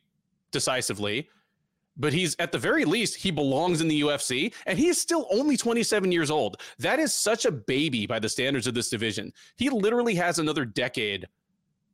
decisively 0.51 1.27
but 1.97 2.13
he's 2.13 2.35
at 2.39 2.51
the 2.51 2.57
very 2.57 2.85
least 2.85 3.15
he 3.15 3.31
belongs 3.31 3.81
in 3.81 3.87
the 3.87 4.01
UFC 4.01 4.53
and 4.65 4.79
he 4.79 4.87
is 4.87 4.99
still 4.99 5.27
only 5.31 5.57
27 5.57 6.11
years 6.11 6.31
old. 6.31 6.57
That 6.79 6.99
is 6.99 7.13
such 7.13 7.45
a 7.45 7.51
baby 7.51 8.07
by 8.07 8.19
the 8.19 8.29
standards 8.29 8.67
of 8.67 8.73
this 8.73 8.89
division. 8.89 9.31
He 9.55 9.69
literally 9.69 10.15
has 10.15 10.39
another 10.39 10.65
decade 10.65 11.27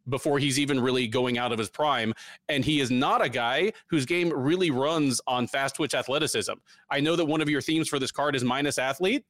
before 0.07 0.39
he's 0.39 0.57
even 0.57 0.79
really 0.79 1.07
going 1.07 1.37
out 1.37 1.51
of 1.51 1.59
his 1.59 1.69
prime 1.69 2.13
and 2.47 2.63
he 2.63 2.79
is 2.79 2.89
not 2.89 3.23
a 3.23 3.29
guy 3.29 3.71
whose 3.87 4.05
game 4.05 4.31
really 4.33 4.71
runs 4.71 5.21
on 5.27 5.47
fast 5.47 5.75
twitch 5.75 5.93
athleticism. 5.93 6.53
I 6.89 6.99
know 6.99 7.15
that 7.15 7.25
one 7.25 7.41
of 7.41 7.49
your 7.49 7.61
themes 7.61 7.89
for 7.89 7.99
this 7.99 8.11
card 8.11 8.35
is 8.35 8.43
minus 8.43 8.79
athlete. 8.79 9.25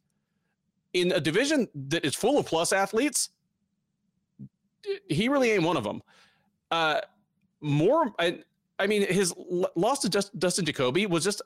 In 0.94 1.12
a 1.12 1.20
division 1.20 1.68
that 1.90 2.06
is 2.06 2.16
full 2.16 2.38
of 2.38 2.46
plus 2.46 2.72
athletes, 2.72 3.30
he 5.10 5.28
really 5.28 5.52
ain't 5.52 5.64
one 5.64 5.78
of 5.78 5.84
them. 5.84 6.02
Uh 6.72 7.02
more 7.62 8.14
I, 8.20 8.40
I 8.80 8.88
mean, 8.88 9.06
his 9.08 9.34
loss 9.76 10.00
to 10.00 10.10
just 10.10 10.38
Dustin 10.40 10.66
Jacoby 10.66 11.06
was 11.06 11.24
just 11.24 11.42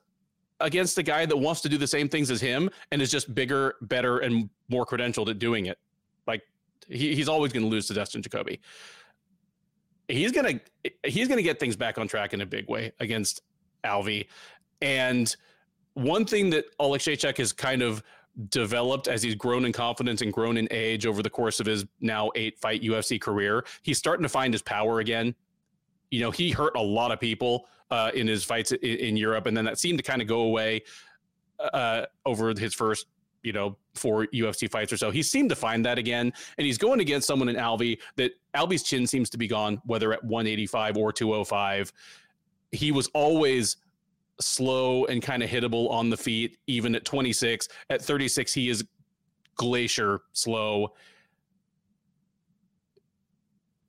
against 0.60 0.98
a 0.98 1.04
guy 1.04 1.26
that 1.26 1.36
wants 1.36 1.62
to 1.62 1.70
do 1.70 1.78
the 1.78 1.88
same 1.88 2.08
things 2.08 2.30
as 2.30 2.40
him 2.40 2.70
and 2.92 3.02
is 3.02 3.12
just 3.12 3.34
bigger, 3.34 3.76
better, 3.82 4.20
and 4.20 4.50
more 4.70 4.86
credentialed 4.86 5.30
at 5.30 5.40
doing 5.40 5.66
it. 5.66 5.80
Like 6.28 6.44
he, 6.88 7.16
he's 7.16 7.28
always 7.28 7.52
going 7.52 7.64
to 7.64 7.70
lose 7.70 7.88
to 7.88 7.94
Dustin 7.94 8.22
Jacoby. 8.22 8.60
He's 10.08 10.32
gonna 10.32 10.60
he's 11.06 11.28
gonna 11.28 11.42
get 11.42 11.60
things 11.60 11.76
back 11.76 11.98
on 11.98 12.08
track 12.08 12.34
in 12.34 12.42
a 12.42 12.46
big 12.46 12.70
way 12.70 12.92
against 13.00 13.42
Alvey. 13.84 14.28
And 14.82 15.34
one 15.94 16.26
thing 16.26 16.50
that 16.52 16.66
Oleksiejczuk 16.78 17.38
has 17.38 17.54
kind 17.54 17.82
of 17.82 18.04
developed 18.50 19.08
as 19.08 19.24
he's 19.24 19.36
grown 19.36 19.64
in 19.64 19.72
confidence 19.72 20.22
and 20.22 20.34
grown 20.34 20.58
in 20.58 20.68
age 20.72 21.06
over 21.06 21.24
the 21.24 21.30
course 21.30 21.60
of 21.60 21.66
his 21.66 21.86
now 22.02 22.32
eight 22.36 22.60
fight 22.60 22.82
UFC 22.82 23.20
career, 23.20 23.64
he's 23.82 23.98
starting 23.98 24.24
to 24.24 24.30
find 24.30 24.54
his 24.54 24.62
power 24.62 25.00
again 25.00 25.34
you 26.14 26.20
know, 26.20 26.30
he 26.30 26.52
hurt 26.52 26.76
a 26.76 26.82
lot 26.82 27.12
of 27.12 27.20
people 27.20 27.66
uh, 27.90 28.12
in 28.14 28.28
his 28.28 28.44
fights 28.44 28.72
in, 28.72 28.78
in, 28.82 29.18
Europe, 29.18 29.48
and 29.48 29.58
then 29.58 29.66
that 29.66 29.80
seemed 29.80 29.98
to 29.98 30.04
kind 30.04 30.22
of 30.22 30.28
go 30.28 30.42
away 30.42 30.84
uh, 31.74 32.06
over 32.24 32.54
his 32.56 32.76
first, 32.76 33.08
you 33.42 33.52
know, 33.52 33.76
four 33.96 34.28
UFC 34.28 34.70
fights 34.70 34.94
or 34.94 34.98
so. 34.98 35.10
He 35.10 35.24
seemed 35.24 35.50
to 35.50 35.56
find 35.56 35.84
that 35.86 35.98
again, 35.98 36.32
and 36.60 36.68
he's 36.68 36.78
going 36.78 37.00
against 37.00 37.26
someone 37.26 37.50
in 37.50 37.56
Alvey 37.56 37.98
that 38.18 38.34
Alvey's 38.54 38.84
chin 38.84 39.08
seems 39.08 39.28
to 39.32 39.40
be 39.40 39.48
gone, 39.48 39.82
whether 39.86 40.14
at 40.14 40.24
185 40.24 40.98
or 40.98 41.12
205. 41.12 41.92
He 42.72 42.92
was 42.92 43.08
always 43.16 43.78
slow 44.40 45.06
and 45.06 45.20
kind 45.20 45.42
of 45.42 45.50
hittable 45.50 45.90
on 45.90 46.12
the 46.12 46.18
feet, 46.18 46.60
even 46.68 46.94
at 46.94 47.06
26. 47.06 47.70
At 47.90 48.04
36, 48.04 48.54
he 48.54 48.70
is 48.70 48.86
glacier 49.56 50.22
slow 50.32 50.94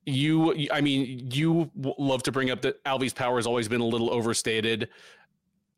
you 0.05 0.67
i 0.71 0.81
mean 0.81 1.29
you 1.31 1.69
love 1.97 2.21
to 2.23 2.31
bring 2.31 2.51
up 2.51 2.61
that 2.61 2.83
alvey's 2.85 3.13
power 3.13 3.37
has 3.37 3.47
always 3.47 3.67
been 3.67 3.81
a 3.81 3.85
little 3.85 4.11
overstated. 4.11 4.89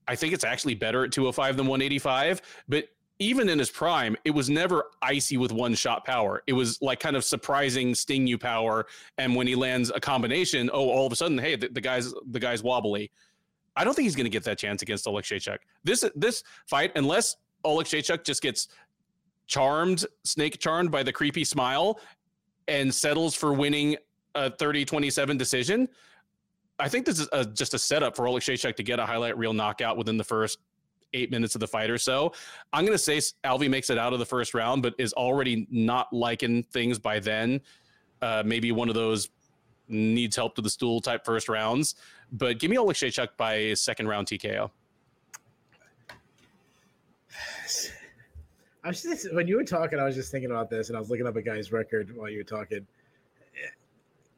I 0.09 0.15
think 0.15 0.33
it's 0.33 0.45
actually 0.45 0.75
better 0.75 1.03
at 1.03 1.11
205 1.11 1.57
than 1.57 1.67
185 1.67 2.41
but 2.67 2.85
even 3.19 3.49
in 3.49 3.57
his 3.57 3.69
prime 3.69 4.15
it 4.25 4.31
was 4.31 4.49
never 4.49 4.85
icy 5.01 5.37
with 5.37 5.51
one 5.51 5.73
shot 5.73 6.05
power. 6.05 6.43
It 6.45 6.53
was 6.53 6.81
like 6.81 6.99
kind 6.99 7.15
of 7.15 7.23
surprising 7.23 7.95
sting 7.95 8.27
you 8.27 8.37
power 8.37 8.85
and 9.17 9.35
when 9.35 9.47
he 9.47 9.55
lands 9.55 9.91
a 9.95 9.99
combination 9.99 10.69
oh 10.73 10.89
all 10.89 11.05
of 11.05 11.13
a 11.13 11.15
sudden 11.15 11.37
hey 11.37 11.55
the, 11.55 11.69
the 11.69 11.81
guy's 11.81 12.13
the 12.31 12.39
guy's 12.39 12.63
wobbly. 12.63 13.11
I 13.75 13.83
don't 13.83 13.93
think 13.93 14.05
he's 14.05 14.15
going 14.15 14.25
to 14.25 14.31
get 14.31 14.43
that 14.43 14.57
chance 14.57 14.81
against 14.81 15.05
Oleksiejczuk. 15.05 15.57
this 15.83 16.03
this 16.15 16.43
fight 16.65 16.91
unless 16.95 17.37
Oleksiejczuk 17.65 18.23
just 18.23 18.41
gets 18.41 18.67
charmed 19.47 20.05
snake 20.23 20.59
charmed 20.59 20.91
by 20.91 21.03
the 21.03 21.13
creepy 21.13 21.43
smile 21.43 21.99
and 22.67 22.93
settles 22.93 23.33
for 23.33 23.53
winning 23.53 23.95
a 24.37 24.51
30 24.51 24.85
27 24.85 25.37
decision. 25.37 25.89
I 26.79 26.87
think 26.87 27.05
this 27.05 27.19
is 27.19 27.27
a, 27.31 27.43
just 27.43 27.73
a 27.73 27.79
setup 27.79 28.15
for 28.15 28.25
Oleksiejczuk 28.25 28.75
to 28.75 28.83
get 28.83 28.99
a 28.99 29.05
highlight 29.05 29.37
reel 29.37 29.53
knockout 29.53 29.97
within 29.97 30.15
the 30.15 30.23
first 30.23 30.59
eight 31.13 31.31
minutes 31.31 31.55
of 31.55 31.59
the 31.59 31.67
fight 31.67 31.89
or 31.89 31.97
so. 31.97 32.33
I'm 32.71 32.85
going 32.85 32.97
to 32.97 33.03
say 33.03 33.17
Alvey 33.43 33.69
makes 33.69 33.89
it 33.89 33.97
out 33.97 34.13
of 34.13 34.19
the 34.19 34.25
first 34.25 34.53
round, 34.53 34.83
but 34.83 34.93
is 34.97 35.13
already 35.13 35.67
not 35.71 36.13
liking 36.13 36.63
things 36.63 36.99
by 36.99 37.19
then. 37.19 37.61
Uh, 38.21 38.43
maybe 38.45 38.71
one 38.71 38.89
of 38.89 38.95
those 38.95 39.29
needs 39.87 40.35
help 40.35 40.53
to 40.55 40.61
the 40.61 40.69
stool 40.69 41.01
type 41.01 41.25
first 41.25 41.49
rounds. 41.49 41.95
But 42.31 42.59
give 42.59 42.69
me 42.69 42.77
Oleksiejczuk 42.77 43.29
by 43.37 43.73
second 43.73 44.07
round 44.07 44.27
TKO. 44.27 44.69
I 48.83 48.89
was 48.89 49.01
just 49.01 49.33
when 49.33 49.47
you 49.47 49.55
were 49.57 49.63
talking, 49.63 49.99
I 49.99 50.03
was 50.03 50.15
just 50.15 50.31
thinking 50.31 50.51
about 50.51 50.69
this, 50.69 50.89
and 50.89 50.95
I 50.95 50.99
was 50.99 51.09
looking 51.09 51.25
up 51.27 51.35
a 51.35 51.41
guy's 51.41 51.71
record 51.71 52.15
while 52.15 52.29
you 52.29 52.37
were 52.37 52.43
talking. 52.43 52.85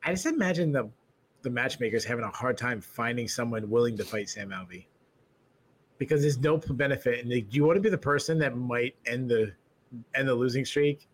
I 0.03 0.11
just 0.11 0.25
imagine 0.25 0.71
the 0.71 0.89
the 1.41 1.49
matchmakers 1.49 2.03
having 2.03 2.25
a 2.25 2.29
hard 2.29 2.57
time 2.57 2.81
finding 2.81 3.27
someone 3.27 3.69
willing 3.69 3.95
to 3.97 4.03
fight 4.03 4.29
Sam 4.29 4.49
Alvey 4.49 4.85
because 5.97 6.21
there's 6.21 6.37
no 6.37 6.57
benefit. 6.57 7.23
And 7.23 7.29
do 7.29 7.45
you 7.49 7.63
want 7.63 7.77
to 7.77 7.81
be 7.81 7.89
the 7.89 7.97
person 7.97 8.37
that 8.39 8.57
might 8.57 8.95
end 9.05 9.29
the 9.29 9.53
end 10.15 10.27
the 10.27 10.35
losing 10.35 10.65
streak? 10.65 11.07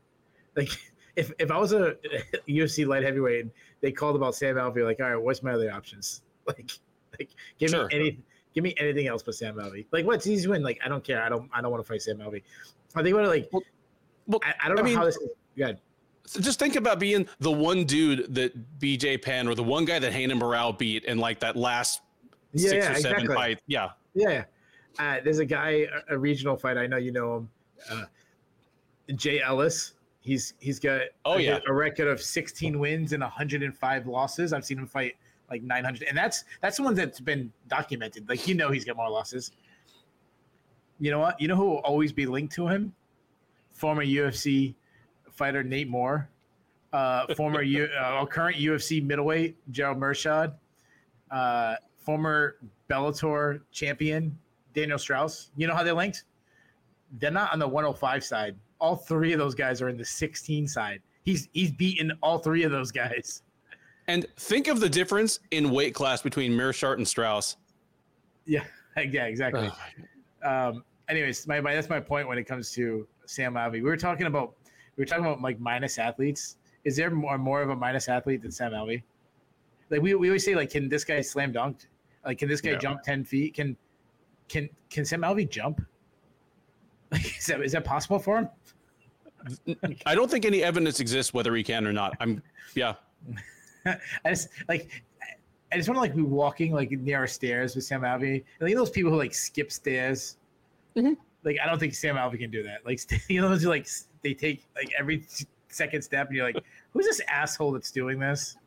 Like 0.55 0.69
if 1.15 1.31
if 1.39 1.51
I 1.51 1.57
was 1.57 1.73
a 1.73 1.95
UFC 2.47 2.87
light 2.87 3.03
heavyweight, 3.03 3.47
they 3.81 3.91
called 3.91 4.15
about 4.15 4.35
Sam 4.35 4.55
Alvey, 4.55 4.83
like, 4.83 4.99
all 4.99 5.09
right, 5.09 5.21
what's 5.21 5.43
my 5.43 5.53
other 5.53 5.71
options? 5.71 6.21
Like, 6.47 6.69
like 7.17 7.29
give 7.57 7.71
sure. 7.71 7.87
me 7.87 7.95
any 7.95 8.19
Give 8.55 8.63
me 8.63 8.73
anything 8.77 9.07
else 9.07 9.21
but 9.21 9.35
Sam 9.35 9.55
Alvey. 9.55 9.85
Like, 9.91 10.05
what's 10.05 10.25
easy 10.25 10.47
win? 10.47 10.63
Like, 10.63 10.79
I 10.83 10.87
don't 10.87 11.03
care. 11.03 11.21
I 11.21 11.27
don't. 11.27 11.49
I 11.53 11.61
don't 11.61 11.71
want 11.71 11.83
to 11.83 11.87
fight 11.87 12.01
Sam 12.01 12.19
Alvey. 12.19 12.41
I 12.95 13.03
think 13.03 13.13
about 13.13 13.25
it 13.25 13.27
like. 13.27 13.49
Well, 13.51 13.63
well 14.27 14.39
I, 14.45 14.53
I, 14.63 14.67
don't 14.69 14.77
know 14.77 14.83
I 14.83 14.85
mean, 14.85 14.95
how 14.95 15.03
this. 15.03 15.19
Good. 15.57 15.77
So 16.25 16.41
just 16.41 16.59
think 16.59 16.75
about 16.75 16.99
being 16.99 17.27
the 17.39 17.51
one 17.51 17.85
dude 17.85 18.33
that 18.33 18.79
BJ 18.79 19.21
Penn 19.21 19.47
or 19.47 19.55
the 19.55 19.63
one 19.63 19.85
guy 19.85 19.99
that 19.99 20.13
Renan 20.13 20.39
Barão 20.39 20.77
beat 20.77 21.05
in 21.05 21.17
like 21.17 21.39
that 21.39 21.55
last 21.55 22.01
yeah, 22.53 22.69
six 22.69 22.85
yeah, 22.85 22.91
or 22.91 22.95
seven 22.95 23.21
exactly. 23.21 23.35
fight. 23.35 23.61
Yeah. 23.67 23.89
Yeah. 24.15 24.43
Uh, 24.97 25.17
there's 25.23 25.39
a 25.39 25.45
guy, 25.45 25.87
a, 26.09 26.15
a, 26.15 26.17
regional 26.17 26.55
fight. 26.55 26.77
I 26.77 26.87
know 26.87 26.97
you 26.97 27.11
know 27.11 27.37
him. 27.37 27.49
Uh, 27.89 28.05
Jay 29.15 29.41
Ellis. 29.41 29.93
He's 30.21 30.55
he's 30.59 30.79
got 30.79 31.01
oh 31.25 31.33
a, 31.33 31.39
yeah 31.39 31.59
a 31.67 31.73
record 31.73 32.07
of 32.07 32.19
16 32.19 32.79
wins 32.79 33.13
and 33.13 33.21
105 33.21 34.07
losses. 34.07 34.53
I've 34.53 34.65
seen 34.65 34.79
him 34.79 34.87
fight 34.87 35.13
like 35.51 35.61
900, 35.61 36.07
and 36.07 36.17
that's 36.17 36.45
that's 36.61 36.77
the 36.77 36.83
one 36.83 36.95
that's 36.95 37.19
been 37.19 37.51
documented. 37.67 38.27
Like 38.27 38.47
you 38.47 38.55
know, 38.55 38.71
he's 38.71 38.85
got 38.85 38.95
more 38.95 39.09
losses. 39.09 39.51
You 40.99 41.11
know 41.11 41.19
what? 41.19 41.39
You 41.39 41.47
know 41.47 41.55
who 41.55 41.65
will 41.65 41.77
always 41.79 42.11
be 42.11 42.25
linked 42.25 42.55
to 42.55 42.67
him? 42.67 42.95
Former 43.73 44.03
UFC 44.03 44.73
fighter 45.35 45.63
Nate 45.63 45.89
Moore, 45.89 46.29
uh, 46.93 47.33
former 47.35 47.61
U, 47.61 47.85
uh, 47.99 48.25
current 48.25 48.57
UFC 48.57 49.03
middleweight 49.03 49.57
Gerald 49.71 49.99
Meerschaert, 49.99 50.53
uh, 51.31 51.75
former 51.97 52.57
Bellator 52.89 53.61
champion 53.71 54.37
Daniel 54.73 54.97
Straus. 54.97 55.51
You 55.55 55.67
know 55.67 55.75
how 55.75 55.83
they're 55.83 55.93
linked? 55.93 56.23
They're 57.19 57.31
not 57.31 57.51
on 57.53 57.59
the 57.59 57.67
105 57.67 58.23
side. 58.23 58.55
All 58.79 58.95
three 58.95 59.33
of 59.33 59.39
those 59.39 59.55
guys 59.55 59.81
are 59.81 59.89
in 59.89 59.97
the 59.97 60.05
16 60.05 60.67
side. 60.67 61.01
He's 61.23 61.49
he's 61.53 61.71
beaten 61.71 62.11
all 62.21 62.39
three 62.39 62.63
of 62.63 62.71
those 62.71 62.91
guys. 62.91 63.41
And 64.07 64.27
think 64.37 64.67
of 64.67 64.79
the 64.79 64.89
difference 64.89 65.39
in 65.49 65.71
weight 65.71 65.95
class 65.95 66.21
between 66.21 66.51
Meerschaert 66.51 66.97
and 66.97 67.07
Straus. 67.07 67.57
Yeah, 68.45 68.63
yeah, 68.97 69.25
exactly. 69.25 69.71
um, 70.43 70.83
anyways, 71.09 71.47
my, 71.47 71.59
my 71.61 71.73
that's 71.73 71.89
my 71.89 71.99
point 71.99 72.27
when 72.27 72.37
it 72.37 72.43
comes 72.43 72.71
to 72.73 73.07
Sam 73.25 73.55
Alvey. 73.55 73.73
We 73.73 73.81
were 73.81 73.97
talking 73.97 74.27
about 74.27 74.53
we 74.95 75.01
were 75.01 75.05
talking 75.05 75.25
about 75.25 75.41
like 75.41 75.59
minus 75.59 75.97
athletes. 75.97 76.57
Is 76.83 76.95
there 76.95 77.09
more 77.09 77.37
more 77.37 77.61
of 77.61 77.69
a 77.69 77.75
minus 77.75 78.07
athlete 78.09 78.41
than 78.41 78.51
Sam 78.51 78.71
Alvey? 78.71 79.03
Like 79.89 80.01
we, 80.01 80.15
we 80.15 80.29
always 80.29 80.43
say, 80.43 80.55
like, 80.55 80.71
can 80.71 80.89
this 80.89 81.03
guy 81.03 81.21
slam 81.21 81.51
dunk? 81.51 81.87
Like, 82.25 82.39
can 82.39 82.49
this 82.49 82.61
guy 82.61 82.75
jump 82.75 83.03
ten 83.03 83.23
feet? 83.23 83.53
Can 83.53 83.75
can 84.47 84.69
can 84.89 85.05
Sam 85.05 85.21
Alvey 85.21 85.49
jump? 85.49 85.81
Like, 87.11 87.37
is 87.37 87.45
that 87.45 87.61
is 87.61 87.71
that 87.73 87.85
possible 87.85 88.17
for 88.17 88.39
him? 88.39 88.49
I 90.07 90.15
don't 90.15 90.29
think 90.29 90.43
any 90.43 90.63
evidence 90.63 90.99
exists 90.99 91.33
whether 91.35 91.55
he 91.55 91.63
can 91.63 91.85
or 91.85 91.93
not. 91.93 92.17
I'm 92.19 92.41
yeah. 92.73 92.95
I 93.85 93.99
just 94.29 94.49
like 94.67 94.89
I 95.71 95.77
just 95.77 95.87
want 95.87 95.97
to 95.97 96.01
like 96.01 96.15
be 96.15 96.23
walking 96.23 96.73
like 96.73 96.91
near 96.91 97.19
our 97.19 97.27
stairs 97.27 97.75
with 97.75 97.83
Sam 97.83 98.01
Alvey. 98.01 98.43
Like 98.59 98.73
those 98.73 98.89
people 98.89 99.11
who 99.11 99.17
like 99.17 99.33
skip 99.33 99.71
stairs. 99.71 100.37
Mm-hmm. 100.97 101.13
Like 101.43 101.57
I 101.63 101.67
don't 101.67 101.79
think 101.79 101.93
Sam 101.93 102.15
Alvey 102.15 102.39
can 102.39 102.49
do 102.49 102.63
that. 102.63 102.85
Like 102.85 102.99
you 103.29 103.41
know, 103.41 103.49
those 103.49 103.65
like 103.65 103.87
they 104.25 104.33
take 104.33 104.65
like 104.75 104.91
every 104.97 105.23
second 105.69 106.01
step, 106.01 106.27
and 106.27 106.35
you're 106.35 106.45
like, 106.45 106.57
who's 106.91 107.05
this 107.05 107.21
asshole 107.27 107.71
that's 107.71 107.91
doing 107.91 108.19
this? 108.19 108.57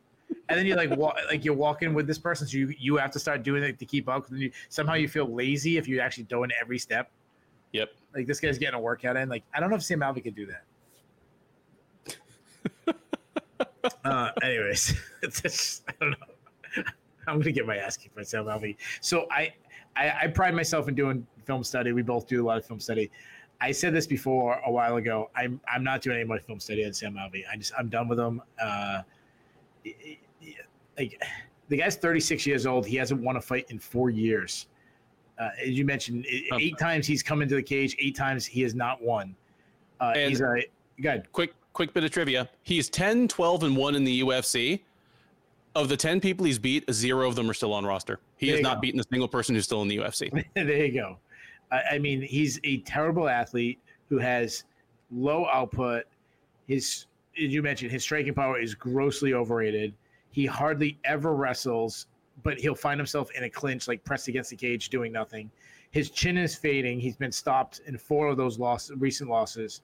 And 0.47 0.57
then 0.57 0.65
you 0.65 0.75
like 0.75 0.91
walk, 0.91 1.17
like 1.27 1.43
you're 1.43 1.53
walking 1.53 1.93
with 1.93 2.07
this 2.07 2.17
person, 2.17 2.47
so 2.47 2.57
you 2.57 2.73
you 2.79 2.95
have 2.95 3.11
to 3.11 3.19
start 3.19 3.43
doing 3.43 3.61
it 3.61 3.77
to 3.77 3.85
keep 3.85 4.07
up. 4.07 4.29
And 4.29 4.39
you, 4.39 4.51
somehow 4.69 4.93
you 4.93 5.09
feel 5.09 5.25
lazy 5.25 5.77
if 5.77 5.87
you 5.87 5.99
actually 5.99 6.23
doing 6.23 6.49
every 6.61 6.79
step. 6.79 7.11
Yep. 7.73 7.89
Like 8.15 8.25
this 8.25 8.39
guy's 8.39 8.57
getting 8.57 8.75
a 8.75 8.79
workout 8.79 9.17
in. 9.17 9.27
Like 9.27 9.43
I 9.53 9.59
don't 9.59 9.69
know 9.69 9.75
if 9.75 9.83
Sam 9.83 9.99
Alvey 9.99 10.23
could 10.23 10.35
do 10.35 10.47
that. 12.85 12.95
uh, 14.05 14.31
anyways, 14.41 14.95
just, 15.23 15.83
I 15.89 15.93
don't 15.99 16.11
know. 16.11 16.83
I'm 17.27 17.39
gonna 17.39 17.51
get 17.51 17.67
my 17.67 17.77
ass 17.77 17.97
kicked 17.97 18.15
by 18.15 18.23
Sam 18.23 18.45
Alvey. 18.45 18.77
So 19.01 19.27
I, 19.29 19.53
I 19.97 20.13
I 20.21 20.27
pride 20.27 20.55
myself 20.55 20.87
in 20.87 20.95
doing 20.95 21.27
film 21.45 21.65
study. 21.65 21.91
We 21.91 22.01
both 22.01 22.27
do 22.27 22.41
a 22.41 22.45
lot 22.45 22.57
of 22.57 22.65
film 22.65 22.79
study. 22.79 23.11
I 23.61 23.71
said 23.71 23.93
this 23.93 24.07
before 24.07 24.59
a 24.65 24.71
while 24.71 24.97
ago. 24.97 25.29
I'm 25.35 25.59
I'm 25.67 25.83
not 25.83 26.01
doing 26.01 26.17
any 26.17 26.25
more 26.25 26.39
film 26.39 26.59
study 26.59 26.85
on 26.85 26.93
Sam 26.93 27.15
Alvey. 27.15 27.43
I 27.51 27.57
just 27.57 27.73
I'm 27.77 27.89
done 27.89 28.07
with 28.07 28.19
him. 28.19 28.41
Uh, 28.61 29.01
like 30.97 31.21
the 31.67 31.77
guy's 31.77 31.95
36 31.95 32.45
years 32.45 32.65
old. 32.65 32.85
He 32.85 32.95
hasn't 32.95 33.21
won 33.21 33.35
a 33.37 33.41
fight 33.41 33.65
in 33.69 33.79
four 33.79 34.09
years. 34.09 34.67
Uh, 35.37 35.49
as 35.61 35.69
you 35.69 35.85
mentioned, 35.85 36.25
eight 36.57 36.77
times 36.77 37.07
he's 37.07 37.23
come 37.23 37.41
into 37.41 37.55
the 37.55 37.63
cage. 37.63 37.95
Eight 37.99 38.15
times 38.15 38.45
he 38.45 38.61
has 38.61 38.75
not 38.75 39.01
won. 39.01 39.35
Uh, 40.01 40.13
and 40.15 40.29
he's 40.29 40.41
a 40.41 40.63
good. 41.01 41.31
Quick 41.31 41.53
quick 41.73 41.93
bit 41.93 42.03
of 42.03 42.11
trivia. 42.11 42.49
He's 42.63 42.89
10, 42.89 43.29
12, 43.29 43.63
and 43.63 43.77
one 43.77 43.95
in 43.95 44.03
the 44.03 44.21
UFC. 44.21 44.81
Of 45.75 45.87
the 45.87 45.95
10 45.95 46.19
people 46.19 46.45
he's 46.45 46.59
beat, 46.59 46.83
zero 46.91 47.27
of 47.27 47.35
them 47.35 47.49
are 47.49 47.53
still 47.53 47.73
on 47.73 47.85
roster. 47.85 48.19
He 48.37 48.47
there 48.47 48.57
has 48.57 48.63
not 48.63 48.77
go. 48.77 48.81
beaten 48.81 48.99
a 48.99 49.03
single 49.03 49.27
person 49.27 49.55
who's 49.55 49.65
still 49.65 49.81
in 49.83 49.87
the 49.87 49.97
UFC. 49.97 50.43
there 50.55 50.85
you 50.85 50.91
go. 50.91 51.19
I 51.71 51.99
mean, 51.99 52.21
he's 52.21 52.59
a 52.63 52.79
terrible 52.79 53.29
athlete 53.29 53.79
who 54.09 54.17
has 54.17 54.63
low 55.11 55.45
output. 55.47 56.05
His, 56.67 57.05
as 57.37 57.53
you 57.53 57.61
mentioned, 57.61 57.91
his 57.91 58.03
striking 58.03 58.33
power 58.33 58.59
is 58.59 58.73
grossly 58.73 59.33
overrated. 59.33 59.93
He 60.31 60.45
hardly 60.45 60.97
ever 61.03 61.35
wrestles, 61.35 62.07
but 62.43 62.59
he'll 62.59 62.75
find 62.75 62.99
himself 62.99 63.29
in 63.35 63.43
a 63.43 63.49
clinch, 63.49 63.87
like 63.87 64.03
pressed 64.03 64.27
against 64.27 64.49
the 64.49 64.55
cage, 64.55 64.89
doing 64.89 65.11
nothing. 65.11 65.51
His 65.91 66.09
chin 66.09 66.37
is 66.37 66.55
fading. 66.55 66.99
He's 66.99 67.15
been 67.15 67.31
stopped 67.31 67.81
in 67.85 67.97
four 67.97 68.27
of 68.27 68.37
those 68.37 68.59
loss, 68.59 68.91
recent 68.91 69.29
losses. 69.29 69.81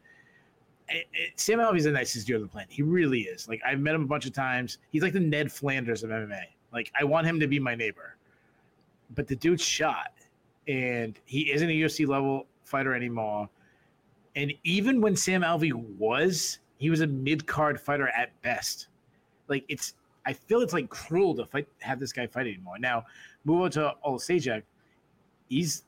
It, 0.88 1.08
it, 1.14 1.40
Sam 1.40 1.60
Alvey's 1.60 1.86
the 1.86 1.92
nicest 1.92 2.28
dude 2.28 2.38
on 2.38 2.42
the 2.44 2.48
planet. 2.48 2.72
He 2.72 2.84
really 2.84 3.22
is. 3.22 3.48
Like 3.48 3.62
I've 3.66 3.80
met 3.80 3.96
him 3.96 4.04
a 4.04 4.08
bunch 4.08 4.26
of 4.28 4.34
times. 4.34 4.78
He's 4.92 5.02
like 5.02 5.14
the 5.14 5.20
Ned 5.20 5.52
Flanders 5.52 6.04
of 6.04 6.12
MMA. 6.12 6.44
Like 6.72 6.92
I 7.00 7.04
want 7.04 7.26
him 7.26 7.40
to 7.40 7.48
be 7.48 7.60
my 7.60 7.74
neighbor. 7.74 8.18
But 9.16 9.28
the 9.28 9.36
dude's 9.36 9.64
shot 9.64 10.14
and 10.68 11.20
he 11.26 11.52
isn't 11.52 11.70
a 11.70 11.74
UFC 11.74 12.08
level 12.08 12.48
fighter 12.64 12.94
anymore. 12.94 13.50
And 14.36 14.54
even 14.64 15.02
when 15.02 15.16
Sam 15.16 15.42
Alvey 15.42 15.74
was, 15.74 16.60
he 16.78 16.90
was 16.90 17.02
a 17.02 17.08
mid 17.08 17.46
card 17.46 17.80
fighter 17.80 18.10
at 18.10 18.40
best. 18.42 18.88
Like 19.48 19.64
it's, 19.70 19.94
I 20.26 20.34
feel 20.34 20.62
it's 20.62 20.74
like 20.74 20.90
cruel 20.90 21.36
to 21.36 21.46
fight 21.46 21.68
have 21.80 22.00
this 22.00 22.12
guy 22.12 22.28
fight 22.28 22.48
anymore. 22.48 22.80
Now, 22.80 23.06
move 23.46 23.62
on 23.62 23.72
to 23.72 23.94
Oleksiejczuk. 24.06 24.64
He's 25.48 25.84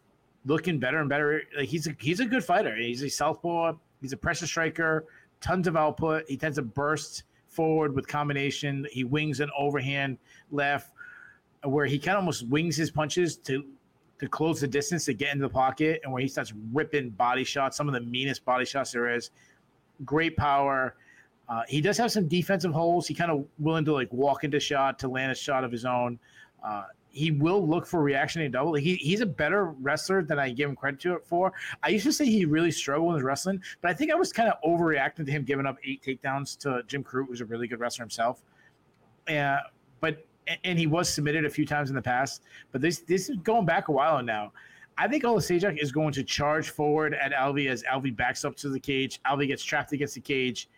looking 0.45 0.79
better 0.79 0.99
and 0.99 1.09
better. 1.09 1.41
Like 1.57 1.67
he's 1.67 1.87
a 1.87 1.95
he's 1.99 2.19
a 2.19 2.25
good 2.25 2.43
fighter. 2.43 2.75
He's 2.75 3.03
a 3.03 3.09
southpaw. 3.09 3.73
He's 4.01 4.13
a 4.13 4.17
pressure 4.17 4.47
striker. 4.47 5.05
Tons 5.41 5.67
of 5.67 5.75
output. 5.75 6.25
He 6.27 6.37
tends 6.37 6.57
to 6.57 6.61
burst 6.61 7.23
forward 7.47 7.95
with 7.95 8.07
combination. 8.07 8.85
He 8.91 9.03
wings 9.03 9.39
an 9.39 9.49
overhand 9.57 10.17
left, 10.51 10.93
where 11.63 11.85
he 11.85 11.97
kind 11.97 12.15
of 12.15 12.21
almost 12.21 12.47
wings 12.47 12.75
his 12.75 12.91
punches 12.91 13.37
to 13.37 13.65
to 14.19 14.27
close 14.27 14.59
the 14.61 14.67
distance 14.67 15.05
to 15.05 15.13
get 15.13 15.33
into 15.33 15.43
the 15.43 15.53
pocket 15.53 16.01
and 16.03 16.11
where 16.11 16.21
he 16.21 16.27
starts 16.27 16.53
ripping 16.73 17.09
body 17.11 17.43
shots, 17.43 17.77
some 17.77 17.87
of 17.87 17.93
the 17.93 18.01
meanest 18.01 18.43
body 18.45 18.65
shots 18.65 18.91
there 18.91 19.13
is. 19.13 19.31
Great 20.05 20.35
power. 20.37 20.95
Uh, 21.49 21.61
he 21.67 21.81
does 21.81 21.97
have 21.97 22.11
some 22.11 22.27
defensive 22.27 22.73
holes. 22.73 23.07
He 23.07 23.13
kind 23.13 23.31
of 23.31 23.45
willing 23.59 23.85
to 23.85 23.93
like 23.93 24.11
walk 24.11 24.43
into 24.43 24.59
shot 24.59 24.99
to 24.99 25.07
land 25.07 25.31
a 25.31 25.35
shot 25.35 25.63
of 25.63 25.71
his 25.71 25.85
own. 25.85 26.19
Uh, 26.63 26.85
he 27.09 27.31
will 27.31 27.67
look 27.67 27.85
for 27.85 28.01
reaction 28.01 28.41
reactionary 28.41 28.49
double. 28.49 28.73
He, 28.75 28.95
he's 28.95 29.21
a 29.21 29.25
better 29.25 29.65
wrestler 29.65 30.21
than 30.23 30.37
I 30.37 30.51
give 30.51 30.69
him 30.69 30.75
credit 30.75 30.99
to 31.01 31.13
it 31.13 31.25
for. 31.25 31.53
I 31.81 31.89
used 31.89 32.05
to 32.05 32.13
say 32.13 32.25
he 32.25 32.45
really 32.45 32.69
struggled 32.69 33.13
with 33.13 33.23
wrestling, 33.23 33.61
but 33.81 33.89
I 33.89 33.93
think 33.93 34.11
I 34.11 34.15
was 34.15 34.33
kind 34.33 34.49
of 34.49 34.55
overreacting 34.63 35.25
to 35.25 35.31
him 35.31 35.43
giving 35.43 35.65
up 35.65 35.77
eight 35.83 36.03
takedowns 36.03 36.57
to 36.59 36.83
Jim 36.85 37.03
Crute, 37.03 37.27
who's 37.27 37.41
a 37.41 37.45
really 37.45 37.67
good 37.67 37.79
wrestler 37.79 38.03
himself. 38.03 38.43
Uh, 39.27 39.57
but 39.99 40.25
and 40.63 40.77
he 40.77 40.87
was 40.87 41.09
submitted 41.09 41.45
a 41.45 41.49
few 41.49 41.65
times 41.65 41.89
in 41.89 41.95
the 41.95 42.01
past, 42.01 42.43
but 42.71 42.81
this 42.81 42.99
this 42.99 43.29
is 43.29 43.37
going 43.37 43.65
back 43.65 43.87
a 43.87 43.91
while 43.91 44.21
now. 44.23 44.51
I 44.97 45.07
think 45.07 45.23
Oleksiejczuk 45.23 45.77
is 45.81 45.91
going 45.91 46.11
to 46.13 46.23
charge 46.23 46.71
forward 46.71 47.13
at 47.13 47.31
Alvey 47.31 47.69
as 47.69 47.83
Alvey 47.83 48.15
backs 48.15 48.43
up 48.43 48.55
to 48.57 48.69
the 48.69 48.79
cage. 48.79 49.21
Alvey 49.27 49.47
gets 49.47 49.63
trapped 49.63 49.91
against 49.91 50.15
the 50.15 50.21
cage, 50.21 50.69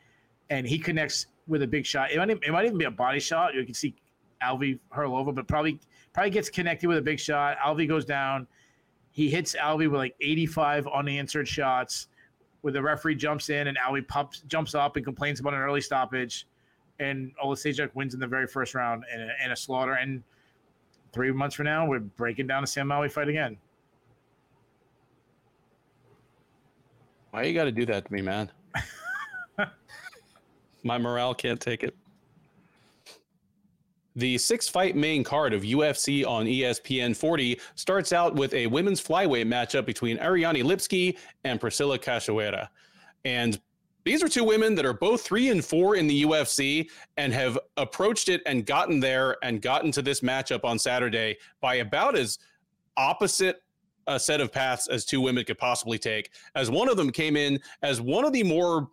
and 0.49 0.67
he 0.67 0.77
connects 0.77 1.27
with 1.47 1.63
a 1.63 1.67
big 1.67 1.85
shot. 1.85 2.11
It 2.11 2.17
might, 2.17 2.29
it 2.29 2.51
might 2.51 2.65
even 2.65 2.77
be 2.77 2.85
a 2.85 2.91
body 2.91 3.19
shot. 3.19 3.55
You 3.55 3.63
can 3.63 3.73
see 3.73 3.95
Alvey 4.43 4.77
hurl 4.91 5.15
over, 5.15 5.31
but 5.31 5.47
probably 5.47 5.79
probably 6.13 6.31
gets 6.31 6.49
connected 6.49 6.87
with 6.87 6.97
a 6.97 7.01
big 7.01 7.19
shot. 7.19 7.57
Alvey 7.59 7.87
goes 7.87 8.05
down. 8.05 8.47
He 9.11 9.29
hits 9.29 9.55
Alvey 9.55 9.89
with 9.89 9.99
like 9.99 10.15
85 10.21 10.87
unanswered 10.87 11.47
shots. 11.47 12.07
Where 12.61 12.73
the 12.73 12.81
referee 12.81 13.15
jumps 13.15 13.49
in 13.49 13.67
and 13.67 13.77
Alvey 13.77 14.05
pops 14.05 14.41
jumps 14.41 14.75
up 14.75 14.97
and 14.97 15.05
complains 15.05 15.39
about 15.39 15.53
an 15.53 15.61
early 15.61 15.79
stoppage 15.79 16.45
and 16.99 17.31
Oleksiejczuk 17.43 17.93
wins 17.95 18.13
in 18.13 18.19
the 18.19 18.27
very 18.27 18.47
first 18.47 18.75
round 18.75 19.03
in 19.13 19.21
a, 19.21 19.29
in 19.45 19.51
a, 19.51 19.55
slaughter. 19.55 19.93
And 19.93 20.23
three 21.13 21.31
months 21.31 21.55
from 21.55 21.65
now, 21.65 21.87
we're 21.87 21.99
breaking 21.99 22.47
down 22.47 22.61
the 22.61 22.67
Sam 22.67 22.89
Alvey 22.89 23.11
fight 23.11 23.29
again. 23.29 23.57
Why 27.31 27.43
you 27.43 27.53
got 27.53 27.65
to 27.65 27.71
do 27.71 27.85
that 27.85 28.05
to 28.05 28.13
me, 28.13 28.21
man? 28.21 28.51
My 30.83 30.97
morale 30.97 31.33
can't 31.33 31.59
take 31.59 31.83
it. 31.83 31.95
The 34.15 34.37
six 34.37 34.67
fight 34.67 34.95
main 34.95 35.23
card 35.23 35.53
of 35.53 35.61
UFC 35.61 36.25
on 36.25 36.45
ESPN 36.45 37.15
40 37.15 37.59
starts 37.75 38.11
out 38.11 38.35
with 38.35 38.53
a 38.53 38.67
women's 38.67 39.01
flyweight 39.01 39.47
matchup 39.47 39.85
between 39.85 40.19
Ariane 40.19 40.55
Lipski 40.55 41.17
and 41.43 41.59
Priscila 41.59 41.99
Cachoeira. 41.99 42.67
And 43.23 43.61
these 44.09 44.23
are 44.23 44.27
two 44.27 44.43
women 44.43 44.73
that 44.73 44.87
are 44.87 44.93
both 44.93 45.21
three 45.21 45.49
and 45.49 45.63
four 45.63 45.95
in 45.95 46.07
the 46.07 46.23
UFC 46.23 46.89
and 47.17 47.31
have 47.31 47.59
approached 47.77 48.27
it 48.27 48.41
and 48.47 48.65
gotten 48.65 48.99
there 48.99 49.37
and 49.43 49.61
gotten 49.61 49.91
to 49.91 50.01
this 50.01 50.21
matchup 50.21 50.63
on 50.63 50.79
Saturday 50.79 51.37
by 51.61 51.75
about 51.75 52.17
as 52.17 52.39
opposite 52.97 53.61
a 54.07 54.19
set 54.19 54.41
of 54.41 54.51
paths 54.51 54.87
as 54.87 55.05
two 55.05 55.21
women 55.21 55.45
could 55.45 55.59
possibly 55.59 55.99
take, 55.99 56.31
as 56.55 56.71
one 56.71 56.89
of 56.89 56.97
them 56.97 57.11
came 57.11 57.37
in 57.37 57.59
as 57.83 58.01
one 58.01 58.25
of 58.25 58.33
the 58.33 58.41
more 58.41 58.89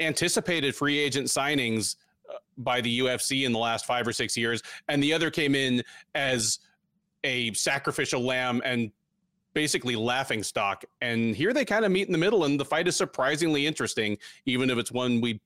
anticipated 0.00 0.74
free 0.74 0.98
agent 0.98 1.28
signings 1.28 1.94
uh, 2.28 2.38
by 2.58 2.80
the 2.80 2.98
UFC 2.98 3.46
in 3.46 3.52
the 3.52 3.58
last 3.60 3.86
five 3.86 4.04
or 4.04 4.12
six 4.12 4.36
years, 4.36 4.64
and 4.88 5.00
the 5.00 5.12
other 5.12 5.30
came 5.30 5.54
in 5.54 5.80
as 6.16 6.58
a 7.22 7.52
sacrificial 7.52 8.20
lamb 8.20 8.60
and 8.64 8.90
basically 9.54 9.96
laughing 9.96 10.42
stock. 10.42 10.84
And 11.00 11.34
here 11.34 11.52
they 11.52 11.64
kind 11.64 11.84
of 11.84 11.92
meet 11.92 12.06
in 12.06 12.12
the 12.12 12.18
middle, 12.18 12.44
and 12.44 12.58
the 12.58 12.64
fight 12.64 12.88
is 12.88 12.96
surprisingly 12.96 13.66
interesting, 13.66 14.18
even 14.46 14.68
if 14.70 14.78
it's 14.78 14.92
one 14.92 15.20
we 15.20 15.40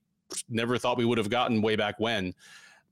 never 0.49 0.77
thought 0.77 0.97
we 0.97 1.05
would 1.05 1.17
have 1.17 1.29
gotten 1.29 1.61
way 1.61 1.75
back 1.75 1.99
when. 1.99 2.33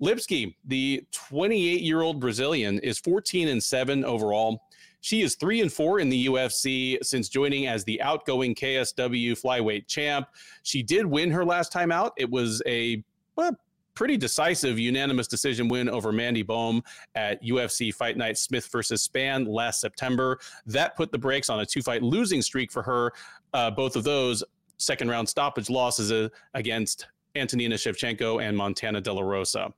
Lipski, 0.02 0.56
the 0.66 1.04
28 1.12 1.82
year 1.82 2.02
old 2.02 2.20
Brazilian, 2.20 2.80
is 2.80 3.00
14 3.00 3.48
and 3.48 3.62
7 3.62 4.06
overall. 4.06 4.62
She 5.02 5.22
is 5.22 5.36
3 5.36 5.62
and 5.62 5.74
4 5.74 6.00
in 6.00 6.10
the 6.10 6.28
UFC 6.28 7.04
since 7.04 7.30
joining 7.30 7.68
as 7.68 7.84
the 7.84 8.02
outgoing 8.02 8.56
KSW 8.56 9.42
flyweight 9.42 9.88
champ. 9.88 10.28
She 10.64 10.84
did 10.84 11.06
win 11.06 11.32
her 11.32 11.46
last 11.46 11.72
time 11.72 11.92
out. 11.92 12.14
It 12.18 12.30
was 12.30 12.62
a 12.66 13.04
well, 13.36 13.56
pretty 13.98 14.16
decisive 14.16 14.78
unanimous 14.78 15.28
decision 15.28 15.68
win 15.68 15.90
over 15.90 16.12
Mandy 16.12 16.44
Bohm 16.44 16.84
at 17.16 17.44
UFC 17.44 17.92
Fight 17.92 18.16
Night 18.16 18.38
Smith 18.38 18.68
versus 18.72 19.08
Spann 19.08 19.48
last 19.48 19.82
September. 19.82 20.38
That 20.68 20.96
put 20.96 21.12
the 21.12 21.18
brakes 21.18 21.50
on 21.50 21.62
a 21.62 21.66
two 21.66 21.82
fight 21.82 22.04
losing 22.04 22.44
streak 22.44 22.72
for 22.72 22.84
her. 22.84 23.12
Uh, 23.56 23.72
both 23.72 23.96
of 23.96 24.04
those 24.04 24.44
second 24.78 25.10
round 25.10 25.28
stoppage 25.28 25.72
losses 25.72 26.12
uh, 26.12 26.30
against 26.54 27.08
Antonina 27.36 27.74
Shevchenko 27.74 28.40
and 28.48 28.56
Montana 28.56 29.02
De 29.02 29.12
La 29.12 29.24
Rosa. 29.24 29.74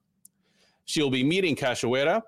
She'll 0.84 1.10
be 1.10 1.24
meeting 1.24 1.56
Cachoeira. 1.56 2.22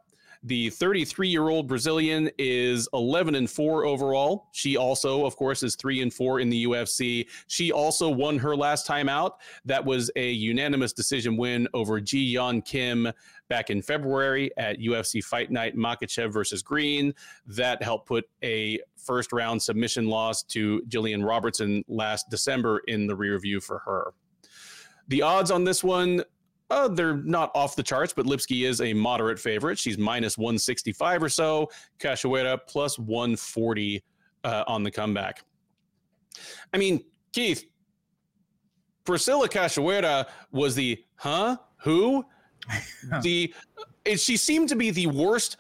The 0.44 0.72
33 0.72 1.28
year 1.28 1.50
old 1.50 1.68
Brazilian 1.68 2.30
is 2.40 2.90
11 2.94 3.36
and 3.36 3.50
4 3.50 3.86
overall. 3.86 4.48
She 4.54 4.76
also, 4.76 5.24
of 5.24 5.36
course, 5.36 5.62
is 5.62 5.76
3 5.76 6.02
and 6.02 6.12
4 6.12 6.40
in 6.40 6.50
the 6.50 6.66
UFC. 6.66 7.28
She 7.48 7.72
also 7.72 8.10
won 8.10 8.40
her 8.40 8.56
last 8.56 8.88
time 8.88 9.08
out. 9.08 9.40
That 9.66 9.86
was 9.86 10.10
a 10.16 10.32
unanimous 10.32 10.94
decision 10.94 11.38
win 11.38 11.68
over 11.76 12.02
Ji 12.02 12.36
Yeon 12.36 12.66
Kim 12.66 13.12
back 13.50 13.70
in 13.70 13.84
February 13.84 14.50
at 14.58 14.80
UFC 14.80 15.24
Fight 15.24 15.52
Night 15.52 15.76
Makhachev 15.76 16.34
versus 16.34 16.64
Green. 16.64 17.14
That 17.46 17.84
helped 17.84 18.08
put 18.08 18.26
a 18.44 18.80
first 18.96 19.32
round 19.32 19.62
submission 19.62 20.08
loss 20.08 20.42
to 20.44 20.82
Jillian 20.88 21.24
Robertson 21.24 21.84
last 21.88 22.32
December 22.32 22.82
in 22.88 23.06
the 23.06 23.16
rear 23.16 23.38
view 23.38 23.60
for 23.60 23.80
her. 23.80 24.14
The 25.08 25.22
odds 25.22 25.52
on 25.52 25.66
this 25.66 25.84
one 25.84 26.24
uh, 26.72 26.88
they're 26.88 27.18
not 27.18 27.52
off 27.54 27.76
the 27.76 27.84
charts, 27.84 28.14
but 28.14 28.26
Lipski 28.26 28.66
is 28.66 28.80
a 28.80 28.94
moderate 28.94 29.38
favorite. 29.38 29.78
She's 29.78 29.98
minus 29.98 30.38
165 30.38 31.22
or 31.22 31.30
so. 31.30 31.70
Cachoeira 32.00 32.58
plus 32.66 32.98
140 32.98 34.02
uh, 34.46 34.64
on 34.68 34.82
the 34.82 34.90
comeback. 34.90 35.44
I 36.74 36.78
mean, 36.78 37.04
Keith, 37.34 37.66
Priscila 39.04 39.50
Cachoeira 39.50 40.28
was 40.52 40.74
the 40.74 41.04
huh? 41.16 41.58
Who? 41.82 42.26
the 43.22 43.54
she 44.16 44.38
seemed 44.38 44.70
to 44.70 44.76
be 44.76 44.92
the 44.92 45.08
worst 45.08 45.58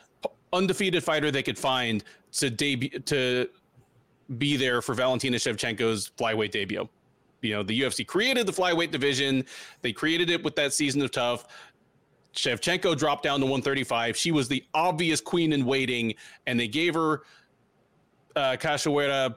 undefeated 0.53 1.03
fighter 1.03 1.29
they 1.29 1.43
could 1.43 1.57
find 1.57 2.03
to 2.31 2.49
debut 2.49 2.89
to 2.99 3.49
be 4.37 4.55
there 4.55 4.81
for 4.81 4.93
Valentina 4.93 5.37
Shevchenko's 5.37 6.11
flyweight 6.17 6.51
debut 6.51 6.87
you 7.41 7.53
know, 7.53 7.63
the 7.63 7.81
UFC 7.81 8.05
created 8.05 8.45
the 8.45 8.51
flyweight 8.51 8.91
division. 8.91 9.45
They 9.81 9.93
created 9.93 10.29
it 10.29 10.43
with 10.43 10.55
that 10.55 10.73
season 10.73 11.01
of 11.01 11.11
TUF. 11.11 11.45
Shevchenko 12.35 12.97
dropped 12.97 13.23
down 13.23 13.39
to 13.39 13.45
135. 13.45 14.15
She 14.15 14.31
was 14.31 14.47
the 14.47 14.63
obvious 14.73 15.19
queen 15.19 15.53
in 15.53 15.65
waiting, 15.65 16.13
and 16.47 16.59
they 16.59 16.67
gave 16.67 16.93
her 16.93 17.23
uh, 18.35 18.55
Cachoeira, 18.59 19.35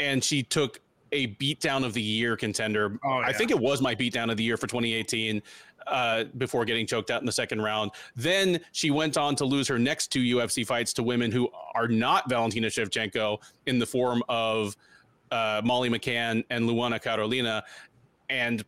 and 0.00 0.22
she 0.22 0.42
took 0.42 0.80
a 1.12 1.28
beatdown 1.36 1.84
of 1.84 1.92
the 1.92 2.02
year 2.02 2.36
contender. 2.36 2.98
Oh, 3.04 3.20
yeah. 3.20 3.26
I 3.26 3.32
think 3.32 3.50
it 3.50 3.58
was 3.58 3.80
my 3.80 3.94
beatdown 3.94 4.30
of 4.30 4.36
the 4.36 4.42
year 4.42 4.56
for 4.56 4.66
2018 4.66 5.40
uh, 5.86 6.24
before 6.36 6.64
getting 6.64 6.84
choked 6.84 7.10
out 7.12 7.22
in 7.22 7.26
the 7.26 7.32
second 7.32 7.62
round. 7.62 7.92
Then 8.16 8.58
she 8.72 8.90
went 8.90 9.16
on 9.16 9.36
to 9.36 9.44
lose 9.44 9.68
her 9.68 9.78
next 9.78 10.08
two 10.08 10.20
UFC 10.20 10.66
fights 10.66 10.92
to 10.94 11.04
women 11.04 11.30
who 11.30 11.48
are 11.74 11.86
not 11.86 12.28
Valentina 12.28 12.66
Shevchenko 12.66 13.40
in 13.66 13.78
the 13.78 13.86
form 13.86 14.22
of 14.28 14.76
uh, 15.30 15.60
Molly 15.64 15.88
McCann 15.88 16.44
and 16.50 16.68
Luana 16.68 17.02
Carolina. 17.02 17.64
And 18.28 18.64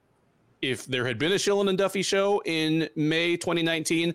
if 0.62 0.86
there 0.86 1.06
had 1.06 1.18
been 1.18 1.32
a 1.32 1.36
Shillan 1.36 1.68
and 1.68 1.78
Duffy 1.78 2.02
show 2.02 2.42
in 2.44 2.88
May 2.96 3.36
2019, 3.36 4.14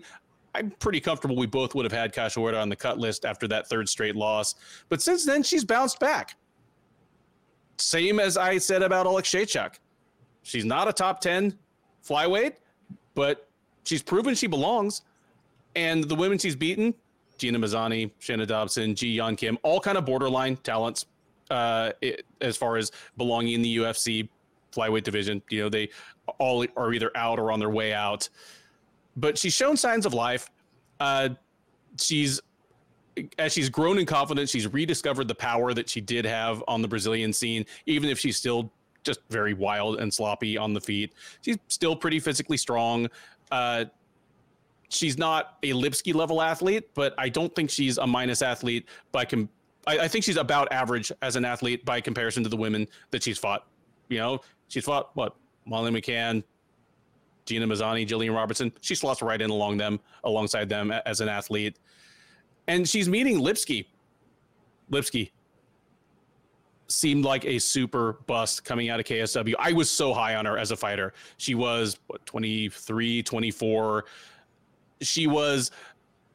I'm 0.54 0.70
pretty 0.72 1.00
comfortable 1.00 1.36
we 1.36 1.46
both 1.46 1.74
would 1.74 1.84
have 1.84 1.92
had 1.92 2.14
Cachoeira 2.14 2.60
on 2.60 2.68
the 2.68 2.76
cut 2.76 2.98
list 2.98 3.24
after 3.24 3.48
that 3.48 3.68
third 3.68 3.88
straight 3.88 4.14
loss. 4.14 4.54
But 4.88 5.02
since 5.02 5.24
then, 5.24 5.42
she's 5.42 5.64
bounced 5.64 5.98
back. 5.98 6.36
Same 7.76 8.20
as 8.20 8.36
I 8.36 8.58
said 8.58 8.82
about 8.82 9.06
Oleksiejczuk. 9.06 9.74
She's 10.42 10.64
not 10.64 10.86
a 10.86 10.92
top 10.92 11.20
10 11.20 11.58
flyweight, 12.06 12.54
but 13.14 13.48
she's 13.84 14.02
proven 14.02 14.34
she 14.34 14.46
belongs. 14.46 15.02
And 15.74 16.04
the 16.04 16.14
women 16.14 16.38
she's 16.38 16.54
beaten, 16.54 16.94
Gina 17.38 17.58
Mazany, 17.58 18.12
Shana 18.20 18.46
Dobson, 18.46 18.94
Ji 18.94 19.18
Yeon 19.18 19.36
Kim, 19.36 19.58
all 19.62 19.80
kind 19.80 19.98
of 19.98 20.04
borderline 20.04 20.56
talents, 20.58 21.06
uh, 21.54 21.92
it, 22.00 22.26
as 22.40 22.56
far 22.56 22.76
as 22.76 22.90
belonging 23.16 23.54
in 23.54 23.62
the 23.62 23.76
UFC 23.76 24.28
flyweight 24.72 25.04
division. 25.04 25.40
You 25.48 25.62
know, 25.62 25.68
they 25.68 25.88
all 26.38 26.66
are 26.76 26.92
either 26.92 27.12
out 27.16 27.38
or 27.38 27.52
on 27.52 27.60
their 27.60 27.70
way 27.70 27.94
out. 27.94 28.28
But 29.16 29.38
she's 29.38 29.54
shown 29.54 29.76
signs 29.76 30.04
of 30.04 30.12
life. 30.12 30.50
Uh, 30.98 31.30
she's 31.98 32.40
as 33.38 33.52
she's 33.52 33.68
grown 33.68 33.98
in 33.98 34.06
confidence, 34.06 34.50
she's 34.50 34.66
rediscovered 34.72 35.28
the 35.28 35.34
power 35.36 35.72
that 35.72 35.88
she 35.88 36.00
did 36.00 36.24
have 36.24 36.64
on 36.66 36.82
the 36.82 36.88
Brazilian 36.88 37.32
scene, 37.32 37.64
even 37.86 38.10
if 38.10 38.18
she's 38.18 38.36
still 38.36 38.72
just 39.04 39.20
very 39.30 39.54
wild 39.54 40.00
and 40.00 40.12
sloppy 40.12 40.58
on 40.58 40.74
the 40.74 40.80
feet. 40.80 41.12
She's 41.42 41.58
still 41.68 41.94
pretty 41.94 42.18
physically 42.18 42.56
strong. 42.56 43.08
Uh, 43.52 43.84
she's 44.88 45.16
not 45.16 45.58
a 45.62 45.70
Lipski 45.70 46.12
level 46.12 46.42
athlete, 46.42 46.90
but 46.94 47.14
I 47.16 47.28
don't 47.28 47.54
think 47.54 47.70
she's 47.70 47.98
a 47.98 48.06
minus 48.06 48.42
athlete 48.42 48.88
by 49.12 49.24
com- 49.24 49.48
I, 49.86 50.00
I, 50.00 50.08
think 50.08 50.24
she's 50.24 50.36
about 50.36 50.72
average 50.72 51.12
as 51.22 51.36
an 51.36 51.44
athlete 51.44 51.84
by 51.84 52.00
comparison 52.00 52.42
to 52.42 52.48
the 52.48 52.56
women 52.56 52.86
that 53.10 53.22
she's 53.22 53.38
fought. 53.38 53.66
You 54.08 54.18
know, 54.18 54.40
she's 54.68 54.84
fought 54.84 55.10
what 55.14 55.34
Molly 55.66 55.90
McCann, 55.90 56.42
Gina 57.46 57.66
Mazany, 57.66 58.06
Jillian 58.06 58.34
Robertson. 58.34 58.72
She 58.80 58.94
slots 58.94 59.22
right 59.22 59.40
in 59.40 59.50
along 59.50 59.78
them, 59.78 60.00
alongside 60.24 60.68
them 60.68 60.90
as 60.90 61.20
an 61.20 61.28
athlete, 61.28 61.78
and 62.66 62.88
she's 62.88 63.08
meeting 63.08 63.40
Lipski. 63.40 63.86
Lipski 64.90 65.30
seemed 66.88 67.24
like 67.24 67.44
a 67.44 67.58
super 67.58 68.14
bust 68.26 68.64
coming 68.64 68.88
out 68.88 69.00
of 69.00 69.06
KSW. 69.06 69.54
I 69.58 69.72
was 69.72 69.90
so 69.90 70.12
high 70.12 70.36
on 70.36 70.44
her 70.46 70.58
as 70.58 70.70
a 70.70 70.76
fighter. 70.76 71.12
She 71.36 71.54
was 71.54 71.98
what 72.06 72.24
23, 72.26 73.22
24. 73.22 74.04
She 75.00 75.26
was 75.26 75.70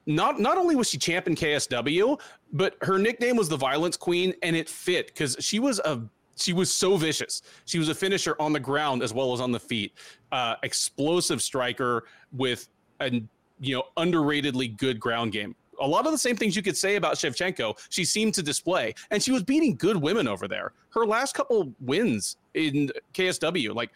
not 0.09 0.39
not 0.39 0.57
only 0.57 0.75
was 0.75 0.89
she 0.89 0.97
champ 0.97 1.27
in 1.27 1.35
KSW, 1.35 2.19
but 2.51 2.75
her 2.81 2.97
nickname 2.97 3.35
was 3.35 3.47
the 3.47 3.55
Violence 3.55 3.95
Queen, 3.95 4.33
and 4.41 4.55
it 4.55 4.67
fit 4.67 5.07
because 5.07 5.37
she 5.39 5.59
was 5.59 5.79
a 5.85 6.01
she 6.35 6.51
was 6.51 6.73
so 6.73 6.97
vicious. 6.97 7.43
She 7.65 7.77
was 7.77 7.89
a 7.89 7.95
finisher 7.95 8.35
on 8.39 8.51
the 8.51 8.59
ground 8.59 9.03
as 9.03 9.13
well 9.13 9.33
as 9.33 9.39
on 9.39 9.51
the 9.51 9.59
feet. 9.59 9.93
Uh, 10.31 10.55
explosive 10.63 11.41
striker 11.43 12.05
with 12.31 12.67
a 12.99 13.21
you 13.59 13.75
know 13.75 13.83
underratedly 13.97 14.75
good 14.77 14.99
ground 14.99 15.31
game. 15.31 15.55
A 15.79 15.87
lot 15.87 16.05
of 16.07 16.11
the 16.11 16.17
same 16.17 16.35
things 16.35 16.55
you 16.55 16.63
could 16.63 16.75
say 16.75 16.95
about 16.95 17.15
Shevchenko, 17.15 17.77
she 17.89 18.03
seemed 18.03 18.33
to 18.33 18.43
display, 18.43 18.95
and 19.11 19.21
she 19.21 19.31
was 19.31 19.43
beating 19.43 19.75
good 19.75 19.95
women 19.95 20.27
over 20.27 20.47
there. 20.47 20.73
Her 20.89 21.05
last 21.05 21.35
couple 21.35 21.71
wins 21.79 22.35
in 22.55 22.91
KSW, 23.13 23.75
like 23.75 23.91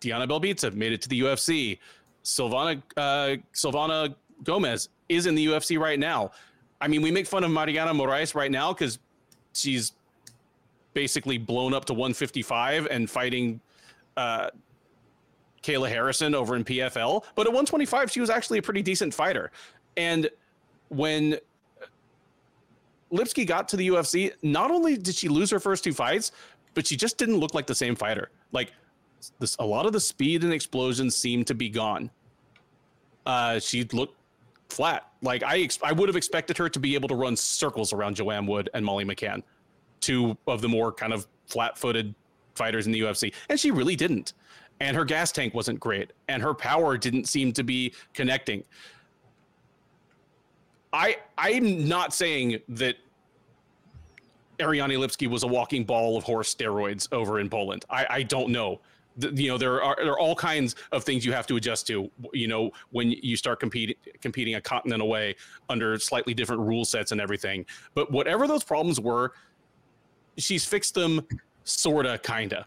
Diana 0.00 0.26
Belbita 0.26 0.72
made 0.72 0.92
it 0.92 1.02
to 1.02 1.08
the 1.08 1.20
UFC. 1.20 1.78
Silvana 2.24 2.82
uh, 2.96 3.36
Silvana 3.54 4.14
Gomez 4.44 4.88
is 5.08 5.26
in 5.26 5.34
the 5.34 5.46
UFC 5.46 5.78
right 5.78 5.98
now. 5.98 6.30
I 6.80 6.88
mean, 6.88 7.02
we 7.02 7.10
make 7.10 7.26
fun 7.26 7.44
of 7.44 7.50
Maryna 7.50 7.90
Moroz 7.94 8.34
right 8.34 8.50
now 8.50 8.72
because 8.72 8.98
she's 9.52 9.92
basically 10.94 11.38
blown 11.38 11.74
up 11.74 11.84
to 11.86 11.92
155 11.92 12.86
and 12.86 13.08
fighting 13.08 13.60
uh, 14.16 14.50
Kayla 15.62 15.88
Harrison 15.88 16.34
over 16.34 16.56
in 16.56 16.64
PFL. 16.64 17.24
But 17.34 17.46
at 17.46 17.52
125, 17.52 18.10
she 18.10 18.20
was 18.20 18.30
actually 18.30 18.58
a 18.58 18.62
pretty 18.62 18.82
decent 18.82 19.12
fighter. 19.12 19.50
And 19.96 20.30
when 20.88 21.38
Lipski 23.12 23.46
got 23.46 23.68
to 23.68 23.76
the 23.76 23.88
UFC, 23.88 24.32
not 24.42 24.70
only 24.70 24.96
did 24.96 25.14
she 25.14 25.28
lose 25.28 25.50
her 25.50 25.60
first 25.60 25.84
two 25.84 25.92
fights, 25.92 26.32
but 26.74 26.86
she 26.86 26.96
just 26.96 27.18
didn't 27.18 27.38
look 27.38 27.54
like 27.54 27.66
the 27.66 27.74
same 27.74 27.96
fighter. 27.96 28.30
Like 28.52 28.72
this, 29.38 29.56
a 29.58 29.64
lot 29.64 29.86
of 29.86 29.92
the 29.92 30.00
speed 30.00 30.44
and 30.44 30.52
explosions 30.52 31.16
seemed 31.16 31.46
to 31.48 31.54
be 31.54 31.68
gone. 31.68 32.10
Uh, 33.26 33.58
she 33.58 33.84
looked 33.84 34.17
flat. 34.70 35.10
Like 35.22 35.42
I, 35.42 35.60
ex- 35.60 35.78
I 35.82 35.92
would 35.92 36.08
have 36.08 36.16
expected 36.16 36.56
her 36.58 36.68
to 36.68 36.78
be 36.78 36.94
able 36.94 37.08
to 37.08 37.14
run 37.14 37.36
circles 37.36 37.92
around 37.92 38.16
Joanne 38.16 38.46
Wood 38.46 38.70
and 38.74 38.84
Molly 38.84 39.04
McCann, 39.04 39.42
two 40.00 40.36
of 40.46 40.60
the 40.60 40.68
more 40.68 40.92
kind 40.92 41.12
of 41.12 41.26
flat-footed 41.46 42.14
fighters 42.54 42.86
in 42.86 42.92
the 42.92 43.00
UFC, 43.00 43.32
and 43.48 43.58
she 43.58 43.70
really 43.70 43.96
didn't. 43.96 44.34
And 44.80 44.96
her 44.96 45.04
gas 45.04 45.32
tank 45.32 45.54
wasn't 45.54 45.80
great, 45.80 46.12
and 46.28 46.42
her 46.42 46.54
power 46.54 46.96
didn't 46.96 47.26
seem 47.26 47.52
to 47.54 47.64
be 47.64 47.94
connecting. 48.14 48.62
I 50.92 51.16
I'm 51.36 51.88
not 51.88 52.14
saying 52.14 52.60
that 52.68 52.96
Ariane 54.60 54.90
Lipski 54.90 55.28
was 55.28 55.42
a 55.42 55.46
walking 55.46 55.84
ball 55.84 56.16
of 56.16 56.24
horse 56.24 56.54
steroids 56.54 57.08
over 57.12 57.40
in 57.40 57.48
Poland. 57.48 57.84
I, 57.90 58.06
I 58.08 58.22
don't 58.22 58.50
know. 58.50 58.80
You 59.20 59.50
know 59.50 59.58
there 59.58 59.82
are 59.82 59.96
there 59.96 60.12
are 60.12 60.18
all 60.18 60.34
kinds 60.34 60.76
of 60.92 61.04
things 61.04 61.24
you 61.24 61.32
have 61.32 61.46
to 61.48 61.56
adjust 61.56 61.86
to. 61.88 62.10
You 62.32 62.48
know 62.48 62.70
when 62.90 63.10
you 63.10 63.36
start 63.36 63.60
competing 63.60 63.96
competing 64.20 64.54
a 64.54 64.60
continent 64.60 65.02
away 65.02 65.34
under 65.68 65.98
slightly 65.98 66.34
different 66.34 66.62
rule 66.62 66.84
sets 66.84 67.12
and 67.12 67.20
everything. 67.20 67.66
But 67.94 68.10
whatever 68.12 68.46
those 68.46 68.62
problems 68.62 69.00
were, 69.00 69.32
she's 70.36 70.64
fixed 70.64 70.94
them, 70.94 71.26
sorta, 71.64 72.18
kinda. 72.22 72.66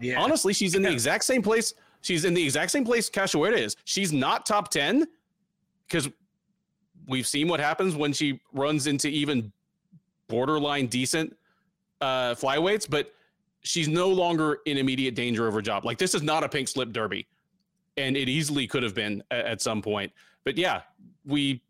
Yeah. 0.00 0.20
Honestly, 0.20 0.52
she's 0.52 0.74
in 0.74 0.82
the 0.82 0.90
exact 0.90 1.24
same 1.24 1.42
place. 1.42 1.74
She's 2.00 2.24
in 2.24 2.34
the 2.34 2.42
exact 2.42 2.72
same 2.72 2.84
place 2.84 3.08
Cachoeira 3.10 3.56
is. 3.56 3.76
She's 3.84 4.12
not 4.12 4.46
top 4.46 4.70
ten 4.70 5.06
because 5.86 6.08
we've 7.06 7.26
seen 7.26 7.48
what 7.48 7.60
happens 7.60 7.94
when 7.94 8.12
she 8.12 8.40
runs 8.52 8.86
into 8.86 9.08
even 9.08 9.52
borderline 10.28 10.86
decent 10.86 11.36
uh, 12.00 12.34
flyweights, 12.34 12.88
but 12.88 13.12
she's 13.62 13.88
no 13.88 14.08
longer 14.08 14.58
in 14.66 14.78
immediate 14.78 15.14
danger 15.14 15.46
of 15.46 15.54
her 15.54 15.62
job. 15.62 15.84
Like 15.84 15.98
this 15.98 16.14
is 16.14 16.22
not 16.22 16.44
a 16.44 16.48
pink 16.48 16.68
slip 16.68 16.92
derby, 16.92 17.26
and 17.96 18.16
it 18.16 18.28
easily 18.28 18.66
could 18.66 18.82
have 18.82 18.94
been 18.94 19.22
at, 19.30 19.46
at 19.46 19.62
some 19.62 19.82
point. 19.82 20.12
But 20.44 20.58
yeah, 20.58 20.82
we 21.24 21.62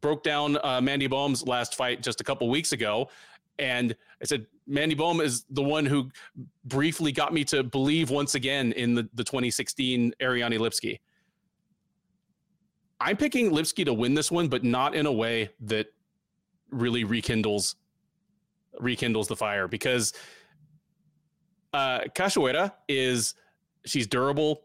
broke 0.00 0.22
down 0.22 0.58
uh, 0.64 0.80
Mandy 0.80 1.06
Baum's 1.06 1.46
last 1.46 1.74
fight 1.74 2.02
just 2.02 2.20
a 2.20 2.24
couple 2.24 2.48
weeks 2.48 2.72
ago, 2.72 3.08
and 3.58 3.94
I 4.20 4.24
said 4.24 4.46
Mandy 4.66 4.94
Baum 4.94 5.20
is 5.20 5.44
the 5.50 5.62
one 5.62 5.86
who 5.86 6.10
briefly 6.64 7.12
got 7.12 7.32
me 7.32 7.44
to 7.44 7.62
believe 7.62 8.10
once 8.10 8.34
again 8.34 8.72
in 8.72 8.94
the, 8.94 9.08
the 9.14 9.24
2016 9.24 10.14
Ariane 10.20 10.52
Lipski. 10.52 11.00
I'm 13.00 13.16
picking 13.16 13.50
Lipski 13.50 13.84
to 13.84 13.92
win 13.92 14.14
this 14.14 14.30
one, 14.30 14.48
but 14.48 14.64
not 14.64 14.94
in 14.94 15.06
a 15.06 15.12
way 15.12 15.50
that 15.60 15.88
really 16.70 17.04
rekindles 17.04 17.76
rekindles 18.80 19.28
the 19.28 19.36
fire 19.36 19.68
because 19.68 20.12
uh 21.74 22.68
is 22.88 23.34
she's 23.84 24.06
durable. 24.06 24.62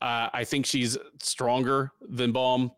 Uh, 0.00 0.28
I 0.32 0.44
think 0.44 0.66
she's 0.66 0.98
stronger 1.20 1.92
than 2.00 2.32
Baum. 2.32 2.72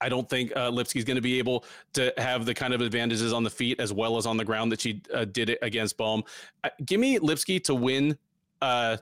I 0.00 0.10
don't 0.10 0.28
think 0.28 0.52
uh, 0.54 0.70
Lipski's 0.70 1.04
going 1.04 1.16
to 1.16 1.22
be 1.22 1.38
able 1.38 1.64
to 1.94 2.12
have 2.18 2.44
the 2.44 2.52
kind 2.52 2.74
of 2.74 2.82
advantages 2.82 3.32
on 3.32 3.42
the 3.42 3.50
feet 3.50 3.80
as 3.80 3.92
well 3.92 4.18
as 4.18 4.26
on 4.26 4.36
the 4.36 4.44
ground 4.44 4.70
that 4.72 4.80
she 4.80 5.02
uh, 5.14 5.24
did 5.24 5.48
it 5.48 5.58
against 5.62 5.96
Baum. 5.96 6.22
Uh, 6.62 6.68
give 6.84 7.00
me 7.00 7.18
Lipski 7.18 7.62
to 7.64 7.74
win, 7.74 8.18
uh, 8.60 8.98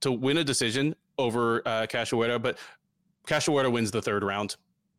to 0.00 0.10
win 0.10 0.38
a 0.38 0.44
decision 0.44 0.96
over 1.18 1.60
uh, 1.68 1.86
Cachoeira, 1.86 2.40
but 2.40 2.58
Cachoeira 3.26 3.70
wins 3.70 3.90
the 3.90 4.00
third 4.00 4.24
round, 4.24 4.56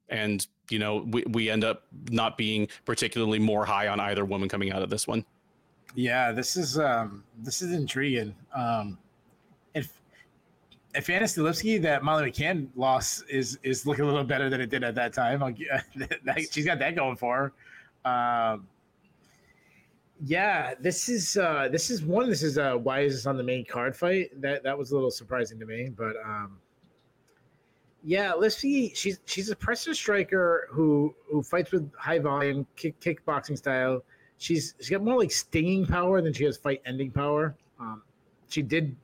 and 0.10 0.46
you 0.70 0.78
know 0.78 1.08
we 1.10 1.24
we 1.32 1.50
end 1.50 1.64
up 1.64 1.88
not 2.12 2.38
being 2.38 2.68
particularly 2.86 3.40
more 3.40 3.66
high 3.66 3.88
on 3.88 4.00
either 4.00 4.24
woman 4.24 4.48
coming 4.48 4.72
out 4.72 4.84
of 4.84 4.92
this 4.92 5.08
one. 5.08 5.26
Yeah, 5.96 6.32
this 6.32 6.56
is 6.56 6.80
um, 6.80 7.24
this 7.40 7.62
is 7.62 7.74
intriguing. 7.74 8.36
Um, 8.56 8.98
if 9.76 9.92
if 10.96 11.10
Anna 11.10 11.26
Lipski, 11.26 11.82
that 11.82 12.04
Molly 12.04 12.32
McCann 12.32 12.68
loss 12.76 13.22
is 13.24 13.60
is 13.64 13.86
looking 13.86 14.06
a 14.06 14.08
little 14.08 14.24
better 14.24 14.50
than 14.50 14.62
it 14.62 14.70
did 14.70 14.84
at 14.84 14.96
that 14.96 15.14
time. 15.14 15.42
Like, 15.42 15.58
she's 16.52 16.66
got 16.66 16.80
that 16.80 16.96
going 16.96 17.18
for 17.18 17.54
her. 18.06 18.10
Um, 18.10 18.68
yeah, 20.24 20.76
this 20.80 21.10
is 21.10 21.36
uh, 21.36 21.68
this 21.72 21.90
is 21.90 22.04
one. 22.04 22.30
This 22.30 22.44
is 22.44 22.58
uh, 22.58 22.76
why 22.76 23.02
is 23.02 23.16
this 23.16 23.26
on 23.26 23.38
the 23.38 23.44
main 23.44 23.66
card 23.66 23.96
fight? 23.96 24.30
That 24.42 24.64
that 24.64 24.78
was 24.78 24.92
a 24.92 24.96
little 24.96 25.12
surprising 25.12 25.60
to 25.60 25.66
me, 25.66 25.90
but 25.90 26.16
um, 26.24 26.58
yeah, 28.04 28.32
Lipski, 28.32 28.96
she's 28.96 29.20
she's 29.26 29.50
a 29.50 29.56
pressure 29.56 29.94
striker 29.94 30.68
who 30.72 31.14
who 31.30 31.44
fights 31.44 31.72
with 31.72 31.92
high 31.96 32.20
volume 32.20 32.66
kick, 32.76 33.00
kickboxing 33.00 33.58
style. 33.58 34.04
She's 34.42 34.74
she's 34.80 34.90
got 34.90 35.04
more 35.04 35.20
like 35.20 35.32
stinging 35.32 35.86
power 35.86 36.20
than 36.20 36.34
she 36.34 36.46
has 36.46 36.58
fight 36.58 36.82
ending 36.88 37.12
power. 37.12 37.56
Um, 37.80 38.02
she 38.50 38.64
did 38.64 38.96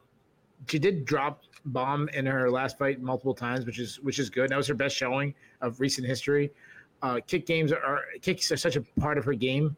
she 0.67 0.79
did 0.79 1.05
drop 1.05 1.43
bomb 1.65 2.09
in 2.09 2.25
her 2.25 2.49
last 2.49 2.79
fight 2.79 2.99
multiple 3.01 3.35
times, 3.35 3.67
which 3.67 3.77
is 3.77 3.99
which 4.01 4.17
is 4.17 4.31
good. 4.31 4.49
That 4.49 4.57
was 4.57 4.65
her 4.65 4.73
best 4.73 4.95
showing 4.95 5.35
of 5.61 5.79
recent 5.79 6.07
history. 6.07 6.49
Uh, 7.03 7.19
kick 7.27 7.45
games 7.45 7.71
are, 7.71 8.01
kicks 8.19 8.51
are 8.51 8.57
such 8.57 8.77
a 8.77 8.81
part 8.99 9.19
of 9.19 9.25
her 9.25 9.35
game, 9.35 9.75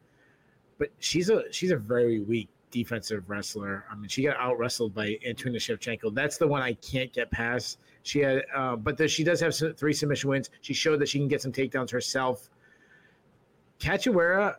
but 0.77 0.91
she's 0.99 1.29
a 1.29 1.43
she's 1.51 1.71
a 1.71 1.77
very 1.77 2.21
weak 2.21 2.47
defensive 2.71 3.29
wrestler. 3.29 3.83
I 3.91 3.95
mean, 3.95 4.07
she 4.07 4.23
got 4.23 4.37
out 4.37 4.57
wrestled 4.57 4.93
by 4.93 5.17
Antonina 5.27 5.59
Shevchenko. 5.59 6.15
That's 6.15 6.37
the 6.37 6.47
one 6.47 6.61
I 6.61 6.71
can't 6.75 7.11
get 7.11 7.29
past. 7.31 7.79
She 8.03 8.19
had, 8.19 8.43
uh, 8.55 8.77
but 8.77 8.95
the, 8.95 9.09
she 9.09 9.25
does 9.25 9.41
have 9.41 9.53
some, 9.53 9.73
three 9.73 9.91
submission 9.91 10.29
wins. 10.29 10.51
She 10.61 10.73
showed 10.73 11.01
that 11.01 11.09
she 11.09 11.17
can 11.19 11.27
get 11.27 11.41
some 11.41 11.51
takedowns 11.51 11.91
herself. 11.91 12.49
Cachoeira, 13.79 14.57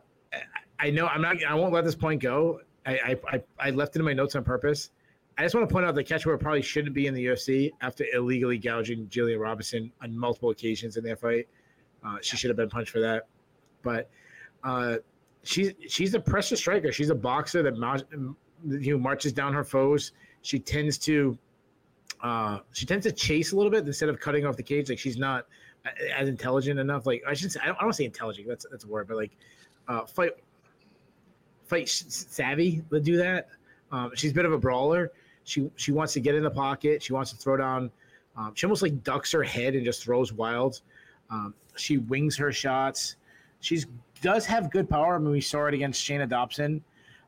I 0.81 0.90
know 0.90 1.07
I'm 1.07 1.23
not. 1.23 1.44
I 1.44 1.55
won't 1.55 1.73
let 1.73 1.85
this 1.85 1.94
point 1.94 2.23
go. 2.23 2.61
I, 2.86 3.16
I 3.31 3.43
I 3.59 3.70
left 3.70 3.94
it 3.97 3.98
in 3.98 4.05
my 4.05 4.12
notes 4.12 4.35
on 4.35 4.44
purpose. 4.44 4.90
I 5.36 5.43
just 5.43 5.55
want 5.55 5.69
to 5.69 5.73
point 5.73 5.86
out 5.86 5.94
that 5.94 6.07
Cachoeira 6.07 6.39
probably 6.39 6.62
shouldn't 6.62 6.94
be 6.94 7.07
in 7.07 7.15
the 7.15 7.27
UFC 7.27 7.70
after 7.81 8.05
illegally 8.12 8.59
gouging 8.59 9.07
Jillian 9.07 9.40
Robertson 9.40 9.93
on 10.02 10.16
multiple 10.16 10.51
occasions 10.51 10.97
in 10.97 11.05
their 11.05 11.16
fight. 11.16 11.48
Uh, 12.05 12.16
she 12.20 12.36
should 12.36 12.51
have 12.51 12.57
been 12.57 12.69
punched 12.69 12.90
for 12.90 13.01
that. 13.01 13.27
But 13.82 14.11
uh, 14.65 14.97
she's 15.43 15.73
she's 15.89 16.15
a 16.15 16.20
pressure 16.20 16.57
striker. 16.57 16.93
She's 16.93 17.11
a 17.11 17.15
boxer 17.15 17.62
that 17.62 17.74
you 18.66 18.93
know, 18.93 18.98
marches 18.98 19.32
down 19.32 19.52
her 19.52 19.65
foes. 19.65 20.12
She 20.43 20.59
tends 20.59 20.98
to 20.98 21.39
uh, 22.23 22.59
she 22.73 22.86
tends 22.86 23.07
to 23.07 23.12
chase 23.12 23.52
a 23.52 23.57
little 23.57 23.70
bit 23.70 23.86
instead 23.86 24.09
of 24.09 24.20
cutting 24.20 24.47
off 24.47 24.57
the 24.57 24.62
cage. 24.62 24.89
Like 24.89 24.98
she's 24.98 25.19
not 25.19 25.47
as 26.15 26.28
intelligent 26.28 26.78
enough. 26.78 27.07
Like 27.07 27.23
I 27.27 27.35
should 27.35 27.52
say, 27.52 27.61
I 27.62 27.66
don't, 27.66 27.78
I 27.78 27.82
don't 27.82 27.93
say 27.93 28.05
intelligent. 28.05 28.48
That's 28.48 28.66
that's 28.70 28.85
a 28.85 28.89
word, 28.89 29.09
but 29.09 29.16
like 29.16 29.32
uh, 29.89 30.05
fight 30.05 30.32
fight 31.71 31.89
savvy 31.89 32.83
to 32.91 33.01
do 33.01 33.17
that. 33.17 33.49
Um, 33.93 34.11
she's 34.15 34.33
a 34.33 34.35
bit 34.35 34.45
of 34.45 34.53
a 34.53 34.59
brawler. 34.59 35.13
She 35.45 35.71
she 35.77 35.93
wants 35.93 36.13
to 36.15 36.21
get 36.21 36.35
in 36.35 36.43
the 36.43 36.51
pocket. 36.51 37.03
She 37.03 37.13
wants 37.13 37.31
to 37.31 37.37
throw 37.37 37.57
down. 37.57 37.91
Um, 38.37 38.53
she 38.55 38.67
almost 38.67 38.83
like 38.83 39.03
ducks 39.05 39.33
her 39.33 39.43
head 39.43 39.75
and 39.75 39.85
just 39.85 40.03
throws 40.03 40.33
wild. 40.33 40.81
Um, 41.31 41.55
she 41.77 41.99
wings 41.99 42.37
her 42.37 42.53
shots. 42.53 43.17
She 43.61 43.83
does 44.21 44.45
have 44.47 44.71
good 44.71 44.89
power. 44.89 45.15
I 45.15 45.19
mean, 45.19 45.31
we 45.31 45.41
saw 45.41 45.67
it 45.67 45.75
against 45.75 46.05
Shana 46.05 46.29
Dobson. 46.29 46.83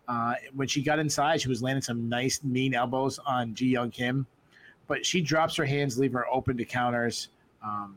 Uh, 0.08 0.34
when 0.54 0.66
she 0.68 0.82
got 0.82 0.98
inside, 0.98 1.40
she 1.40 1.48
was 1.48 1.62
landing 1.62 1.82
some 1.82 2.08
nice 2.08 2.42
mean 2.42 2.74
elbows 2.74 3.18
on 3.24 3.54
Ji 3.54 3.74
Yeon 3.74 3.92
Kim, 3.92 4.26
but 4.88 5.06
she 5.06 5.20
drops 5.20 5.54
her 5.56 5.64
hands, 5.64 5.98
leave 5.98 6.12
her 6.12 6.26
open 6.28 6.56
to 6.56 6.64
counters. 6.64 7.28
Um, 7.64 7.96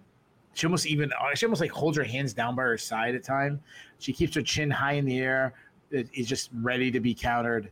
she 0.54 0.68
almost 0.68 0.86
even 0.86 1.12
she 1.36 1.46
almost 1.46 1.62
like 1.62 1.72
holds 1.72 1.98
her 1.98 2.04
hands 2.04 2.34
down 2.34 2.56
by 2.56 2.64
her 2.64 2.78
side 2.78 3.16
at 3.16 3.24
time. 3.24 3.62
She 4.00 4.14
keeps 4.14 4.34
her 4.36 4.42
chin 4.42 4.72
high 4.72 4.94
in 4.94 5.06
the 5.06 5.20
air, 5.20 5.54
is 6.14 6.28
just 6.28 6.50
ready 6.62 6.92
to 6.92 7.00
be 7.00 7.14
countered. 7.14 7.72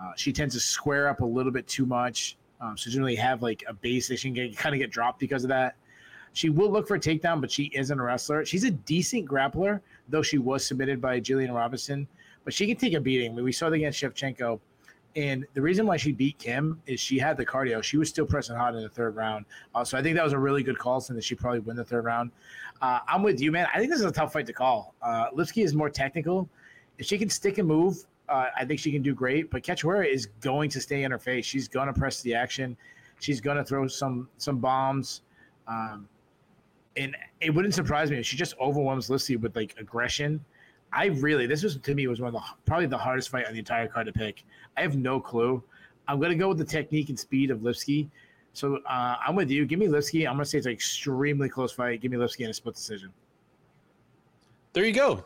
Uh, 0.00 0.12
she 0.16 0.32
tends 0.32 0.54
to 0.54 0.60
square 0.60 1.08
up 1.08 1.20
a 1.20 1.24
little 1.24 1.52
bit 1.52 1.66
too 1.66 1.86
much. 1.86 2.36
Um, 2.60 2.76
so 2.76 2.90
generally 2.90 3.16
have 3.16 3.42
like 3.42 3.62
a 3.68 3.74
base 3.74 4.08
that 4.08 4.18
she 4.18 4.30
can 4.30 4.54
kind 4.54 4.74
of 4.74 4.78
get 4.78 4.90
dropped 4.90 5.18
because 5.18 5.44
of 5.44 5.48
that. 5.48 5.76
She 6.32 6.48
will 6.48 6.70
look 6.70 6.88
for 6.88 6.96
a 6.96 7.00
takedown, 7.00 7.40
but 7.40 7.50
she 7.50 7.70
isn't 7.74 7.98
a 7.98 8.02
wrestler. 8.02 8.44
She's 8.44 8.64
a 8.64 8.70
decent 8.70 9.28
grappler, 9.28 9.80
though 10.08 10.22
she 10.22 10.38
was 10.38 10.66
submitted 10.66 11.00
by 11.00 11.20
Jillian 11.20 11.54
Robertson. 11.54 12.08
But 12.44 12.52
she 12.52 12.66
can 12.66 12.76
take 12.76 12.94
a 12.94 13.00
beating. 13.00 13.32
I 13.32 13.34
mean, 13.36 13.44
we 13.44 13.52
saw 13.52 13.70
that 13.70 13.76
against 13.76 14.02
Shevchenko. 14.02 14.58
And 15.16 15.46
the 15.54 15.62
reason 15.62 15.86
why 15.86 15.96
she 15.96 16.10
beat 16.10 16.38
Kim 16.38 16.82
is 16.86 16.98
she 16.98 17.18
had 17.18 17.36
the 17.36 17.46
cardio. 17.46 17.82
She 17.82 17.96
was 17.96 18.08
still 18.08 18.26
pressing 18.26 18.56
hot 18.56 18.74
in 18.74 18.82
the 18.82 18.88
third 18.88 19.14
round. 19.14 19.46
Uh, 19.74 19.84
so 19.84 19.96
I 19.96 20.02
think 20.02 20.16
that 20.16 20.24
was 20.24 20.32
a 20.32 20.38
really 20.38 20.64
good 20.64 20.78
call, 20.78 21.00
since 21.00 21.24
she 21.24 21.36
probably 21.36 21.60
win 21.60 21.76
the 21.76 21.84
third 21.84 22.04
round. 22.04 22.32
Uh, 22.82 22.98
I'm 23.06 23.22
with 23.22 23.40
you, 23.40 23.52
man. 23.52 23.68
I 23.72 23.78
think 23.78 23.90
this 23.90 24.00
is 24.00 24.06
a 24.06 24.12
tough 24.12 24.32
fight 24.32 24.46
to 24.46 24.52
call. 24.52 24.94
Uh, 25.00 25.30
Lipski 25.30 25.62
is 25.62 25.72
more 25.72 25.88
technical. 25.88 26.48
If 26.98 27.06
she 27.06 27.18
can 27.18 27.28
stick 27.28 27.58
and 27.58 27.66
move, 27.66 28.04
uh, 28.28 28.46
I 28.56 28.64
think 28.64 28.80
she 28.80 28.92
can 28.92 29.02
do 29.02 29.14
great. 29.14 29.50
But 29.50 29.62
Cachoeira 29.62 30.06
is 30.06 30.26
going 30.26 30.70
to 30.70 30.80
stay 30.80 31.02
in 31.02 31.10
her 31.10 31.18
face. 31.18 31.44
She's 31.44 31.68
going 31.68 31.86
to 31.86 31.92
press 31.92 32.22
the 32.22 32.34
action. 32.34 32.76
She's 33.20 33.40
going 33.40 33.56
to 33.56 33.64
throw 33.64 33.86
some 33.86 34.28
some 34.38 34.58
bombs. 34.58 35.22
Um, 35.66 36.08
and 36.96 37.16
it 37.40 37.50
wouldn't 37.50 37.74
surprise 37.74 38.10
me 38.10 38.18
if 38.18 38.26
she 38.26 38.36
just 38.36 38.54
overwhelms 38.60 39.08
Lipski 39.08 39.40
with 39.40 39.56
like 39.56 39.74
aggression. 39.78 40.44
I 40.92 41.06
really, 41.06 41.46
this 41.46 41.62
was 41.62 41.76
to 41.76 41.94
me 41.94 42.06
was 42.06 42.20
one 42.20 42.28
of 42.28 42.40
the 42.40 42.42
probably 42.66 42.86
the 42.86 42.98
hardest 42.98 43.30
fight 43.30 43.46
on 43.46 43.52
the 43.52 43.58
entire 43.58 43.88
card 43.88 44.06
to 44.06 44.12
pick. 44.12 44.44
I 44.76 44.82
have 44.82 44.96
no 44.96 45.18
clue. 45.20 45.62
I'm 46.06 46.20
gonna 46.20 46.36
go 46.36 46.48
with 46.48 46.58
the 46.58 46.64
technique 46.64 47.08
and 47.08 47.18
speed 47.18 47.50
of 47.50 47.60
Lipski. 47.60 48.08
So 48.52 48.76
uh, 48.88 49.16
I'm 49.26 49.34
with 49.34 49.50
you. 49.50 49.66
Give 49.66 49.80
me 49.80 49.88
Lipski. 49.88 50.28
I'm 50.28 50.34
gonna 50.34 50.44
say 50.44 50.58
it's 50.58 50.66
an 50.66 50.72
extremely 50.72 51.48
close 51.48 51.72
fight. 51.72 52.00
Give 52.00 52.12
me 52.12 52.18
Lipski 52.18 52.44
in 52.44 52.50
a 52.50 52.54
split 52.54 52.76
decision. 52.76 53.12
There 54.72 54.84
you 54.84 54.92
go. 54.92 55.24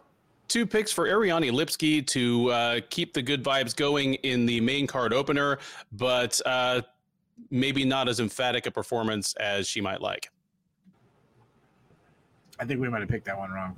Two 0.48 0.66
picks 0.66 0.90
for 0.90 1.06
Ariane 1.06 1.42
Lipski 1.42 2.06
to 2.06 2.50
uh, 2.50 2.80
keep 2.88 3.12
the 3.12 3.20
good 3.20 3.44
vibes 3.44 3.76
going 3.76 4.14
in 4.14 4.46
the 4.46 4.60
main 4.62 4.86
card 4.86 5.12
opener, 5.12 5.58
but 5.92 6.40
uh, 6.46 6.80
maybe 7.50 7.84
not 7.84 8.08
as 8.08 8.18
emphatic 8.18 8.66
a 8.66 8.70
performance 8.70 9.34
as 9.34 9.68
she 9.68 9.82
might 9.82 10.00
like. 10.00 10.30
I 12.58 12.64
think 12.64 12.80
we 12.80 12.88
might 12.88 13.00
have 13.00 13.08
picked 13.08 13.26
that 13.26 13.38
one 13.38 13.50
wrong. 13.50 13.76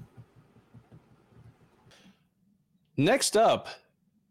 Next 2.96 3.36
up, 3.36 3.68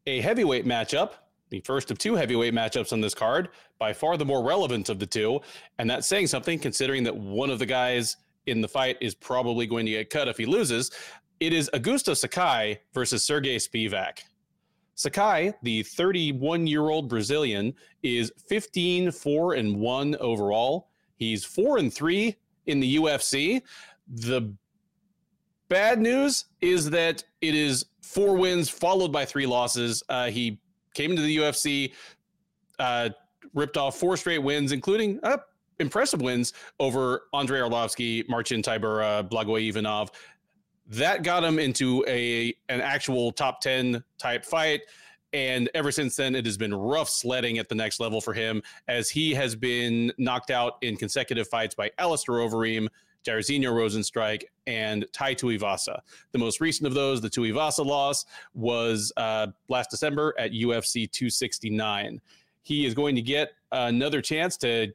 a 0.08 0.22
heavyweight 0.22 0.66
matchup, 0.66 1.12
the 1.50 1.60
first 1.62 1.92
of 1.92 1.98
two 1.98 2.16
heavyweight 2.16 2.54
matchups 2.54 2.94
on 2.94 3.02
this 3.02 3.14
card, 3.14 3.50
by 3.80 3.94
far 3.94 4.16
the 4.16 4.26
more 4.26 4.44
relevant 4.44 4.90
of 4.90 5.00
the 5.00 5.06
two. 5.06 5.42
And 5.78 5.90
that's 5.90 6.08
saying 6.08 6.28
something 6.28 6.58
considering 6.58 7.04
that 7.04 7.16
one 7.16 7.50
of 7.50 7.60
the 7.60 7.66
guys 7.66 8.18
in 8.46 8.62
the 8.62 8.68
fight 8.68 8.98
is 9.02 9.14
probably 9.16 9.68
going 9.68 9.86
to 9.86 9.92
get 9.92 10.10
cut 10.10 10.28
if 10.28 10.38
he 10.38 10.46
loses. 10.46 10.92
It 11.40 11.54
is 11.54 11.70
Augusto 11.74 12.18
Sakai 12.18 12.80
versus 12.94 13.24
Sergey 13.24 13.56
Spivak. 13.56 14.20
Sakai, 14.96 15.54
the 15.64 15.84
31 15.84 16.68
year 16.68 16.90
old 16.90 17.08
Brazilian, 17.08 17.74
is 18.04 18.32
15 18.48 19.12
4 19.12 19.54
and 19.54 19.80
1 19.80 20.16
overall. 20.18 20.90
He's 21.16 21.46
4 21.46 21.78
and 21.78 21.94
3 21.94 22.36
in 22.66 22.80
the 22.82 22.98
UFC. 22.98 23.62
The 24.08 24.54
bad 25.70 26.02
news 26.02 26.46
is 26.60 26.90
that 26.90 27.24
it 27.42 27.56
is 27.56 27.86
four 28.02 28.36
wins 28.36 28.70
followed 28.70 29.12
by 29.12 29.24
three 29.24 29.46
losses. 29.46 30.04
Uh, 30.10 30.28
he 30.28 30.60
came 30.94 31.12
into 31.12 31.22
the 31.22 31.38
UFC, 31.38 31.94
uh, 32.80 33.10
ripped 33.54 33.78
off 33.78 33.98
four 33.98 34.18
straight 34.18 34.40
wins, 34.40 34.72
including 34.72 35.20
uh, 35.24 35.38
impressive 35.80 36.22
wins 36.22 36.54
over 36.80 37.24
Andrei 37.34 37.60
Arlovsky, 37.60 38.28
Marcin 38.28 38.62
Tybura, 38.62 39.30
Blagoy 39.30 39.70
Ivanov. 39.70 40.12
That 40.90 41.24
got 41.24 41.44
him 41.44 41.60
into 41.60 42.04
a 42.08 42.54
an 42.68 42.82
actual 42.82 43.32
top 43.32 43.62
10 43.62 44.04
type 44.18 44.44
fight. 44.44 44.82
And 45.32 45.70
ever 45.76 45.92
since 45.92 46.16
then, 46.16 46.34
it 46.34 46.46
has 46.46 46.58
been 46.58 46.74
rough 46.74 47.10
sledding 47.10 47.60
at 47.60 47.70
the 47.70 47.76
next 47.76 48.00
level 48.00 48.20
for 48.20 48.34
him 48.34 48.64
as 48.88 49.10
he 49.10 49.34
has 49.36 49.56
been 49.56 50.12
knocked 50.18 50.50
out 50.50 50.78
in 50.82 50.98
consecutive 50.98 51.48
fights 51.48 51.76
by 51.76 51.92
Alistair 52.00 52.36
Overeem, 52.36 52.88
Jairzinho 53.24 53.72
Rozenstruik, 53.72 54.44
and 54.66 55.06
Tai 55.14 55.36
Tuivasa. 55.36 56.00
The 56.32 56.40
most 56.40 56.60
recent 56.62 56.88
of 56.88 56.96
those, 56.96 57.22
the 57.22 57.30
Tuivasa 57.30 57.86
loss, 57.86 58.26
was 58.56 59.14
uh, 59.18 59.48
last 59.68 59.92
December 59.92 60.34
at 60.40 60.52
UFC 60.52 61.12
269. 61.12 62.20
He 62.64 62.86
is 62.88 62.96
going 62.96 63.16
to 63.16 63.22
get 63.22 63.52
another 63.72 64.22
chance 64.22 64.58
to 64.58 64.92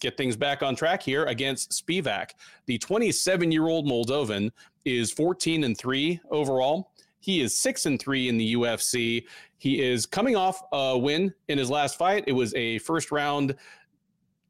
get 0.00 0.16
things 0.16 0.36
back 0.36 0.62
on 0.62 0.76
track 0.76 1.02
here 1.02 1.24
against 1.24 1.70
Spivak. 1.70 2.30
The 2.66 2.78
27 2.78 3.52
year 3.52 3.66
old 3.68 3.86
Moldovan 3.86 4.50
is 4.84 5.10
14 5.12 5.64
and 5.64 5.76
3 5.76 6.20
overall. 6.30 6.92
He 7.20 7.40
is 7.40 7.56
6 7.58 7.86
and 7.86 8.00
3 8.00 8.28
in 8.28 8.36
the 8.36 8.54
UFC. 8.54 9.24
He 9.58 9.82
is 9.82 10.06
coming 10.06 10.36
off 10.36 10.62
a 10.72 10.96
win 10.96 11.34
in 11.48 11.58
his 11.58 11.70
last 11.70 11.98
fight. 11.98 12.24
It 12.26 12.32
was 12.32 12.54
a 12.54 12.78
first 12.78 13.10
round 13.10 13.56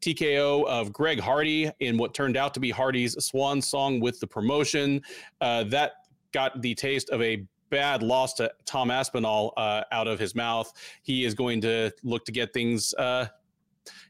TKO 0.02 0.66
of 0.66 0.92
Greg 0.92 1.18
Hardy 1.18 1.70
in 1.80 1.96
what 1.96 2.12
turned 2.12 2.36
out 2.36 2.52
to 2.54 2.60
be 2.60 2.70
Hardy's 2.70 3.16
swan 3.24 3.62
song 3.62 4.00
with 4.00 4.20
the 4.20 4.26
promotion. 4.26 5.00
Uh, 5.40 5.64
that 5.64 5.92
got 6.32 6.60
the 6.60 6.74
taste 6.74 7.08
of 7.10 7.22
a 7.22 7.46
bad 7.70 8.02
loss 8.02 8.34
to 8.34 8.50
Tom 8.64 8.90
Aspinall 8.90 9.52
uh, 9.56 9.82
out 9.90 10.06
of 10.06 10.18
his 10.18 10.34
mouth. 10.34 10.72
He 11.02 11.24
is 11.24 11.34
going 11.34 11.60
to 11.62 11.90
look 12.02 12.24
to 12.26 12.32
get 12.32 12.52
things. 12.52 12.94
Uh, 12.94 13.26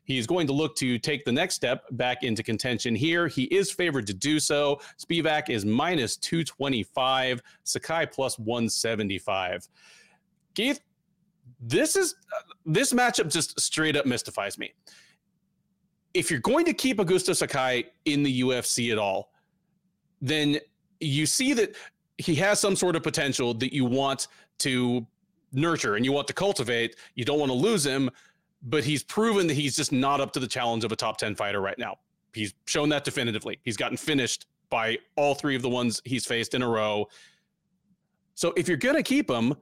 he's 0.07 0.27
going 0.27 0.47
to 0.47 0.53
look 0.53 0.75
to 0.77 0.99
take 0.99 1.25
the 1.25 1.33
next 1.33 1.55
step 1.55 1.85
back 1.93 2.23
into 2.23 2.43
contention 2.43 2.95
here. 2.95 3.29
He 3.29 3.45
is 3.45 3.71
favored 3.71 4.07
to 4.07 4.15
do 4.15 4.41
so. 4.41 4.81
Spivak 4.99 5.51
is 5.51 5.65
minus 5.65 6.17
225, 6.17 7.43
Sakai 7.65 8.07
plus 8.07 8.39
175. 8.39 9.69
Keith, 10.55 10.81
this 11.61 11.95
is 11.95 12.15
this 12.65 12.93
matchup 12.93 13.31
just 13.31 13.61
straight 13.61 13.97
up 13.97 14.07
mystifies 14.07 14.59
me 14.59 14.73
if 16.17 16.31
you're 16.31 16.41
going 16.41 16.65
to 16.65 16.73
keep 16.73 16.97
Augusto 16.97 17.37
Sakai 17.37 17.85
in 18.07 18.23
the 18.23 18.41
UFC 18.41 18.91
at 18.91 18.99
all, 18.99 19.33
then 20.23 20.59
you 20.99 21.27
see 21.27 21.53
that 21.53 21.77
he 22.17 22.35
has 22.37 22.59
some 22.59 22.75
sort 22.75 22.97
of 22.97 23.03
potential 23.03 23.53
that 23.53 23.75
you 23.75 23.85
want 23.85 24.29
to 24.61 25.07
nurture 25.53 25.97
and 25.97 26.07
you 26.07 26.13
want 26.13 26.27
to 26.27 26.33
cultivate. 26.33 26.97
You 27.17 27.27
don't 27.27 27.39
want 27.39 27.51
to 27.51 27.57
lose 27.57 27.85
him, 27.85 28.11
but 28.67 28.85
he's 28.85 29.03
proven 29.03 29.47
that 29.47 29.55
he's 29.55 29.77
just 29.77 29.93
not 29.93 30.21
up 30.21 30.33
to 30.33 30.41
the 30.41 30.47
challenge 30.47 30.85
of 30.85 30.93
a 30.93 30.97
top 30.97 31.17
10 31.17 31.37
fighter 31.37 31.61
right 31.61 31.79
now. 31.79 31.97
He's 32.35 32.53
shown 32.67 32.89
that 32.91 33.05
definitively. 33.05 33.59
He's 33.63 33.77
gotten 33.77 33.97
finished 33.97 34.47
by 34.69 34.99
all 35.15 35.35
three 35.35 35.55
of 35.55 35.63
the 35.63 35.69
ones 35.69 36.03
he's 36.05 36.27
faced 36.27 36.53
in 36.53 36.63
a 36.63 36.69
row. 36.69 37.07
So 38.35 38.53
if 38.57 38.69
you're 38.69 38.77
going 38.77 38.97
to 38.97 39.03
keep 39.03 39.31
him, 39.31 39.55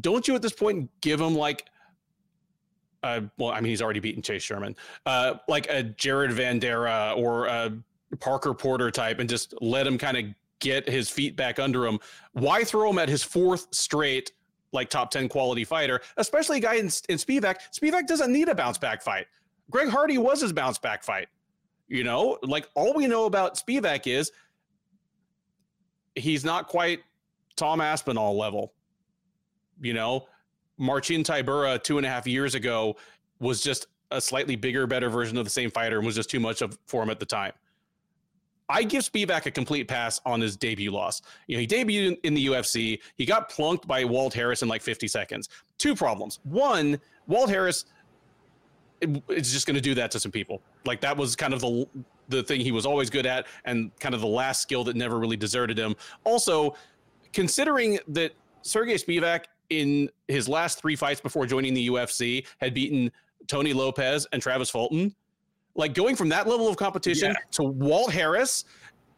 don't 0.00 0.26
you 0.26 0.34
at 0.34 0.42
this 0.42 0.52
point 0.52 0.90
give 1.00 1.20
him 1.20 1.34
like 1.34 1.64
uh, 3.02 3.20
well, 3.38 3.50
I 3.50 3.60
mean, 3.60 3.70
he's 3.70 3.80
already 3.80 4.00
beaten 4.00 4.22
Chase 4.22 4.42
Sherman, 4.42 4.74
uh, 5.06 5.34
like 5.46 5.68
a 5.70 5.84
Jared 5.84 6.32
Vanderaa 6.32 7.16
or 7.16 7.46
a 7.46 7.72
Parker 8.18 8.52
Porter 8.52 8.90
type, 8.90 9.20
and 9.20 9.28
just 9.28 9.54
let 9.60 9.86
him 9.86 9.98
kind 9.98 10.16
of 10.16 10.24
get 10.58 10.88
his 10.88 11.08
feet 11.08 11.36
back 11.36 11.60
under 11.60 11.86
him. 11.86 12.00
Why 12.32 12.64
throw 12.64 12.90
him 12.90 12.98
at 12.98 13.08
his 13.08 13.22
fourth 13.22 13.68
straight, 13.70 14.32
like 14.72 14.90
top 14.90 15.10
10 15.10 15.28
quality 15.28 15.64
fighter, 15.64 16.00
especially 16.16 16.58
a 16.58 16.60
guy 16.60 16.74
in, 16.74 16.86
in 17.08 17.16
Spivak? 17.16 17.56
Spivak 17.74 18.06
doesn't 18.06 18.32
need 18.32 18.48
a 18.48 18.54
bounce 18.54 18.78
back 18.78 19.02
fight. 19.02 19.26
Greg 19.70 19.88
Hardy 19.88 20.18
was 20.18 20.40
his 20.40 20.52
bounce 20.52 20.78
back 20.78 21.02
fight. 21.02 21.28
You 21.88 22.04
know, 22.04 22.38
like 22.42 22.68
all 22.74 22.92
we 22.94 23.06
know 23.06 23.24
about 23.24 23.56
Spivak 23.56 24.06
is 24.06 24.30
he's 26.14 26.44
not 26.44 26.68
quite 26.68 27.00
Tom 27.56 27.80
Aspinall 27.80 28.36
level. 28.36 28.74
You 29.80 29.94
know, 29.94 30.26
Marcin 30.76 31.22
Tybura 31.22 31.82
two 31.82 31.96
and 31.96 32.06
a 32.06 32.10
half 32.10 32.26
years 32.26 32.54
ago 32.54 32.96
was 33.40 33.62
just 33.62 33.86
a 34.10 34.20
slightly 34.20 34.56
bigger, 34.56 34.86
better 34.86 35.08
version 35.08 35.36
of 35.38 35.44
the 35.44 35.50
same 35.50 35.70
fighter 35.70 35.98
and 35.98 36.06
was 36.06 36.14
just 36.14 36.30
too 36.30 36.40
much 36.40 36.62
of 36.62 36.78
for 36.86 37.02
him 37.02 37.10
at 37.10 37.20
the 37.20 37.26
time. 37.26 37.52
I 38.68 38.82
give 38.82 39.02
Spivak 39.02 39.46
a 39.46 39.50
complete 39.50 39.88
pass 39.88 40.20
on 40.26 40.40
his 40.40 40.56
debut 40.56 40.90
loss. 40.90 41.22
You 41.46 41.56
know, 41.56 41.60
he 41.60 41.66
debuted 41.66 42.18
in, 42.22 42.34
the 42.34 42.46
UFC. 42.46 43.00
He 43.16 43.24
got 43.24 43.48
plunked 43.48 43.86
by 43.86 44.04
Walt 44.04 44.34
Harris 44.34 44.62
in 44.62 44.68
like 44.68 44.82
50 44.82 45.08
seconds. 45.08 45.48
Two 45.78 45.94
problems. 45.94 46.40
One, 46.44 47.00
Walt 47.26 47.48
Harris 47.48 47.86
is 49.00 49.52
just 49.52 49.66
going 49.66 49.76
to 49.76 49.80
do 49.80 49.94
that 49.94 50.10
to 50.10 50.20
some 50.20 50.32
people. 50.32 50.60
Like 50.84 51.00
that 51.00 51.16
was 51.16 51.34
kind 51.34 51.54
of 51.54 51.60
the 51.60 51.86
the 52.28 52.42
thing 52.42 52.60
he 52.60 52.72
was 52.72 52.84
always 52.84 53.08
good 53.08 53.24
at, 53.24 53.46
and 53.64 53.90
kind 54.00 54.14
of 54.14 54.20
the 54.20 54.26
last 54.26 54.60
skill 54.60 54.84
that 54.84 54.96
never 54.96 55.18
really 55.18 55.36
deserted 55.36 55.78
him. 55.78 55.96
Also, 56.24 56.76
considering 57.32 57.98
that 58.08 58.32
Sergey 58.60 58.94
Spivak 58.94 59.44
in 59.70 60.10
his 60.28 60.48
last 60.48 60.78
three 60.78 60.96
fights 60.96 61.20
before 61.20 61.46
joining 61.46 61.74
the 61.74 61.88
UFC 61.88 62.46
had 62.58 62.74
beaten 62.74 63.10
Tony 63.46 63.72
Lopez 63.72 64.26
and 64.32 64.42
Travis 64.42 64.70
Fulton. 64.70 65.14
Like 65.78 65.94
going 65.94 66.16
from 66.16 66.28
that 66.28 66.46
level 66.46 66.68
of 66.68 66.76
competition 66.76 67.30
yeah. 67.30 67.38
to 67.52 67.62
Walt 67.62 68.12
Harris, 68.12 68.66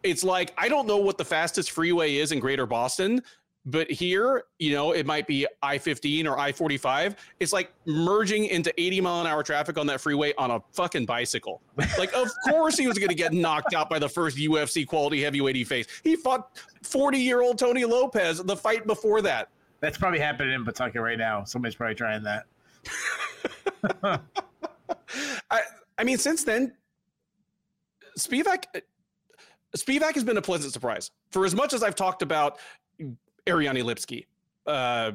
it's 0.05 0.23
like 0.23 0.53
I 0.57 0.69
don't 0.69 0.87
know 0.87 0.99
what 0.99 1.19
the 1.19 1.25
fastest 1.25 1.73
freeway 1.73 2.17
is 2.17 2.31
in 2.31 2.39
Greater 2.39 2.67
Boston, 2.67 3.23
but 3.67 3.91
here, 3.91 4.45
you 4.59 4.73
know, 4.73 4.93
it 4.93 5.07
might 5.07 5.27
be 5.27 5.47
I 5.63 5.79
15 5.79 6.27
or 6.27 6.39
I 6.39 6.53
45. 6.53 7.17
It's 7.41 7.53
like 7.53 7.73
merging 7.87 8.47
into 8.47 8.73
80 8.81 9.01
mile 9.01 9.21
an 9.21 9.27
hour 9.27 9.43
traffic 9.43 9.79
on 9.79 9.87
that 9.89 10.01
freeway 10.01 10.33
on 10.39 10.51
a 10.51 10.61
fucking 10.73 11.07
bicycle. 11.07 11.61
Like, 11.99 12.13
of 12.15 12.29
course, 12.49 12.79
he 12.79 12.87
was 12.87 12.99
going 12.99 13.11
to 13.11 13.15
get 13.15 13.33
knocked 13.33 13.75
out 13.75 13.91
by 13.91 13.99
the 13.99 14.09
first 14.09 14.39
UFC 14.39 14.87
quality 14.87 15.23
heavyweight 15.23 15.57
he 15.57 15.65
faced. 15.65 15.91
He 16.05 16.17
fought 16.17 16.59
40 16.83 17.19
year 17.19 17.43
old 17.43 17.59
Tony 17.59 17.85
Lopez 17.85 18.43
the 18.43 18.57
fight 18.57 18.87
before 18.87 19.21
that. 19.23 19.49
That's 19.81 19.99
probably 19.99 20.21
happening 20.21 20.55
in 20.55 20.65
Pawtucket 20.65 21.01
right 21.01 21.19
now. 21.19 21.45
Somebody's 21.45 21.75
probably 21.75 21.95
trying 21.95 22.23
that. 22.23 22.45
I 25.51 25.61
I 26.01 26.05
mean, 26.05 26.17
since 26.17 26.45
then, 26.45 26.73
Spivak 28.19 28.65
Spivak 29.77 30.15
has 30.15 30.25
been 30.25 30.39
a 30.39 30.43
pleasant 30.43 30.73
surprise. 30.73 31.11
For 31.31 31.45
as 31.45 31.55
much 31.55 31.75
as 31.75 31.83
I've 31.83 31.95
talked 31.95 32.23
about 32.23 32.59
Ariane 33.47 33.77
Lipski, 33.77 34.25
uh, 34.67 35.13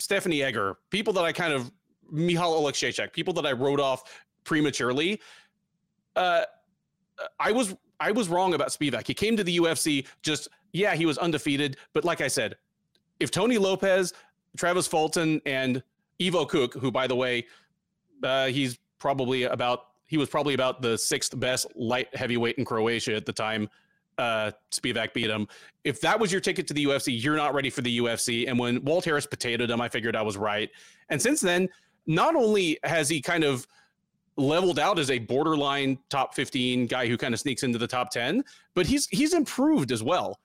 Stephanie 0.00 0.42
Egger, 0.42 0.76
people 0.90 1.12
that 1.12 1.24
I 1.24 1.32
kind 1.32 1.52
of 1.52 1.70
Michal 2.10 2.60
Oleksiejczuk, 2.60 3.12
people 3.12 3.32
that 3.34 3.46
I 3.46 3.52
wrote 3.52 3.78
off 3.78 4.02
prematurely. 4.42 5.20
Uh, 6.16 6.42
I 7.38 7.52
was 7.52 7.76
I 8.00 8.10
was 8.10 8.28
wrong 8.28 8.54
about 8.54 8.68
Spivak. 8.70 9.06
He 9.06 9.14
came 9.14 9.36
to 9.36 9.44
the 9.44 9.58
UFC 9.58 10.04
just 10.22 10.48
yeah, 10.72 10.96
he 10.96 11.06
was 11.06 11.16
undefeated, 11.16 11.76
but 11.92 12.04
like 12.04 12.20
I 12.20 12.26
said, 12.26 12.56
if 13.20 13.30
Tony 13.30 13.56
Lopez, 13.56 14.12
Travis 14.56 14.88
Fulton, 14.88 15.40
and 15.46 15.80
Ivo 16.20 16.44
Cook, 16.44 16.74
who 16.74 16.90
by 16.90 17.06
the 17.06 17.14
way, 17.14 17.46
uh, 18.24 18.46
he's 18.46 18.80
probably 18.98 19.44
about 19.44 19.93
he 20.06 20.16
was 20.16 20.28
probably 20.28 20.54
about 20.54 20.82
the 20.82 20.96
sixth 20.96 21.38
best 21.38 21.66
light 21.74 22.14
heavyweight 22.14 22.56
in 22.58 22.64
Croatia 22.64 23.14
at 23.14 23.26
the 23.26 23.32
time. 23.32 23.68
Uh, 24.16 24.52
Spivak 24.70 25.12
beat 25.12 25.30
him. 25.30 25.48
If 25.82 26.00
that 26.02 26.18
was 26.18 26.30
your 26.30 26.40
ticket 26.40 26.68
to 26.68 26.74
the 26.74 26.84
UFC, 26.84 27.20
you're 27.22 27.36
not 27.36 27.52
ready 27.52 27.70
for 27.70 27.82
the 27.82 27.98
UFC. 27.98 28.48
And 28.48 28.58
when 28.58 28.84
Walt 28.84 29.04
Harris 29.04 29.26
potatoed 29.26 29.70
him, 29.70 29.80
I 29.80 29.88
figured 29.88 30.14
I 30.14 30.22
was 30.22 30.36
right. 30.36 30.70
And 31.08 31.20
since 31.20 31.40
then, 31.40 31.68
not 32.06 32.36
only 32.36 32.78
has 32.84 33.08
he 33.08 33.20
kind 33.20 33.44
of 33.44 33.66
leveled 34.36 34.78
out 34.78 34.98
as 34.98 35.10
a 35.10 35.18
borderline 35.18 35.98
top 36.10 36.34
15 36.34 36.86
guy 36.86 37.06
who 37.06 37.16
kind 37.16 37.34
of 37.34 37.40
sneaks 37.40 37.62
into 37.62 37.78
the 37.78 37.86
top 37.86 38.10
10, 38.10 38.44
but 38.74 38.86
he's 38.86 39.06
he's 39.08 39.34
improved 39.34 39.92
as 39.92 40.02
well. 40.02 40.40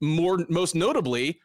More 0.00 0.44
most 0.48 0.74
notably, 0.74 1.40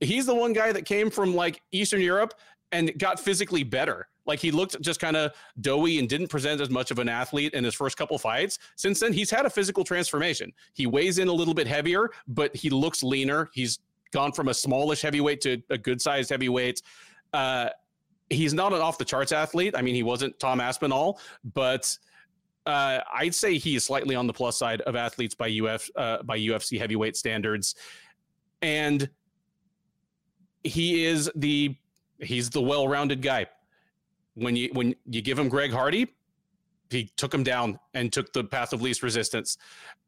he's 0.00 0.26
the 0.26 0.34
one 0.34 0.52
guy 0.52 0.72
that 0.72 0.84
came 0.84 1.10
from 1.10 1.34
like 1.34 1.62
Eastern 1.72 2.00
Europe 2.00 2.34
and 2.72 2.96
got 2.98 3.20
physically 3.20 3.62
better. 3.62 4.08
Like 4.26 4.40
he 4.40 4.50
looked 4.50 4.80
just 4.80 5.00
kind 5.00 5.16
of 5.16 5.32
doughy 5.60 5.98
and 5.98 6.08
didn't 6.08 6.28
present 6.28 6.60
as 6.60 6.70
much 6.70 6.90
of 6.90 6.98
an 6.98 7.08
athlete 7.08 7.54
in 7.54 7.64
his 7.64 7.74
first 7.74 7.96
couple 7.96 8.18
fights. 8.18 8.58
Since 8.76 9.00
then, 9.00 9.12
he's 9.12 9.30
had 9.30 9.46
a 9.46 9.50
physical 9.50 9.84
transformation. 9.84 10.52
He 10.74 10.86
weighs 10.86 11.18
in 11.18 11.28
a 11.28 11.32
little 11.32 11.54
bit 11.54 11.66
heavier, 11.66 12.10
but 12.28 12.54
he 12.54 12.70
looks 12.70 13.02
leaner. 13.02 13.48
He's 13.52 13.78
gone 14.12 14.32
from 14.32 14.48
a 14.48 14.54
smallish 14.54 15.02
heavyweight 15.02 15.40
to 15.42 15.62
a 15.70 15.78
good 15.78 16.00
sized 16.00 16.30
heavyweight. 16.30 16.82
Uh, 17.32 17.68
he's 18.30 18.54
not 18.54 18.72
an 18.72 18.80
off 18.80 18.98
the 18.98 19.04
charts 19.04 19.32
athlete. 19.32 19.74
I 19.76 19.82
mean, 19.82 19.94
he 19.94 20.02
wasn't 20.02 20.38
Tom 20.38 20.60
Aspinall, 20.60 21.20
but 21.54 21.96
uh, 22.66 23.00
I'd 23.14 23.34
say 23.34 23.58
he 23.58 23.76
is 23.76 23.84
slightly 23.84 24.16
on 24.16 24.26
the 24.26 24.32
plus 24.32 24.58
side 24.58 24.80
of 24.82 24.96
athletes 24.96 25.34
by 25.34 25.48
UF 25.48 25.88
uh, 25.96 26.22
by 26.22 26.38
UFC 26.38 26.78
heavyweight 26.78 27.16
standards, 27.16 27.76
and 28.62 29.08
he 30.64 31.04
is 31.04 31.30
the 31.36 31.76
he's 32.20 32.50
the 32.50 32.60
well-rounded 32.60 33.22
guy. 33.22 33.46
When 34.36 34.54
you 34.54 34.70
when 34.72 34.94
you 35.06 35.22
give 35.22 35.38
him 35.38 35.48
Greg 35.48 35.72
Hardy, 35.72 36.14
he 36.90 37.10
took 37.16 37.32
him 37.32 37.42
down 37.42 37.78
and 37.94 38.12
took 38.12 38.32
the 38.32 38.44
path 38.44 38.72
of 38.72 38.82
least 38.82 39.02
resistance. 39.02 39.56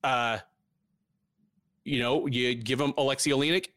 Uh, 0.05 0.39
you 1.85 2.01
know, 2.01 2.27
you 2.27 2.55
give 2.55 2.81
him 2.81 2.93
Alexei 2.99 3.31
Oleinik. 3.31 3.69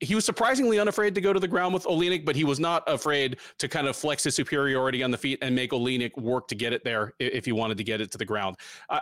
He 0.00 0.14
was 0.14 0.24
surprisingly 0.24 0.78
unafraid 0.78 1.14
to 1.14 1.20
go 1.20 1.32
to 1.32 1.38
the 1.38 1.46
ground 1.46 1.74
with 1.74 1.84
Oleinik, 1.84 2.24
but 2.24 2.34
he 2.34 2.42
was 2.42 2.58
not 2.58 2.82
afraid 2.90 3.36
to 3.58 3.68
kind 3.68 3.86
of 3.86 3.94
flex 3.94 4.24
his 4.24 4.34
superiority 4.34 5.02
on 5.02 5.10
the 5.10 5.18
feet 5.18 5.38
and 5.42 5.54
make 5.54 5.70
Oleinik 5.70 6.16
work 6.18 6.48
to 6.48 6.54
get 6.54 6.72
it 6.72 6.82
there 6.84 7.12
if 7.20 7.44
he 7.44 7.52
wanted 7.52 7.76
to 7.78 7.84
get 7.84 8.00
it 8.00 8.10
to 8.12 8.18
the 8.18 8.24
ground. 8.24 8.56
Uh, 8.88 9.00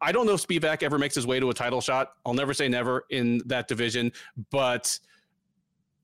I 0.00 0.12
don't 0.12 0.26
know 0.26 0.34
if 0.34 0.46
Spivak 0.46 0.82
ever 0.82 0.96
makes 0.96 1.14
his 1.14 1.26
way 1.26 1.40
to 1.40 1.50
a 1.50 1.54
title 1.54 1.80
shot. 1.80 2.12
I'll 2.24 2.34
never 2.34 2.54
say 2.54 2.68
never 2.68 3.04
in 3.10 3.42
that 3.46 3.66
division, 3.66 4.12
but 4.50 4.98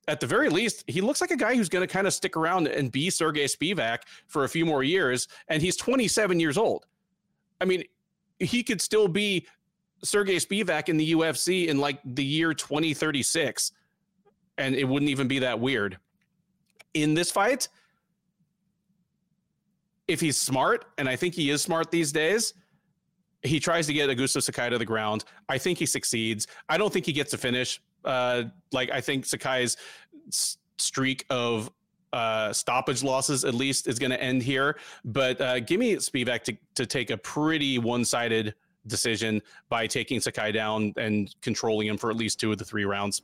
at 0.08 0.20
the 0.20 0.26
very 0.26 0.48
least, 0.48 0.84
he 0.86 1.00
looks 1.00 1.20
like 1.20 1.30
a 1.30 1.36
guy 1.36 1.54
who's 1.54 1.68
going 1.68 1.86
to 1.86 1.92
kind 1.92 2.06
of 2.06 2.12
stick 2.12 2.36
around 2.36 2.68
and 2.68 2.92
be 2.92 3.10
Sergey 3.10 3.44
Spivak 3.44 4.00
for 4.26 4.44
a 4.44 4.48
few 4.48 4.66
more 4.66 4.82
years. 4.82 5.28
And 5.48 5.62
he's 5.62 5.76
27 5.76 6.40
years 6.40 6.58
old. 6.58 6.86
I 7.60 7.64
mean, 7.64 7.84
he 8.38 8.62
could 8.62 8.80
still 8.80 9.08
be 9.08 9.46
Sergey 10.02 10.36
Spivak 10.36 10.88
in 10.88 10.96
the 10.96 11.12
UFC 11.12 11.68
in 11.68 11.78
like 11.78 12.00
the 12.04 12.24
year 12.24 12.52
2036. 12.52 13.72
And 14.58 14.74
it 14.74 14.84
wouldn't 14.84 15.10
even 15.10 15.28
be 15.28 15.40
that 15.40 15.58
weird. 15.58 15.98
In 16.92 17.14
this 17.14 17.30
fight, 17.30 17.68
if 20.06 20.20
he's 20.20 20.36
smart, 20.36 20.84
and 20.98 21.08
I 21.08 21.16
think 21.16 21.34
he 21.34 21.50
is 21.50 21.62
smart 21.62 21.90
these 21.90 22.12
days, 22.12 22.54
he 23.42 23.60
tries 23.60 23.86
to 23.86 23.92
get 23.92 24.10
Augusto 24.10 24.42
Sakai 24.42 24.70
to 24.70 24.78
the 24.78 24.84
ground. 24.84 25.24
I 25.48 25.58
think 25.58 25.78
he 25.78 25.86
succeeds. 25.86 26.46
I 26.68 26.78
don't 26.78 26.92
think 26.92 27.06
he 27.06 27.12
gets 27.12 27.32
a 27.32 27.38
finish. 27.38 27.80
Uh, 28.04 28.44
like 28.72 28.90
I 28.90 29.00
think 29.00 29.26
Sakai's 29.26 29.76
streak 30.78 31.24
of 31.30 31.70
uh, 32.12 32.52
stoppage 32.52 33.02
losses 33.02 33.44
at 33.44 33.54
least 33.54 33.88
is 33.88 33.98
going 33.98 34.10
to 34.10 34.22
end 34.22 34.42
here. 34.42 34.78
But 35.04 35.40
uh, 35.40 35.60
give 35.60 35.80
me 35.80 35.96
Spivak 35.96 36.44
to, 36.44 36.56
to 36.76 36.86
take 36.86 37.10
a 37.10 37.16
pretty 37.16 37.78
one 37.78 38.04
sided 38.04 38.54
decision 38.86 39.42
by 39.68 39.86
taking 39.86 40.20
Sakai 40.20 40.52
down 40.52 40.92
and 40.96 41.34
controlling 41.42 41.88
him 41.88 41.96
for 41.96 42.10
at 42.10 42.16
least 42.16 42.38
two 42.38 42.52
of 42.52 42.58
the 42.58 42.64
three 42.64 42.84
rounds. 42.84 43.22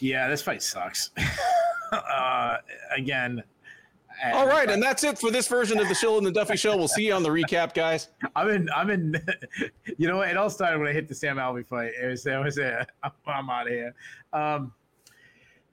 Yeah, 0.00 0.28
this 0.28 0.42
fight 0.42 0.62
sucks. 0.62 1.10
uh, 1.92 2.58
again, 2.94 3.42
all 4.32 4.46
right, 4.46 4.68
and 4.70 4.82
that's 4.82 5.04
it 5.04 5.18
for 5.18 5.30
this 5.30 5.48
version 5.48 5.78
of 5.78 5.88
the 5.88 5.94
Shill 5.94 6.18
and 6.18 6.26
the 6.26 6.32
Duffy 6.32 6.56
Show. 6.56 6.76
We'll 6.76 6.88
see 6.88 7.06
you 7.06 7.12
on 7.12 7.22
the 7.22 7.28
recap, 7.28 7.74
guys. 7.74 8.08
I'm 8.36 8.48
in. 8.48 8.70
I'm 8.74 8.90
in. 8.90 9.14
You 9.98 10.08
know? 10.08 10.22
It 10.22 10.36
all 10.36 10.50
started 10.50 10.78
when 10.78 10.88
I 10.88 10.92
hit 10.92 11.08
the 11.08 11.14
Sam 11.14 11.36
Alvey 11.36 11.66
fight. 11.66 11.92
It 12.00 12.06
was. 12.06 12.26
It 12.26 12.42
was. 12.42 12.58
A, 12.58 12.86
I'm, 13.02 13.12
I'm 13.26 13.50
out 13.50 13.66
of 13.66 13.72
here. 13.72 13.94
Um, 14.32 14.72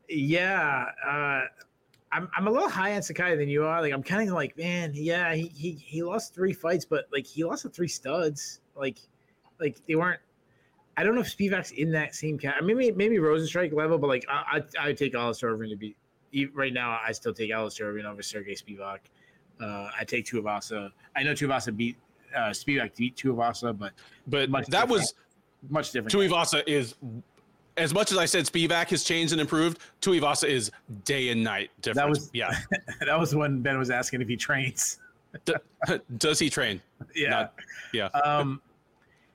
yeah. 0.07 0.86
Uh, 1.06 1.41
I'm, 2.11 2.30
I'm 2.36 2.48
a 2.48 2.52
little 2.52 2.70
high 2.70 2.95
on 2.95 3.02
Sakai 3.02 3.36
than 3.36 3.49
you 3.49 3.66
are. 3.66 3.82
Like 3.82 3.94
I'm 3.94 4.03
kind 4.03 4.28
of 4.28 4.36
like, 4.36 4.57
man, 4.57 4.91
yeah, 4.94 5.34
he, 5.36 5.48
he 5.56 5.72
he 5.74 6.03
lost 6.03 6.34
three 6.34 6.53
fights, 6.53 6.86
but 6.86 7.06
like 7.11 7.26
he 7.26 7.44
lost 7.44 7.64
to 7.64 7.70
three 7.70 7.88
studs. 7.88 8.61
Like, 8.76 8.98
like 9.60 9.82
they 9.88 9.95
weren't. 9.95 10.20
I 10.98 11.03
don't 11.03 11.16
know 11.16 11.22
if 11.22 11.36
Spivak's 11.36 11.72
in 11.72 11.91
that 11.91 12.16
same 12.16 12.38
cat. 12.38 12.56
Maybe 12.64 12.91
maybe 12.91 13.18
Rozenstruik 13.18 13.74
level, 13.74 13.98
but 13.98 14.07
like 14.07 14.26
I 14.28 14.61
I 14.80 14.88
would 14.88 14.98
take 14.98 15.14
Alistair 15.14 15.56
to 15.56 15.76
be 15.76 15.95
right 16.53 16.73
now, 16.73 16.99
I 17.06 17.11
still 17.11 17.34
take 17.34 17.51
Alistair 17.51 17.91
Overeem 17.91 18.06
over 18.06 18.22
Sergey 18.22 18.56
Spivak. 18.56 18.99
Uh, 19.61 19.89
I 19.97 20.03
take 20.06 20.26
Tuivasa. 20.26 20.91
I 21.15 21.23
know 21.23 21.34
Tuivasa 21.34 21.76
beat 21.76 21.97
uh, 22.35 22.49
Spivak 22.49 22.95
beat 22.95 23.15
Tuivasa, 23.15 23.77
but 23.77 23.93
but 24.27 24.49
that 24.51 24.69
different. 24.69 24.89
was 24.89 25.14
much 25.69 25.91
different. 25.91 26.14
Tuivasa 26.14 26.64
is 26.68 26.95
as 27.77 27.93
much 27.93 28.11
as 28.11 28.18
I 28.18 28.26
said 28.26 28.45
Spivak 28.45 28.89
has 28.89 29.03
changed 29.03 29.31
and 29.31 29.41
improved. 29.41 29.80
Tuivasa 30.01 30.47
is 30.47 30.72
day 31.06 31.30
and 31.30 31.43
night 31.43 31.72
different. 31.81 32.06
That 32.06 32.10
was 32.10 32.30
yeah. 32.34 32.51
that 33.06 33.19
was 33.19 33.35
when 33.35 33.61
Ben 33.61 33.77
was 33.77 33.89
asking 33.89 34.22
if 34.22 34.27
he 34.27 34.38
trains. 34.38 34.99
Does 36.18 36.39
he 36.39 36.49
train? 36.49 36.81
Yeah, 37.15 37.30
Not, 37.30 37.53
yeah. 37.93 38.06
Um, 38.07 38.61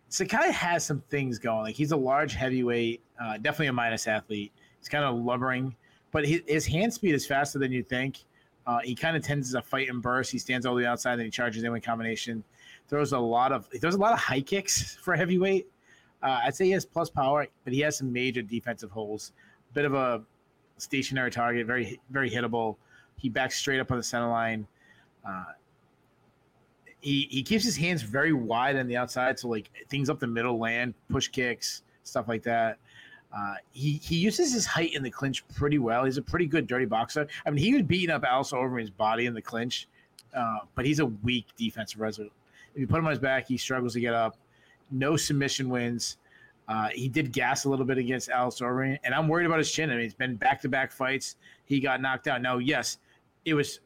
Sakai 0.08 0.50
has 0.52 0.84
some 0.84 1.02
things 1.08 1.38
going. 1.38 1.62
Like 1.62 1.74
he's 1.74 1.92
a 1.92 1.96
large 1.96 2.34
heavyweight, 2.34 3.00
uh, 3.20 3.34
definitely 3.38 3.68
a 3.68 3.72
minus 3.72 4.06
athlete. 4.06 4.52
He's 4.78 4.88
kind 4.88 5.04
of 5.04 5.16
lumbering 5.16 5.74
but 6.14 6.24
his, 6.24 6.42
his 6.46 6.64
hand 6.64 6.94
speed 6.94 7.12
is 7.12 7.26
faster 7.26 7.58
than 7.58 7.72
you 7.72 7.82
think. 7.82 8.20
Uh, 8.68 8.78
he 8.84 8.94
kind 8.94 9.16
of 9.16 9.22
tends 9.24 9.52
to 9.52 9.60
fight 9.60 9.88
in 9.88 9.98
bursts. 10.00 10.32
He 10.32 10.38
stands 10.38 10.64
all 10.64 10.76
the 10.76 10.82
way 10.82 10.86
outside, 10.86 11.14
and 11.14 11.22
he 11.22 11.30
charges 11.30 11.64
in 11.64 11.72
with 11.72 11.82
combination. 11.82 12.44
Throws 12.88 13.12
a 13.12 13.18
lot 13.18 13.50
of 13.50 13.66
throws 13.80 13.96
a 13.96 13.98
lot 13.98 14.12
of 14.12 14.20
high 14.20 14.40
kicks 14.40 14.94
for 15.02 15.16
heavyweight. 15.16 15.66
Uh, 16.22 16.40
I'd 16.44 16.54
say 16.54 16.66
he 16.66 16.70
has 16.70 16.86
plus 16.86 17.10
power, 17.10 17.48
but 17.64 17.72
he 17.72 17.80
has 17.80 17.98
some 17.98 18.12
major 18.12 18.42
defensive 18.42 18.92
holes. 18.92 19.32
Bit 19.74 19.86
of 19.86 19.94
a 19.94 20.22
stationary 20.78 21.32
target, 21.32 21.66
very 21.66 22.00
very 22.10 22.30
hittable. 22.30 22.76
He 23.16 23.28
backs 23.28 23.58
straight 23.58 23.80
up 23.80 23.90
on 23.90 23.96
the 23.96 24.04
center 24.04 24.28
line. 24.28 24.68
Uh, 25.28 25.44
he 27.00 27.26
he 27.28 27.42
keeps 27.42 27.64
his 27.64 27.76
hands 27.76 28.02
very 28.02 28.32
wide 28.32 28.76
on 28.76 28.86
the 28.86 28.96
outside, 28.96 29.36
so 29.36 29.48
like 29.48 29.68
things 29.88 30.08
up 30.08 30.20
the 30.20 30.28
middle 30.28 30.60
land, 30.60 30.94
push 31.10 31.26
kicks, 31.26 31.82
stuff 32.04 32.28
like 32.28 32.44
that. 32.44 32.78
Uh, 33.36 33.54
he 33.72 34.00
he 34.02 34.14
uses 34.14 34.52
his 34.52 34.64
height 34.64 34.94
in 34.94 35.02
the 35.02 35.10
clinch 35.10 35.46
pretty 35.48 35.78
well. 35.78 36.04
He's 36.04 36.18
a 36.18 36.22
pretty 36.22 36.46
good 36.46 36.66
dirty 36.66 36.84
boxer. 36.84 37.26
I 37.44 37.50
mean, 37.50 37.64
he 37.64 37.74
was 37.74 37.82
beating 37.82 38.10
up 38.10 38.22
Alistair 38.22 38.60
Overeem's 38.60 38.90
body 38.90 39.26
in 39.26 39.34
the 39.34 39.42
clinch, 39.42 39.88
uh, 40.34 40.58
but 40.76 40.86
he's 40.86 41.00
a 41.00 41.06
weak 41.06 41.46
defensive 41.56 42.00
wrestler. 42.00 42.26
If 42.74 42.80
you 42.80 42.86
put 42.86 42.98
him 42.98 43.06
on 43.06 43.10
his 43.10 43.18
back, 43.18 43.48
he 43.48 43.56
struggles 43.56 43.94
to 43.94 44.00
get 44.00 44.14
up. 44.14 44.36
No 44.90 45.16
submission 45.16 45.68
wins. 45.68 46.18
Uh, 46.68 46.88
he 46.94 47.08
did 47.08 47.32
gas 47.32 47.64
a 47.64 47.68
little 47.68 47.84
bit 47.84 47.98
against 47.98 48.28
Alistair 48.28 48.72
Overeem, 48.72 48.98
and 49.02 49.12
I'm 49.12 49.26
worried 49.26 49.46
about 49.46 49.58
his 49.58 49.70
chin. 49.70 49.90
I 49.90 49.96
mean, 49.96 50.04
it's 50.04 50.14
been 50.14 50.36
back 50.36 50.62
to 50.62 50.68
back 50.68 50.92
fights. 50.92 51.36
He 51.64 51.80
got 51.80 52.00
knocked 52.00 52.28
out. 52.28 52.40
Now, 52.40 52.58
yes, 52.58 52.98
it 53.44 53.54
was 53.54 53.80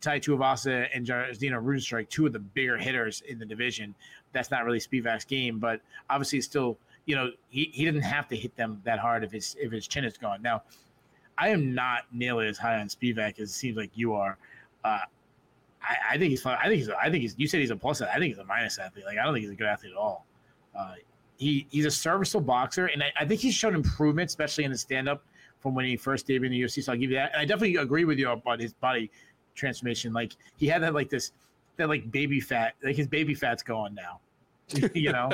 Tai 0.00 0.18
Tuivasa 0.20 0.88
and 0.94 1.06
Jairzinho 1.06 1.62
Rozenstruik, 1.62 2.08
two 2.08 2.26
of 2.26 2.32
the 2.32 2.38
bigger 2.38 2.78
hitters 2.78 3.22
in 3.28 3.38
the 3.38 3.46
division. 3.46 3.94
That's 4.32 4.50
not 4.50 4.64
really 4.64 4.80
Spivak's 4.80 5.24
game, 5.24 5.58
but 5.58 5.80
obviously 6.08 6.38
it's 6.38 6.46
still– 6.46 6.78
you 7.06 7.14
know, 7.14 7.30
he, 7.48 7.70
he 7.72 7.84
didn't 7.84 8.02
have 8.02 8.28
to 8.28 8.36
hit 8.36 8.56
them 8.56 8.80
that 8.84 8.98
hard 8.98 9.24
if 9.24 9.32
his 9.32 9.56
if 9.58 9.72
his 9.72 9.86
chin 9.86 10.04
is 10.04 10.16
gone. 10.16 10.42
Now, 10.42 10.62
I 11.38 11.48
am 11.48 11.74
not 11.74 12.02
nearly 12.12 12.48
as 12.48 12.58
high 12.58 12.80
on 12.80 12.88
Spivak 12.88 13.38
as 13.38 13.50
it 13.50 13.54
seems 13.54 13.76
like 13.76 13.90
you 13.94 14.14
are. 14.14 14.38
Uh, 14.84 15.00
I, 15.82 15.96
I, 16.12 16.18
think 16.18 16.30
he's 16.30 16.42
fun. 16.42 16.56
I 16.62 16.68
think 16.68 16.76
he's. 16.76 16.88
I 16.90 17.10
think 17.10 17.22
he's. 17.22 17.34
You 17.36 17.46
said 17.46 17.60
he's 17.60 17.70
a 17.70 17.76
plus. 17.76 18.00
I 18.00 18.14
think 18.14 18.34
he's 18.34 18.38
a 18.38 18.44
minus 18.44 18.78
athlete. 18.78 19.04
Like 19.04 19.18
I 19.18 19.24
don't 19.24 19.34
think 19.34 19.44
he's 19.44 19.52
a 19.52 19.56
good 19.56 19.66
athlete 19.66 19.92
at 19.92 19.98
all. 19.98 20.26
Uh, 20.76 20.94
he 21.36 21.66
he's 21.70 21.84
a 21.84 21.90
serviceable 21.90 22.44
boxer, 22.44 22.86
and 22.86 23.02
I, 23.02 23.12
I 23.20 23.24
think 23.26 23.40
he's 23.40 23.54
shown 23.54 23.74
improvement, 23.74 24.30
especially 24.30 24.64
in 24.64 24.70
the 24.70 24.78
stand 24.78 25.08
up 25.08 25.22
from 25.58 25.74
when 25.74 25.84
he 25.84 25.96
first 25.96 26.26
debuted 26.26 26.46
in 26.46 26.52
the 26.52 26.60
UFC. 26.62 26.82
So 26.82 26.92
I'll 26.92 26.98
give 26.98 27.10
you 27.10 27.16
that. 27.16 27.32
And 27.32 27.40
I 27.40 27.44
definitely 27.44 27.76
agree 27.76 28.04
with 28.04 28.18
you 28.18 28.30
about 28.30 28.60
his 28.60 28.72
body 28.74 29.10
transformation. 29.54 30.12
Like 30.12 30.32
he 30.56 30.66
had 30.66 30.82
that 30.82 30.94
like 30.94 31.10
this 31.10 31.32
that 31.76 31.88
like 31.88 32.10
baby 32.10 32.40
fat, 32.40 32.74
like 32.82 32.96
his 32.96 33.08
baby 33.08 33.34
fat's 33.34 33.62
gone 33.62 33.94
now. 33.94 34.20
you 34.94 35.12
know, 35.12 35.30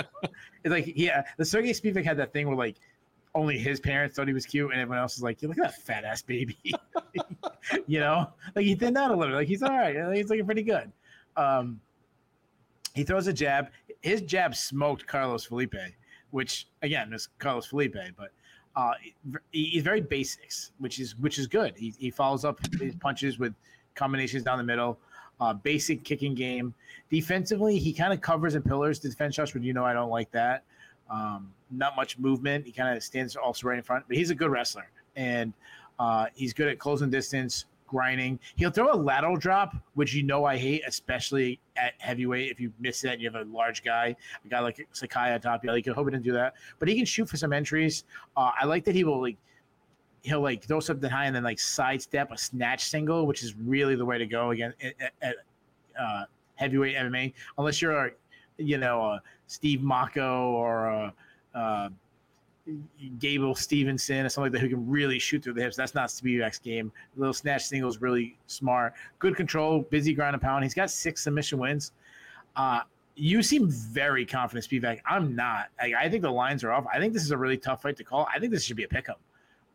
it's 0.64 0.72
like 0.72 0.92
yeah, 0.96 1.22
the 1.36 1.44
Sergey 1.44 1.70
Spivak 1.70 2.04
had 2.04 2.16
that 2.16 2.32
thing 2.32 2.46
where 2.48 2.56
like 2.56 2.76
only 3.34 3.58
his 3.58 3.80
parents 3.80 4.16
thought 4.16 4.26
he 4.26 4.34
was 4.34 4.46
cute, 4.46 4.70
and 4.72 4.80
everyone 4.80 4.98
else 4.98 5.16
was 5.16 5.22
like, 5.22 5.40
"You 5.42 5.48
look 5.48 5.58
at 5.58 5.64
that 5.64 5.82
fat 5.82 6.04
ass 6.04 6.22
baby," 6.22 6.58
you 7.86 8.00
know, 8.00 8.28
like 8.54 8.64
he 8.64 8.74
thinned 8.74 8.96
out 8.96 9.10
a 9.10 9.16
little. 9.16 9.36
Like 9.36 9.48
he's 9.48 9.62
all 9.62 9.70
right. 9.76 10.16
He's 10.16 10.28
looking 10.28 10.46
pretty 10.46 10.62
good. 10.62 10.90
Um, 11.36 11.80
he 12.94 13.04
throws 13.04 13.26
a 13.28 13.32
jab. 13.32 13.68
His 14.00 14.22
jab 14.22 14.54
smoked 14.54 15.06
Carlos 15.06 15.44
Felipe, 15.44 15.74
which 16.30 16.68
again 16.82 17.12
is 17.12 17.28
Carlos 17.38 17.66
Felipe, 17.66 17.96
but 18.16 18.30
uh, 18.76 18.92
he's 19.50 19.82
very 19.82 20.00
basics, 20.00 20.72
which 20.78 20.98
is 20.98 21.16
which 21.16 21.38
is 21.38 21.46
good. 21.46 21.74
He, 21.76 21.94
he 21.98 22.10
follows 22.10 22.44
up 22.44 22.58
his 22.80 22.94
punches 22.96 23.38
with 23.38 23.54
combinations 23.94 24.42
down 24.42 24.58
the 24.58 24.64
middle 24.64 24.98
uh, 25.40 25.54
basic 25.54 26.04
kicking 26.04 26.34
game. 26.34 26.74
Defensively, 27.10 27.78
he 27.78 27.92
kind 27.92 28.12
of 28.12 28.20
covers 28.20 28.54
and 28.54 28.64
pillars 28.64 29.00
the 29.00 29.08
defense 29.08 29.34
shots, 29.34 29.52
but 29.52 29.62
you 29.62 29.72
know 29.72 29.84
I 29.84 29.92
don't 29.92 30.10
like 30.10 30.30
that. 30.32 30.64
Um, 31.10 31.52
not 31.70 31.96
much 31.96 32.18
movement. 32.18 32.66
He 32.66 32.72
kind 32.72 32.96
of 32.96 33.02
stands 33.02 33.36
also 33.36 33.68
right 33.68 33.78
in 33.78 33.82
front, 33.82 34.04
but 34.06 34.16
he's 34.16 34.30
a 34.30 34.34
good 34.34 34.50
wrestler 34.50 34.90
and 35.16 35.52
uh, 35.98 36.26
he's 36.34 36.52
good 36.52 36.68
at 36.68 36.78
closing 36.78 37.10
distance, 37.10 37.66
grinding. 37.86 38.38
He'll 38.56 38.70
throw 38.70 38.92
a 38.92 38.96
lateral 38.96 39.36
drop, 39.36 39.74
which 39.94 40.14
you 40.14 40.22
know 40.22 40.44
I 40.44 40.56
hate, 40.56 40.82
especially 40.86 41.60
at 41.76 41.94
heavyweight. 41.98 42.50
If 42.50 42.60
you 42.60 42.72
miss 42.78 43.00
that, 43.02 43.14
and 43.14 43.22
you 43.22 43.30
have 43.30 43.46
a 43.46 43.50
large 43.50 43.82
guy, 43.82 44.16
a 44.44 44.48
guy 44.48 44.60
like 44.60 44.86
Sakai 44.92 45.32
on 45.34 45.40
top, 45.40 45.64
yeah, 45.64 45.74
you 45.74 45.82
can 45.82 45.94
hope 45.94 46.06
he 46.06 46.12
didn't 46.12 46.24
do 46.24 46.32
that, 46.32 46.54
but 46.78 46.88
he 46.88 46.96
can 46.96 47.04
shoot 47.04 47.28
for 47.28 47.36
some 47.36 47.52
entries. 47.52 48.04
Uh, 48.36 48.52
I 48.58 48.66
like 48.66 48.84
that 48.84 48.94
he 48.94 49.04
will 49.04 49.20
like 49.20 49.36
he'll 50.22 50.40
like 50.40 50.64
throw 50.64 50.80
something 50.80 51.10
high 51.10 51.26
and 51.26 51.34
then 51.34 51.42
like 51.42 51.58
sidestep 51.58 52.30
a 52.30 52.38
snatch 52.38 52.84
single, 52.84 53.26
which 53.26 53.42
is 53.42 53.54
really 53.56 53.94
the 53.96 54.04
way 54.04 54.18
to 54.18 54.26
go 54.26 54.50
again 54.50 54.74
at, 54.82 55.12
at 55.22 55.36
uh, 55.98 56.24
heavyweight 56.56 56.96
MMA. 56.96 57.32
Unless 57.58 57.80
you're, 57.80 58.12
you 58.58 58.78
know, 58.78 59.02
uh, 59.02 59.18
Steve 59.46 59.80
Mocco 59.80 60.46
or 60.48 60.88
uh, 60.88 61.10
uh, 61.58 61.88
Gable 63.18 63.54
Stevenson 63.54 64.26
or 64.26 64.28
something 64.28 64.52
like 64.52 64.60
that 64.60 64.68
who 64.68 64.74
can 64.74 64.88
really 64.88 65.18
shoot 65.18 65.42
through 65.42 65.54
the 65.54 65.62
hips. 65.62 65.76
That's 65.76 65.94
not 65.94 66.08
Spivak's 66.08 66.58
game. 66.58 66.92
little 67.16 67.32
snatch 67.32 67.64
single 67.64 67.88
is 67.88 68.00
really 68.00 68.36
smart, 68.46 68.94
good 69.18 69.36
control, 69.36 69.80
busy 69.90 70.14
ground 70.14 70.34
and 70.34 70.42
pound. 70.42 70.64
He's 70.64 70.74
got 70.74 70.90
six 70.90 71.22
submission 71.22 71.58
wins. 71.58 71.92
Uh, 72.56 72.80
you 73.16 73.42
seem 73.42 73.68
very 73.68 74.24
confident, 74.24 74.66
Spivak. 74.66 75.00
I'm 75.06 75.34
not. 75.34 75.68
I, 75.80 75.92
I, 75.98 76.08
think 76.08 76.22
the 76.22 76.30
lines 76.30 76.64
are 76.64 76.72
off. 76.72 76.86
I 76.92 76.98
think 76.98 77.12
this 77.12 77.22
is 77.22 77.32
a 77.32 77.36
really 77.36 77.58
tough 77.58 77.82
fight 77.82 77.96
to 77.96 78.04
call. 78.04 78.26
I 78.34 78.38
think 78.38 78.52
this 78.52 78.64
should 78.64 78.76
be 78.76 78.84
a 78.84 78.88
pickup. 78.88 79.20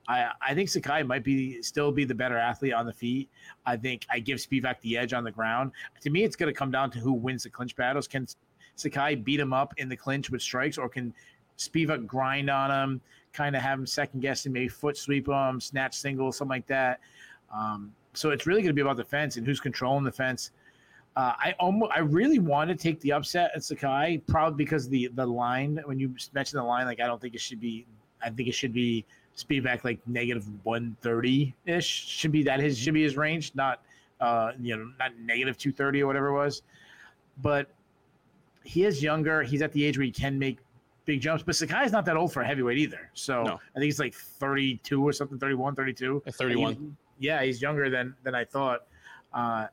I, 0.07 0.31
I 0.41 0.53
think 0.53 0.69
Sakai 0.69 1.03
might 1.03 1.23
be 1.23 1.61
still 1.61 1.91
be 1.91 2.05
the 2.05 2.15
better 2.15 2.37
athlete 2.37 2.73
on 2.73 2.85
the 2.85 2.93
feet. 2.93 3.29
I 3.65 3.75
think 3.77 4.05
I 4.09 4.19
give 4.19 4.37
Spivak 4.37 4.79
the 4.81 4.97
edge 4.97 5.13
on 5.13 5.23
the 5.23 5.31
ground. 5.31 5.71
To 6.01 6.09
me, 6.09 6.23
it's 6.23 6.35
going 6.35 6.53
to 6.53 6.57
come 6.57 6.71
down 6.71 6.91
to 6.91 6.99
who 6.99 7.13
wins 7.13 7.43
the 7.43 7.49
clinch 7.49 7.75
battles. 7.75 8.07
Can 8.07 8.27
Sakai 8.75 9.15
beat 9.15 9.39
him 9.39 9.53
up 9.53 9.73
in 9.77 9.89
the 9.89 9.97
clinch 9.97 10.29
with 10.29 10.41
strikes, 10.41 10.77
or 10.77 10.89
can 10.89 11.13
Spivak 11.57 12.05
grind 12.05 12.49
on 12.49 12.71
him, 12.71 13.01
kind 13.33 13.55
of 13.55 13.61
have 13.61 13.79
him 13.79 13.87
second 13.87 14.19
guessing, 14.19 14.51
maybe 14.51 14.67
foot 14.67 14.97
sweep 14.97 15.27
him, 15.27 15.59
snatch 15.59 15.95
single, 15.95 16.31
something 16.31 16.49
like 16.49 16.67
that. 16.67 16.99
Um, 17.53 17.93
so 18.13 18.31
it's 18.31 18.45
really 18.45 18.61
going 18.61 18.69
to 18.69 18.73
be 18.73 18.81
about 18.81 18.97
the 18.97 19.05
fence 19.05 19.37
and 19.37 19.45
who's 19.45 19.59
controlling 19.59 20.03
the 20.03 20.11
fence. 20.11 20.51
Uh, 21.15 21.33
I 21.37 21.55
almost, 21.59 21.93
I 21.95 21.99
really 21.99 22.39
want 22.39 22.69
to 22.69 22.75
take 22.75 22.99
the 22.99 23.13
upset 23.13 23.51
at 23.55 23.63
Sakai, 23.63 24.21
probably 24.27 24.57
because 24.57 24.89
the 24.89 25.09
the 25.15 25.25
line 25.25 25.79
when 25.85 25.97
you 25.97 26.13
mentioned 26.33 26.59
the 26.59 26.63
line, 26.65 26.85
like 26.85 26.99
I 26.99 27.07
don't 27.07 27.21
think 27.21 27.35
it 27.35 27.41
should 27.41 27.61
be. 27.61 27.85
I 28.21 28.29
think 28.29 28.49
it 28.49 28.53
should 28.53 28.73
be 28.73 29.05
Spivak 29.37 29.83
like 29.83 29.99
negative 30.07 30.45
one 30.63 30.95
thirty 31.01 31.53
ish. 31.65 31.87
Should 31.87 32.31
be 32.31 32.43
that 32.43 32.59
his 32.59 32.77
should 32.77 32.93
be 32.93 33.03
his 33.03 33.17
range, 33.17 33.51
not 33.55 33.81
uh 34.19 34.51
you 34.59 34.77
know 34.77 34.91
not 34.99 35.17
negative 35.19 35.57
two 35.57 35.71
thirty 35.71 36.01
or 36.01 36.07
whatever 36.07 36.27
it 36.27 36.33
was. 36.33 36.61
But 37.41 37.69
he 38.63 38.85
is 38.85 39.03
younger. 39.03 39.43
He's 39.43 39.61
at 39.61 39.71
the 39.73 39.83
age 39.83 39.97
where 39.97 40.05
he 40.05 40.11
can 40.11 40.39
make 40.39 40.59
big 41.05 41.21
jumps. 41.21 41.43
But 41.43 41.55
Sakai 41.55 41.85
is 41.85 41.91
not 41.91 42.05
that 42.05 42.17
old 42.17 42.33
for 42.33 42.41
a 42.41 42.47
heavyweight 42.47 42.77
either. 42.77 43.09
So 43.13 43.43
no. 43.43 43.53
I 43.53 43.73
think 43.73 43.85
he's 43.85 43.99
like 43.99 44.13
32 44.13 45.01
or 45.01 45.13
something, 45.13 45.37
31, 45.37 45.75
32. 45.75 46.23
31. 46.31 46.97
yeah, 47.19 47.43
he's 47.43 47.61
younger 47.61 47.89
than 47.89 48.15
than 48.23 48.35
I 48.35 48.43
thought. 48.45 48.87
Uh, 49.33 49.67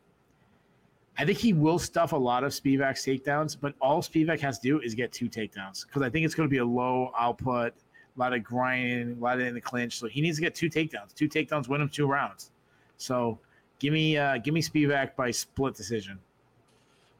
I 1.19 1.25
think 1.25 1.39
he 1.39 1.53
will 1.53 1.79
stuff 1.79 2.13
a 2.13 2.17
lot 2.17 2.43
of 2.43 2.53
Spivak's 2.53 3.05
takedowns, 3.05 3.57
but 3.61 3.75
all 3.81 4.01
Spivak 4.01 4.41
has 4.41 4.59
to 4.61 4.69
do 4.69 4.81
is 4.81 4.95
get 4.95 5.13
two 5.13 5.29
takedowns 5.29 5.87
because 5.87 6.03
I 6.03 6.09
think 6.09 6.25
it's 6.25 6.35
going 6.35 6.49
to 6.49 6.51
be 6.51 6.59
a 6.59 6.65
low 6.65 7.13
output, 7.19 7.75
a 8.17 8.21
lot 8.21 8.33
of 8.33 8.45
grinding, 8.45 9.17
a 9.19 9.21
lot 9.21 9.41
of 9.41 9.47
in 9.47 9.55
the 9.55 9.61
clinch. 9.61 9.99
So 9.99 10.07
he 10.07 10.21
needs 10.21 10.37
to 10.37 10.43
get 10.43 10.55
two 10.55 10.69
takedowns. 10.69 11.15
Two 11.15 11.29
takedowns 11.29 11.69
win 11.69 11.81
him 11.81 11.89
two 11.89 12.07
rounds. 12.07 12.51
So 12.97 13.39
give 13.79 13.93
me 13.93 14.17
uh, 14.17 14.39
give 14.39 14.55
me 14.55 14.63
Spivak 14.63 15.17
by 15.17 15.31
split 15.31 15.75
decision, 15.75 16.19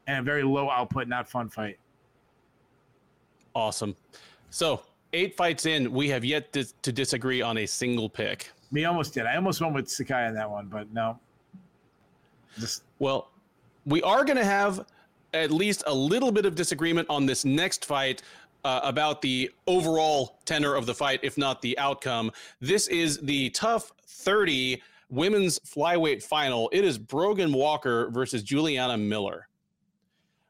and 0.07 0.19
a 0.19 0.23
very 0.23 0.43
low 0.43 0.69
output, 0.69 1.07
not 1.07 1.27
fun 1.27 1.49
fight. 1.49 1.77
Awesome. 3.55 3.95
So 4.49 4.81
eight 5.13 5.35
fights 5.35 5.65
in, 5.65 5.91
we 5.91 6.09
have 6.09 6.25
yet 6.25 6.51
to, 6.53 6.65
to 6.81 6.91
disagree 6.91 7.41
on 7.41 7.57
a 7.59 7.65
single 7.65 8.09
pick. 8.09 8.51
Me 8.71 8.85
almost 8.85 9.13
did. 9.13 9.25
I 9.25 9.35
almost 9.35 9.61
went 9.61 9.73
with 9.73 9.89
Sakai 9.89 10.25
on 10.25 10.33
that 10.35 10.49
one, 10.49 10.67
but 10.67 10.91
no. 10.91 11.19
Just 12.59 12.83
well, 12.99 13.29
we 13.85 14.01
are 14.03 14.23
going 14.23 14.37
to 14.37 14.45
have 14.45 14.85
at 15.33 15.51
least 15.51 15.83
a 15.87 15.93
little 15.93 16.31
bit 16.31 16.45
of 16.45 16.55
disagreement 16.55 17.09
on 17.09 17.25
this 17.25 17.43
next 17.43 17.85
fight 17.85 18.21
uh, 18.63 18.79
about 18.83 19.21
the 19.21 19.51
overall 19.67 20.39
tenor 20.45 20.75
of 20.75 20.85
the 20.85 20.93
fight, 20.93 21.19
if 21.23 21.37
not 21.37 21.61
the 21.61 21.77
outcome. 21.77 22.31
This 22.61 22.87
is 22.87 23.19
the 23.19 23.49
TUF 23.51 23.91
30 24.07 24.81
women's 25.09 25.59
flyweight 25.59 26.23
final. 26.23 26.69
It 26.71 26.83
is 26.83 26.97
Brogan 26.97 27.53
Walker 27.53 28.09
versus 28.09 28.43
Juliana 28.43 28.97
Miller. 28.97 29.47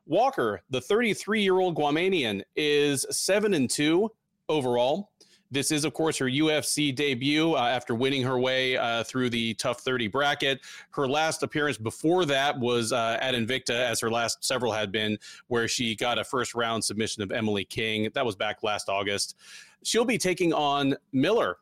Walker, 0.05 0.61
the 0.69 0.81
33 0.81 1.41
year 1.41 1.59
old 1.59 1.75
Guamanian, 1.75 2.43
is 2.55 3.05
7 3.09 3.53
and 3.53 3.69
2 3.69 4.11
overall. 4.49 5.11
This 5.53 5.69
is, 5.69 5.85
of 5.85 5.93
course, 5.93 6.17
her 6.17 6.25
UFC 6.25 6.93
debut 6.93 7.53
uh, 7.53 7.59
after 7.59 7.93
winning 7.93 8.23
her 8.23 8.39
way 8.39 8.75
uh, 8.75 9.03
through 9.03 9.29
the 9.29 9.53
TUF 9.53 9.81
30 9.81 10.07
bracket. 10.07 10.61
Her 10.89 11.07
last 11.07 11.43
appearance 11.43 11.77
before 11.77 12.25
that 12.25 12.57
was 12.57 12.91
uh, 12.91 13.19
at 13.21 13.35
Invicta, 13.35 13.69
as 13.69 13.99
her 13.99 14.09
last 14.09 14.43
several 14.43 14.71
had 14.71 14.91
been, 14.91 15.15
where 15.49 15.67
she 15.67 15.95
got 15.95 16.17
a 16.17 16.23
first 16.23 16.55
round 16.55 16.83
submission 16.83 17.21
of 17.21 17.31
Emily 17.31 17.65
King. 17.65 18.09
That 18.15 18.25
was 18.25 18.35
back 18.35 18.63
last 18.63 18.89
August. 18.89 19.35
She'll 19.83 20.05
be 20.05 20.17
taking 20.17 20.53
on 20.53 20.95
Miller. 21.11 21.57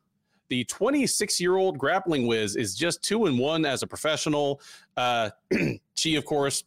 The 0.48 0.64
26 0.64 1.38
year 1.38 1.56
old 1.56 1.76
grappling 1.76 2.26
whiz 2.26 2.56
is 2.56 2.74
just 2.74 3.02
two 3.02 3.26
and 3.26 3.38
one 3.38 3.66
as 3.66 3.82
a 3.82 3.86
professional. 3.86 4.62
Uh, 4.96 5.28
she, 5.96 6.14
of 6.14 6.24
course, 6.24 6.64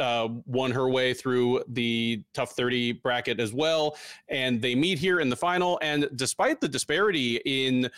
uh, 0.00 0.28
won 0.46 0.70
her 0.70 0.88
way 0.88 1.14
through 1.14 1.62
the 1.68 2.22
TUF 2.32 2.52
30 2.52 2.92
bracket 2.92 3.40
as 3.40 3.52
well. 3.52 3.96
And 4.28 4.60
they 4.60 4.74
meet 4.74 4.98
here 4.98 5.20
in 5.20 5.28
the 5.28 5.36
final. 5.36 5.78
And 5.82 6.08
despite 6.16 6.60
the 6.60 6.68
disparity 6.68 7.36
in 7.44 7.90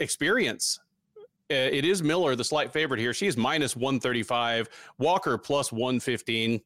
experience, 0.00 0.80
uh, 1.50 1.54
it 1.54 1.84
is 1.84 2.02
Miller, 2.02 2.34
the 2.34 2.44
slight 2.44 2.72
favorite 2.72 3.00
here. 3.00 3.12
She 3.12 3.26
is 3.26 3.36
minus 3.36 3.76
135, 3.76 4.68
Walker 4.98 5.36
plus 5.36 5.70
115. 5.70 6.60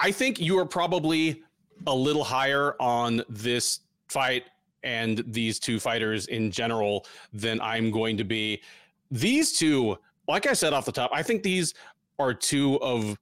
I 0.00 0.10
think 0.10 0.40
you 0.40 0.58
are 0.58 0.66
probably 0.66 1.42
a 1.86 1.94
little 1.94 2.24
higher 2.24 2.74
on 2.80 3.22
this 3.28 3.80
fight 4.08 4.44
and 4.82 5.22
these 5.26 5.58
two 5.58 5.78
fighters 5.78 6.26
in 6.26 6.50
general 6.50 7.06
than 7.32 7.60
I'm 7.60 7.90
going 7.90 8.16
to 8.16 8.24
be. 8.24 8.62
These 9.10 9.56
two, 9.58 9.96
like 10.26 10.46
I 10.46 10.54
said 10.54 10.72
off 10.72 10.84
the 10.84 10.92
top, 10.92 11.10
I 11.12 11.22
think 11.22 11.42
these 11.42 11.74
are 12.18 12.34
two 12.34 12.80
of 12.80 13.16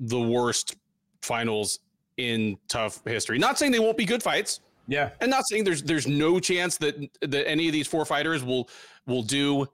the 0.00 0.20
worst 0.20 0.76
finals 1.22 1.80
in 2.16 2.56
TUF 2.68 3.02
history. 3.04 3.38
Not 3.38 3.58
saying 3.58 3.72
they 3.72 3.78
won't 3.78 3.96
be 3.96 4.04
good 4.04 4.22
fights. 4.22 4.60
Yeah. 4.86 5.10
And 5.20 5.30
not 5.30 5.46
saying 5.46 5.64
there's 5.64 5.82
there's 5.82 6.06
no 6.06 6.40
chance 6.40 6.78
that 6.78 6.96
that 7.20 7.48
any 7.48 7.66
of 7.66 7.72
these 7.72 7.86
four 7.86 8.04
fighters 8.04 8.42
will 8.42 8.68
will 9.06 9.22
do 9.22 9.68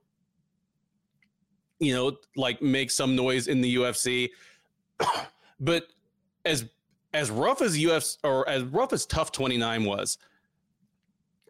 you 1.78 1.94
know, 1.94 2.16
like 2.36 2.62
make 2.62 2.90
some 2.90 3.16
noise 3.16 3.48
in 3.48 3.60
the 3.60 3.76
UFC. 3.76 4.30
but 5.60 5.88
as 6.44 6.66
as 7.12 7.30
rough 7.30 7.62
as 7.62 7.76
UFC 7.76 8.18
or 8.24 8.48
as 8.48 8.62
rough 8.64 8.92
as 8.92 9.06
TUF 9.06 9.30
29 9.30 9.84
was, 9.84 10.18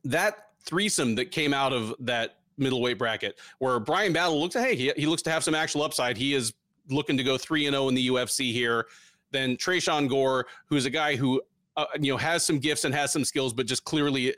that 0.04 0.48
threesome 0.64 1.14
that 1.14 1.30
came 1.30 1.54
out 1.54 1.72
of 1.72 1.94
that 2.00 2.36
middleweight 2.56 2.98
bracket 2.98 3.38
where 3.58 3.80
Bryan 3.80 4.12
Battle 4.12 4.40
looks 4.40 4.54
hey 4.54 4.76
he, 4.76 4.92
he 4.96 5.06
looks 5.06 5.22
to 5.22 5.30
have 5.30 5.44
some 5.44 5.54
actual 5.54 5.82
upside. 5.82 6.16
He 6.16 6.34
is 6.34 6.54
looking 6.88 7.16
to 7.16 7.22
go 7.22 7.38
three 7.38 7.66
and 7.66 7.74
zero 7.74 7.84
oh 7.84 7.88
in 7.88 7.94
the 7.94 8.08
UFC 8.08 8.52
here. 8.52 8.86
Then 9.30 9.56
Tresean 9.56 10.08
Gore, 10.08 10.46
who's 10.66 10.84
a 10.86 10.90
guy 10.90 11.16
who 11.16 11.42
uh, 11.76 11.86
you 12.00 12.12
know 12.12 12.16
has 12.16 12.44
some 12.44 12.58
gifts 12.58 12.84
and 12.84 12.94
has 12.94 13.12
some 13.12 13.24
skills, 13.24 13.52
but 13.52 13.66
just 13.66 13.84
clearly 13.84 14.34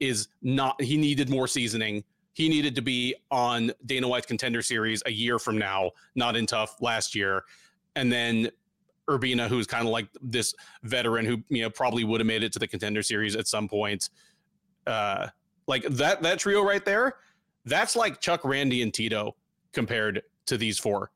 is 0.00 0.28
not. 0.42 0.80
He 0.80 0.96
needed 0.96 1.28
more 1.28 1.48
seasoning. 1.48 2.04
He 2.32 2.48
needed 2.48 2.74
to 2.74 2.82
be 2.82 3.14
on 3.30 3.72
Dana 3.86 4.06
White's 4.06 4.26
contender 4.26 4.60
series 4.60 5.02
a 5.06 5.10
year 5.10 5.38
from 5.38 5.56
now, 5.56 5.92
not 6.14 6.36
in 6.36 6.46
TUF 6.46 6.76
last 6.82 7.14
year. 7.14 7.44
And 7.94 8.12
then 8.12 8.50
Urbina, 9.08 9.48
who's 9.48 9.66
kind 9.66 9.86
of 9.86 9.90
like 9.90 10.06
this 10.20 10.54
veteran 10.82 11.24
who 11.24 11.42
you 11.48 11.62
know 11.62 11.70
probably 11.70 12.04
would 12.04 12.20
have 12.20 12.26
made 12.26 12.42
it 12.42 12.52
to 12.52 12.58
the 12.58 12.68
contender 12.68 13.02
series 13.02 13.36
at 13.36 13.46
some 13.46 13.68
point. 13.68 14.10
Uh, 14.86 15.28
like 15.66 15.82
that 15.84 16.22
that 16.22 16.38
trio 16.38 16.62
right 16.62 16.84
there 16.84 17.14
that's 17.66 17.96
like 17.96 18.20
Chuck, 18.20 18.44
Randy, 18.44 18.82
and 18.82 18.94
Tito 18.94 19.36
compared 19.72 20.22
to 20.46 20.56
these 20.56 20.78
four. 20.78 21.10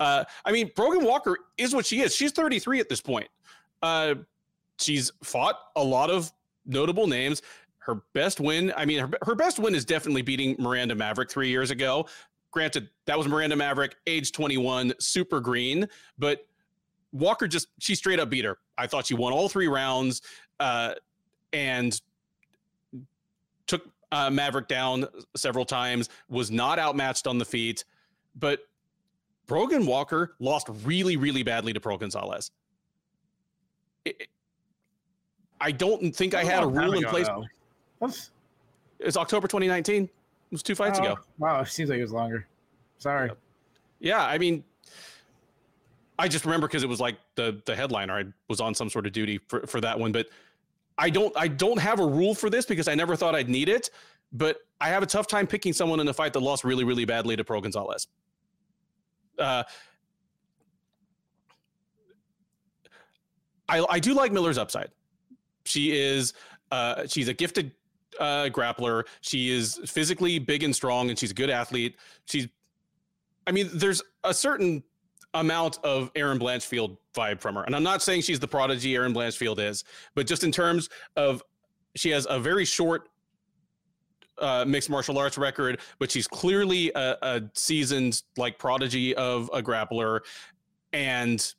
Uh, 0.00 0.24
I 0.44 0.50
mean, 0.50 0.70
Brogan 0.74 1.04
Walker 1.04 1.36
is 1.58 1.74
what 1.74 1.84
she 1.84 2.00
is. 2.00 2.16
She's 2.16 2.32
33 2.32 2.80
at 2.80 2.88
this 2.88 3.02
point. 3.02 3.28
Uh, 3.82 4.14
she's 4.78 5.12
fought 5.22 5.56
a 5.76 5.84
lot 5.84 6.10
of 6.10 6.32
notable 6.64 7.06
names. 7.06 7.42
Her 7.78 8.02
best 8.14 8.40
win, 8.40 8.72
I 8.76 8.86
mean, 8.86 9.00
her, 9.00 9.10
her 9.22 9.34
best 9.34 9.58
win 9.58 9.74
is 9.74 9.84
definitely 9.84 10.22
beating 10.22 10.56
Miranda 10.58 10.94
Maverick 10.94 11.30
three 11.30 11.48
years 11.48 11.70
ago. 11.70 12.06
Granted, 12.50 12.88
that 13.06 13.16
was 13.16 13.28
Miranda 13.28 13.56
Maverick, 13.56 13.96
age 14.06 14.32
21, 14.32 14.94
super 14.98 15.40
green, 15.40 15.86
but 16.18 16.46
Walker 17.12 17.46
just, 17.46 17.68
she 17.78 17.94
straight 17.94 18.18
up 18.18 18.30
beat 18.30 18.44
her. 18.44 18.58
I 18.78 18.86
thought 18.86 19.06
she 19.06 19.14
won 19.14 19.32
all 19.32 19.48
three 19.48 19.68
rounds 19.68 20.22
uh, 20.58 20.94
and 21.52 22.00
uh, 24.12 24.30
Maverick 24.30 24.68
down 24.68 25.06
several 25.36 25.64
times, 25.64 26.08
was 26.28 26.50
not 26.50 26.78
outmatched 26.78 27.26
on 27.26 27.38
the 27.38 27.44
feet, 27.44 27.84
but 28.36 28.60
Brogan 29.46 29.86
Walker 29.86 30.36
lost 30.38 30.68
really, 30.84 31.16
really 31.16 31.42
badly 31.42 31.72
to 31.72 31.80
Pearl 31.80 31.98
Gonzalez. 31.98 32.50
It, 34.04 34.28
I 35.60 35.72
don't 35.72 36.14
think 36.14 36.34
I 36.34 36.44
had 36.44 36.62
a 36.62 36.66
rule 36.66 36.94
in 36.94 37.04
place. 37.04 37.28
It's 38.98 39.16
October 39.16 39.46
2019. 39.46 40.04
It 40.04 40.10
was 40.50 40.62
two 40.62 40.74
fights 40.74 40.98
oh, 40.98 41.04
ago. 41.04 41.18
Wow, 41.38 41.60
it 41.60 41.68
seems 41.68 41.90
like 41.90 41.98
it 41.98 42.02
was 42.02 42.12
longer. 42.12 42.46
Sorry. 42.98 43.30
Yeah, 43.98 44.24
I 44.24 44.38
mean, 44.38 44.64
I 46.18 46.28
just 46.28 46.44
remember 46.44 46.66
because 46.66 46.82
it 46.82 46.88
was 46.88 47.00
like 47.00 47.16
the 47.34 47.60
the 47.66 47.74
headliner. 47.74 48.18
I 48.18 48.24
was 48.48 48.60
on 48.60 48.74
some 48.74 48.90
sort 48.90 49.06
of 49.06 49.12
duty 49.12 49.38
for, 49.48 49.66
for 49.66 49.80
that 49.80 49.98
one, 49.98 50.12
but 50.12 50.28
I 51.00 51.10
don't 51.10 51.32
I 51.36 51.48
don't 51.48 51.80
have 51.80 51.98
a 51.98 52.06
rule 52.06 52.34
for 52.34 52.50
this 52.50 52.64
because 52.66 52.86
I 52.86 52.94
never 52.94 53.16
thought 53.16 53.34
I'd 53.34 53.48
need 53.48 53.68
it, 53.68 53.90
but 54.32 54.58
I 54.80 54.88
have 54.90 55.02
a 55.02 55.06
tough 55.06 55.26
time 55.26 55.46
picking 55.46 55.72
someone 55.72 55.98
in 55.98 56.06
a 56.08 56.12
fight 56.12 56.32
that 56.34 56.40
lost 56.40 56.62
really 56.62 56.84
really 56.84 57.06
badly 57.06 57.34
to 57.36 57.44
Pearl 57.44 57.60
Gonzalez. 57.60 58.06
Uh, 59.38 59.62
I 63.68 63.84
I 63.88 63.98
do 63.98 64.12
like 64.14 64.30
Miller's 64.32 64.58
upside. 64.58 64.90
She 65.64 65.84
is 65.96 66.34
Uh, 66.70 67.06
she's 67.06 67.28
a 67.28 67.34
gifted 67.34 67.72
uh, 68.20 68.48
grappler. 68.56 69.04
She 69.22 69.50
is 69.50 69.80
physically 69.86 70.38
big 70.38 70.62
and 70.62 70.74
strong, 70.74 71.10
and 71.10 71.18
she's 71.18 71.32
a 71.32 71.34
good 71.34 71.50
athlete. 71.50 71.96
She's, 72.26 72.46
I 73.46 73.52
mean, 73.52 73.68
there's 73.74 74.02
a 74.22 74.32
certain 74.32 74.84
amount 75.34 75.78
of 75.84 76.10
Erin 76.14 76.38
Blanchfield 76.38 76.96
vibe 77.14 77.40
from 77.40 77.54
her. 77.54 77.62
And 77.62 77.74
I'm 77.74 77.82
not 77.82 78.02
saying 78.02 78.22
she's 78.22 78.40
the 78.40 78.48
prodigy 78.48 78.94
Erin 78.96 79.14
Blanchfield 79.14 79.58
is, 79.58 79.84
but 80.14 80.26
just 80.26 80.44
in 80.44 80.52
terms 80.52 80.88
of 81.16 81.42
she 81.94 82.10
has 82.10 82.26
a 82.28 82.38
very 82.38 82.64
short 82.64 83.08
uh, 84.38 84.64
mixed 84.66 84.90
martial 84.90 85.18
arts 85.18 85.36
record, 85.38 85.80
but 85.98 86.10
she's 86.10 86.26
clearly 86.26 86.90
a, 86.94 87.16
a 87.22 87.42
seasoned 87.54 88.22
like 88.36 88.58
prodigy 88.58 89.14
of 89.16 89.50
a 89.52 89.62
grappler. 89.62 90.20
And 90.92 91.54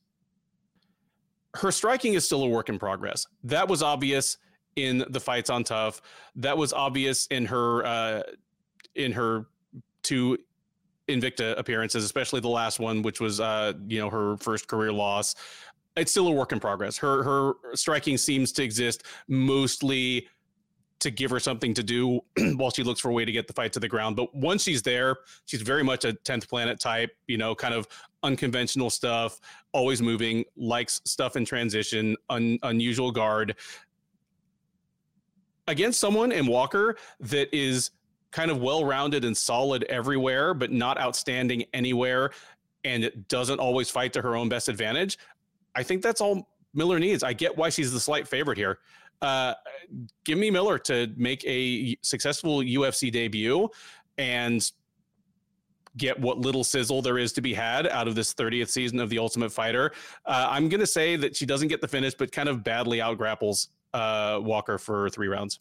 her 1.56 1.72
striking 1.72 2.16
is 2.16 2.26
still 2.26 2.44
a 2.44 2.48
work 2.48 2.70
in 2.70 2.80
progress. 2.80 3.26
That 3.44 3.68
was 3.68 3.84
obvious 3.84 4.38
in 4.76 5.06
the 5.10 5.20
fights 5.20 5.50
on 5.50 5.64
TUF. 5.64 6.02
That 6.36 6.58
was 6.58 6.74
obvious 6.74 7.28
in 7.28 7.46
her 7.46 7.86
uh, 7.86 8.24
in 8.96 9.12
her 9.12 9.46
two 10.02 10.38
Invicta 11.14 11.58
appearances, 11.58 12.04
especially 12.04 12.40
the 12.40 12.50
last 12.50 12.80
one, 12.80 13.02
which 13.02 13.20
was 13.20 13.40
uh, 13.40 13.74
you 13.88 14.00
know 14.00 14.10
her 14.10 14.38
first 14.38 14.68
career 14.68 14.92
loss. 14.92 15.36
It's 15.98 16.12
still 16.12 16.28
a 16.28 16.32
work 16.32 16.52
in 16.52 16.60
progress. 16.60 16.98
Her 16.98 17.24
her 17.24 17.54
striking 17.74 18.18
seems 18.18 18.52
to 18.54 18.64
exist 18.64 19.04
mostly 19.28 20.28
to 21.02 21.10
give 21.10 21.32
her 21.32 21.40
something 21.40 21.74
to 21.74 21.84
do 21.84 22.22
while 22.56 22.70
she 22.70 22.84
looks 22.84 23.00
for 23.00 23.10
a 23.10 23.14
way 23.14 23.26
to 23.26 23.32
get 23.32 23.48
the 23.48 23.54
fight 23.54 23.74
to 23.74 23.80
the 23.80 23.88
ground. 23.88 24.16
But 24.16 24.34
once 24.34 24.64
she's 24.64 24.84
there, 24.84 25.18
she's 25.46 25.64
very 25.64 25.84
much 25.84 26.06
a 26.06 26.14
10th 26.14 26.48
planet 26.48 26.80
type, 26.80 27.10
you 27.28 27.38
know, 27.38 27.56
kind 27.56 27.74
of 27.74 27.88
unconventional 28.24 28.92
stuff, 28.92 29.40
always 29.74 30.02
moving, 30.02 30.46
likes 30.56 31.02
stuff 31.06 31.36
in 31.36 31.44
transition, 31.44 32.16
un, 32.30 32.60
unusual 32.62 33.12
guard. 33.12 33.56
Against 35.68 36.00
someone 36.00 36.32
in 36.32 36.46
Walker 36.46 36.98
that 37.20 37.54
is 37.56 37.92
kind 38.32 38.52
of 38.52 38.62
well 38.62 38.86
rounded 38.86 39.26
and 39.26 39.36
solid 39.36 39.84
everywhere, 39.86 40.54
but 40.54 40.72
not 40.72 41.00
outstanding 41.00 41.66
anywhere, 41.74 42.32
and 42.84 43.12
doesn't 43.28 43.60
always 43.60 43.90
fight 43.90 44.14
to 44.14 44.22
her 44.22 44.36
own 44.36 44.50
best 44.50 44.70
advantage. 44.70 45.18
I 45.76 45.84
think 45.84 46.02
that's 46.02 46.22
all 46.22 46.48
Miller 46.74 47.00
needs. 47.00 47.24
I 47.24 47.34
get 47.34 47.56
why 47.58 47.70
she's 47.70 47.92
the 47.92 48.00
slight 48.00 48.28
favorite 48.28 48.58
here. 48.58 48.80
Uh, 49.22 49.54
give 50.26 50.38
me 50.38 50.50
Miller 50.50 50.80
to 50.80 51.12
make 51.16 51.44
a 51.46 51.96
successful 52.02 52.60
UFC 52.60 53.12
debut 53.12 53.70
and 54.18 54.72
get 55.98 56.20
what 56.20 56.40
little 56.40 56.64
sizzle 56.64 57.02
there 57.02 57.18
is 57.18 57.34
to 57.34 57.42
be 57.42 57.54
had 57.54 57.86
out 57.88 58.08
of 58.08 58.16
this 58.16 58.34
30th 58.34 58.70
season 58.70 59.00
of 59.00 59.10
The 59.10 59.20
Ultimate 59.20 59.52
Fighter. 59.52 59.92
Uh, 60.26 60.48
I'm 60.50 60.70
going 60.70 60.80
to 60.80 60.88
say 60.88 61.18
that 61.18 61.36
she 61.36 61.46
doesn't 61.46 61.68
get 61.68 61.82
the 61.82 61.88
finish, 61.88 62.14
but 62.14 62.32
kind 62.32 62.50
of 62.50 62.64
badly 62.64 63.02
out 63.02 63.18
grapples 63.18 63.70
uh, 63.94 64.40
Walker 64.42 64.78
for 64.78 65.10
three 65.10 65.28
rounds. 65.28 65.60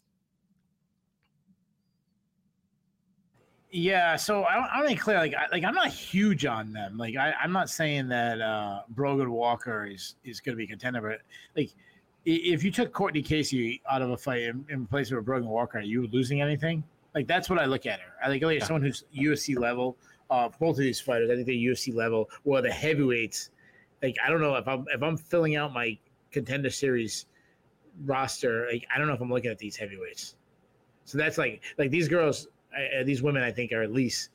Yeah, 3.73 4.17
so 4.17 4.43
I, 4.43 4.55
I 4.55 4.77
want 4.79 4.89
to 4.89 4.95
be 4.95 4.99
clear. 4.99 5.17
Like, 5.17 5.33
I, 5.33 5.47
like 5.49 5.63
I'm 5.63 5.73
not 5.73 5.87
huge 5.87 6.45
on 6.45 6.73
them. 6.73 6.97
Like, 6.97 7.15
I, 7.15 7.33
I'm 7.41 7.53
not 7.53 7.69
saying 7.69 8.09
that 8.09 8.41
uh, 8.41 8.81
Brogan 8.89 9.31
Walker 9.31 9.85
is 9.85 10.15
is 10.25 10.41
going 10.41 10.53
to 10.53 10.57
be 10.57 10.65
a 10.65 10.67
contender, 10.67 10.99
but 11.01 11.21
like, 11.55 11.71
if 12.25 12.63
you 12.63 12.71
took 12.71 12.91
Courtney 12.91 13.21
Casey 13.21 13.81
out 13.89 14.01
of 14.01 14.11
a 14.11 14.17
fight 14.17 14.41
in, 14.41 14.65
in 14.69 14.85
place 14.85 15.09
of 15.11 15.23
Brogan 15.23 15.47
Walker, 15.47 15.77
are 15.77 15.81
you 15.81 16.07
losing 16.07 16.41
anything? 16.41 16.83
Like, 17.15 17.27
that's 17.27 17.49
what 17.49 17.59
I 17.59 17.65
look 17.65 17.85
at 17.85 17.99
her. 18.01 18.13
I 18.23 18.27
think 18.27 18.43
like, 18.43 18.59
yeah. 18.59 18.65
someone 18.65 18.83
who's 18.83 19.05
UFC 19.15 19.57
level. 19.57 19.95
Uh, 20.29 20.49
both 20.59 20.77
of 20.77 20.77
these 20.77 20.99
fighters, 20.99 21.29
I 21.29 21.35
think 21.35 21.45
they're 21.45 21.55
UFC 21.55 21.93
level. 21.93 22.29
Or 22.45 22.61
the 22.61 22.71
heavyweights. 22.71 23.51
Like, 24.03 24.17
I 24.25 24.29
don't 24.29 24.41
know 24.41 24.55
if 24.55 24.67
I'm 24.67 24.85
if 24.93 25.01
I'm 25.01 25.15
filling 25.15 25.55
out 25.55 25.71
my 25.71 25.97
contender 26.31 26.69
series 26.69 27.25
roster. 28.05 28.67
Like, 28.69 28.85
I 28.93 28.97
don't 28.97 29.07
know 29.07 29.13
if 29.13 29.21
I'm 29.21 29.31
looking 29.31 29.51
at 29.51 29.57
these 29.59 29.77
heavyweights. 29.77 30.35
So 31.05 31.17
that's 31.17 31.37
like 31.37 31.61
like 31.77 31.89
these 31.89 32.07
girls 32.07 32.47
I, 32.75 33.03
these 33.03 33.21
women 33.21 33.43
I 33.43 33.51
think 33.51 33.71
are 33.71 33.81
at 33.81 33.91
least 33.91 34.29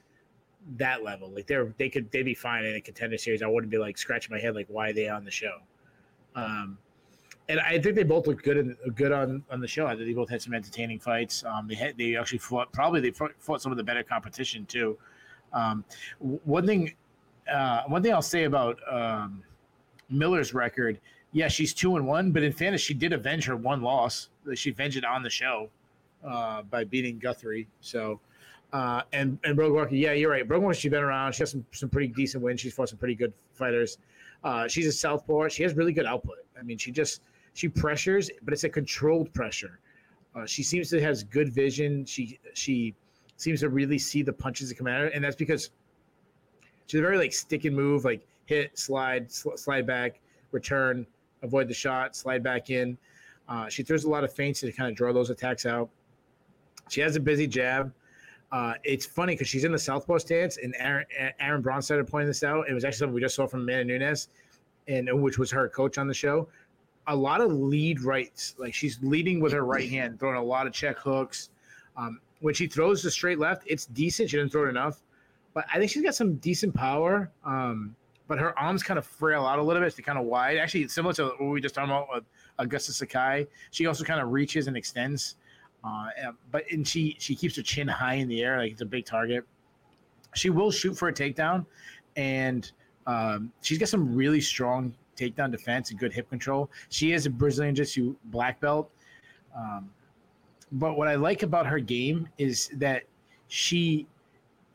that 0.77 1.03
level. 1.03 1.31
Like 1.31 1.47
they're 1.47 1.73
they 1.79 1.89
could 1.89 2.11
they'd 2.11 2.23
be 2.23 2.35
fine 2.35 2.65
in 2.65 2.75
a 2.75 2.81
contender 2.81 3.19
series. 3.19 3.43
I 3.43 3.47
wouldn't 3.47 3.71
be 3.71 3.79
like 3.79 3.99
scratching 3.99 4.35
my 4.35 4.41
head 4.41 4.55
like 4.55 4.67
why 4.69 4.91
are 4.91 4.93
they 4.93 5.09
on 5.09 5.25
the 5.25 5.31
show. 5.31 5.59
Um, 6.35 6.79
and 7.49 7.61
I 7.61 7.79
think 7.79 7.95
they 7.95 8.03
both 8.03 8.27
look 8.27 8.43
good 8.43 8.57
in, 8.57 8.77
good 8.95 9.13
on, 9.13 9.45
on 9.51 9.61
the 9.61 9.69
show. 9.69 9.87
I 9.87 9.95
think 9.95 10.07
they 10.07 10.13
both 10.13 10.29
had 10.29 10.43
some 10.43 10.53
entertaining 10.53 10.99
fights. 10.99 11.45
Um, 11.45 11.69
they 11.69 11.77
had 11.77 11.97
they 11.97 12.17
actually 12.17 12.39
fought 12.39 12.73
probably 12.73 13.01
they 13.01 13.11
fought, 13.11 13.33
fought 13.39 13.63
some 13.63 13.73
of 13.73 13.79
the 13.79 13.85
better 13.85 14.03
competition 14.03 14.67
too. 14.67 14.99
Um, 15.53 15.85
one 16.19 16.67
thing 16.67 16.95
uh, 17.53 17.83
one 17.87 18.03
thing 18.03 18.13
I'll 18.13 18.23
say 18.23 18.45
about 18.45 18.79
um, 18.91 19.43
Miller's 20.11 20.53
record, 20.53 21.01
yeah, 21.33 21.49
she's 21.49 21.73
two 21.73 21.97
and 21.97 22.07
one, 22.07 22.33
but 22.33 22.43
in 22.43 22.53
fairness, 22.53 22.81
she 22.81 22.95
did 22.95 23.13
avenge 23.13 23.45
her 23.47 23.57
one 23.57 23.83
loss. 23.83 24.31
She 24.55 24.71
avenged 24.71 24.97
it 24.97 25.05
on 25.05 25.23
the 25.23 25.31
show 25.31 25.71
uh, 26.27 26.63
by 26.63 26.85
beating 26.85 27.19
Guthrie. 27.19 27.69
So, 27.81 28.21
uh, 28.73 29.03
and 29.13 29.39
and 29.45 29.57
Brogan 29.57 29.77
Walker, 29.77 29.95
yeah, 29.95 30.13
you're 30.13 30.31
right. 30.31 30.47
Brogan 30.47 30.65
Walker, 30.65 30.75
she's 30.75 30.91
been 30.91 31.03
around. 31.03 31.33
She 31.33 31.43
has 31.43 31.51
some 31.51 31.65
some 31.73 31.89
pretty 31.89 32.09
decent 32.09 32.43
wins. 32.43 32.61
She's 32.61 32.75
fought 32.75 32.89
some 32.89 32.99
pretty 32.99 33.15
good 33.15 33.33
fighters. 33.53 33.99
Uh, 34.45 34.69
she's 34.69 34.87
a 34.87 34.93
southpaw. 34.93 35.49
She 35.49 35.63
has 35.63 35.75
really 35.75 35.93
good 35.93 36.07
output. 36.07 36.37
I 36.59 36.63
mean, 36.63 36.79
she 36.79 36.91
just 36.91 37.23
she 37.55 37.69
pressures, 37.69 38.31
but 38.43 38.53
it's 38.53 38.65
a 38.65 38.69
controlled 38.69 39.33
pressure. 39.33 39.81
Uh, 40.35 40.45
she 40.45 40.63
seems 40.63 40.91
to 40.91 41.01
has 41.01 41.25
good 41.25 41.53
vision. 41.53 42.05
She 42.05 42.39
she 42.55 42.95
seems 43.37 43.61
to 43.61 43.69
really 43.69 43.99
see 43.99 44.23
the 44.23 44.33
punches 44.33 44.69
that 44.69 44.77
come 44.77 44.87
at 44.87 45.01
her, 45.01 45.07
and 45.09 45.25
that's 45.25 45.37
because 45.37 45.71
she's 46.87 47.01
a 47.01 47.03
very 47.03 47.19
like 47.19 47.33
stick 47.33 47.65
and 47.65 47.75
move, 47.75 48.05
like 48.05 48.27
hit, 48.47 48.79
slide, 48.79 49.31
sl- 49.31 49.57
slide 49.57 49.87
back, 49.87 50.21
return, 50.53 51.07
avoid 51.43 51.69
the 51.69 51.75
shot, 51.75 52.17
slide 52.17 52.43
back 52.43 52.71
in. 52.71 52.99
Uh, 53.49 53.69
she 53.69 53.83
throws 53.83 54.05
a 54.05 54.11
lot 54.11 54.25
of 54.25 54.33
feints 54.33 54.61
to 54.61 54.73
kind 54.73 54.91
of 54.91 54.97
draw 54.97 55.13
those 55.13 55.31
attacks 55.31 55.67
out. 55.67 55.89
She 56.89 57.01
has 57.01 57.17
a 57.17 57.21
busy 57.21 57.47
jab. 57.47 57.93
Uh, 58.53 58.75
it's 58.85 59.05
funny 59.05 59.35
because 59.35 59.49
she's 59.49 59.65
in 59.65 59.73
the 59.73 59.79
southpaw 59.79 60.19
stance, 60.19 60.57
and 60.59 60.75
Aaron, 60.79 61.05
Aaron 61.41 61.63
Braun 61.63 61.83
started 61.83 62.07
pointing 62.07 62.29
this 62.29 62.45
out. 62.45 62.69
It 62.69 62.75
was 62.75 62.85
actually 62.85 62.99
something 62.99 63.15
we 63.15 63.21
just 63.21 63.35
saw 63.35 63.47
from 63.47 63.63
Amanda 63.63 63.99
Nunes, 63.99 64.29
and 64.87 65.11
which 65.23 65.39
was 65.39 65.51
her 65.51 65.69
coach 65.69 65.99
on 65.99 66.07
the 66.07 66.15
show. 66.15 66.49
A 67.09 67.15
lot 67.15 67.41
of 67.41 67.53
lead 67.53 68.01
rights, 68.03 68.55
like 68.59 68.73
she's 68.73 68.99
leading 69.03 69.41
with 69.41 69.53
her 69.53 69.65
right 69.65 69.89
hand, 69.89 70.19
throwing 70.19 70.37
a 70.37 70.43
lot 70.43 70.67
of 70.67 70.73
check 70.73 70.99
hooks. 70.99 71.51
Um, 71.97 72.21
when 72.41 72.55
she 72.55 72.67
throws 72.67 73.03
the 73.03 73.11
straight 73.11 73.39
left, 73.39 73.65
it's 73.67 73.87
decent. 73.87 74.31
She 74.31 74.37
didn't 74.37 74.53
throw 74.53 74.67
it 74.67 74.69
enough, 74.69 75.03
but 75.55 75.65
I 75.73 75.79
think 75.79 75.91
she's 75.91 76.03
got 76.03 76.15
some 76.15 76.37
decent 76.37 76.75
power. 76.75 77.31
Um, 77.45 77.97
but 78.29 78.39
her 78.39 78.59
arms 78.59 78.83
kind 78.83 78.99
of 78.99 79.07
frail 79.07 79.47
out 79.47 79.59
a 79.59 79.63
little 79.63 79.83
bit. 79.83 79.95
They're 79.95 80.05
kind 80.05 80.19
of 80.19 80.25
wide. 80.25 80.57
Actually, 80.59 80.89
similar 80.89 81.15
to 81.15 81.27
what 81.39 81.51
we 81.51 81.61
just 81.61 81.75
talked 81.75 81.87
about 81.89 82.09
with 82.13 82.25
Augusto 82.59 82.91
Sakai. 82.91 83.47
She 83.71 83.87
also 83.87 84.05
kind 84.05 84.21
of 84.21 84.31
reaches 84.31 84.67
and 84.67 84.77
extends. 84.77 85.37
Uh, 85.87 86.33
but 86.51 86.65
and 86.73 86.87
she 86.87 87.17
she 87.19 87.35
keeps 87.35 87.57
her 87.57 87.63
chin 87.63 87.87
high 87.87 88.15
in 88.15 88.29
the 88.29 88.43
air 88.43 88.59
like 88.59 88.73
it's 88.73 88.81
a 88.81 88.87
big 88.87 89.05
target. 89.05 89.45
She 90.35 90.51
will 90.51 90.71
shoot 90.71 90.95
for 90.95 91.09
a 91.09 91.13
takedown, 91.13 91.65
and 92.17 92.71
um, 93.07 93.53
she's 93.63 93.79
got 93.79 93.89
some 93.89 94.15
really 94.15 94.41
strong 94.41 94.95
takedown 95.17 95.51
defense 95.51 95.91
and 95.91 95.99
good 95.99 96.13
hip 96.13 96.29
control. 96.29 96.71
She 96.89 97.13
is 97.13 97.27
a 97.27 97.31
Brazilian 97.31 97.75
Jiu-Jitsu 97.75 98.17
black 98.27 98.61
belt. 98.61 98.91
Um, 99.57 99.91
but 100.73 100.97
what 100.99 101.09
I 101.09 101.15
like 101.15 101.43
about 101.43 101.67
her 101.67 101.79
game 101.79 102.29
is 102.37 102.69
that 102.75 103.05
she 103.49 104.07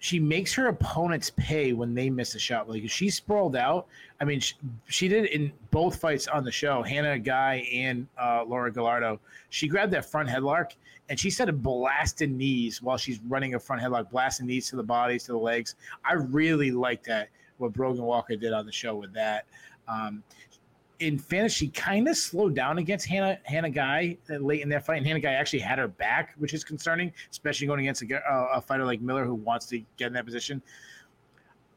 she 0.01 0.19
makes 0.19 0.51
her 0.55 0.67
opponents 0.67 1.31
pay 1.37 1.73
when 1.73 1.93
they 1.93 2.09
miss 2.09 2.33
a 2.33 2.39
shot. 2.39 2.67
Like 2.67 2.89
she 2.89 3.11
sprawled 3.11 3.55
out, 3.55 3.85
I 4.19 4.25
mean, 4.25 4.39
she, 4.39 4.55
she 4.87 5.07
did 5.07 5.25
in 5.25 5.51
both 5.69 6.01
fights 6.01 6.27
on 6.27 6.43
the 6.43 6.51
show, 6.51 6.81
Hannah 6.81 7.19
Guy 7.19 7.67
and 7.71 8.07
uh, 8.19 8.43
Laura 8.43 8.71
Gallardo. 8.71 9.19
She 9.51 9.67
grabbed 9.67 9.93
that 9.93 10.03
front 10.03 10.27
headlock 10.27 10.71
and 11.09 11.19
she 11.19 11.29
started 11.29 11.61
blasting 11.61 12.35
knees 12.35 12.81
while 12.81 12.97
she's 12.97 13.19
running 13.27 13.53
a 13.53 13.59
front 13.59 13.79
headlock, 13.79 14.09
blasting 14.09 14.47
knees 14.47 14.67
to 14.71 14.75
the 14.75 14.81
bodies, 14.83 15.25
to 15.25 15.33
the 15.33 15.37
legs. 15.37 15.75
I 16.03 16.13
really 16.13 16.71
like 16.71 17.03
that, 17.03 17.29
what 17.59 17.71
Brogan 17.71 18.03
Walker 18.03 18.35
did 18.35 18.53
on 18.53 18.65
the 18.65 18.71
show 18.71 18.95
with 18.95 19.13
that. 19.13 19.45
Um, 19.87 20.23
in 21.01 21.17
fantasy, 21.17 21.67
kind 21.69 22.07
of 22.07 22.15
slowed 22.15 22.55
down 22.55 22.77
against 22.77 23.07
Hannah 23.07 23.39
Hannah 23.43 23.69
Guy 23.69 24.17
late 24.29 24.61
in 24.61 24.69
that 24.69 24.85
fight, 24.85 24.97
and 24.97 25.05
Hannah 25.05 25.19
Guy 25.19 25.33
actually 25.33 25.59
had 25.59 25.79
her 25.79 25.87
back, 25.87 26.35
which 26.37 26.53
is 26.53 26.63
concerning, 26.63 27.11
especially 27.31 27.67
going 27.67 27.81
against 27.81 28.03
a, 28.03 28.21
a 28.53 28.61
fighter 28.61 28.85
like 28.85 29.01
Miller 29.01 29.25
who 29.25 29.33
wants 29.33 29.65
to 29.67 29.79
get 29.97 30.07
in 30.07 30.13
that 30.13 30.25
position. 30.25 30.61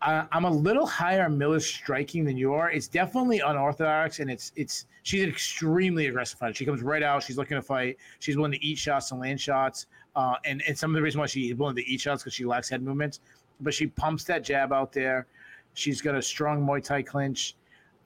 Uh, 0.03 0.27
I'm 0.33 0.45
a 0.45 0.51
little 0.51 0.87
higher 0.87 1.25
on 1.25 1.39
Miller's 1.39 1.65
striking 1.65 2.25
than 2.25 2.37
you 2.37 2.53
are. 2.53 2.71
It's 2.71 2.87
definitely 2.87 3.41
unorthodox, 3.41 4.21
and 4.21 4.31
it's 4.31 4.53
it's 4.57 4.87
she's 5.03 5.23
an 5.23 5.31
extremely 5.31 6.07
aggressive 6.07 6.39
fighter. 6.39 6.53
She 6.53 6.67
comes 6.67 6.83
right 6.83 7.03
out. 7.03 7.23
She's 7.23 7.39
looking 7.39 7.57
to 7.57 7.63
fight. 7.63 7.97
She's 8.19 8.37
willing 8.37 8.53
to 8.53 8.63
eat 8.63 8.77
shots 8.77 9.11
and 9.11 9.21
land 9.21 9.41
shots, 9.41 9.87
uh, 10.15 10.35
and 10.45 10.63
and 10.69 10.79
some 10.79 10.91
of 10.91 10.97
the 10.97 11.03
reason 11.03 11.21
why 11.21 11.27
she's 11.27 11.55
willing 11.55 11.77
to 11.77 11.87
eat 11.91 12.03
shots 12.03 12.23
because 12.23 12.35
she 12.35 12.45
lacks 12.45 12.69
head 12.69 12.83
movements, 12.83 13.21
but 13.61 13.73
she 13.73 13.87
pumps 13.87 14.25
that 14.25 14.45
jab 14.45 14.71
out 14.71 14.93
there. 14.93 15.27
She's 15.73 16.03
got 16.03 16.15
a 16.15 16.23
strong 16.23 16.65
Muay 16.65 16.85
Thai 16.85 17.03
clinch. 17.03 17.57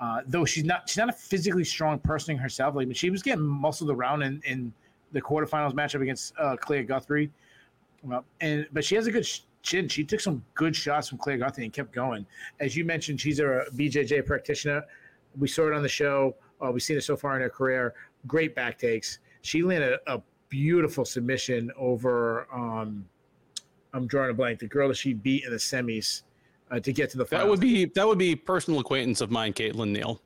Uh, 0.01 0.21
though 0.27 0.45
she's 0.45 0.65
not 0.65 0.89
she's 0.89 0.99
not 0.99 1.09
a 1.09 1.13
physically 1.13 1.65
strong 1.65 1.99
person 1.99 2.37
herself. 2.37 2.75
Like 2.77 2.95
she 2.95 3.11
was 3.11 3.23
getting 3.23 3.45
muscled 3.45 3.91
around 3.91 4.23
in, 4.23 4.41
in 4.45 4.73
the 5.13 5.21
quarterfinals 5.21 5.73
matchup 5.73 6.03
against 6.03 6.35
uh, 6.39 6.57
Claire 6.57 6.85
Guthrie. 6.85 7.31
Well, 8.03 8.25
and 8.41 8.67
but 8.73 8.85
she 8.85 8.95
has 8.95 9.07
a 9.09 9.11
good 9.11 9.29
chin. 9.63 9.89
She 9.89 10.05
took 10.05 10.21
some 10.21 10.45
good 10.55 10.77
shots 10.77 11.09
from 11.09 11.19
Claire 11.19 11.39
Guthrie 11.39 11.65
and 11.65 11.73
kept 11.73 11.93
going. 11.93 12.27
As 12.61 12.77
you 12.77 12.85
mentioned, 12.85 13.21
she's 13.21 13.41
a 13.41 13.65
BJJ 13.75 14.25
practitioner. 14.25 14.85
We 15.37 15.49
saw 15.49 15.67
it 15.69 15.75
on 15.75 15.83
the 15.83 15.89
show. 15.89 16.37
Uh, 16.65 16.71
we've 16.71 16.83
seen 16.83 16.97
it 16.97 17.03
so 17.03 17.17
far 17.17 17.35
in 17.37 17.43
her 17.43 17.51
career. 17.51 17.95
Great 18.27 18.55
back 18.55 18.79
takes. 18.79 19.19
She 19.43 19.63
landed 19.63 19.99
a 20.07 20.21
beautiful 20.49 21.05
submission 21.05 21.73
over. 21.77 22.47
Um, 22.53 23.05
I'm 23.95 24.07
drawing 24.07 24.31
a 24.31 24.35
blank. 24.35 24.61
The 24.61 24.69
girl 24.69 24.89
that 24.89 24.97
she 24.97 25.13
beat 25.13 25.45
in 25.45 25.51
the 25.51 25.57
semis 25.57 26.23
uh, 26.71 26.81
to 26.81 26.93
get 26.93 27.11
to 27.11 27.19
the 27.19 27.25
final. 27.25 27.47
That 27.47 27.51
would 27.51 27.61
be 27.61 27.87
that 27.87 28.07
would 28.07 28.19
be 28.19 28.35
personal 28.35 28.81
acquaintance 28.81 29.21
of 29.21 29.31
mine, 29.31 29.53
Caitlin 29.53 29.91
Neal. 29.91 30.21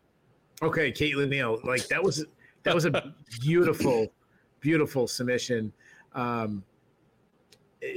Okay, 0.63 0.93
Caitlin 0.93 1.29
Neal. 1.29 1.59
Like 1.65 1.87
that 1.89 2.03
was 2.03 2.25
that 2.63 2.75
was 2.75 2.85
a 2.85 3.15
beautiful, 3.41 4.09
beautiful 4.61 5.07
submission. 5.07 5.73
Um, 6.15 6.63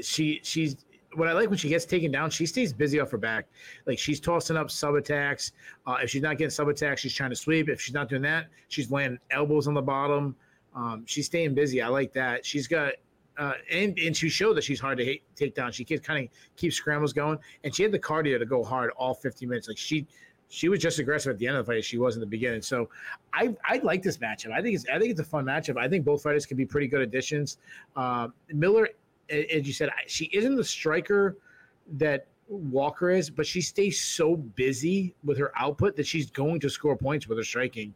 she 0.02 0.40
she's 0.44 0.78
what 1.14 1.28
I 1.28 1.34
like 1.34 1.50
when 1.50 1.58
she 1.58 1.70
gets 1.70 1.86
taken 1.86 2.12
down, 2.12 2.30
she 2.30 2.46
stays 2.46 2.74
busy 2.74 3.00
off 3.00 3.12
her 3.12 3.18
back. 3.18 3.48
Like 3.86 3.98
she's 3.98 4.20
tossing 4.20 4.58
up 4.58 4.70
sub 4.70 4.96
attacks. 4.96 5.54
Uh, 5.88 5.98
if 6.04 6.10
she's 6.10 6.22
not 6.22 6.38
getting 6.38 6.50
sub 6.50 6.68
attacks, 6.68 7.02
she's 7.02 7.14
trying 7.14 7.30
to 7.30 7.36
sweep. 7.36 7.70
If 7.70 7.82
she's 7.82 7.94
not 7.94 8.10
doing 8.10 8.22
that, 8.24 8.48
she's 8.68 8.92
landing 8.92 9.20
elbows 9.32 9.68
on 9.68 9.74
the 9.74 9.82
bottom. 9.82 10.36
Um, 10.76 11.04
she's 11.06 11.26
staying 11.26 11.54
busy. 11.54 11.82
I 11.82 11.88
like 11.88 12.12
that. 12.14 12.46
She's 12.46 12.68
got 12.68 12.94
uh, 13.38 13.54
and 13.72 13.98
and 14.00 14.16
she 14.16 14.30
showed 14.30 14.56
that 14.56 14.64
she's 14.64 14.80
hard 14.80 14.98
to 14.98 15.18
take 15.36 15.56
down. 15.56 15.72
She 15.72 15.84
kind 15.84 16.26
of 16.26 16.32
keeps 16.56 16.76
scrambles 16.76 17.14
going, 17.14 17.38
and 17.64 17.76
she 17.76 17.84
had 17.84 17.92
the 17.92 18.00
cardio 18.00 18.40
to 18.40 18.46
go 18.46 18.64
hard 18.64 18.92
all 18.98 19.14
50 19.14 19.46
minutes. 19.46 19.68
Like 19.68 19.78
she 19.78 20.08
she 20.48 20.70
was 20.70 20.80
just 20.80 21.00
aggressive 21.00 21.32
at 21.32 21.40
the 21.40 21.48
end 21.48 21.58
of 21.58 21.66
the 21.66 21.72
fight 21.72 21.80
as 21.80 21.86
she 21.86 21.98
was 21.98 22.16
in 22.16 22.22
the 22.22 22.28
beginning. 22.28 22.62
So 22.62 22.90
I 23.34 23.56
I 23.66 23.80
like 23.84 24.02
this 24.02 24.18
matchup. 24.18 24.52
I 24.52 24.62
think 24.62 24.76
it's 24.76 24.86
I 24.88 25.00
think 25.00 25.12
it's 25.12 25.20
a 25.20 25.26
fun 25.26 25.46
matchup. 25.46 25.78
I 25.78 25.88
think 25.88 26.06
both 26.06 26.24
fighters 26.24 26.46
can 26.46 26.58
be 26.58 26.66
pretty 26.66 26.88
good 26.88 27.02
additions. 27.02 27.58
Uh, 27.96 28.30
Miller, 28.50 28.90
as 29.30 29.68
you 29.68 29.74
said, 29.74 29.90
she 30.08 30.26
isn't 30.34 30.56
the 30.56 30.64
striker 30.64 31.38
that 31.98 32.28
Walker 32.48 33.10
is, 33.10 33.30
but 33.30 33.46
she 33.46 33.62
stays 33.62 34.02
so 34.02 34.36
busy 34.36 35.16
with 35.24 35.38
her 35.38 35.52
output 35.58 35.96
that 35.96 36.06
she's 36.06 36.30
going 36.30 36.60
to 36.60 36.70
score 36.70 36.96
points 36.96 37.28
with 37.28 37.38
her 37.38 37.44
striking. 37.44 37.94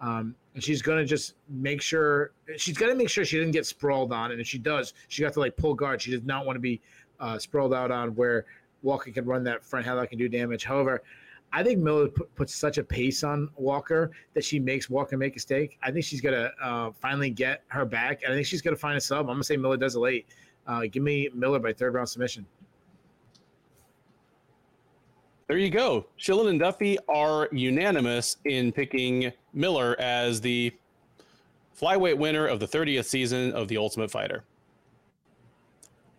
Um, 0.00 0.34
and 0.54 0.62
she's 0.62 0.82
gonna 0.82 1.04
just 1.04 1.34
make 1.48 1.80
sure 1.80 2.32
she's 2.56 2.76
gonna 2.76 2.94
make 2.94 3.08
sure 3.08 3.24
she 3.24 3.38
didn't 3.38 3.52
get 3.52 3.66
sprawled 3.66 4.12
on, 4.12 4.32
and 4.32 4.40
if 4.40 4.46
she 4.46 4.58
does, 4.58 4.94
she 5.08 5.22
got 5.22 5.32
to 5.34 5.40
like 5.40 5.56
pull 5.56 5.74
guard. 5.74 6.00
She 6.02 6.10
does 6.10 6.22
not 6.24 6.46
want 6.46 6.56
to 6.56 6.60
be 6.60 6.80
uh, 7.20 7.38
sprawled 7.38 7.74
out 7.74 7.90
on 7.90 8.14
where 8.14 8.44
Walker 8.82 9.10
can 9.10 9.24
run 9.24 9.44
that 9.44 9.64
front 9.64 9.86
headlock 9.86 10.10
and 10.10 10.18
do 10.18 10.28
damage. 10.28 10.64
However, 10.64 11.02
I 11.52 11.62
think 11.62 11.78
Miller 11.78 12.08
put, 12.08 12.34
puts 12.34 12.54
such 12.54 12.78
a 12.78 12.84
pace 12.84 13.22
on 13.22 13.48
Walker 13.56 14.10
that 14.34 14.44
she 14.44 14.58
makes 14.58 14.90
Walker 14.90 15.16
make 15.16 15.34
a 15.34 15.36
mistake. 15.36 15.78
I 15.82 15.90
think 15.90 16.04
she's 16.04 16.20
gonna 16.20 16.50
uh, 16.62 16.90
finally 17.00 17.30
get 17.30 17.62
her 17.68 17.84
back, 17.84 18.22
and 18.22 18.32
I 18.32 18.36
think 18.36 18.46
she's 18.46 18.62
gonna 18.62 18.76
find 18.76 18.96
a 18.96 19.00
sub. 19.00 19.20
I'm 19.20 19.34
gonna 19.34 19.44
say 19.44 19.56
Miller 19.56 19.76
does 19.76 19.94
it 19.96 20.00
late. 20.00 20.26
Uh, 20.66 20.82
give 20.90 21.02
me 21.02 21.28
Miller 21.34 21.58
by 21.58 21.72
third 21.72 21.94
round 21.94 22.08
submission. 22.08 22.46
There 25.46 25.58
you 25.58 25.68
go. 25.68 26.06
Shillan 26.18 26.48
and 26.48 26.58
Duffy 26.58 26.96
are 27.08 27.48
unanimous 27.52 28.38
in 28.46 28.72
picking 28.72 29.30
Miller 29.52 29.94
as 29.98 30.40
the 30.40 30.72
flyweight 31.78 32.16
winner 32.16 32.46
of 32.46 32.60
the 32.60 32.66
30th 32.66 33.04
season 33.04 33.52
of 33.52 33.68
The 33.68 33.76
Ultimate 33.76 34.10
Fighter. 34.10 34.44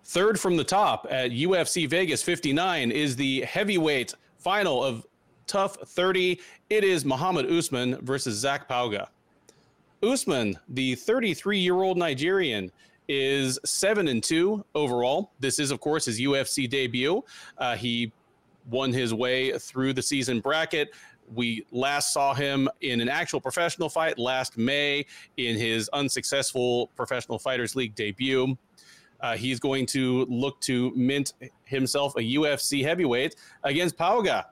Third 0.03 0.39
from 0.39 0.55
the 0.55 0.63
top 0.63 1.07
at 1.09 1.31
UFC 1.31 1.89
Vegas 1.89 2.21
59 2.21 2.91
is 2.91 3.15
the 3.15 3.41
heavyweight 3.41 4.13
final 4.37 4.83
of 4.83 5.07
TUF 5.47 5.77
30. 5.87 6.39
It 6.69 6.83
is 6.83 7.03
Mohammed 7.03 7.51
Usman 7.51 7.97
versus 8.05 8.37
Zac 8.37 8.69
Pauga. 8.69 9.07
Usman, 10.03 10.59
the 10.69 10.93
33 10.93 11.57
year 11.57 11.81
old 11.81 11.97
Nigerian, 11.97 12.71
is 13.07 13.57
seven 13.65 14.07
and 14.07 14.23
two 14.23 14.63
overall. 14.75 15.31
This 15.39 15.57
is, 15.57 15.71
of 15.71 15.79
course, 15.79 16.05
his 16.05 16.19
UFC 16.19 16.69
debut. 16.69 17.23
Uh, 17.57 17.75
he 17.75 18.11
won 18.69 18.91
his 18.91 19.13
way 19.13 19.57
through 19.57 19.93
the 19.93 20.01
season 20.01 20.39
bracket. 20.39 20.93
We 21.33 21.65
last 21.71 22.13
saw 22.13 22.33
him 22.33 22.69
in 22.81 23.01
an 23.01 23.09
actual 23.09 23.41
professional 23.41 23.89
fight 23.89 24.19
last 24.19 24.57
May 24.57 25.05
in 25.37 25.57
his 25.57 25.89
unsuccessful 25.89 26.87
Professional 26.95 27.39
Fighters 27.39 27.75
League 27.75 27.95
debut. 27.95 28.57
Uh, 29.21 29.35
he's 29.35 29.59
going 29.59 29.85
to 29.87 30.25
look 30.25 30.59
to 30.61 30.91
mint 30.95 31.33
himself 31.63 32.15
a 32.15 32.19
UFC 32.19 32.83
heavyweight 32.83 33.35
against 33.63 33.97
Pauga. 33.97 34.45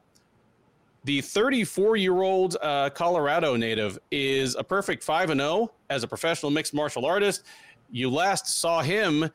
The 1.06 1.20
34 1.22 1.98
year 1.98 2.22
old 2.22 2.58
uh, 2.62 2.90
Colorado 2.90 3.56
native 3.56 4.00
is 4.10 4.56
a 4.56 4.64
perfect 4.64 5.04
5 5.04 5.30
0 5.30 5.72
as 5.90 6.04
a 6.04 6.08
professional 6.08 6.50
mixed 6.50 6.74
martial 6.74 7.06
artist. 7.06 7.44
You 7.92 8.10
last 8.10 8.48
saw 8.48 8.82
him 8.82 9.30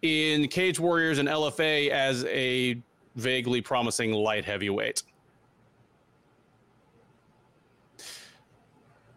in 0.00 0.48
Cage 0.48 0.80
Warriors 0.80 1.18
and 1.18 1.28
LFA 1.28 1.90
as 1.90 2.24
a 2.24 2.82
vaguely 3.16 3.60
promising 3.60 4.12
light 4.12 4.44
heavyweight. 4.44 5.02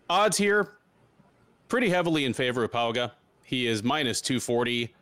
Odds 0.09 0.37
here 0.37 0.73
pretty 1.67 1.89
heavily 1.89 2.25
in 2.25 2.33
favor 2.33 2.63
of 2.63 2.71
Pauga. 2.71 3.11
He 3.43 3.67
is 3.67 3.83
minus 3.83 4.21
240. 4.21 4.93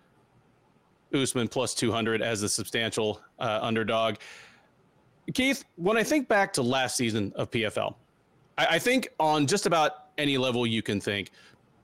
Usman 1.14 1.48
plus 1.48 1.76
200 1.76 2.22
as 2.22 2.42
a 2.42 2.50
substantial 2.50 3.22
uh, 3.40 3.60
underdog. 3.62 4.16
Keith, 5.34 5.64
when 5.76 5.96
I 5.96 6.04
think 6.04 6.28
back 6.28 6.52
to 6.54 6.62
last 6.62 6.98
season 6.98 7.32
of 7.36 7.52
PFL, 7.52 7.96
I, 8.58 8.68
I 8.72 8.80
think 8.80 9.10
on 9.20 9.48
just 9.48 9.66
about 9.66 10.08
any 10.18 10.38
level 10.38 10.66
you 10.66 10.82
can 10.82 11.00
think, 11.00 11.30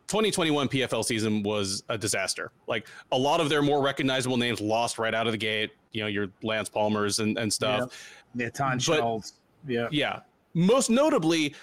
2021 0.09 0.67
PFL 0.69 1.05
season 1.05 1.43
was 1.43 1.83
a 1.89 1.97
disaster. 1.97 2.51
Like 2.67 2.87
a 3.11 3.17
lot 3.17 3.39
of 3.39 3.47
their 3.47 3.61
more 3.61 3.81
recognizable 3.81 4.37
names 4.37 4.59
lost 4.59 4.97
right 4.97 5.13
out 5.13 5.27
of 5.27 5.33
the 5.33 5.37
gate. 5.37 5.71
You 5.91 6.01
know, 6.01 6.07
your 6.07 6.29
Lance 6.41 6.67
Palmers 6.67 7.19
and, 7.19 7.37
and 7.37 7.51
stuff. 7.53 7.91
Yeah, 8.33 8.45
yeah 8.45 8.49
Ton 8.49 8.79
Schultz. 8.79 9.33
Yeah. 9.67 9.87
Yeah. 9.91 10.21
Most 10.55 10.89
notably, 10.89 11.53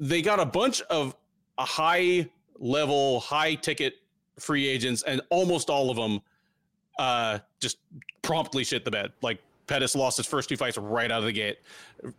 they 0.00 0.22
got 0.22 0.40
a 0.40 0.44
bunch 0.44 0.82
of 0.82 1.14
a 1.58 1.64
high 1.64 2.28
level, 2.58 3.20
high 3.20 3.54
ticket 3.54 3.94
free 4.40 4.66
agents, 4.68 5.04
and 5.04 5.20
almost 5.30 5.70
all 5.70 5.88
of 5.88 5.96
them 5.96 6.20
uh, 6.98 7.38
just 7.60 7.78
promptly 8.22 8.64
shit 8.64 8.84
the 8.84 8.90
bed. 8.90 9.12
Like 9.22 9.38
Pettis 9.66 9.94
lost 9.94 10.16
his 10.16 10.26
first 10.26 10.48
two 10.48 10.56
fights 10.56 10.76
right 10.76 11.10
out 11.10 11.20
of 11.20 11.24
the 11.24 11.32
gate. 11.32 11.58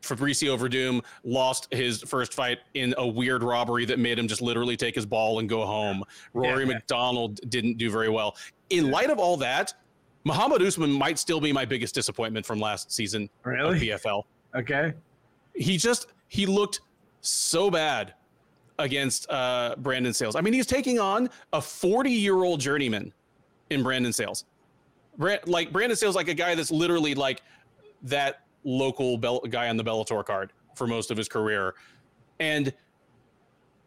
Fabricio 0.01 0.57
Werdum 0.57 1.03
lost 1.23 1.67
his 1.72 2.01
first 2.01 2.34
fight 2.34 2.59
in 2.73 2.93
a 2.97 3.07
weird 3.07 3.43
robbery 3.43 3.85
that 3.85 3.99
made 3.99 4.17
him 4.17 4.27
just 4.27 4.41
literally 4.41 4.76
take 4.76 4.95
his 4.95 5.05
ball 5.05 5.39
and 5.39 5.47
go 5.47 5.65
home. 5.65 6.03
Rory 6.34 6.65
yeah, 6.65 6.73
MacDonald 6.73 7.39
didn't 7.49 7.77
do 7.77 7.91
very 7.91 8.09
well. 8.09 8.35
In 8.69 8.89
light 8.89 9.09
of 9.09 9.19
all 9.19 9.38
that, 9.38 9.73
Mohammed 10.23 10.61
Usman 10.63 10.91
might 10.91 11.19
still 11.19 11.39
be 11.39 11.53
my 11.53 11.65
biggest 11.65 11.93
disappointment 11.93 12.45
from 12.45 12.59
last 12.59 12.91
season 12.91 13.30
really? 13.43 13.91
of 13.91 14.01
PFL. 14.01 14.23
Okay. 14.55 14.93
He 15.53 15.77
just 15.77 16.07
he 16.27 16.45
looked 16.45 16.81
so 17.22 17.69
bad 17.69 18.13
against 18.80 19.30
uh, 19.30 19.76
Brandon 19.77 20.13
Sayles. 20.13 20.35
I 20.35 20.41
mean, 20.41 20.53
he's 20.53 20.65
taking 20.65 20.99
on 20.99 21.30
a 21.53 21.61
40 21.61 22.09
year 22.09 22.43
old 22.43 22.59
journeyman 22.59 23.13
in 23.69 23.84
Brandon 23.84 24.11
Sayles 25.20 25.40
like 25.48 25.72
Brandon 25.72 25.96
Sale's 25.96 26.16
like 26.16 26.28
a 26.28 26.34
guy 26.34 26.56
that's 26.56 26.72
literally 26.72 27.16
like 27.16 27.42
that 28.04 28.42
local 28.64 29.18
Bell- 29.18 29.42
guy 29.42 29.70
on 29.70 29.78
the 29.78 29.84
Bellator 29.84 30.26
card 30.26 30.52
for 30.76 30.88
most 30.88 31.12
of 31.12 31.18
his 31.18 31.28
career, 31.28 31.76
and 32.40 32.74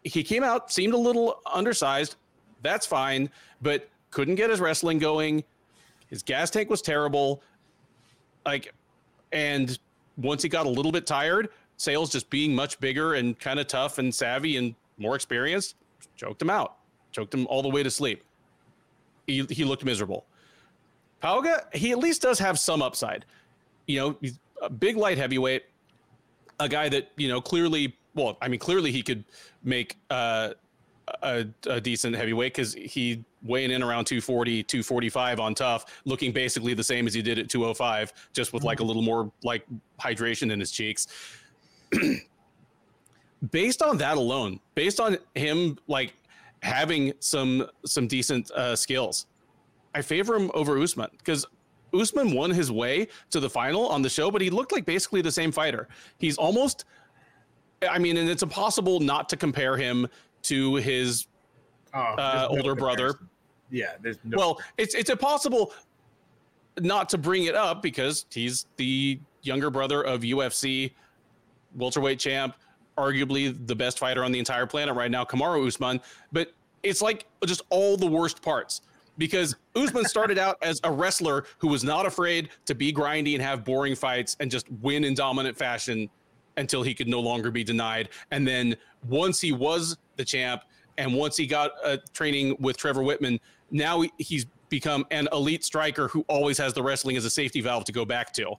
he 0.05 0.23
came 0.23 0.43
out 0.43 0.73
seemed 0.73 0.95
a 0.95 0.99
little 0.99 1.41
undersized. 1.53 2.17
That's 2.63 2.87
fine, 2.87 3.31
but 3.63 3.89
couldn't 4.11 4.37
get 4.37 4.51
his 4.51 4.61
wrestling 4.61 4.99
going. 4.99 5.45
His 6.09 6.23
gas 6.23 6.51
tank 6.51 6.71
was 6.71 6.81
terrible. 6.81 7.43
Like, 8.47 8.73
and 9.33 9.79
once 10.17 10.43
he 10.43 10.49
got 10.49 10.67
a 10.67 10.69
little 10.69 10.93
bit 10.93 11.07
tired, 11.07 11.51
Sayles 11.77 12.11
just 12.11 12.31
being 12.31 12.55
much 12.55 12.81
bigger 12.81 13.15
and 13.15 13.39
kind 13.39 13.61
of 13.61 13.67
tough 13.67 13.99
and 13.99 14.13
savvy 14.13 14.57
and 14.57 14.75
more 14.97 15.15
experienced, 15.15 15.77
choked 16.17 16.41
him 16.43 16.51
out, 16.51 16.77
choked 17.13 17.33
him 17.33 17.47
all 17.49 17.63
the 17.63 17.69
way 17.69 17.83
to 17.83 17.91
sleep. 17.91 18.25
He, 19.27 19.45
he 19.51 19.65
looked 19.65 19.85
miserable. 19.85 20.25
Pauga, 21.23 21.75
he 21.75 21.91
at 21.93 21.99
least 21.99 22.23
does 22.23 22.39
have 22.39 22.59
some 22.59 22.83
upside. 22.83 23.25
You 23.87 24.01
know, 24.01 24.17
he's 24.21 24.39
a 24.63 24.71
big 24.71 24.97
light 24.97 25.19
heavyweight, 25.19 25.65
a 26.61 26.69
guy 26.69 26.89
that, 26.89 27.11
you 27.17 27.29
know, 27.29 27.41
clearly, 27.41 27.97
well, 28.15 28.37
I 28.41 28.49
mean, 28.49 28.61
clearly 28.61 28.93
he 28.93 29.03
could 29.03 29.25
make 29.63 29.97
uh, 30.11 30.51
a, 31.23 31.47
a, 31.67 31.81
decent 31.81 32.15
heavyweight 32.17 32.55
because 32.55 32.75
he 32.75 33.25
weighing 33.43 33.71
in 33.71 33.83
around 33.83 34.05
240, 34.05 34.63
245 34.65 35.41
on 35.41 35.55
TUF, 35.55 35.85
looking 36.05 36.33
basically 36.33 36.75
the 36.75 36.85
same 36.85 37.07
as 37.07 37.15
he 37.15 37.23
did 37.23 37.39
at 37.39 37.49
205, 37.49 38.13
just 38.33 38.53
with 38.53 38.63
like 38.63 38.81
a 38.81 38.85
little 38.85 39.03
more 39.03 39.33
like 39.43 39.65
hydration 40.01 40.53
in 40.53 40.61
his 40.61 40.71
cheeks. 40.71 41.07
based 43.51 43.83
on 43.83 43.97
that 43.99 44.17
alone, 44.17 44.61
based 44.75 45.01
on 45.01 45.19
him 45.35 45.79
like 45.87 46.15
having 46.63 47.13
some 47.21 47.67
some 47.87 48.07
decent 48.07 48.51
uh, 48.53 48.75
skills, 48.75 49.27
I 49.95 50.03
favor 50.03 50.37
him 50.37 50.51
over 50.55 50.81
Usman 50.81 51.11
because 51.19 51.47
Usman 51.95 52.33
won 52.33 52.51
his 52.51 52.71
way 52.71 53.09
to 53.31 53.41
the 53.41 53.49
final 53.49 53.89
on 53.89 54.03
the 54.03 54.09
show, 54.09 54.31
but 54.31 54.41
he 54.41 54.51
looked 54.51 54.73
like 54.73 54.85
basically 54.85 55.23
the 55.23 55.33
same 55.33 55.53
fighter. 55.53 55.89
He's 56.19 56.37
almost, 56.37 56.85
I 57.89 57.99
mean, 57.99 58.17
and 58.17 58.29
it's 58.29 58.43
impossible 58.43 59.01
not 59.01 59.29
to 59.31 59.37
compare 59.37 59.77
him 59.77 60.07
to 60.43 60.77
his 60.77 61.27
oh, 61.95 61.99
uh, 61.99 62.47
older 62.51 62.75
brother. 62.75 63.19
Yeah, 63.71 63.93
there's 64.01 64.19
no. 64.25 64.37
Well, 64.37 64.61
it's 64.77 64.95
it's 64.95 65.11
impossible 65.11 65.73
not 66.81 67.09
to 67.11 67.19
bring 67.19 67.45
it 67.45 67.55
up 67.55 67.83
because 67.83 68.27
he's 68.31 68.67
the 68.77 69.19
younger 69.43 69.71
brother 69.71 70.03
of 70.03 70.23
UFC 70.23 70.93
welterweight 71.75 72.19
champ, 72.19 72.55
arguably 72.97 73.67
the 73.67 73.75
best 73.75 73.99
fighter 73.99 74.25
on 74.25 74.33
the 74.33 74.39
entire 74.39 74.67
planet 74.67 74.95
right 74.95 75.11
now, 75.11 75.25
Kamaru 75.25 75.67
Usman. 75.67 76.01
But 76.33 76.53
it's 76.83 77.03
like 77.03 77.27
just 77.45 77.63
all 77.71 77.97
the 77.97 78.07
worst 78.07 78.41
parts 78.41 78.83
because 79.19 79.57
Usman 79.75 80.05
started 80.05 80.39
out 80.39 80.57
as 80.63 80.81
a 80.85 80.91
wrestler 80.91 81.45
who 81.59 81.69
was 81.69 81.85
not 81.85 82.07
afraid 82.07 82.51
to 82.67 82.75
be 82.75 82.93
grindy 82.93 83.35
and 83.35 83.43
have 83.43 83.65
boring 83.65 83.95
fights 83.95 84.37
and 84.41 84.51
just 84.51 84.71
win 84.81 85.05
in 85.05 85.15
dominant 85.15 85.57
fashion 85.57 86.09
until 86.57 86.83
he 86.83 86.95
could 86.95 87.09
no 87.09 87.21
longer 87.21 87.51
be 87.51 87.63
denied. 87.63 88.09
And 88.31 88.47
then 88.47 88.77
once 89.09 89.41
he 89.41 89.53
was 89.53 89.97
the 90.17 90.25
champ 90.25 90.63
and 90.97 91.13
once 91.15 91.37
he 91.37 91.47
got 91.47 91.73
a 91.85 91.99
training 92.13 92.57
with 92.59 92.77
Trevor 92.77 93.03
Wittman, 93.03 93.39
now 93.71 94.03
he's 94.19 94.47
become 94.69 95.05
an 95.11 95.29
elite 95.33 95.65
striker 95.65 96.09
who 96.09 96.25
always 96.29 96.59
has 96.59 96.73
the 96.73 96.83
wrestling 96.83 97.17
as 97.17 97.25
a 97.25 97.31
safety 97.31 97.61
valve 97.61 97.85
to 97.85 97.93
go 97.93 98.05
back 98.05 98.33
to. 98.35 98.55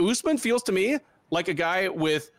Usman 0.00 0.38
feels 0.38 0.62
to 0.64 0.72
me 0.72 0.98
like 1.30 1.48
a 1.48 1.54
guy 1.54 1.88
with 1.88 2.30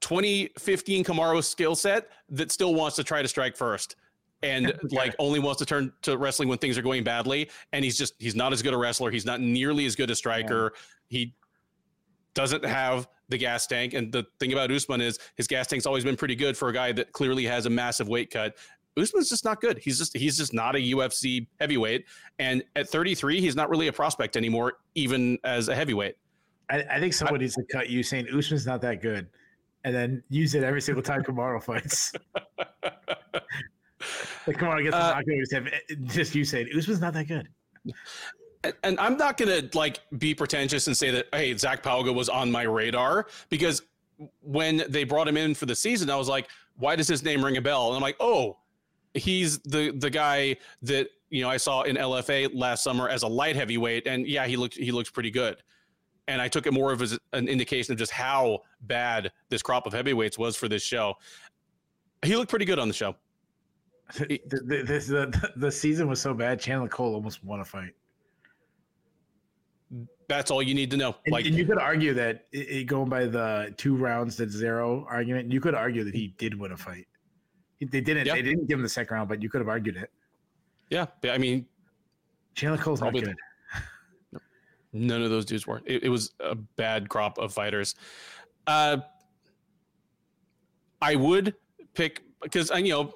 2015 0.00 1.04
Kamaru 1.04 1.42
skill 1.42 1.74
set 1.74 2.08
that 2.30 2.50
still 2.50 2.74
wants 2.74 2.96
to 2.96 3.04
try 3.04 3.22
to 3.22 3.28
strike 3.28 3.56
first 3.56 3.96
and 4.42 4.72
like 4.90 5.14
only 5.18 5.38
wants 5.38 5.58
to 5.58 5.66
turn 5.66 5.92
to 6.02 6.16
wrestling 6.16 6.48
when 6.48 6.58
things 6.58 6.78
are 6.78 6.82
going 6.82 7.04
badly 7.04 7.50
and 7.72 7.84
he's 7.84 7.96
just 7.96 8.14
he's 8.18 8.34
not 8.34 8.52
as 8.52 8.62
good 8.62 8.74
a 8.74 8.76
wrestler 8.76 9.10
he's 9.10 9.26
not 9.26 9.40
nearly 9.40 9.86
as 9.86 9.94
good 9.96 10.10
a 10.10 10.14
striker 10.14 10.72
yeah. 10.74 11.18
he 11.18 11.34
doesn't 12.34 12.64
have 12.64 13.08
the 13.28 13.36
gas 13.36 13.66
tank 13.66 13.94
and 13.94 14.12
the 14.12 14.24
thing 14.38 14.52
about 14.52 14.70
Usman 14.70 15.00
is 15.00 15.18
his 15.36 15.46
gas 15.46 15.66
tank's 15.66 15.86
always 15.86 16.04
been 16.04 16.16
pretty 16.16 16.36
good 16.36 16.56
for 16.56 16.68
a 16.68 16.72
guy 16.72 16.92
that 16.92 17.12
clearly 17.12 17.44
has 17.44 17.66
a 17.66 17.70
massive 17.70 18.08
weight 18.08 18.30
cut 18.30 18.56
Usman's 18.98 19.28
just 19.28 19.44
not 19.44 19.60
good. 19.60 19.78
He's 19.78 19.98
just 19.98 20.16
he's 20.16 20.36
just 20.36 20.52
not 20.52 20.74
a 20.74 20.78
UFC 20.78 21.46
heavyweight, 21.60 22.06
and 22.38 22.62
at 22.76 22.88
33, 22.88 23.40
he's 23.40 23.56
not 23.56 23.70
really 23.70 23.86
a 23.86 23.92
prospect 23.92 24.36
anymore, 24.36 24.74
even 24.94 25.38
as 25.44 25.68
a 25.68 25.74
heavyweight. 25.74 26.16
I, 26.70 26.84
I 26.90 27.00
think 27.00 27.14
someone 27.14 27.40
I, 27.40 27.42
needs 27.42 27.54
to 27.54 27.64
cut 27.70 27.88
you 27.88 28.02
saying 28.02 28.26
Usman's 28.36 28.66
not 28.66 28.80
that 28.82 29.00
good, 29.00 29.28
and 29.84 29.94
then 29.94 30.22
use 30.28 30.54
it 30.54 30.64
every 30.64 30.80
single 30.80 31.02
time 31.02 31.22
Kamaru 31.22 31.62
fights. 31.62 32.12
like 34.46 34.56
Kamaru 34.56 34.84
gets 34.84 34.94
uh, 34.94 35.20
knockout, 35.26 36.04
just 36.04 36.34
you 36.34 36.44
saying 36.44 36.68
Usman's 36.76 37.00
not 37.00 37.12
that 37.14 37.28
good. 37.28 37.48
And, 38.64 38.74
and 38.82 39.00
I'm 39.00 39.16
not 39.16 39.36
gonna 39.36 39.62
like 39.74 40.00
be 40.18 40.34
pretentious 40.34 40.86
and 40.86 40.96
say 40.96 41.10
that 41.10 41.28
hey 41.32 41.56
Zac 41.56 41.82
Pauga 41.82 42.14
was 42.14 42.28
on 42.28 42.50
my 42.50 42.62
radar 42.62 43.26
because 43.48 43.82
when 44.40 44.84
they 44.88 45.04
brought 45.04 45.28
him 45.28 45.36
in 45.36 45.54
for 45.54 45.66
the 45.66 45.74
season, 45.74 46.10
I 46.10 46.16
was 46.16 46.28
like, 46.28 46.48
why 46.76 46.96
does 46.96 47.08
his 47.08 47.22
name 47.22 47.44
ring 47.44 47.56
a 47.56 47.62
bell? 47.62 47.88
And 47.88 47.96
I'm 47.96 48.02
like, 48.02 48.16
oh, 48.20 48.58
he's 49.14 49.58
the 49.60 49.92
the 49.92 50.10
guy 50.10 50.56
that 50.82 51.08
you 51.30 51.42
know 51.42 51.50
I 51.50 51.56
saw 51.56 51.82
in 51.82 51.96
LFA 51.96 52.50
last 52.54 52.82
summer 52.82 53.08
as 53.08 53.22
a 53.22 53.28
light 53.28 53.56
heavyweight, 53.56 54.06
and 54.06 54.26
yeah, 54.26 54.46
he 54.46 54.56
looked 54.56 54.74
he 54.74 54.92
looks 54.92 55.10
pretty 55.10 55.30
good. 55.30 55.62
And 56.28 56.40
I 56.40 56.46
took 56.48 56.66
it 56.66 56.72
more 56.72 56.92
of 56.92 57.02
as 57.02 57.18
an 57.32 57.48
indication 57.48 57.92
of 57.92 57.98
just 57.98 58.12
how 58.12 58.60
bad 58.82 59.32
this 59.48 59.62
crop 59.62 59.86
of 59.86 59.92
heavyweights 59.92 60.38
was 60.38 60.56
for 60.56 60.68
this 60.68 60.82
show. 60.82 61.14
He 62.22 62.36
looked 62.36 62.50
pretty 62.50 62.66
good 62.66 62.78
on 62.78 62.86
the 62.86 62.94
show. 62.94 63.16
The, 64.14 64.40
the, 64.46 64.82
the, 64.82 65.52
the 65.56 65.70
season 65.70 66.08
was 66.08 66.20
so 66.20 66.34
bad. 66.34 66.60
Chandler 66.60 66.88
Cole 66.88 67.14
almost 67.14 67.44
won 67.44 67.60
a 67.60 67.64
fight. 67.64 67.94
That's 70.28 70.50
all 70.50 70.62
you 70.62 70.74
need 70.74 70.90
to 70.92 70.96
know. 70.96 71.16
And, 71.26 71.32
like, 71.32 71.46
and 71.46 71.54
you 71.56 71.66
could 71.66 71.78
argue 71.78 72.14
that 72.14 72.46
it, 72.52 72.86
going 72.86 73.08
by 73.08 73.26
the 73.26 73.74
two 73.76 73.96
rounds 73.96 74.36
to 74.36 74.48
zero 74.48 75.04
argument, 75.08 75.50
you 75.50 75.60
could 75.60 75.74
argue 75.74 76.04
that 76.04 76.14
he 76.14 76.28
did 76.38 76.58
win 76.58 76.72
a 76.72 76.76
fight. 76.76 77.06
They 77.80 78.00
didn't. 78.00 78.28
They 78.28 78.42
didn't 78.42 78.68
give 78.68 78.78
him 78.78 78.82
the 78.82 78.88
second 78.88 79.14
round, 79.14 79.28
but 79.28 79.42
you 79.42 79.48
could 79.48 79.60
have 79.60 79.68
argued 79.68 79.96
it. 79.96 80.10
Yeah, 80.90 81.06
I 81.24 81.38
mean, 81.38 81.66
Chandler 82.54 82.78
Cole's 82.78 83.00
not 83.00 83.12
good. 83.12 83.34
None 84.92 85.22
of 85.22 85.30
those 85.30 85.44
dudes 85.44 85.66
were. 85.66 85.82
It, 85.84 86.04
it 86.04 86.08
was 86.08 86.32
a 86.40 86.54
bad 86.54 87.08
crop 87.08 87.38
of 87.38 87.52
fighters. 87.52 87.94
Uh, 88.66 88.98
I 91.00 91.16
would 91.16 91.54
pick 91.94 92.22
because 92.42 92.70
I 92.70 92.78
you 92.78 92.92
know, 92.92 93.14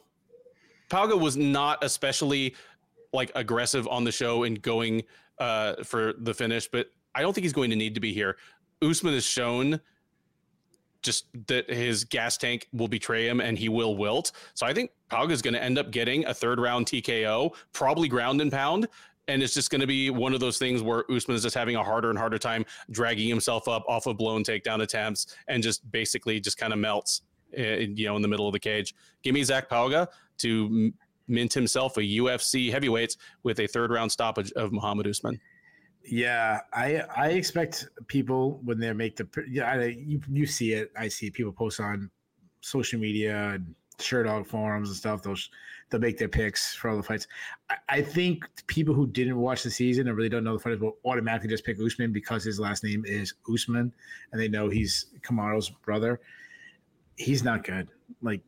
Pauga 0.94 1.18
was 1.18 1.36
not 1.36 1.82
especially 1.82 2.54
like 3.12 3.32
aggressive 3.34 3.88
on 3.88 4.04
the 4.04 4.12
show 4.12 4.44
and 4.44 4.62
going 4.62 5.02
uh, 5.38 5.82
for 5.82 6.12
the 6.20 6.32
finish, 6.32 6.68
but 6.68 6.86
I 7.16 7.22
don't 7.22 7.32
think 7.32 7.42
he's 7.42 7.52
going 7.52 7.70
to 7.70 7.76
need 7.76 7.94
to 7.94 8.00
be 8.00 8.12
here. 8.12 8.36
Usman 8.80 9.14
has 9.14 9.24
shown 9.24 9.80
just 11.02 11.26
that 11.48 11.68
his 11.68 12.04
gas 12.04 12.36
tank 12.36 12.68
will 12.72 12.86
betray 12.86 13.26
him 13.26 13.40
and 13.40 13.58
he 13.58 13.68
will 13.68 13.96
wilt. 13.96 14.30
So 14.54 14.66
I 14.66 14.72
think 14.72 14.92
Pauga 15.10 15.32
is 15.32 15.42
going 15.42 15.54
to 15.54 15.62
end 15.62 15.78
up 15.78 15.90
getting 15.90 16.24
a 16.26 16.34
third 16.34 16.60
round 16.60 16.86
TKO, 16.86 17.54
probably 17.72 18.06
ground 18.06 18.40
and 18.40 18.52
pound. 18.52 18.86
And 19.26 19.42
it's 19.42 19.54
just 19.54 19.70
going 19.70 19.80
to 19.80 19.86
be 19.88 20.10
one 20.10 20.32
of 20.32 20.38
those 20.38 20.58
things 20.58 20.80
where 20.80 21.10
Usman 21.10 21.34
is 21.34 21.42
just 21.42 21.56
having 21.56 21.74
a 21.74 21.82
harder 21.82 22.10
and 22.10 22.18
harder 22.18 22.38
time 22.38 22.64
dragging 22.92 23.28
himself 23.28 23.66
up 23.66 23.84
off 23.88 24.06
of 24.06 24.16
blown 24.16 24.44
takedown 24.44 24.82
attempts 24.82 25.34
and 25.48 25.60
just 25.60 25.90
basically 25.90 26.38
just 26.38 26.56
kind 26.56 26.72
of 26.72 26.78
melts, 26.78 27.22
in, 27.56 27.64
eh, 27.64 27.86
you 27.94 28.06
know, 28.06 28.16
in 28.16 28.22
the 28.22 28.28
middle 28.28 28.46
of 28.46 28.52
the 28.52 28.60
cage. 28.60 28.94
Give 29.22 29.34
me 29.34 29.42
Zac 29.42 29.68
Pauga 29.68 30.08
to 30.38 30.92
mint 31.26 31.52
himself 31.52 31.96
a 31.96 32.00
UFC 32.00 32.70
heavyweights 32.70 33.16
with 33.42 33.60
a 33.60 33.66
third 33.66 33.90
round 33.90 34.12
stoppage 34.12 34.52
of 34.52 34.72
Mohammed 34.72 35.06
Usman. 35.06 35.40
Yeah, 36.04 36.60
I 36.72 37.02
I 37.16 37.28
expect 37.30 37.88
people 38.08 38.60
when 38.64 38.78
they 38.78 38.92
make 38.92 39.16
the 39.16 39.26
yeah 39.48 39.82
you 39.84 40.20
you 40.30 40.46
see 40.46 40.72
it. 40.74 40.92
I 40.96 41.08
see 41.08 41.30
people 41.30 41.52
post 41.52 41.80
on 41.80 42.10
social 42.60 43.00
media 43.00 43.52
and 43.54 43.74
dog 43.98 44.46
forums 44.46 44.88
and 44.88 44.96
stuff. 44.96 45.22
They'll 45.22 45.36
they'll 45.90 46.00
make 46.00 46.18
their 46.18 46.28
picks 46.28 46.74
for 46.74 46.90
all 46.90 46.96
the 46.96 47.02
fights. 47.02 47.26
I, 47.70 47.76
I, 47.88 48.02
think 48.02 48.48
people 48.66 48.94
who 48.94 49.06
didn't 49.06 49.36
watch 49.36 49.62
the 49.62 49.70
season 49.70 50.08
and 50.08 50.16
really 50.16 50.28
don't 50.28 50.44
know 50.44 50.54
the 50.54 50.58
fighters 50.58 50.80
will 50.80 50.96
automatically 51.04 51.48
just 51.48 51.64
pick 51.64 51.78
Usman 51.80 52.12
because 52.12 52.44
his 52.44 52.58
last 52.58 52.84
name 52.84 53.04
is 53.06 53.34
Usman 53.52 53.92
and 54.32 54.40
they 54.40 54.48
know 54.48 54.68
he's 54.68 55.06
Kamaru's 55.22 55.70
brother. 55.70 56.20
He's 57.16 57.44
not 57.44 57.64
good. 57.64 57.88
Like 58.22 58.40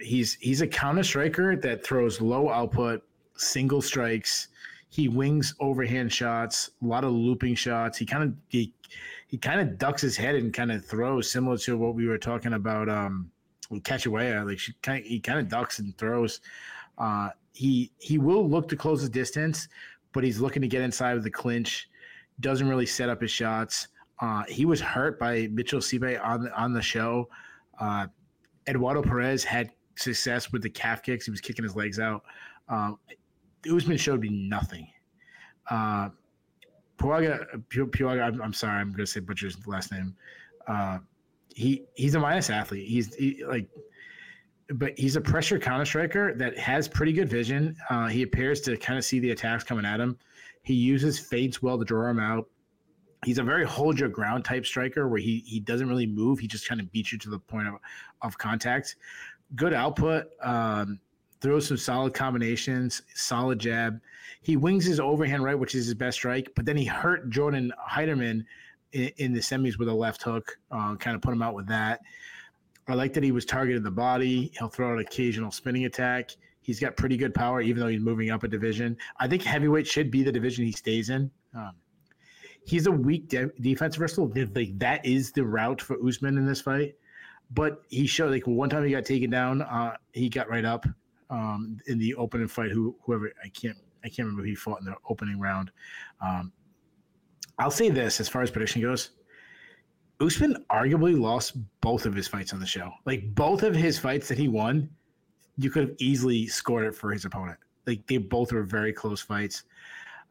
he's 0.00 0.34
he's 0.34 0.60
a 0.60 0.66
counter 0.66 1.02
striker 1.02 1.56
that 1.56 1.84
throws 1.84 2.20
low 2.20 2.50
output 2.50 3.02
single 3.36 3.80
strikes 3.80 4.48
he 4.90 5.08
wings 5.08 5.54
overhand 5.60 6.12
shots, 6.12 6.72
a 6.82 6.86
lot 6.86 7.04
of 7.04 7.12
looping 7.12 7.54
shots. 7.54 7.96
He 7.96 8.04
kind 8.04 8.24
of 8.24 8.34
he, 8.48 8.74
he 9.28 9.38
kind 9.38 9.60
of 9.60 9.78
ducks 9.78 10.02
his 10.02 10.16
head 10.16 10.34
and 10.34 10.52
kind 10.52 10.72
of 10.72 10.84
throws, 10.84 11.30
similar 11.30 11.56
to 11.58 11.78
what 11.78 11.94
we 11.94 12.06
were 12.06 12.18
talking 12.18 12.54
about 12.54 12.88
um, 12.88 13.30
with 13.70 13.84
Cachoeira. 13.84 14.44
Like 14.44 14.58
she 14.58 14.74
kind 14.82 15.00
of, 15.00 15.06
he 15.06 15.20
kind 15.20 15.38
of 15.38 15.48
ducks 15.48 15.78
and 15.78 15.96
throws. 15.96 16.40
Uh, 16.98 17.30
he 17.52 17.92
he 17.98 18.18
will 18.18 18.48
look 18.48 18.68
to 18.68 18.76
close 18.76 19.02
the 19.02 19.08
distance, 19.08 19.68
but 20.12 20.24
he's 20.24 20.40
looking 20.40 20.60
to 20.60 20.68
get 20.68 20.82
inside 20.82 21.16
of 21.16 21.22
the 21.22 21.30
clinch. 21.30 21.88
Doesn't 22.40 22.68
really 22.68 22.86
set 22.86 23.08
up 23.08 23.22
his 23.22 23.30
shots. 23.30 23.88
Uh, 24.20 24.42
he 24.48 24.64
was 24.64 24.80
hurt 24.80 25.20
by 25.20 25.48
Mitchell 25.52 25.80
Sipe 25.80 26.20
on 26.22 26.48
on 26.50 26.72
the 26.72 26.82
show. 26.82 27.28
Uh, 27.80 28.06
Eduardo 28.68 29.02
Perez 29.02 29.42
had 29.42 29.72
success 29.96 30.52
with 30.52 30.62
the 30.62 30.70
calf 30.70 31.02
kicks. 31.02 31.24
He 31.24 31.30
was 31.30 31.40
kicking 31.40 31.64
his 31.64 31.74
legs 31.74 31.98
out. 31.98 32.22
Um, 32.68 32.98
Usman 33.70 33.96
showed 33.96 34.20
me 34.20 34.28
nothing. 34.28 34.88
Uh, 35.68 36.10
Puaga, 36.98 37.46
Puaga, 37.68 38.22
I'm, 38.22 38.42
I'm, 38.42 38.52
sorry, 38.52 38.80
I'm 38.80 38.90
going 38.90 38.98
to 38.98 39.06
say 39.06 39.20
Butcher's 39.20 39.66
last 39.66 39.90
name. 39.90 40.14
Uh, 40.66 40.98
he 41.54 41.84
he's 41.94 42.14
a 42.14 42.20
minus 42.20 42.50
athlete. 42.50 42.86
He's 42.86 43.14
he, 43.14 43.44
like, 43.44 43.68
but 44.74 44.96
he's 44.98 45.16
a 45.16 45.20
pressure 45.20 45.58
counter 45.58 45.84
striker 45.84 46.34
that 46.34 46.56
has 46.58 46.86
pretty 46.86 47.12
good 47.12 47.28
vision. 47.28 47.76
Uh, 47.88 48.06
he 48.06 48.22
appears 48.22 48.60
to 48.62 48.76
kind 48.76 48.98
of 48.98 49.04
see 49.04 49.18
the 49.18 49.30
attacks 49.30 49.64
coming 49.64 49.84
at 49.84 49.98
him. 49.98 50.16
He 50.62 50.74
uses 50.74 51.18
fades 51.18 51.62
well 51.62 51.78
to 51.78 51.84
draw 51.84 52.08
him 52.08 52.20
out. 52.20 52.46
He's 53.24 53.38
a 53.38 53.42
very 53.42 53.64
hold 53.64 53.98
your 53.98 54.08
ground 54.08 54.44
type 54.44 54.64
striker 54.64 55.08
where 55.08 55.20
he 55.20 55.42
he 55.46 55.60
doesn't 55.60 55.88
really 55.88 56.06
move. 56.06 56.38
He 56.38 56.46
just 56.46 56.68
kind 56.68 56.80
of 56.80 56.90
beats 56.90 57.12
you 57.12 57.18
to 57.18 57.30
the 57.30 57.38
point 57.38 57.68
of, 57.68 57.74
of 58.22 58.38
contact. 58.38 58.96
Good 59.56 59.74
output. 59.74 60.26
Um, 60.42 61.00
throws 61.40 61.66
some 61.66 61.76
solid 61.76 62.14
combinations, 62.14 63.02
solid 63.14 63.58
jab. 63.58 64.00
He 64.42 64.56
wings 64.56 64.84
his 64.84 65.00
overhand 65.00 65.42
right, 65.42 65.58
which 65.58 65.74
is 65.74 65.86
his 65.86 65.94
best 65.94 66.18
strike, 66.18 66.50
but 66.54 66.64
then 66.64 66.76
he 66.76 66.84
hurt 66.84 67.30
Jordan 67.30 67.72
Heiderman 67.90 68.44
in, 68.92 69.10
in 69.16 69.32
the 69.32 69.40
semis 69.40 69.78
with 69.78 69.88
a 69.88 69.94
left 69.94 70.22
hook, 70.22 70.58
uh, 70.70 70.96
kind 70.96 71.16
of 71.16 71.22
put 71.22 71.32
him 71.32 71.42
out 71.42 71.54
with 71.54 71.66
that. 71.68 72.00
I 72.88 72.94
like 72.94 73.12
that 73.14 73.22
he 73.22 73.32
was 73.32 73.44
targeting 73.44 73.82
the 73.82 73.90
body. 73.90 74.52
He'll 74.58 74.68
throw 74.68 74.92
an 74.92 74.98
occasional 74.98 75.50
spinning 75.50 75.84
attack. 75.84 76.30
He's 76.62 76.80
got 76.80 76.96
pretty 76.96 77.16
good 77.16 77.34
power, 77.34 77.60
even 77.60 77.80
though 77.80 77.88
he's 77.88 78.00
moving 78.00 78.30
up 78.30 78.42
a 78.42 78.48
division. 78.48 78.96
I 79.18 79.28
think 79.28 79.42
heavyweight 79.42 79.86
should 79.86 80.10
be 80.10 80.22
the 80.22 80.32
division 80.32 80.64
he 80.64 80.72
stays 80.72 81.08
in. 81.10 81.30
Um, 81.54 81.72
he's 82.70 82.86
a 82.86 82.92
weak 82.92 83.28
de- 83.28 83.50
defensive 83.60 84.00
wrestler. 84.00 84.26
Like 84.54 84.78
that 84.78 85.04
is 85.04 85.32
the 85.32 85.44
route 85.44 85.82
for 85.82 85.96
Usman 86.06 86.38
in 86.38 86.46
this 86.46 86.60
fight. 86.60 86.94
But 87.52 87.82
he 87.88 88.06
showed 88.06 88.30
like 88.30 88.46
one 88.46 88.70
time 88.70 88.84
he 88.84 88.92
got 88.92 89.04
taken 89.04 89.28
down, 89.28 89.62
uh, 89.62 89.96
he 90.12 90.28
got 90.28 90.48
right 90.48 90.64
up 90.64 90.86
um, 91.30 91.78
in 91.88 91.98
the 91.98 92.14
opening 92.14 92.46
fight. 92.46 92.70
Who 92.70 92.94
whoever 93.02 93.32
I 93.44 93.48
can't 93.48 93.76
I 94.04 94.08
can't 94.08 94.20
remember 94.20 94.42
who 94.42 94.50
he 94.50 94.54
fought 94.54 94.78
in 94.78 94.86
the 94.86 94.94
opening 95.08 95.40
round. 95.40 95.72
Um, 96.20 96.52
I'll 97.58 97.72
say 97.72 97.90
this 97.90 98.20
as 98.20 98.28
far 98.28 98.42
as 98.42 98.52
prediction 98.52 98.82
goes. 98.82 99.10
Usman 100.20 100.64
arguably 100.70 101.18
lost 101.18 101.56
both 101.80 102.06
of 102.06 102.14
his 102.14 102.28
fights 102.28 102.52
on 102.52 102.60
the 102.60 102.66
show. 102.66 102.92
Like 103.04 103.34
both 103.34 103.64
of 103.64 103.74
his 103.74 103.98
fights 103.98 104.28
that 104.28 104.38
he 104.38 104.48
won, 104.48 104.88
you 105.56 105.70
could 105.70 105.88
have 105.88 105.96
easily 105.98 106.46
scored 106.46 106.84
it 106.84 106.94
for 106.94 107.10
his 107.10 107.24
opponent. 107.24 107.58
Like 107.86 108.06
they 108.06 108.18
both 108.18 108.52
were 108.52 108.62
very 108.62 108.92
close 108.92 109.20
fights. 109.20 109.64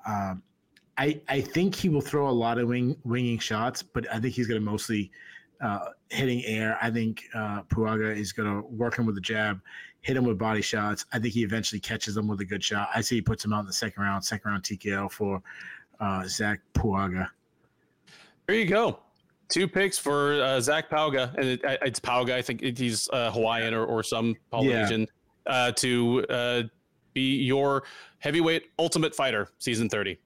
Um, 0.07 0.41
I 0.99 1.21
I 1.29 1.41
think 1.41 1.73
he 1.73 1.89
will 1.89 2.01
throw 2.01 2.29
a 2.29 2.31
lot 2.31 2.59
of 2.59 2.67
wing 2.67 2.97
winging 3.03 3.39
shots, 3.39 3.81
but 3.81 4.05
I 4.13 4.19
think 4.19 4.35
he's 4.35 4.47
going 4.47 4.59
to 4.59 4.65
mostly 4.65 5.11
uh, 5.61 5.85
hitting 6.09 6.43
air. 6.45 6.77
I 6.81 6.91
think 6.91 7.23
uh, 7.33 7.63
Puaga 7.63 8.15
is 8.15 8.33
going 8.33 8.49
to 8.49 8.67
work 8.67 8.99
him 8.99 9.05
with 9.05 9.17
a 9.17 9.21
jab, 9.21 9.61
hit 10.01 10.17
him 10.17 10.25
with 10.25 10.37
body 10.37 10.61
shots. 10.61 11.05
I 11.13 11.19
think 11.19 11.33
he 11.33 11.43
eventually 11.43 11.79
catches 11.79 12.17
him 12.17 12.27
with 12.27 12.41
a 12.41 12.45
good 12.45 12.63
shot. 12.63 12.89
I 12.93 12.99
see 13.01 13.15
he 13.15 13.21
puts 13.21 13.43
him 13.43 13.53
out 13.53 13.61
in 13.61 13.65
the 13.65 13.73
second 13.73 14.03
round, 14.03 14.23
second 14.23 14.51
round 14.51 14.63
TKO 14.63 15.09
for 15.09 15.41
uh, 16.01 16.27
Zac 16.27 16.59
Puaga. 16.73 17.29
There 18.45 18.57
you 18.57 18.65
go. 18.65 18.99
Two 19.47 19.67
picks 19.67 19.97
for 19.97 20.41
uh, 20.41 20.59
Zac 20.59 20.89
Pauga, 20.89 21.33
and 21.35 21.45
it, 21.45 21.61
it's 21.63 21.99
Pauga. 21.99 22.33
I 22.33 22.41
think 22.41 22.61
he's 22.77 23.09
uh, 23.11 23.31
Hawaiian 23.31 23.73
or, 23.73 23.85
or 23.85 24.03
some 24.03 24.35
Polynesian 24.51 25.07
yeah. 25.47 25.53
uh, 25.53 25.71
to 25.71 26.25
uh, 26.29 26.63
be 27.13 27.37
your 27.37 27.83
heavyweight 28.19 28.65
ultimate 28.77 29.15
fighter 29.15 29.49
season 29.57 29.89
30. 29.89 30.19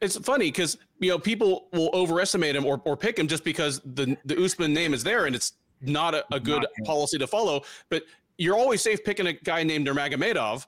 It's 0.00 0.16
funny 0.18 0.46
because 0.46 0.78
you 1.00 1.10
know 1.10 1.18
people 1.18 1.68
will 1.72 1.90
overestimate 1.92 2.54
him 2.54 2.64
or, 2.64 2.80
or 2.84 2.96
pick 2.96 3.18
him 3.18 3.26
just 3.26 3.44
because 3.44 3.80
the 3.84 4.16
the 4.24 4.42
Usman 4.42 4.72
name 4.72 4.94
is 4.94 5.02
there 5.02 5.26
and 5.26 5.34
it's 5.34 5.54
not 5.80 6.14
a, 6.14 6.24
a 6.32 6.40
good 6.40 6.62
not 6.62 6.86
policy 6.86 7.18
to 7.18 7.26
follow. 7.26 7.62
But 7.88 8.04
you're 8.36 8.56
always 8.56 8.82
safe 8.82 9.02
picking 9.04 9.26
a 9.26 9.32
guy 9.32 9.62
named 9.62 9.86
Nurmagomedov 9.86 10.66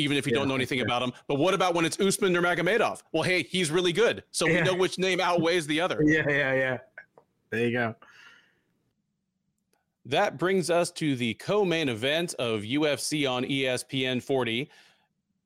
even 0.00 0.16
if 0.16 0.26
you 0.26 0.32
yeah, 0.32 0.38
don't 0.38 0.48
know 0.48 0.54
anything 0.54 0.80
about 0.80 1.02
him. 1.02 1.12
But 1.28 1.36
what 1.36 1.52
about 1.52 1.74
when 1.74 1.84
it's 1.84 2.00
Usman 2.00 2.32
Nurmagomedov? 2.32 3.02
Well, 3.12 3.22
hey, 3.22 3.42
he's 3.42 3.70
really 3.70 3.92
good, 3.92 4.24
so 4.30 4.46
yeah. 4.46 4.54
we 4.54 4.60
know 4.62 4.74
which 4.74 4.98
name 4.98 5.20
outweighs 5.20 5.66
the 5.66 5.80
other. 5.80 6.02
Yeah, 6.02 6.24
yeah, 6.28 6.54
yeah. 6.54 6.78
There 7.50 7.66
you 7.66 7.72
go. 7.72 7.94
That 10.06 10.38
brings 10.38 10.70
us 10.70 10.90
to 10.92 11.14
the 11.14 11.34
co-main 11.34 11.88
event 11.88 12.34
of 12.38 12.62
UFC 12.62 13.30
on 13.30 13.44
ESPN 13.44 14.22
40, 14.22 14.70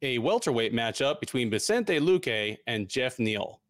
a 0.05 0.19
welterweight 0.19 0.75
matchup 0.75 1.19
between 1.19 1.51
Vicente 1.51 1.99
Luque 1.99 2.59
and 2.67 2.89
Geoff 2.89 3.19
Neal. 3.19 3.61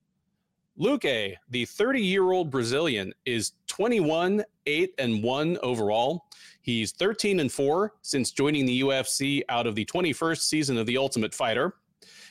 Luque, 0.78 1.36
the 1.51 1.65
30-year-old 1.65 2.51
Brazilian, 2.51 3.15
is 3.24 3.52
21, 3.69 4.43
8 4.66 4.94
and 4.98 5.23
1 5.23 5.59
overall. 5.62 6.27
He's 6.62 6.90
13 6.90 7.39
and 7.39 7.52
4 7.52 7.93
since 8.02 8.32
joining 8.32 8.66
the 8.66 8.81
UFC 8.81 9.43
out 9.48 9.69
of 9.69 9.77
the 9.77 9.85
21st 9.85 10.40
season 10.40 10.77
of 10.77 10.86
The 10.86 10.98
Ultimate 10.98 11.32
Fighter. 11.32 11.74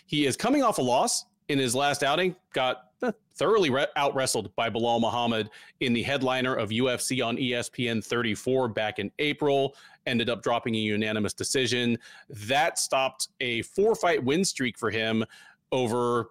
He 0.06 0.26
is 0.26 0.36
coming 0.36 0.64
off 0.64 0.80
a 0.80 0.82
loss 0.82 1.24
in 1.48 1.58
his 1.58 1.74
last 1.74 2.04
outing, 2.04 2.36
got 2.54 2.90
uh, 3.02 3.14
thoroughly 3.36 3.70
re- 3.70 3.88
out 3.96 4.14
wrestled 4.16 4.54
by 4.58 4.70
Belal 4.70 5.00
Muhammad 5.00 5.50
in 5.80 5.94
the 5.94 6.04
headliner 6.04 6.56
of 6.56 6.70
UFC 6.70 7.26
on 7.26 7.38
ESPN 7.38 8.04
34 8.04 8.68
back 8.68 9.00
in 9.00 9.12
April, 9.20 9.76
ended 10.06 10.30
up 10.30 10.42
dropping 10.42 10.76
a 10.76 10.80
unanimous 10.80 11.34
decision. 11.34 11.98
That 12.30 12.80
stopped 12.80 13.30
a 13.40 13.62
four 13.64 13.96
fight 13.96 14.24
win 14.24 14.46
streak 14.46 14.78
for 14.78 14.90
him 14.90 15.24
over 15.72 16.30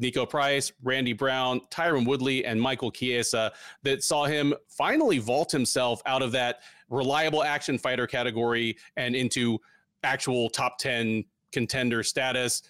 Niko 0.00 0.28
Price, 0.28 0.72
Randy 0.82 1.12
Brown, 1.12 1.60
Tyron 1.70 2.06
Woodley, 2.06 2.44
and 2.44 2.60
Michael 2.60 2.90
Chiesa 2.90 3.52
that 3.82 4.02
saw 4.02 4.24
him 4.24 4.54
finally 4.68 5.18
vault 5.18 5.52
himself 5.52 6.02
out 6.06 6.22
of 6.22 6.32
that 6.32 6.60
reliable 6.90 7.42
action 7.44 7.78
fighter 7.78 8.06
category 8.06 8.76
and 8.96 9.14
into 9.14 9.58
actual 10.02 10.50
top 10.50 10.78
10 10.78 11.24
contender 11.52 12.02
status. 12.02 12.62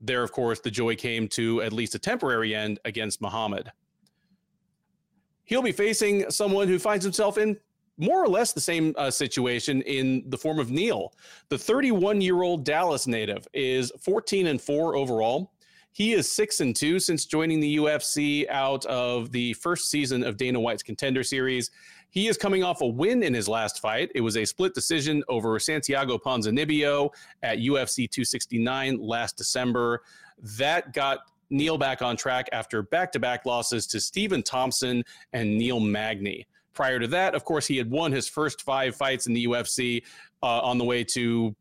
There, 0.00 0.22
of 0.22 0.32
course, 0.32 0.60
the 0.60 0.70
joy 0.70 0.96
came 0.96 1.28
to 1.28 1.62
at 1.62 1.72
least 1.72 1.94
a 1.94 1.98
temporary 1.98 2.54
end 2.54 2.80
against 2.84 3.20
Muhammad. 3.20 3.70
He'll 5.44 5.62
be 5.62 5.72
facing 5.72 6.30
someone 6.30 6.68
who 6.68 6.78
finds 6.78 7.04
himself 7.04 7.36
in 7.36 7.58
more 7.96 8.22
or 8.22 8.28
less 8.28 8.52
the 8.52 8.60
same 8.60 8.94
uh, 8.96 9.10
situation 9.10 9.82
in 9.82 10.24
the 10.28 10.38
form 10.38 10.58
of 10.58 10.70
Neal. 10.70 11.12
The 11.48 11.58
31 11.58 12.20
year 12.20 12.42
old 12.42 12.64
Dallas 12.64 13.06
native 13.06 13.46
is 13.52 13.92
14 14.00 14.46
and 14.46 14.60
4 14.60 14.96
overall. 14.96 15.52
He 15.92 16.12
is 16.12 16.30
six 16.30 16.58
and 16.58 16.74
two 16.74 16.98
since 16.98 17.24
joining 17.24 17.60
the 17.60 17.76
UFC 17.76 18.48
out 18.48 18.84
of 18.86 19.30
the 19.30 19.52
first 19.54 19.90
season 19.90 20.24
of 20.24 20.36
Dana 20.36 20.58
White's 20.58 20.82
Contender 20.82 21.22
Series. 21.22 21.70
He 22.10 22.26
is 22.26 22.36
coming 22.36 22.64
off 22.64 22.80
a 22.80 22.86
win 22.86 23.22
in 23.22 23.32
his 23.32 23.48
last 23.48 23.80
fight. 23.80 24.10
It 24.12 24.20
was 24.20 24.36
a 24.36 24.44
split 24.44 24.74
decision 24.74 25.22
over 25.28 25.56
Santiago 25.60 26.18
Ponzinibbio 26.18 27.10
at 27.44 27.58
UFC 27.58 28.10
269 28.10 28.98
last 28.98 29.36
December. 29.36 30.02
That 30.40 30.94
got 30.94 31.20
Neal 31.50 31.78
back 31.78 32.02
on 32.02 32.16
track 32.16 32.48
after 32.50 32.82
back 32.82 33.12
to 33.12 33.20
back 33.20 33.46
losses 33.46 33.86
to 33.88 34.00
Stephen 34.00 34.42
Thompson 34.42 35.04
and 35.32 35.56
Neil 35.56 35.78
Magny. 35.78 36.44
Prior 36.74 36.98
to 36.98 37.06
that, 37.08 37.34
of 37.34 37.44
course, 37.44 37.66
he 37.66 37.76
had 37.76 37.90
won 37.90 38.12
his 38.12 38.28
first 38.28 38.62
five 38.62 38.96
fights 38.96 39.26
in 39.26 39.32
the 39.32 39.46
UFC 39.46 40.02
uh, 40.42 40.60
on 40.60 40.76
the 40.78 40.84
way 40.84 41.04
to 41.04 41.54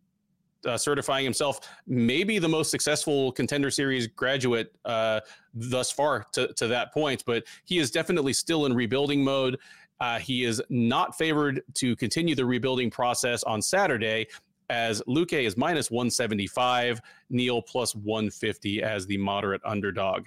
uh, 0.66 0.78
certifying 0.78 1.24
himself 1.24 1.60
maybe 1.88 2.40
the 2.40 2.48
most 2.48 2.72
successful 2.72 3.32
contender 3.32 3.70
series 3.70 4.08
graduate 4.08 4.74
uh, 4.86 5.20
thus 5.54 5.92
far 5.92 6.26
to, 6.32 6.48
to 6.54 6.68
that 6.68 6.94
point. 6.94 7.24
But 7.26 7.44
he 7.66 7.80
is 7.80 7.92
definitely 7.92 8.34
still 8.34 8.66
in 8.66 8.74
rebuilding 8.74 9.24
mode. 9.24 9.60
Uh, 10.00 10.20
he 10.20 10.44
is 10.44 10.62
not 10.70 11.18
favored 11.18 11.62
to 11.76 11.96
continue 11.96 12.36
the 12.36 12.46
rebuilding 12.46 12.90
process 12.90 13.44
on 13.44 13.62
saturday 13.62 14.28
as 14.70 15.02
Luque 15.08 15.46
is 15.46 15.56
minus 15.56 15.92
175 15.92 17.02
neal 17.30 17.62
plus 17.62 17.96
150 17.96 18.82
as 18.82 19.06
the 19.06 19.18
moderate 19.18 19.62
underdog. 19.66 20.26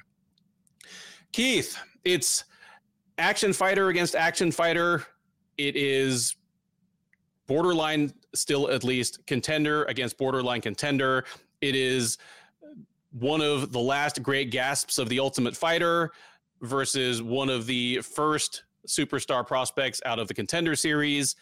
Keith 1.32 1.78
it's 2.04 2.44
action 3.18 3.52
fighter 3.52 3.88
against 3.88 4.14
action 4.14 4.50
fighter 4.52 5.06
it 5.58 5.76
is 5.76 6.36
borderline 7.46 8.12
still 8.34 8.70
at 8.70 8.84
least 8.84 9.26
contender 9.26 9.84
against 9.84 10.18
borderline 10.18 10.60
contender. 10.60 11.24
It 11.60 11.74
is 11.74 12.18
one 13.12 13.40
of 13.40 13.72
the 13.72 13.80
last 13.80 14.22
great 14.22 14.50
gasps 14.50 14.98
of 14.98 15.08
the 15.08 15.20
Ultimate 15.20 15.56
Fighter 15.56 16.10
versus 16.60 17.22
one 17.22 17.48
of 17.48 17.66
the 17.66 18.00
first 18.02 18.64
superstar 18.86 19.46
prospects 19.46 20.00
out 20.04 20.18
of 20.18 20.28
the 20.28 20.34
contender 20.34 20.76
series. 20.76 21.36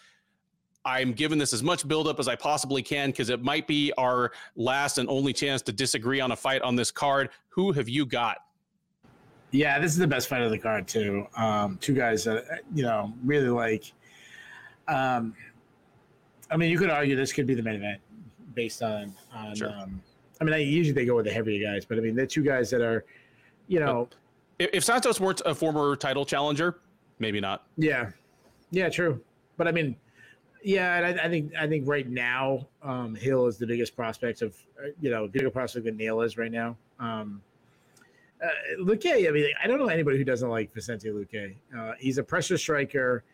I'm 0.84 1.12
giving 1.12 1.38
this 1.38 1.52
as 1.52 1.62
much 1.62 1.88
buildup 1.88 2.20
as 2.20 2.28
I 2.28 2.36
possibly 2.36 2.82
can 2.82 3.10
because 3.10 3.30
it 3.30 3.42
might 3.42 3.66
be 3.66 3.92
our 3.96 4.32
last 4.55 4.98
and 4.98 5.09
only 5.09 5.32
chance 5.32 5.62
to 5.62 5.72
disagree 5.72 6.20
on 6.20 6.32
a 6.32 6.36
fight 6.36 6.62
on 6.62 6.76
this 6.76 6.90
card. 6.90 7.30
Who 7.48 7.72
have 7.72 7.88
you 7.88 8.05
got? 8.06 8.38
Yeah, 9.55 9.78
this 9.78 9.93
is 9.93 9.98
the 9.98 10.06
best 10.09 10.26
fight 10.26 10.43
of 10.43 10.51
the 10.51 10.59
card 10.59 10.89
too. 10.89 11.28
Um, 11.36 11.78
two 11.81 11.94
guys 11.94 12.24
that 12.24 12.62
you 12.74 12.82
know 12.82 13.12
really 13.22 13.48
like. 13.48 13.93
Um, 14.89 15.32
I 16.51 16.56
mean, 16.56 16.72
you 16.72 16.78
could 16.78 16.90
argue 16.90 17.14
this 17.14 17.32
could 17.32 17.47
be 17.47 17.55
the 17.55 17.62
main 17.62 17.76
event 17.76 18.01
based 18.55 18.82
on 18.82 19.14
on. 19.32 19.55
Sure. 19.55 19.70
Um, 19.70 20.02
I 20.40 20.44
mean, 20.44 20.55
I, 20.55 20.59
usually 20.59 20.93
they 20.93 21.05
go 21.05 21.14
with 21.14 21.26
the 21.26 21.32
heavier 21.32 21.64
guys, 21.64 21.85
but 21.85 21.98
I 21.98 22.01
mean, 22.01 22.16
the 22.16 22.26
two 22.26 22.43
guys 22.43 22.68
that 22.70 22.81
are, 22.81 23.05
you 23.68 23.78
know, 23.78 24.09
if, 24.59 24.70
if 24.72 24.85
Santos 24.85 25.20
weren't 25.20 25.40
a 25.47 25.55
former 25.55 25.94
title 25.94 26.26
challenger, 26.26 26.81
maybe 27.20 27.40
not. 27.40 27.64
Yeah, 27.76 28.10
yeah, 28.72 28.89
true. 28.89 29.22
But 29.56 29.68
I 29.68 29.70
mean, 29.70 29.94
yeah, 30.64 30.94
I, 30.94 31.26
I, 31.26 31.28
think 31.28 31.52
I 31.56 31.68
think 31.68 31.86
right 31.86 32.09
now 32.09 32.66
um, 32.82 33.14
Hill 33.14 33.47
is 33.47 33.56
the 33.56 33.68
biggest 33.68 33.94
prospect 33.94 34.43
of 34.43 34.56
uh, 34.81 34.89
you 35.01 35.12
know 35.12 35.28
bigger 35.28 35.48
prospect 35.48 35.85
than 35.85 35.97
Neal 35.97 36.22
is 36.22 36.36
right 36.36 36.51
now. 36.51 36.76
Um, 36.98 37.40
uh, 38.44 38.82
Luque, 38.82 39.28
I 39.28 39.30
mean, 39.30 39.46
I 39.62 39.66
don't 39.66 39.78
know 39.78 39.86
anybody 39.88 40.18
who 40.18 40.24
doesn't 40.24 40.48
like 40.48 40.72
Vicente 40.74 41.08
Luque. 41.08 41.54
Uh, 41.76 41.92
he's 41.98 42.18
a 42.18 42.22
pressure 42.22 42.58
striker 42.58 43.24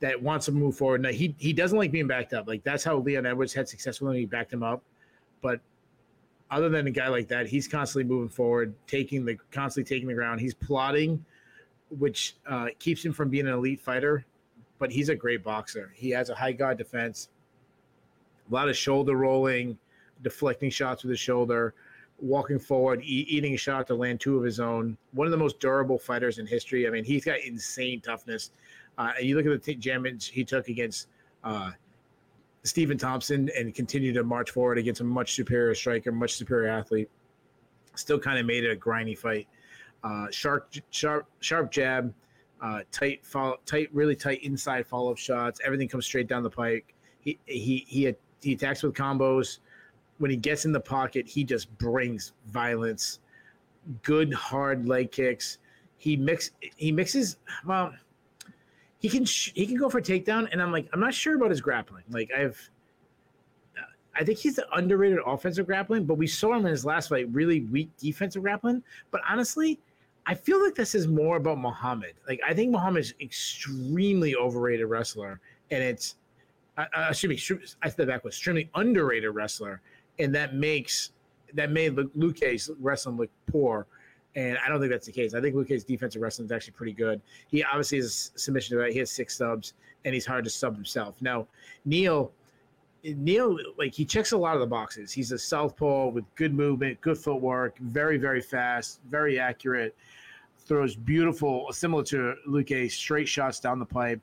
that 0.00 0.20
wants 0.20 0.46
to 0.46 0.52
move 0.52 0.76
forward. 0.76 1.02
Now, 1.02 1.10
he 1.10 1.34
he 1.38 1.52
doesn't 1.52 1.78
like 1.78 1.92
being 1.92 2.06
backed 2.06 2.32
up. 2.32 2.46
Like 2.46 2.62
that's 2.64 2.84
how 2.84 2.96
Leon 2.96 3.26
Edwards 3.26 3.52
had 3.52 3.68
success 3.68 4.00
when 4.00 4.14
he 4.16 4.26
backed 4.26 4.52
him 4.52 4.62
up. 4.62 4.82
But 5.40 5.60
other 6.50 6.68
than 6.68 6.86
a 6.86 6.90
guy 6.90 7.08
like 7.08 7.28
that, 7.28 7.46
he's 7.46 7.68
constantly 7.68 8.04
moving 8.04 8.28
forward, 8.28 8.74
taking 8.86 9.24
the 9.24 9.36
constantly 9.50 9.88
taking 9.88 10.08
the 10.08 10.14
ground. 10.14 10.40
He's 10.40 10.54
plotting, 10.54 11.24
which 11.90 12.36
uh, 12.46 12.68
keeps 12.78 13.04
him 13.04 13.12
from 13.12 13.30
being 13.30 13.46
an 13.46 13.54
elite 13.54 13.80
fighter. 13.80 14.24
But 14.78 14.92
he's 14.92 15.08
a 15.08 15.14
great 15.14 15.42
boxer. 15.42 15.90
He 15.94 16.10
has 16.10 16.28
a 16.28 16.34
high 16.34 16.52
guard 16.52 16.76
defense, 16.76 17.30
a 18.50 18.54
lot 18.54 18.68
of 18.68 18.76
shoulder 18.76 19.16
rolling, 19.16 19.78
deflecting 20.22 20.68
shots 20.68 21.02
with 21.02 21.10
his 21.10 21.20
shoulder, 21.20 21.72
walking 22.20 22.58
forward, 22.58 23.02
e- 23.02 23.26
eating 23.28 23.54
a 23.54 23.56
shot 23.56 23.86
to 23.88 23.94
land 23.94 24.20
two 24.20 24.36
of 24.36 24.44
his 24.44 24.60
own. 24.60 24.96
One 25.12 25.26
of 25.26 25.30
the 25.30 25.36
most 25.36 25.60
durable 25.60 25.98
fighters 25.98 26.38
in 26.38 26.46
history. 26.46 26.86
I 26.86 26.90
mean, 26.90 27.04
he's 27.04 27.24
got 27.24 27.40
insane 27.40 28.00
toughness. 28.00 28.50
Uh, 28.98 29.12
and 29.18 29.26
you 29.26 29.36
look 29.36 29.46
at 29.46 29.52
the 29.52 29.74
t- 29.74 29.74
damage 29.74 30.28
he 30.28 30.44
took 30.44 30.68
against 30.68 31.08
uh, 31.44 31.72
Stephen 32.62 32.98
Thompson 32.98 33.50
and 33.56 33.74
continued 33.74 34.14
to 34.14 34.24
march 34.24 34.50
forward 34.50 34.78
against 34.78 35.00
a 35.00 35.04
much 35.04 35.34
superior 35.34 35.74
striker, 35.74 36.10
much 36.10 36.34
superior 36.34 36.68
athlete. 36.68 37.10
Still 37.94 38.18
kind 38.18 38.38
of 38.38 38.46
made 38.46 38.64
it 38.64 38.72
a 38.72 38.76
grindy 38.76 39.16
fight. 39.16 39.46
Uh, 40.02 40.26
sharp, 40.30 40.72
sharp, 40.90 41.26
sharp 41.40 41.70
jab, 41.70 42.12
uh, 42.62 42.80
tight, 42.90 43.24
follow, 43.24 43.56
tight, 43.66 43.88
really 43.92 44.16
tight 44.16 44.42
inside 44.42 44.86
follow 44.86 45.10
up 45.10 45.18
shots. 45.18 45.60
Everything 45.64 45.88
comes 45.88 46.06
straight 46.06 46.26
down 46.26 46.42
the 46.42 46.50
pike. 46.50 46.94
He 47.20 47.38
he 47.46 47.84
he 47.86 48.14
he 48.42 48.52
attacks 48.52 48.82
with 48.82 48.94
combos. 48.94 49.58
When 50.18 50.30
he 50.30 50.36
gets 50.36 50.64
in 50.64 50.72
the 50.72 50.80
pocket, 50.80 51.28
he 51.28 51.44
just 51.44 51.76
brings 51.78 52.32
violence. 52.46 53.20
Good 54.02 54.32
hard 54.32 54.88
leg 54.88 55.12
kicks. 55.12 55.58
He 55.98 56.16
mix 56.16 56.50
he 56.76 56.92
mixes 56.92 57.36
well 57.64 57.92
he 58.98 59.08
can 59.08 59.24
sh- 59.24 59.52
he 59.54 59.66
can 59.66 59.76
go 59.76 59.88
for 59.88 59.98
a 59.98 60.02
takedown, 60.02 60.48
and 60.50 60.62
I'm 60.62 60.72
like, 60.72 60.88
I'm 60.92 61.00
not 61.00 61.14
sure 61.14 61.36
about 61.36 61.50
his 61.50 61.60
grappling. 61.60 62.04
Like 62.10 62.30
I've, 62.36 62.70
I 64.14 64.24
think 64.24 64.38
he's 64.38 64.56
the 64.56 64.66
underrated 64.74 65.18
offensive 65.26 65.66
grappling, 65.66 66.06
but 66.06 66.14
we 66.14 66.26
saw 66.26 66.54
him 66.54 66.64
in 66.64 66.72
his 66.72 66.84
last 66.84 67.08
fight 67.08 67.28
really 67.30 67.60
weak 67.60 67.90
defensive 67.98 68.42
grappling. 68.42 68.82
But 69.10 69.20
honestly, 69.28 69.78
I 70.26 70.34
feel 70.34 70.62
like 70.62 70.74
this 70.74 70.94
is 70.94 71.06
more 71.06 71.36
about 71.36 71.58
Muhammad. 71.58 72.14
Like 72.26 72.40
I 72.46 72.54
think 72.54 72.72
Muhammad's 72.72 73.14
extremely 73.20 74.34
overrated 74.34 74.86
wrestler, 74.86 75.40
and 75.70 75.82
it's 75.82 76.16
uh, 76.78 76.82
uh, 76.82 76.98
I, 76.98 77.08
I 77.10 77.12
should 77.12 77.30
be 77.30 77.40
I 77.82 77.88
step 77.90 78.08
back 78.08 78.24
was 78.24 78.34
extremely 78.34 78.70
underrated 78.74 79.34
wrestler, 79.34 79.82
and 80.18 80.34
that 80.34 80.54
makes 80.54 81.12
that 81.54 81.70
made 81.70 81.96
Luque's 81.96 82.70
wrestling 82.80 83.16
look 83.16 83.30
poor. 83.46 83.86
And 84.34 84.58
I 84.58 84.68
don't 84.68 84.80
think 84.80 84.92
that's 84.92 85.06
the 85.06 85.12
case. 85.12 85.34
I 85.34 85.40
think 85.40 85.54
Luque's 85.54 85.84
defensive 85.84 86.20
wrestling 86.20 86.44
is 86.44 86.52
actually 86.52 86.74
pretty 86.74 86.92
good. 86.92 87.22
He 87.48 87.64
obviously 87.64 87.98
is 87.98 88.32
submission 88.34 88.76
to 88.76 88.82
that. 88.82 88.92
He 88.92 88.98
has 88.98 89.10
six 89.10 89.36
subs, 89.36 89.72
and 90.04 90.12
he's 90.12 90.26
hard 90.26 90.44
to 90.44 90.50
sub 90.50 90.74
himself. 90.74 91.22
Now, 91.22 91.46
Neal, 91.86 92.32
Neal, 93.02 93.58
like 93.78 93.94
he 93.94 94.04
checks 94.04 94.32
a 94.32 94.36
lot 94.36 94.54
of 94.54 94.60
the 94.60 94.66
boxes. 94.66 95.10
He's 95.10 95.32
a 95.32 95.38
southpaw 95.38 96.08
with 96.08 96.24
good 96.34 96.52
movement, 96.52 97.00
good 97.00 97.16
footwork, 97.16 97.78
very, 97.78 98.18
very 98.18 98.42
fast, 98.42 99.00
very 99.08 99.38
accurate. 99.38 99.96
Throws 100.58 100.96
beautiful, 100.96 101.68
similar 101.72 102.02
to 102.04 102.34
Luque, 102.46 102.90
straight 102.90 103.28
shots 103.28 103.60
down 103.60 103.78
the 103.78 103.86
pipe. 103.86 104.20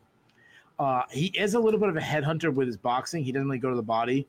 Uh, 0.78 1.04
he 1.10 1.28
is 1.28 1.54
a 1.54 1.60
little 1.60 1.80
bit 1.80 1.90
of 1.90 1.96
a 1.96 2.02
headhunter 2.02 2.54
with 2.54 2.68
his 2.68 2.78
boxing. 2.78 3.24
He 3.24 3.32
doesn't 3.32 3.48
really 3.48 3.60
go 3.60 3.70
to 3.70 3.76
the 3.76 3.82
body, 3.82 4.28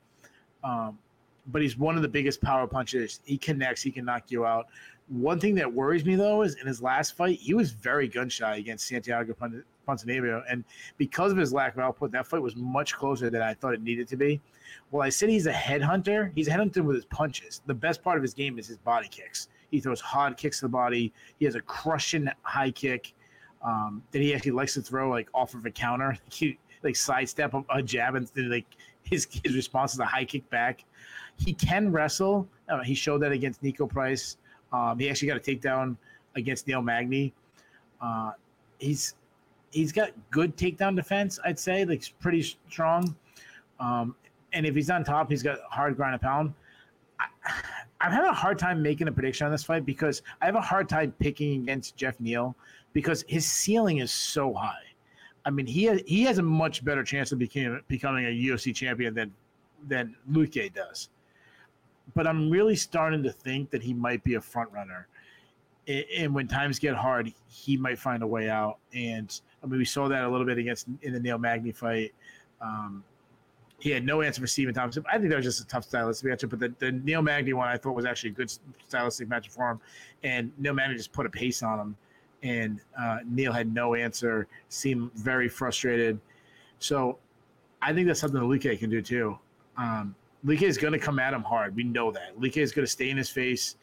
um, 0.63 0.99
but 1.47 1.63
he's 1.63 1.77
one 1.77 1.97
of 1.97 2.03
the 2.03 2.09
biggest 2.09 2.41
power 2.41 2.67
punchers. 2.67 3.21
He 3.25 3.39
connects. 3.39 3.83
He 3.83 3.91
can 3.91 4.05
knock 4.05 4.31
you 4.31 4.47
out. 4.47 4.67
One 5.09 5.39
thing 5.39 5.55
that 5.57 5.71
worries 5.71 6.05
me 6.05 6.17
though 6.17 6.43
is 6.43 6.55
in 6.55 6.67
his 6.67 6.81
last 6.81 7.15
fight, 7.15 7.39
he 7.39 7.53
was 7.53 7.73
very 7.73 8.09
gun 8.09 8.29
shy 8.29 8.57
against 8.57 8.89
Santiago 8.89 9.35
Ponzinibbio, 9.87 10.43
and 10.49 10.65
because 10.97 11.31
of 11.31 11.37
his 11.37 11.53
lack 11.53 11.75
of 11.75 11.81
output, 11.81 12.11
that 12.13 12.27
fight 12.27 12.41
was 12.41 12.57
much 12.57 12.95
closer 12.95 13.29
than 13.29 13.43
I 13.43 13.53
thought 13.53 13.75
it 13.75 13.83
needed 13.83 14.09
to 14.09 14.17
be. 14.17 14.41
Well, 14.91 15.03
I 15.03 15.11
said 15.11 15.29
he's 15.29 15.47
a 15.47 15.53
headhunter. 15.53 16.33
He's 16.35 16.49
a 16.49 16.53
headhunter 16.53 16.83
with 16.83 16.97
his 16.97 17.05
punches. 17.05 17.61
The 17.67 17.75
best 17.75 18.03
part 18.03 18.17
of 18.17 18.23
his 18.23 18.33
game 18.33 18.59
is 18.59 18.67
his 18.67 18.79
body 18.79 19.09
kicks. 19.09 19.49
He 19.71 19.81
throws 19.81 20.01
hard 20.01 20.39
kicks 20.39 20.61
to 20.61 20.67
the 20.67 20.71
body. 20.71 21.13
He 21.39 21.45
has 21.45 21.55
a 21.55 21.61
crushing 21.61 22.31
high 22.43 22.71
kick 22.71 23.13
um, 23.63 24.03
that 24.13 24.23
he 24.23 24.35
actually 24.35 24.53
likes 24.53 24.75
to 24.75 24.83
throw 24.83 25.11
like 25.11 25.29
off 25.35 25.55
of 25.55 25.67
a 25.67 25.71
counter. 25.71 26.17
He 26.31 26.59
like 26.83 26.97
sidestep 26.97 27.55
a, 27.55 27.65
a 27.71 27.83
jab 27.83 28.15
and 28.15 28.31
like 28.37 28.67
his 29.11 29.27
his 29.45 29.55
response 29.55 29.95
is 29.95 30.01
a 30.01 30.05
high 30.05 30.25
kick 30.25 30.49
back. 30.51 30.85
He 31.37 31.53
can 31.53 31.91
wrestle. 31.91 32.49
Uh, 32.69 32.83
he 32.83 32.95
showed 32.95 33.19
that 33.23 33.33
against 33.33 33.63
Niko 33.63 33.89
Price. 33.89 34.37
Um, 34.73 34.99
he 34.99 35.09
actually 35.09 35.29
got 35.29 35.37
a 35.37 35.41
takedown 35.41 35.97
against 36.37 36.67
Neil 36.67 36.83
Magny. 36.83 37.33
Uh, 38.01 38.33
he's 38.79 39.15
he's 39.71 39.93
got 39.93 40.11
good 40.31 40.57
takedown 40.57 40.97
defense. 40.97 41.39
I'd 41.45 41.59
say 41.59 41.85
like 41.85 42.05
pretty 42.21 42.43
strong. 42.43 43.15
Um, 43.81 44.15
and 44.53 44.65
if 44.65 44.75
he's 44.75 44.91
on 44.91 45.05
top, 45.05 45.31
he's 45.31 45.43
got 45.43 45.59
hard 45.69 45.97
ground 45.97 46.15
and 46.15 46.23
pound. 46.23 46.55
I, 47.19 47.27
I'm 48.01 48.13
having 48.13 48.31
a 48.31 48.35
hard 48.35 48.59
time 48.59 48.83
making 48.83 49.09
a 49.09 49.13
prediction 49.13 49.47
on 49.47 49.53
this 49.53 49.65
fight 49.65 49.85
because 49.85 50.23
I 50.41 50.47
have 50.47 50.55
a 50.55 50.61
hard 50.61 50.89
time 50.89 51.13
picking 51.19 51.63
against 51.63 51.97
Geoff 51.97 52.19
Neal 52.21 52.55
because 52.93 53.25
his 53.29 53.49
ceiling 53.49 53.99
is 53.99 54.13
so 54.13 54.53
high. 54.53 54.94
I 55.45 55.51
mean, 55.51 55.67
he 55.67 55.85
has, 55.85 56.03
he 56.07 56.23
has 56.23 56.39
a 56.39 56.43
much 56.43 56.85
better 56.85 57.05
chance 57.05 57.33
of 57.33 57.39
becoming 57.39 57.81
becoming 57.89 58.25
a 58.27 58.29
UFC 58.29 58.75
champion 58.75 59.15
than 59.15 59.33
than 59.87 60.17
Luque 60.31 60.73
does. 60.73 61.11
But 62.15 62.27
I'm 62.27 62.51
really 62.51 62.77
starting 62.77 63.23
to 63.23 63.33
think 63.33 63.71
that 63.71 63.83
he 63.83 63.95
might 63.95 64.23
be 64.25 64.35
a 64.35 64.41
front 64.41 64.71
runner. 64.73 65.09
And 65.87 66.35
when 66.35 66.49
times 66.49 66.79
get 66.79 66.95
hard, 66.95 67.33
he 67.47 67.77
might 67.77 67.99
find 67.99 68.23
a 68.23 68.27
way 68.27 68.49
out. 68.49 68.79
And 68.95 69.39
I 69.63 69.67
mean, 69.67 69.79
we 69.79 69.85
saw 69.85 70.09
that 70.09 70.25
a 70.25 70.29
little 70.29 70.47
bit 70.47 70.57
against 70.57 70.87
in 71.03 71.13
the 71.13 71.21
Neil 71.21 71.37
Magny 71.37 71.73
fight. 71.73 72.15
Um, 72.61 73.05
he 73.81 73.91
had 73.91 74.05
no 74.05 74.23
answer 74.23 74.41
for 74.41 74.47
Stephen 74.47 74.73
Thompson. 74.73 75.05
I 75.11 75.19
think 75.19 75.29
that 75.29 75.37
was 75.37 75.45
just 75.45 75.61
a 75.61 75.67
tough 75.67 75.85
stylistic 75.85 76.31
matchup. 76.31 76.51
But 76.51 76.61
the, 76.61 76.75
the 76.79 76.93
Neil 76.93 77.21
Magny 77.21 77.53
one 77.53 77.69
I 77.69 77.77
thought 77.77 77.95
was 77.95 78.07
actually 78.07 78.31
a 78.31 78.35
good 78.35 78.51
stylistic 78.89 79.29
matchup 79.29 79.51
for 79.51 79.73
him. 79.73 79.81
And 80.23 80.53
Neil 80.57 80.73
Magny 80.73 80.97
just 80.97 81.13
put 81.13 81.27
a 81.27 81.31
pace 81.31 81.63
on 81.63 81.79
him. 81.79 81.97
And 82.45 82.81
uh, 82.97 83.19
Neal 83.27 83.53
had 83.53 83.75
no 83.75 83.97
answer, 83.97 84.47
seemed 84.69 85.13
very 85.15 85.49
frustrated. 85.49 86.21
So 86.79 87.19
I 87.83 87.93
think 87.93 88.07
that's 88.07 88.21
something 88.21 88.39
that 88.39 88.47
Luque 88.47 88.79
can 88.79 88.91
do 88.91 89.03
too. 89.03 89.37
Um, 89.77 90.15
is 90.47 90.79
going 90.79 90.93
to 90.93 90.99
come 90.99 91.19
at 91.19 91.35
him 91.35 91.43
hard. 91.43 91.75
We 91.75 91.83
know 91.83 92.13
that. 92.13 92.39
Luque 92.39 92.59
is 92.59 92.71
going 92.71 92.85
to 92.85 92.91
stay 92.91 93.11
in 93.11 93.17
his 93.17 93.31
face. 93.31 93.77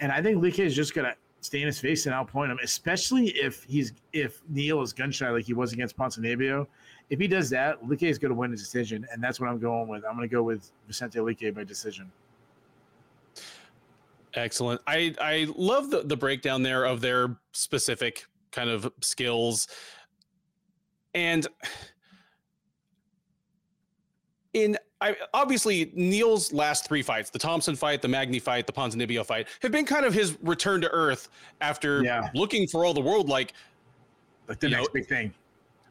And 0.00 0.10
I 0.10 0.22
think 0.22 0.42
Luque 0.42 0.60
is 0.60 0.74
just 0.74 0.94
going 0.94 1.06
to 1.10 1.16
stay 1.40 1.60
in 1.60 1.66
his 1.66 1.78
face 1.78 2.06
and 2.06 2.14
outpoint 2.14 2.50
him, 2.50 2.58
especially 2.62 3.28
if 3.30 3.64
he's 3.64 3.92
if 4.12 4.40
Neal 4.48 4.80
is 4.82 4.92
gun 4.92 5.10
shy 5.10 5.28
like 5.30 5.44
he 5.44 5.52
was 5.52 5.72
against 5.72 5.96
Ponzinibbio 5.96 6.66
if 7.10 7.20
he 7.20 7.28
does 7.28 7.50
that, 7.50 7.82
Luque 7.82 8.02
is 8.02 8.18
going 8.18 8.30
to 8.30 8.34
win 8.34 8.50
the 8.50 8.56
decision, 8.56 9.06
and 9.12 9.22
that's 9.22 9.40
what 9.40 9.48
I'm 9.48 9.58
going 9.58 9.88
with. 9.88 10.04
I'm 10.04 10.16
going 10.16 10.28
to 10.28 10.34
go 10.34 10.42
with 10.42 10.70
Vicente 10.86 11.18
Luque 11.18 11.54
by 11.54 11.64
decision. 11.64 12.10
Excellent. 14.36 14.80
I 14.86 15.14
I 15.20 15.48
love 15.56 15.90
the 15.90 16.02
the 16.02 16.16
breakdown 16.16 16.62
there 16.62 16.84
of 16.84 17.00
their 17.00 17.36
specific 17.52 18.26
kind 18.52 18.70
of 18.70 18.92
skills, 19.00 19.66
and 21.14 21.46
in 24.52 24.76
I, 25.00 25.16
obviously 25.34 25.90
Neal's 25.94 26.52
last 26.52 26.86
three 26.86 27.02
fights, 27.02 27.30
the 27.30 27.38
Thompson 27.38 27.76
fight, 27.76 28.00
the 28.00 28.08
Magny 28.08 28.38
fight, 28.38 28.66
the 28.66 28.72
Ponzinibbio 28.72 29.26
fight, 29.26 29.48
have 29.60 29.72
been 29.72 29.84
kind 29.84 30.06
of 30.06 30.14
his 30.14 30.38
return 30.42 30.80
to 30.80 30.88
earth 30.90 31.28
after 31.60 32.02
yeah. 32.02 32.30
looking 32.34 32.66
for 32.66 32.84
all 32.84 32.94
the 32.94 33.00
world 33.00 33.28
like 33.28 33.52
like 34.48 34.60
the 34.60 34.68
next 34.68 34.82
know, 34.82 34.92
big 34.92 35.06
thing 35.06 35.34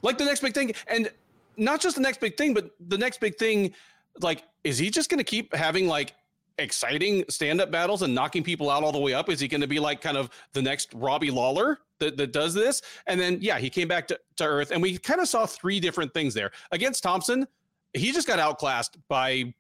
like 0.06 0.18
the 0.18 0.26
next 0.26 0.42
big 0.42 0.54
thing, 0.54 0.72
and 0.88 1.12
not 1.58 1.82
just 1.82 1.96
the 1.96 2.02
next 2.02 2.22
big 2.22 2.38
thing, 2.38 2.54
but 2.54 2.72
the 2.88 2.98
next 2.98 3.20
big 3.20 3.38
thing. 3.38 3.74
Like, 4.22 4.44
is 4.64 4.78
he 4.78 4.90
just 4.90 5.10
going 5.10 5.18
to 5.18 5.26
keep 5.26 5.54
having 5.54 5.88
like 5.88 6.14
exciting 6.58 7.26
stand-up 7.30 7.72
battles 7.72 8.02
and 8.02 8.16
knocking 8.16 8.44
people 8.44 8.70
out 8.70 8.84
all 8.84 8.92
the 8.92 9.00
way 9.00 9.14
up? 9.14 9.30
Is 9.30 9.40
he 9.40 9.48
going 9.48 9.62
to 9.62 9.68
be 9.68 9.80
like 9.80 10.02
kind 10.02 10.18
of 10.18 10.30
the 10.54 10.62
next 10.62 10.94
Robbie 10.94 11.32
Lawler 11.32 11.80
that, 12.00 12.18
that 12.18 12.32
does 12.32 12.54
this? 12.54 12.82
And 13.08 13.20
then 13.20 13.40
yeah, 13.42 13.60
he 13.60 13.70
came 13.70 13.88
back 13.88 14.08
to, 14.08 14.20
to 14.38 14.46
earth, 14.46 14.72
and 14.72 14.82
we 14.82 14.98
kind 14.98 15.20
of 15.20 15.28
saw 15.28 15.46
three 15.46 15.80
different 15.80 16.14
things 16.14 16.34
there 16.34 16.52
against 16.72 17.04
Thompson. 17.04 17.48
He 17.94 18.12
just 18.12 18.28
got 18.28 18.40
outclassed 18.40 18.98
by 19.08 19.54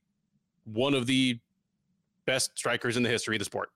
one 0.65 0.93
of 0.93 1.05
the 1.05 1.39
best 2.25 2.57
strikers 2.57 2.97
in 2.97 3.03
the 3.03 3.09
history 3.09 3.35
of 3.35 3.39
the 3.39 3.45
sport. 3.45 3.69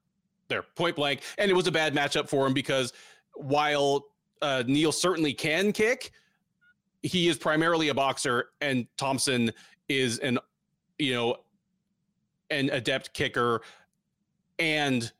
There, 0.48 0.64
point 0.64 0.96
blank, 0.96 1.22
and 1.38 1.52
it 1.52 1.54
was 1.54 1.68
a 1.68 1.72
bad 1.72 1.94
matchup 1.94 2.28
for 2.28 2.48
him 2.48 2.54
because 2.54 2.92
while 3.36 4.06
uh, 4.42 4.64
Neal 4.66 4.92
certainly 4.92 5.34
can 5.34 5.72
kick, 5.72 6.12
he 7.04 7.28
is 7.28 7.38
primarily 7.38 7.90
a 7.90 7.94
boxer, 7.94 8.50
and 8.60 8.88
Thompson 8.98 9.52
is 9.88 10.20
an, 10.20 10.40
you 10.98 11.14
know, 11.14 11.38
an 12.50 12.70
adept 12.72 13.14
kicker 13.14 13.62
and 14.58 15.12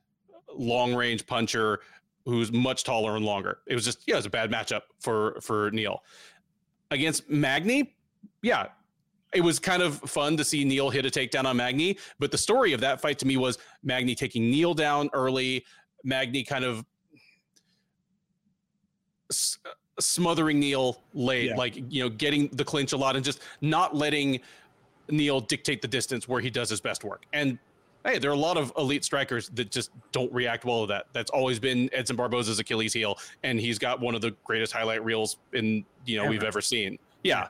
long 0.54 0.94
range 0.94 1.26
puncher 1.26 1.80
who's 2.26 2.52
much 2.52 2.84
taller 2.84 3.16
and 3.16 3.24
longer. 3.24 3.58
It 3.66 3.74
was 3.74 3.84
just 3.84 4.02
yeah, 4.06 4.14
it 4.14 4.18
was 4.18 4.26
a 4.26 4.30
bad 4.30 4.50
matchup 4.50 4.82
for 5.00 5.40
for 5.40 5.70
Neal 5.70 6.02
against 6.90 7.28
Magny. 7.30 7.94
Yeah, 8.42 8.66
it 9.32 9.40
was 9.40 9.58
kind 9.58 9.82
of 9.82 9.98
fun 10.00 10.36
to 10.36 10.44
see 10.44 10.64
Neal 10.64 10.90
hit 10.90 11.06
a 11.06 11.10
takedown 11.10 11.44
on 11.44 11.56
Magny, 11.56 11.98
but 12.18 12.30
the 12.30 12.38
story 12.38 12.72
of 12.72 12.80
that 12.80 13.00
fight 13.00 13.18
to 13.20 13.26
me 13.26 13.36
was 13.36 13.58
Magny 13.82 14.14
taking 14.14 14.50
Neal 14.50 14.74
down 14.74 15.08
early. 15.12 15.64
Magny 16.02 16.42
kind 16.42 16.64
of 16.64 16.84
uh, 19.30 19.70
smothering 19.98 20.58
Neal 20.58 21.02
late, 21.14 21.50
yeah. 21.50 21.56
like 21.56 21.76
you 21.92 22.02
know, 22.02 22.08
getting 22.08 22.48
the 22.48 22.64
clinch 22.64 22.92
a 22.92 22.96
lot 22.96 23.16
and 23.16 23.24
just 23.24 23.40
not 23.60 23.94
letting 23.94 24.40
Neal 25.10 25.40
dictate 25.40 25.82
the 25.82 25.88
distance 25.88 26.28
where 26.28 26.40
he 26.40 26.50
does 26.50 26.70
his 26.70 26.80
best 26.80 27.04
work. 27.04 27.24
And 27.32 27.58
hey, 28.04 28.18
there 28.18 28.30
are 28.30 28.34
a 28.34 28.38
lot 28.38 28.56
of 28.56 28.72
elite 28.78 29.04
strikers 29.04 29.48
that 29.50 29.70
just 29.70 29.90
don't 30.12 30.32
react 30.32 30.64
well 30.64 30.82
to 30.82 30.86
that. 30.88 31.06
That's 31.12 31.30
always 31.30 31.58
been 31.58 31.90
Edson 31.92 32.16
Barboza's 32.16 32.58
Achilles 32.58 32.92
heel, 32.92 33.18
and 33.42 33.60
he's 33.60 33.78
got 33.78 34.00
one 34.00 34.14
of 34.14 34.20
the 34.20 34.34
greatest 34.44 34.72
highlight 34.72 35.04
reels 35.04 35.36
in 35.52 35.84
you 36.06 36.16
know 36.16 36.24
ever. 36.24 36.30
we've 36.30 36.42
ever 36.44 36.60
seen. 36.60 36.98
Yeah, 37.22 37.48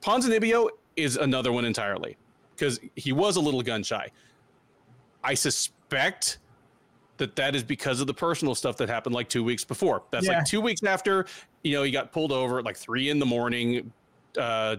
Ponzinibbio 0.00 0.68
is 0.96 1.16
another 1.16 1.52
one 1.52 1.64
entirely 1.64 2.16
because 2.54 2.80
he 2.96 3.12
was 3.12 3.36
a 3.36 3.40
little 3.40 3.62
gun 3.62 3.82
shy. 3.82 4.08
I 5.22 5.34
suspect 5.34 6.38
that 7.16 7.36
that 7.36 7.54
is 7.54 7.62
because 7.62 8.00
of 8.00 8.06
the 8.06 8.14
personal 8.14 8.54
stuff 8.54 8.76
that 8.76 8.88
happened 8.88 9.14
like 9.14 9.28
two 9.28 9.44
weeks 9.44 9.64
before. 9.64 10.02
That's 10.10 10.26
yeah. 10.26 10.38
like 10.38 10.46
two 10.46 10.60
weeks 10.60 10.82
after, 10.82 11.26
you 11.62 11.74
know, 11.74 11.82
he 11.82 11.90
got 11.90 12.12
pulled 12.12 12.32
over 12.32 12.58
at 12.58 12.64
like 12.64 12.76
three 12.76 13.10
in 13.10 13.18
the 13.18 13.26
morning, 13.26 13.92
uh, 14.38 14.76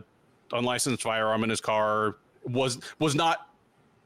unlicensed 0.51 1.03
firearm 1.03 1.43
in 1.43 1.49
his 1.49 1.61
car, 1.61 2.17
was 2.43 2.79
was 2.99 3.15
not 3.15 3.49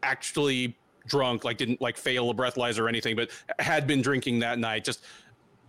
actually 0.03 0.77
drunk, 1.07 1.43
like 1.43 1.57
didn't 1.57 1.81
like 1.81 1.97
fail 1.97 2.29
a 2.29 2.33
breathalyzer 2.33 2.79
or 2.79 2.89
anything, 2.89 3.15
but 3.15 3.29
had 3.59 3.87
been 3.87 4.01
drinking 4.01 4.39
that 4.39 4.59
night. 4.59 4.83
Just 4.83 5.03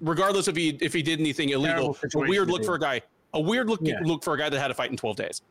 regardless 0.00 0.48
if 0.48 0.56
he 0.56 0.78
if 0.80 0.92
he 0.92 1.02
did 1.02 1.20
anything 1.20 1.50
illegal, 1.50 1.96
a 2.14 2.18
weird 2.18 2.48
look 2.48 2.64
for 2.64 2.74
a 2.74 2.80
guy, 2.80 3.00
a 3.34 3.40
weird 3.40 3.68
look 3.68 3.80
yeah. 3.82 4.00
look 4.02 4.22
for 4.22 4.34
a 4.34 4.38
guy 4.38 4.48
that 4.48 4.60
had 4.60 4.70
a 4.70 4.74
fight 4.74 4.90
in 4.90 4.96
12 4.96 5.16
days. 5.16 5.42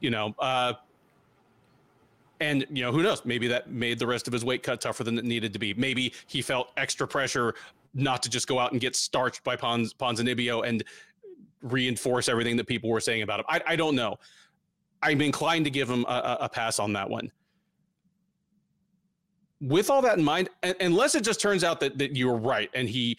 You 0.00 0.10
know, 0.10 0.34
uh, 0.38 0.74
and 2.40 2.66
you 2.70 2.82
know, 2.82 2.92
who 2.92 3.02
knows? 3.02 3.24
Maybe 3.24 3.46
that 3.48 3.70
made 3.70 3.98
the 3.98 4.06
rest 4.06 4.26
of 4.26 4.32
his 4.32 4.44
weight 4.44 4.62
cut 4.62 4.80
tougher 4.80 5.04
than 5.04 5.16
it 5.16 5.24
needed 5.24 5.52
to 5.52 5.58
be. 5.58 5.74
Maybe 5.74 6.12
he 6.26 6.42
felt 6.42 6.72
extra 6.76 7.06
pressure 7.06 7.54
not 7.94 8.22
to 8.22 8.30
just 8.30 8.48
go 8.48 8.58
out 8.58 8.72
and 8.72 8.80
get 8.80 8.96
starched 8.96 9.44
by 9.44 9.54
Pons 9.54 9.94
Ponzinibbio 9.94 10.66
and 10.66 10.82
reinforce 11.62 12.28
everything 12.28 12.56
that 12.56 12.66
people 12.66 12.90
were 12.90 13.00
saying 13.00 13.22
about 13.22 13.40
him. 13.40 13.46
I, 13.48 13.60
I 13.68 13.76
don't 13.76 13.94
know. 13.94 14.18
I'm 15.02 15.20
inclined 15.20 15.64
to 15.64 15.70
give 15.70 15.88
him 15.88 16.04
a, 16.08 16.38
a 16.42 16.48
pass 16.48 16.78
on 16.78 16.92
that 16.92 17.08
one. 17.08 17.30
with 19.62 19.90
all 19.90 20.02
that 20.02 20.18
in 20.18 20.24
mind, 20.24 20.48
unless 20.80 21.14
it 21.14 21.22
just 21.24 21.40
turns 21.40 21.62
out 21.64 21.80
that 21.80 21.96
that 21.98 22.16
you're 22.16 22.36
right 22.36 22.68
and 22.74 22.88
he 22.88 23.16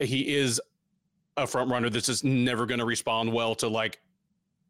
he 0.00 0.34
is 0.34 0.60
a 1.36 1.46
front 1.46 1.70
runner 1.70 1.88
that's 1.88 2.06
just 2.06 2.24
never 2.24 2.66
going 2.66 2.80
to 2.80 2.84
respond 2.84 3.32
well 3.32 3.54
to 3.54 3.68
like 3.68 4.00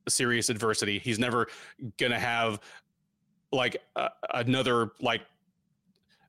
serious 0.08 0.50
adversity. 0.50 0.98
He's 0.98 1.18
never 1.18 1.48
going 1.96 2.12
to 2.12 2.18
have 2.18 2.60
like 3.52 3.76
uh, 3.96 4.08
another 4.34 4.90
like 5.00 5.22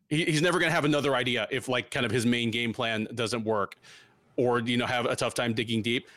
he, 0.10 0.24
he's 0.26 0.42
never 0.42 0.60
going 0.60 0.70
to 0.70 0.76
have 0.76 0.86
another 0.86 1.16
idea 1.16 1.48
if 1.52 1.68
like 1.68 1.92
kind 1.92 2.06
of 2.06 2.12
his 2.12 2.26
main 2.26 2.50
game 2.52 2.74
plan 2.74 3.08
doesn't 3.16 3.44
work 3.44 3.78
or 4.38 4.60
you 4.60 4.78
know 4.78 4.86
have 4.86 5.06
a 5.06 5.16
tough 5.16 5.34
time 5.34 5.54
digging 5.54 5.82
deep. 5.82 6.08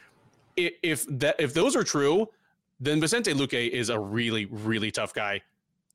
If 0.82 1.06
that 1.18 1.36
if 1.38 1.54
those 1.54 1.76
are 1.76 1.84
true, 1.84 2.28
then 2.80 3.00
Vicente 3.00 3.32
Luque 3.32 3.68
is 3.70 3.88
a 3.88 3.98
really 3.98 4.46
really 4.46 4.90
tough 4.90 5.14
guy 5.14 5.40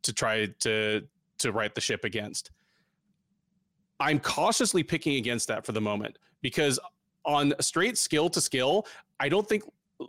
to 0.04 0.14
try 0.14 0.48
to 0.60 1.02
to 1.40 1.52
right 1.52 1.74
the 1.74 1.82
ship 1.82 2.04
against. 2.04 2.52
I'm 4.00 4.20
cautiously 4.20 4.84
picking 4.84 5.16
against 5.16 5.48
that 5.48 5.66
for 5.66 5.72
the 5.72 5.82
moment 5.82 6.18
because 6.42 6.80
on 7.26 7.54
straight 7.60 7.98
skill 7.98 8.30
to 8.30 8.42
skill, 8.42 8.86
I 9.20 9.30
don't 9.30 9.48
think 9.48 9.64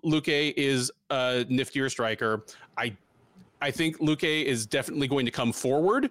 Luque 0.05 0.53
is 0.57 0.91
a 1.11 1.47
niftier 1.49 1.91
striker. 1.91 2.45
I 2.77 2.97
I 3.61 3.71
think 3.71 3.99
Luque 3.99 4.45
is 4.45 4.67
definitely 4.67 5.09
going 5.09 5.25
to 5.25 5.33
come 5.33 5.53
forward, 5.53 6.11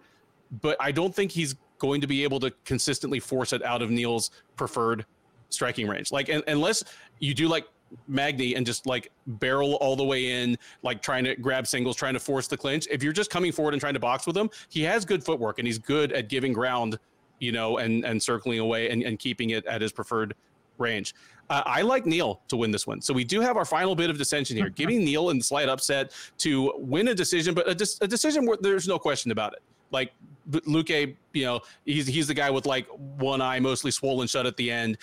but 0.62 0.78
I 0.80 0.92
don't 0.92 1.14
think 1.14 1.32
he's 1.32 1.56
going 1.78 2.02
to 2.02 2.08
be 2.08 2.24
able 2.24 2.40
to 2.40 2.52
consistently 2.64 3.20
force 3.20 3.54
it 3.54 3.62
out 3.64 3.82
of 3.82 3.92
Neal's 3.92 4.32
preferred 4.56 5.06
striking 5.50 5.88
range. 5.88 6.12
Like 6.12 6.30
unless 6.48 6.84
you 7.20 7.34
do 7.34 7.48
like 7.48 7.68
Magny 8.08 8.56
and 8.56 8.66
just 8.66 8.86
like 8.86 9.12
barrel 9.28 9.76
all 9.76 9.96
the 9.96 10.04
way 10.04 10.44
in, 10.44 10.58
like 10.84 11.02
trying 11.02 11.24
to 11.26 11.36
grab 11.36 11.68
singles, 11.68 11.96
trying 11.96 12.14
to 12.14 12.20
force 12.20 12.48
the 12.48 12.58
clinch. 12.58 12.88
If 12.90 13.04
you're 13.04 13.14
just 13.14 13.30
coming 13.30 13.52
forward 13.52 13.74
and 13.74 13.82
trying 13.82 13.94
to 13.96 14.00
box 14.00 14.28
with 14.28 14.38
him, 14.38 14.50
he 14.70 14.82
has 14.84 15.06
good 15.06 15.24
footwork 15.24 15.60
and 15.60 15.68
he's 15.68 15.80
good 15.80 16.12
at 16.12 16.30
giving 16.30 16.54
ground, 16.54 16.98
you 17.40 17.52
know, 17.52 17.78
and 17.78 18.06
and 18.06 18.22
circling 18.22 18.60
away 18.60 18.90
and, 18.90 19.04
and 19.04 19.20
keeping 19.20 19.52
it 19.52 19.66
at 19.66 19.82
his 19.82 19.92
preferred 19.92 20.36
range. 20.78 21.16
Uh, 21.50 21.62
I 21.66 21.82
like 21.82 22.06
Neal 22.06 22.42
to 22.48 22.58
win 22.58 22.72
this 22.72 22.88
one. 22.88 23.02
So 23.02 23.14
we 23.14 23.24
do 23.24 23.40
have 23.40 23.56
our 23.56 23.66
final 23.66 23.96
bit 23.96 24.10
of 24.10 24.18
dissension 24.18 24.58
here, 24.58 24.70
giving 24.70 25.06
Neal 25.06 25.30
in 25.30 25.38
the 25.38 25.44
slight 25.44 25.70
upset 25.70 26.12
to 26.40 26.74
win 26.78 27.10
a 27.10 27.16
decision, 27.16 27.54
but 27.54 27.68
a, 27.68 28.04
a 28.04 28.08
decision 28.08 28.46
where 28.46 28.58
there's 28.60 28.88
no 28.88 28.98
question 28.98 29.32
about 29.32 29.54
it. 29.54 29.62
Like 29.92 30.12
Luque, 30.50 31.16
you 31.34 31.46
know, 31.46 31.62
he's 31.86 32.08
he's 32.08 32.28
the 32.28 32.34
guy 32.34 32.50
with 32.50 32.66
like 32.66 32.88
one 32.88 33.42
eye 33.42 33.60
mostly 33.60 33.92
swollen 33.92 34.28
shut 34.28 34.46
at 34.46 34.58
the 34.58 34.72
end. 34.72 34.98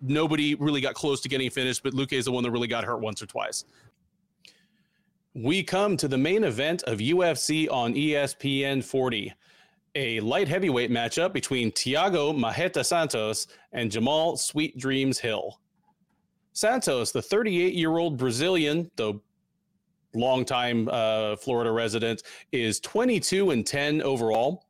Nobody 0.00 0.54
really 0.54 0.80
got 0.80 0.94
close 0.94 1.20
to 1.22 1.28
getting 1.28 1.50
finished, 1.50 1.82
but 1.82 1.94
Luque 1.94 2.12
is 2.12 2.26
the 2.26 2.32
one 2.32 2.44
that 2.44 2.50
really 2.50 2.68
got 2.68 2.84
hurt 2.84 3.00
once 3.00 3.22
or 3.22 3.26
twice. 3.26 3.64
We 5.34 5.62
come 5.62 5.96
to 5.98 6.08
the 6.08 6.18
main 6.18 6.44
event 6.44 6.82
of 6.84 6.98
UFC 6.98 7.70
on 7.70 7.94
ESPN 7.94 8.82
40 8.82 9.34
a 9.96 10.20
light 10.20 10.46
heavyweight 10.46 10.90
matchup 10.90 11.32
between 11.32 11.72
Thiago 11.72 12.36
Marreta 12.36 12.84
Santos 12.84 13.48
and 13.72 13.90
Jamahal 13.90 14.38
Sweet 14.38 14.76
Dreams 14.76 15.18
Hill. 15.18 15.58
Santos, 16.52 17.12
the 17.12 17.22
38 17.22 17.74
year 17.74 17.96
old 17.96 18.18
Brazilian, 18.18 18.90
though 18.96 19.22
longtime 20.14 20.88
uh, 20.92 21.36
Florida 21.36 21.72
resident, 21.72 22.22
is 22.52 22.78
22 22.80 23.50
and 23.50 23.66
10 23.66 24.02
overall. 24.02 24.66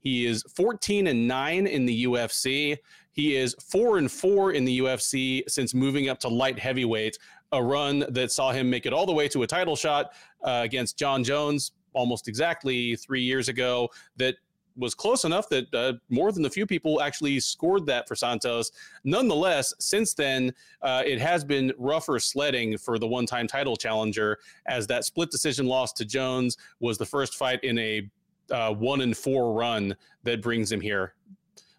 He 0.00 0.26
is 0.26 0.44
14 0.54 1.08
and 1.08 1.26
9 1.26 1.66
in 1.66 1.84
the 1.84 2.04
UFC. 2.04 2.76
He 3.18 3.34
is 3.34 3.56
4 3.72 3.98
and 3.98 4.08
4 4.08 4.52
in 4.52 4.64
the 4.64 4.78
UFC 4.78 5.42
since 5.48 5.74
moving 5.74 6.08
up 6.08 6.20
to 6.20 6.28
light 6.28 6.56
heavyweight, 6.56 7.18
a 7.50 7.60
run 7.60 8.04
that 8.10 8.30
saw 8.30 8.52
him 8.52 8.70
make 8.70 8.86
it 8.86 8.92
all 8.92 9.06
the 9.06 9.12
way 9.12 9.26
to 9.26 9.42
a 9.42 9.46
title 9.46 9.74
shot 9.74 10.12
uh, 10.44 10.60
against 10.62 10.96
Jon 10.96 11.24
Jones 11.24 11.72
almost 11.94 12.28
exactly 12.28 12.94
three 12.94 13.20
years 13.20 13.48
ago 13.48 13.88
that 14.18 14.36
was 14.76 14.94
close 14.94 15.24
enough 15.24 15.48
that 15.48 15.74
uh, 15.74 15.94
more 16.08 16.30
than 16.30 16.44
a 16.44 16.50
few 16.50 16.64
people 16.64 17.02
actually 17.02 17.40
scored 17.40 17.86
that 17.86 18.06
for 18.06 18.14
Santos. 18.14 18.70
Nonetheless, 19.02 19.74
since 19.80 20.14
then, 20.14 20.54
uh, 20.82 21.02
it 21.04 21.20
has 21.20 21.42
been 21.42 21.72
rougher 21.76 22.20
sledding 22.20 22.78
for 22.78 23.00
the 23.00 23.08
one 23.08 23.26
time 23.26 23.48
title 23.48 23.74
challenger, 23.74 24.38
as 24.66 24.86
that 24.86 25.04
split 25.04 25.28
decision 25.32 25.66
loss 25.66 25.92
to 25.94 26.04
Jones 26.04 26.56
was 26.78 26.98
the 26.98 27.06
first 27.06 27.34
fight 27.34 27.64
in 27.64 27.78
a 27.80 28.08
uh, 28.52 28.72
one 28.72 29.00
and 29.00 29.16
four 29.16 29.54
run 29.54 29.96
that 30.22 30.40
brings 30.40 30.70
him 30.70 30.80
here. 30.80 31.14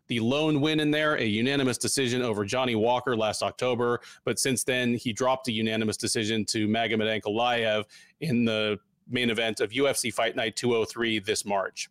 The 0.09 0.19
lone 0.19 0.59
win 0.59 0.79
in 0.79 0.91
there, 0.91 1.15
a 1.15 1.23
unanimous 1.23 1.77
decision 1.77 2.21
over 2.21 2.43
Johnny 2.43 2.75
Walker 2.75 3.15
last 3.15 3.41
October. 3.43 4.01
But 4.25 4.39
since 4.39 4.63
then, 4.63 4.95
he 4.95 5.13
dropped 5.13 5.47
a 5.47 5.51
unanimous 5.51 5.97
decision 5.97 6.45
to 6.45 6.67
Magomed 6.67 7.21
Ankalaev 7.21 7.85
in 8.19 8.43
the 8.43 8.79
main 9.07 9.29
event 9.29 9.61
of 9.61 9.71
UFC 9.71 10.13
Fight 10.13 10.35
Night 10.35 10.55
203 10.55 11.19
this 11.19 11.45
March 11.45 11.89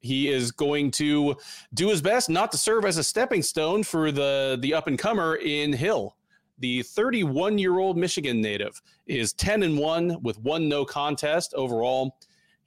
he 0.00 0.28
is 0.28 0.50
going 0.50 0.90
to 0.90 1.36
do 1.74 1.88
his 1.90 2.00
best 2.00 2.30
not 2.30 2.50
to 2.50 2.58
serve 2.58 2.84
as 2.84 2.96
a 2.96 3.04
stepping 3.04 3.42
stone 3.42 3.82
for 3.82 4.10
the 4.10 4.58
the 4.62 4.74
up 4.74 4.86
and 4.86 4.98
comer 4.98 5.36
in 5.36 5.72
Hill. 5.72 6.16
The 6.58 6.82
31 6.82 7.58
year 7.58 7.78
old 7.78 7.96
Michigan 7.96 8.40
native 8.40 8.80
is 9.06 9.32
10 9.34 9.62
and 9.62 9.78
1 9.78 10.22
with 10.22 10.38
one 10.38 10.68
no 10.68 10.84
contest 10.84 11.54
overall. 11.54 12.16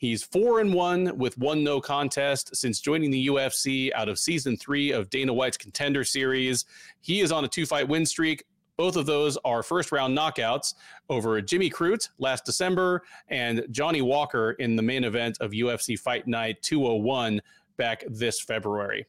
He's 0.03 0.21
4 0.21 0.59
and 0.59 0.73
1 0.73 1.17
with 1.17 1.37
one 1.37 1.63
no 1.63 1.79
contest 1.79 2.57
since 2.57 2.81
joining 2.81 3.09
the 3.09 3.27
UFC 3.27 3.89
out 3.95 4.09
of 4.09 4.19
season 4.19 4.57
3 4.57 4.91
of 4.91 5.09
Dana 5.09 5.33
White's 5.33 5.55
Contender 5.55 6.03
series. 6.03 6.65
He 6.99 7.21
is 7.21 7.31
on 7.31 7.45
a 7.45 7.47
two 7.47 7.65
fight 7.65 7.87
win 7.87 8.05
streak 8.05 8.43
both 8.75 8.97
of 8.97 9.05
those 9.05 9.37
are 9.45 9.63
first 9.63 9.93
round 9.93 10.17
knockouts 10.17 10.73
over 11.09 11.39
Jimmy 11.39 11.69
Crute 11.69 12.09
last 12.17 12.43
December 12.43 13.03
and 13.29 13.65
Johnny 13.71 14.01
Walker 14.01 14.51
in 14.59 14.75
the 14.75 14.81
main 14.81 15.05
event 15.05 15.37
of 15.39 15.51
UFC 15.51 15.97
Fight 15.97 16.27
Night 16.27 16.61
201 16.63 17.41
back 17.77 18.03
this 18.09 18.41
February. 18.41 19.07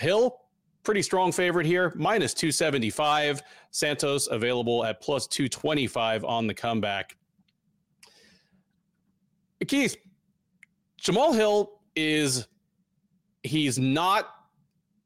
Hill, 0.00 0.40
pretty 0.82 1.02
strong 1.02 1.30
favorite 1.30 1.66
here, 1.66 1.92
minus 1.94 2.34
275. 2.34 3.42
Santos 3.70 4.26
available 4.26 4.84
at 4.84 5.00
plus 5.00 5.28
225 5.28 6.24
on 6.24 6.48
the 6.48 6.54
comeback. 6.54 7.14
Keith, 9.66 9.96
Jamahal 11.00 11.34
Hill 11.34 11.80
is, 11.96 12.46
he's 13.42 13.78
not 13.78 14.34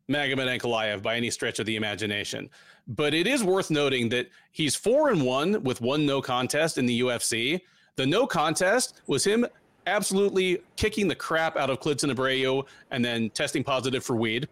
Magomed 0.08 0.60
Ankalaev 0.60 1.02
by 1.02 1.16
any 1.16 1.30
stretch 1.30 1.58
of 1.58 1.66
the 1.66 1.76
imagination. 1.76 2.50
But 2.86 3.14
it 3.14 3.26
is 3.26 3.44
worth 3.44 3.70
noting 3.70 4.08
that 4.10 4.28
he's 4.50 4.74
four 4.74 5.10
and 5.10 5.24
one 5.24 5.62
with 5.62 5.80
one 5.80 6.04
no 6.04 6.20
contest 6.20 6.78
in 6.78 6.86
the 6.86 7.00
UFC. 7.00 7.60
The 7.96 8.06
no 8.06 8.26
contest 8.26 9.00
was 9.06 9.24
him 9.24 9.46
absolutely 9.86 10.62
kicking 10.76 11.08
the 11.08 11.14
crap 11.14 11.56
out 11.56 11.70
of 11.70 11.80
Klidson 11.80 12.12
Abreu 12.12 12.66
and 12.90 13.04
then 13.04 13.30
testing 13.30 13.64
positive 13.64 14.04
for 14.04 14.16
weed. 14.16 14.48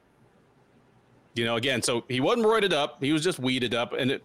You 1.34 1.44
know, 1.44 1.56
again, 1.56 1.82
so 1.82 2.04
he 2.08 2.20
wasn't 2.20 2.46
roided 2.46 2.72
up; 2.72 3.02
he 3.02 3.12
was 3.12 3.22
just 3.22 3.38
weeded 3.38 3.74
up, 3.74 3.92
and 3.92 4.10
it. 4.10 4.24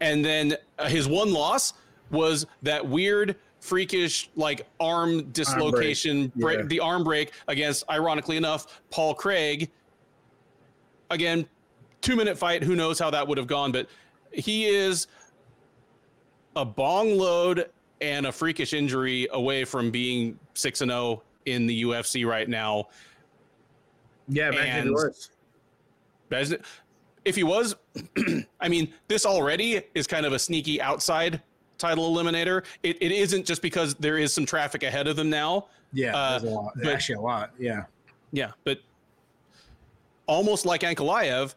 And 0.00 0.24
then 0.24 0.56
uh, 0.78 0.86
his 0.86 1.08
one 1.08 1.32
loss 1.32 1.72
was 2.10 2.46
that 2.62 2.86
weird, 2.86 3.36
freakish, 3.60 4.30
like 4.36 4.66
arm 4.80 5.24
dislocation, 5.30 6.22
arm 6.22 6.28
break. 6.28 6.42
break 6.42 6.58
yeah. 6.58 6.66
the 6.66 6.80
arm 6.80 7.04
break 7.04 7.32
against, 7.48 7.84
ironically 7.90 8.36
enough, 8.36 8.80
Paul 8.90 9.14
Craig. 9.14 9.70
Again, 11.10 11.46
two 12.00 12.16
minute 12.16 12.36
fight. 12.36 12.62
Who 12.62 12.76
knows 12.76 12.98
how 12.98 13.10
that 13.10 13.26
would 13.26 13.38
have 13.38 13.46
gone? 13.46 13.72
But 13.72 13.88
he 14.32 14.66
is 14.66 15.06
a 16.56 16.64
bong 16.64 17.16
load 17.16 17.70
and 18.00 18.26
a 18.26 18.32
freakish 18.32 18.72
injury 18.72 19.28
away 19.32 19.64
from 19.64 19.90
being 19.90 20.38
six 20.54 20.80
and 20.80 20.90
zero 20.90 21.00
oh 21.00 21.22
in 21.46 21.66
the 21.66 21.82
UFC 21.82 22.26
right 22.26 22.48
now. 22.48 22.88
Yeah, 24.28 24.50
imagine 24.50 24.92
worse. 24.92 25.30
If 27.24 27.34
he 27.34 27.42
was, 27.42 27.74
I 28.60 28.68
mean, 28.68 28.92
this 29.08 29.26
already 29.26 29.82
is 29.94 30.06
kind 30.06 30.26
of 30.26 30.32
a 30.32 30.38
sneaky 30.38 30.80
outside 30.80 31.42
title 31.78 32.14
eliminator. 32.14 32.64
It, 32.82 33.00
it 33.00 33.12
isn't 33.12 33.46
just 33.46 33.62
because 33.62 33.94
there 33.94 34.18
is 34.18 34.32
some 34.34 34.44
traffic 34.44 34.82
ahead 34.82 35.06
of 35.06 35.16
them 35.16 35.30
now. 35.30 35.66
Yeah, 35.92 36.14
uh, 36.14 36.40
a 36.42 36.46
lot. 36.46 36.72
But, 36.76 36.92
actually 36.92 37.16
a 37.16 37.20
lot. 37.20 37.52
Yeah. 37.58 37.84
Yeah, 38.32 38.50
but 38.64 38.80
almost 40.26 40.66
like 40.66 40.82
Ankalaev, 40.82 41.54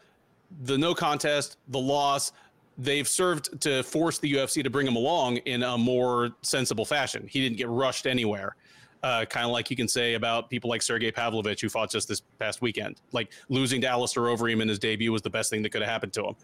the 0.63 0.77
no 0.77 0.93
contest, 0.93 1.57
the 1.67 1.79
loss, 1.79 2.31
they've 2.77 3.07
served 3.07 3.61
to 3.61 3.83
force 3.83 4.19
the 4.19 4.33
UFC 4.33 4.63
to 4.63 4.69
bring 4.69 4.87
him 4.87 4.95
along 4.95 5.37
in 5.37 5.63
a 5.63 5.77
more 5.77 6.31
sensible 6.41 6.85
fashion. 6.85 7.27
He 7.29 7.41
didn't 7.41 7.57
get 7.57 7.67
rushed 7.69 8.07
anywhere. 8.07 8.55
Uh, 9.03 9.25
kind 9.25 9.45
of 9.45 9.51
like 9.51 9.69
you 9.69 9.75
can 9.75 9.87
say 9.87 10.13
about 10.13 10.49
people 10.49 10.69
like 10.69 10.81
Sergey 10.81 11.11
Pavlovich, 11.11 11.59
who 11.61 11.69
fought 11.69 11.89
just 11.89 12.07
this 12.07 12.21
past 12.39 12.61
weekend. 12.61 13.01
Like 13.11 13.31
losing 13.49 13.81
to 13.81 13.87
Alistair 13.87 14.23
Overeem 14.23 14.61
in 14.61 14.67
his 14.67 14.77
debut 14.77 15.11
was 15.11 15.23
the 15.23 15.29
best 15.29 15.49
thing 15.49 15.63
that 15.63 15.71
could 15.71 15.81
have 15.81 15.89
happened 15.89 16.13
to 16.13 16.27
him. 16.27 16.35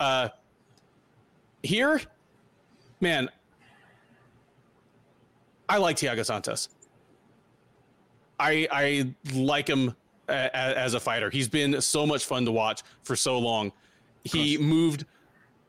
Uh, 0.00 0.28
here, 1.62 2.00
man, 3.02 3.28
I 5.68 5.76
like 5.76 5.96
Thiago 5.96 6.24
Santos. 6.24 6.70
I 8.40 8.66
I 8.70 9.14
like 9.34 9.68
him 9.68 9.94
as 10.28 10.94
a 10.94 11.00
fighter. 11.00 11.28
He's 11.28 11.48
been 11.48 11.78
so 11.82 12.06
much 12.06 12.24
fun 12.24 12.46
to 12.46 12.52
watch 12.52 12.82
for 13.02 13.14
so 13.16 13.38
long. 13.38 13.72
He 14.24 14.56
moved, 14.56 15.04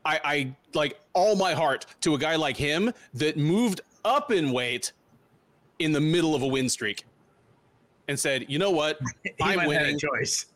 I, 0.04 0.20
I 0.24 0.56
like 0.74 0.98
all 1.12 1.34
my 1.36 1.52
heart 1.54 1.86
to 2.02 2.14
a 2.14 2.18
guy 2.18 2.36
like 2.36 2.56
him 2.56 2.92
that 3.14 3.36
moved 3.36 3.80
up 4.04 4.30
in 4.30 4.52
weight 4.52 4.92
in 5.80 5.92
the 5.92 6.00
middle 6.00 6.34
of 6.34 6.42
a 6.42 6.46
win 6.46 6.68
streak. 6.68 7.04
and 8.08 8.18
said, 8.18 8.46
"You 8.48 8.58
know 8.58 8.70
what? 8.70 8.98
I'm 9.42 9.66
winning." 9.66 9.98
choice. 9.98 10.46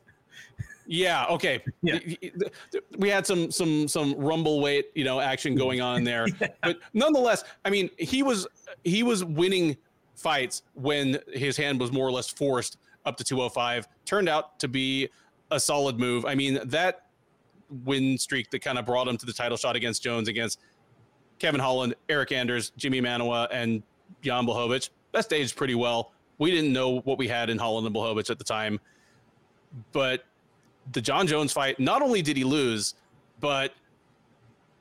Yeah. 0.89 1.27
Okay. 1.27 1.63
Yeah. 1.83 2.01
We 2.97 3.09
had 3.09 3.25
some 3.27 3.53
some 3.53 3.87
some 3.87 4.15
rumble 4.15 4.61
weight, 4.61 4.87
you 4.95 5.05
know, 5.05 5.21
action 5.21 5.55
going 5.55 5.81
on 5.81 6.03
there, 6.03 6.27
but 6.63 6.81
nonetheless, 6.93 7.45
I 7.65 7.71
mean, 7.71 7.89
he 7.99 8.25
was 8.25 8.49
he 8.83 9.05
was 9.05 9.25
winning 9.25 9.77
fights 10.17 10.63
when 10.75 11.21
his 11.33 11.57
hand 11.57 11.79
was 11.79 11.93
more 11.93 12.07
or 12.07 12.11
less 12.11 12.29
forced 12.29 12.79
up 13.07 13.17
to 13.19 13.25
205. 13.25 13.87
Turned 14.05 14.29
out 14.29 14.59
to 14.59 14.67
be 14.67 15.09
a 15.53 15.61
solid 15.61 15.99
move. 16.01 16.25
I 16.25 16.35
mean, 16.35 16.59
that 16.65 17.07
win 17.85 18.19
streak 18.19 18.51
that 18.51 18.61
kind 18.61 18.79
of 18.79 18.87
brought 18.87 19.07
him 19.07 19.17
to 19.19 19.27
the 19.27 19.33
title 19.33 19.57
shot 19.57 19.77
against 19.77 20.03
Jones, 20.03 20.27
against 20.27 20.59
Kevin 21.39 21.61
Holland, 21.61 21.95
Eryk 22.09 22.33
Anders, 22.33 22.73
Jimi 22.79 23.01
Manuwa, 23.01 23.47
and 23.53 23.83
Jan 24.23 24.47
Blachowicz. 24.47 24.91
That 25.13 25.25
staged 25.25 25.55
pretty 25.55 25.75
well. 25.75 26.13
We 26.39 26.51
didn't 26.51 26.73
know 26.73 27.01
what 27.01 27.19
we 27.19 27.29
had 27.29 27.51
in 27.51 27.59
Holland 27.59 27.87
and 27.87 27.95
Blachowicz 27.95 28.31
at 28.31 28.39
the 28.39 28.45
time, 28.45 28.81
but 29.93 30.25
the 30.93 31.01
Jon 31.01 31.27
Jones 31.27 31.53
fight, 31.53 31.79
not 31.79 32.03
only 32.03 32.23
did 32.23 32.37
he 32.37 32.45
lose, 32.45 32.95
but 33.41 33.73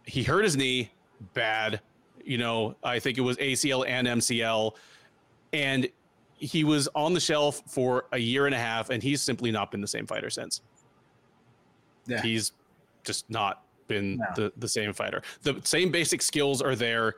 he 0.06 0.24
hurt 0.24 0.44
his 0.44 0.56
knee 0.56 0.92
bad. 1.34 1.82
You 2.24 2.38
know, 2.38 2.76
I 2.84 3.00
think 3.00 3.18
it 3.18 3.22
was 3.22 3.38
ACL 3.38 3.88
and 3.88 4.08
MCL. 4.08 4.74
And 5.54 5.90
he 6.38 6.64
was 6.64 6.88
on 6.94 7.14
the 7.14 7.20
shelf 7.20 7.64
for 7.68 8.06
a 8.12 8.18
year 8.18 8.46
and 8.46 8.54
a 8.54 8.60
half, 8.60 8.90
and 8.90 9.02
he's 9.02 9.22
simply 9.22 9.52
not 9.52 9.72
been 9.72 9.82
the 9.82 9.88
same 9.88 10.06
fighter 10.06 10.30
since. 10.30 10.62
Yeah. 12.06 12.22
He's 12.22 12.54
just 13.04 13.30
not 13.30 13.64
been 13.88 14.18
no. 14.18 14.26
the, 14.36 14.54
the 14.58 14.68
same 14.68 14.94
fighter. 14.94 15.22
The 15.42 15.60
same 15.64 15.92
basic 15.92 16.22
skills 16.22 16.62
are 16.62 16.76
there. 16.76 17.16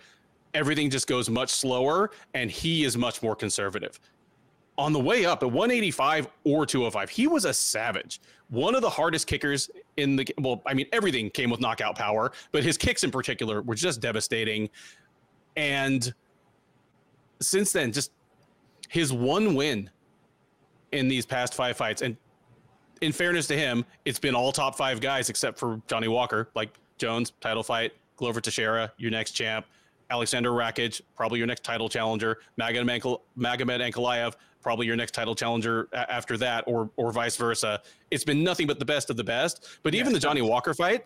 Everything 0.54 0.90
just 0.90 1.08
goes 1.08 1.30
much 1.30 1.50
slower, 1.50 2.12
and 2.34 2.50
he 2.50 2.84
is 2.84 2.98
much 2.98 3.22
more 3.22 3.36
conservative 3.36 4.00
on 4.80 4.94
the 4.94 5.00
way 5.00 5.26
up 5.26 5.44
at 5.44 5.52
185 5.52 6.30
or 6.46 6.66
205, 6.66 7.10
he 7.10 7.28
was 7.28 7.44
a 7.44 7.54
savage. 7.54 8.22
One 8.50 8.76
of 8.76 8.82
the 8.82 8.90
hardest 8.90 9.28
kickers 9.28 9.70
in 9.98 10.16
the 10.16 10.26
well, 10.40 10.62
I 10.66 10.74
mean, 10.74 10.88
everything 10.94 11.30
came 11.30 11.50
with 11.50 11.60
knockout 11.60 11.98
power, 11.98 12.32
but 12.54 12.64
his 12.64 12.78
kicks 12.78 13.04
in 13.04 13.12
particular 13.12 13.62
were 13.62 13.76
just 13.76 14.00
devastating. 14.00 14.70
And 15.58 16.12
since 17.42 17.74
then, 17.74 17.92
just 17.92 18.12
his 18.88 19.12
one 19.12 19.54
win 19.54 19.90
in 20.94 21.10
these 21.10 21.26
past 21.26 21.54
five 21.54 21.76
fights, 21.76 22.02
and 22.02 22.16
in 23.02 23.12
fairness 23.12 23.48
to 23.48 23.58
him, 23.58 23.86
it's 24.06 24.20
been 24.20 24.34
all 24.34 24.54
top 24.54 24.76
five 24.76 25.02
guys 25.02 25.30
except 25.30 25.60
for 25.60 25.82
Johnny 25.88 26.08
Walker, 26.08 26.50
like 26.56 26.70
Jones, 26.98 27.34
title 27.42 27.64
fight, 27.64 27.92
Glover 28.16 28.40
Teixeira, 28.40 28.94
your 28.98 29.12
next 29.12 29.32
champ, 29.34 29.66
Aleksandar 30.10 30.52
Rakic, 30.56 31.02
probably 31.16 31.38
your 31.38 31.48
next 31.48 31.64
title 31.64 31.90
challenger, 31.90 32.40
Magomed 32.60 33.20
Ankalaev, 33.38 34.36
probably 34.62 34.86
your 34.88 34.96
next 34.96 35.12
title 35.14 35.36
challenger 35.36 35.88
a- 35.94 36.12
after 36.12 36.38
that, 36.38 36.64
or 36.68 36.90
or 36.98 37.12
vice 37.12 37.36
versa. 37.38 37.82
It's 38.12 38.24
been 38.24 38.44
nothing 38.44 38.68
but 38.68 38.80
the 38.80 38.86
best 38.86 39.10
of 39.10 39.18
the 39.18 39.24
best. 39.24 39.68
But 39.84 39.96
even 39.96 40.14
the 40.14 40.20
Johnny 40.20 40.42
Walker 40.42 40.74
fight, 40.74 41.06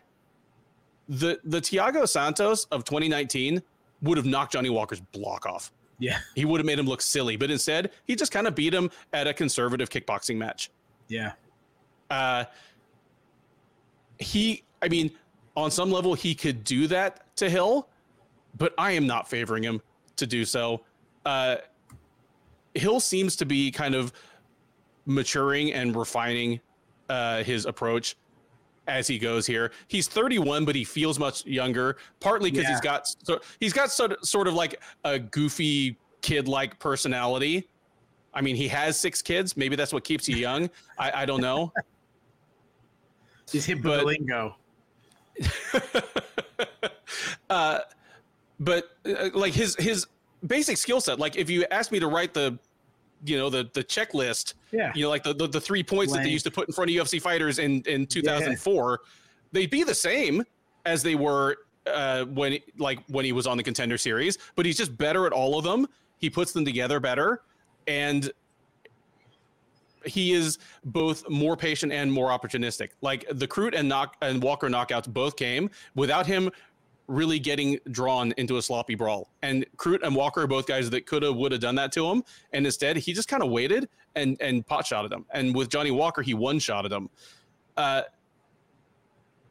the 1.09 1.39
the 1.43 1.59
Thiago 1.59 2.07
Santos 2.07 2.65
of 2.65 2.83
2019 2.85 3.61
would 4.01 4.17
have 4.17 4.25
knocked 4.25 4.53
Johnny 4.53 4.69
Walker's 4.69 4.99
block 4.99 5.45
off. 5.45 5.71
Yeah, 5.99 6.17
he 6.35 6.45
would 6.45 6.59
have 6.59 6.65
made 6.65 6.79
him 6.79 6.85
look 6.87 7.01
silly, 7.01 7.37
but 7.37 7.51
instead 7.51 7.91
he 8.05 8.15
just 8.15 8.31
kind 8.31 8.47
of 8.47 8.55
beat 8.55 8.73
him 8.73 8.89
at 9.13 9.27
a 9.27 9.33
conservative 9.33 9.89
kickboxing 9.89 10.37
match. 10.37 10.69
Yeah. 11.07 11.33
Uh, 12.09 12.45
he, 14.19 14.63
I 14.81 14.87
mean, 14.89 15.11
on 15.55 15.71
some 15.71 15.91
level, 15.91 16.13
he 16.13 16.35
could 16.35 16.63
do 16.63 16.87
that 16.87 17.35
to 17.37 17.49
Hill, 17.49 17.87
but 18.57 18.73
I 18.77 18.91
am 18.91 19.07
not 19.07 19.29
favoring 19.29 19.63
him 19.63 19.81
to 20.17 20.27
do 20.27 20.45
so. 20.45 20.81
Uh, 21.25 21.57
Hill 22.75 22.99
seems 22.99 23.35
to 23.37 23.45
be 23.45 23.71
kind 23.71 23.95
of 23.95 24.13
maturing 25.05 25.73
and 25.73 25.95
refining 25.95 26.59
uh, 27.09 27.43
his 27.43 27.65
approach 27.65 28.15
as 28.87 29.07
he 29.07 29.17
goes 29.17 29.45
here. 29.45 29.71
He's 29.87 30.07
31, 30.07 30.65
but 30.65 30.75
he 30.75 30.83
feels 30.83 31.19
much 31.19 31.45
younger. 31.45 31.97
Partly 32.19 32.51
because 32.51 32.65
yeah. 32.65 32.71
he's 32.71 32.81
got 32.81 33.07
so 33.07 33.39
he's 33.59 33.73
got 33.73 33.91
sort 33.91 34.13
of, 34.13 34.17
sort 34.23 34.47
of 34.47 34.53
like 34.53 34.81
a 35.03 35.19
goofy 35.19 35.97
kid-like 36.21 36.79
personality. 36.79 37.67
I 38.33 38.41
mean, 38.41 38.55
he 38.55 38.67
has 38.69 38.99
six 38.99 39.21
kids. 39.21 39.55
Maybe 39.55 39.75
that's 39.75 39.93
what 39.93 40.03
keeps 40.03 40.27
you 40.27 40.35
young. 40.35 40.69
I, 40.97 41.21
I 41.21 41.25
don't 41.25 41.41
know. 41.41 41.71
He's 43.51 43.65
hip 43.65 43.79
but, 43.83 44.05
lingo. 44.05 44.55
uh, 47.49 47.79
but 48.59 48.89
uh, 49.05 49.29
like 49.33 49.53
his 49.53 49.75
his 49.75 50.07
basic 50.47 50.77
skill 50.77 51.01
set. 51.01 51.19
Like 51.19 51.35
if 51.35 51.49
you 51.49 51.65
asked 51.71 51.91
me 51.91 51.99
to 51.99 52.07
write 52.07 52.33
the, 52.33 52.57
you 53.25 53.37
know, 53.37 53.49
the 53.49 53.69
the 53.73 53.83
checklist, 53.83 54.53
yeah, 54.71 54.91
you 54.95 55.03
know, 55.03 55.09
like 55.09 55.23
the 55.23 55.33
the, 55.33 55.47
the 55.47 55.61
three 55.61 55.83
points 55.83 56.11
Length. 56.11 56.23
that 56.23 56.27
they 56.27 56.31
used 56.31 56.45
to 56.45 56.51
put 56.51 56.67
in 56.67 56.73
front 56.73 56.89
of 56.91 56.95
UFC 56.95 57.21
fighters 57.21 57.59
in 57.59 57.81
in 57.83 58.05
2004, 58.05 58.91
yeah. 58.91 59.09
they'd 59.51 59.69
be 59.69 59.83
the 59.83 59.95
same 59.95 60.43
as 60.85 61.03
they 61.03 61.15
were 61.15 61.57
uh, 61.87 62.25
when 62.25 62.57
like 62.77 62.99
when 63.07 63.25
he 63.25 63.31
was 63.31 63.47
on 63.47 63.57
the 63.57 63.63
contender 63.63 63.97
series, 63.97 64.37
but 64.55 64.65
he's 64.65 64.77
just 64.77 64.97
better 64.97 65.25
at 65.25 65.33
all 65.33 65.57
of 65.57 65.63
them. 65.63 65.87
He 66.17 66.29
puts 66.29 66.51
them 66.51 66.65
together 66.65 66.99
better, 66.99 67.41
and 67.87 68.31
he 70.05 70.33
is 70.33 70.57
both 70.85 71.27
more 71.29 71.55
patient 71.55 71.91
and 71.91 72.11
more 72.11 72.29
opportunistic. 72.29 72.89
Like 73.01 73.25
the 73.31 73.47
Crute 73.47 73.77
and 73.77 73.87
knock 73.87 74.15
and 74.21 74.41
Walker 74.41 74.67
knockouts 74.67 75.07
both 75.07 75.35
came 75.35 75.69
without 75.95 76.25
him 76.25 76.51
really 77.07 77.39
getting 77.39 77.79
drawn 77.91 78.33
into 78.37 78.57
a 78.57 78.61
sloppy 78.61 78.95
brawl. 78.95 79.29
And 79.41 79.65
Crute 79.77 80.03
and 80.03 80.15
Walker 80.15 80.41
are 80.41 80.47
both 80.47 80.65
guys 80.65 80.89
that 80.89 81.05
could 81.05 81.23
have, 81.23 81.35
would 81.35 81.51
have 81.51 81.61
done 81.61 81.75
that 81.75 81.91
to 81.93 82.09
him. 82.09 82.23
And 82.53 82.65
instead, 82.65 82.97
he 82.97 83.13
just 83.13 83.27
kind 83.27 83.43
of 83.43 83.49
waited 83.49 83.89
and 84.15 84.37
and 84.41 84.65
pot 84.65 84.85
shotted 84.85 85.11
him. 85.11 85.25
And 85.31 85.55
with 85.55 85.69
Johnny 85.69 85.91
Walker, 85.91 86.21
he 86.21 86.33
one 86.33 86.59
shotted 86.59 86.91
him. 86.91 87.09
Uh, 87.75 88.03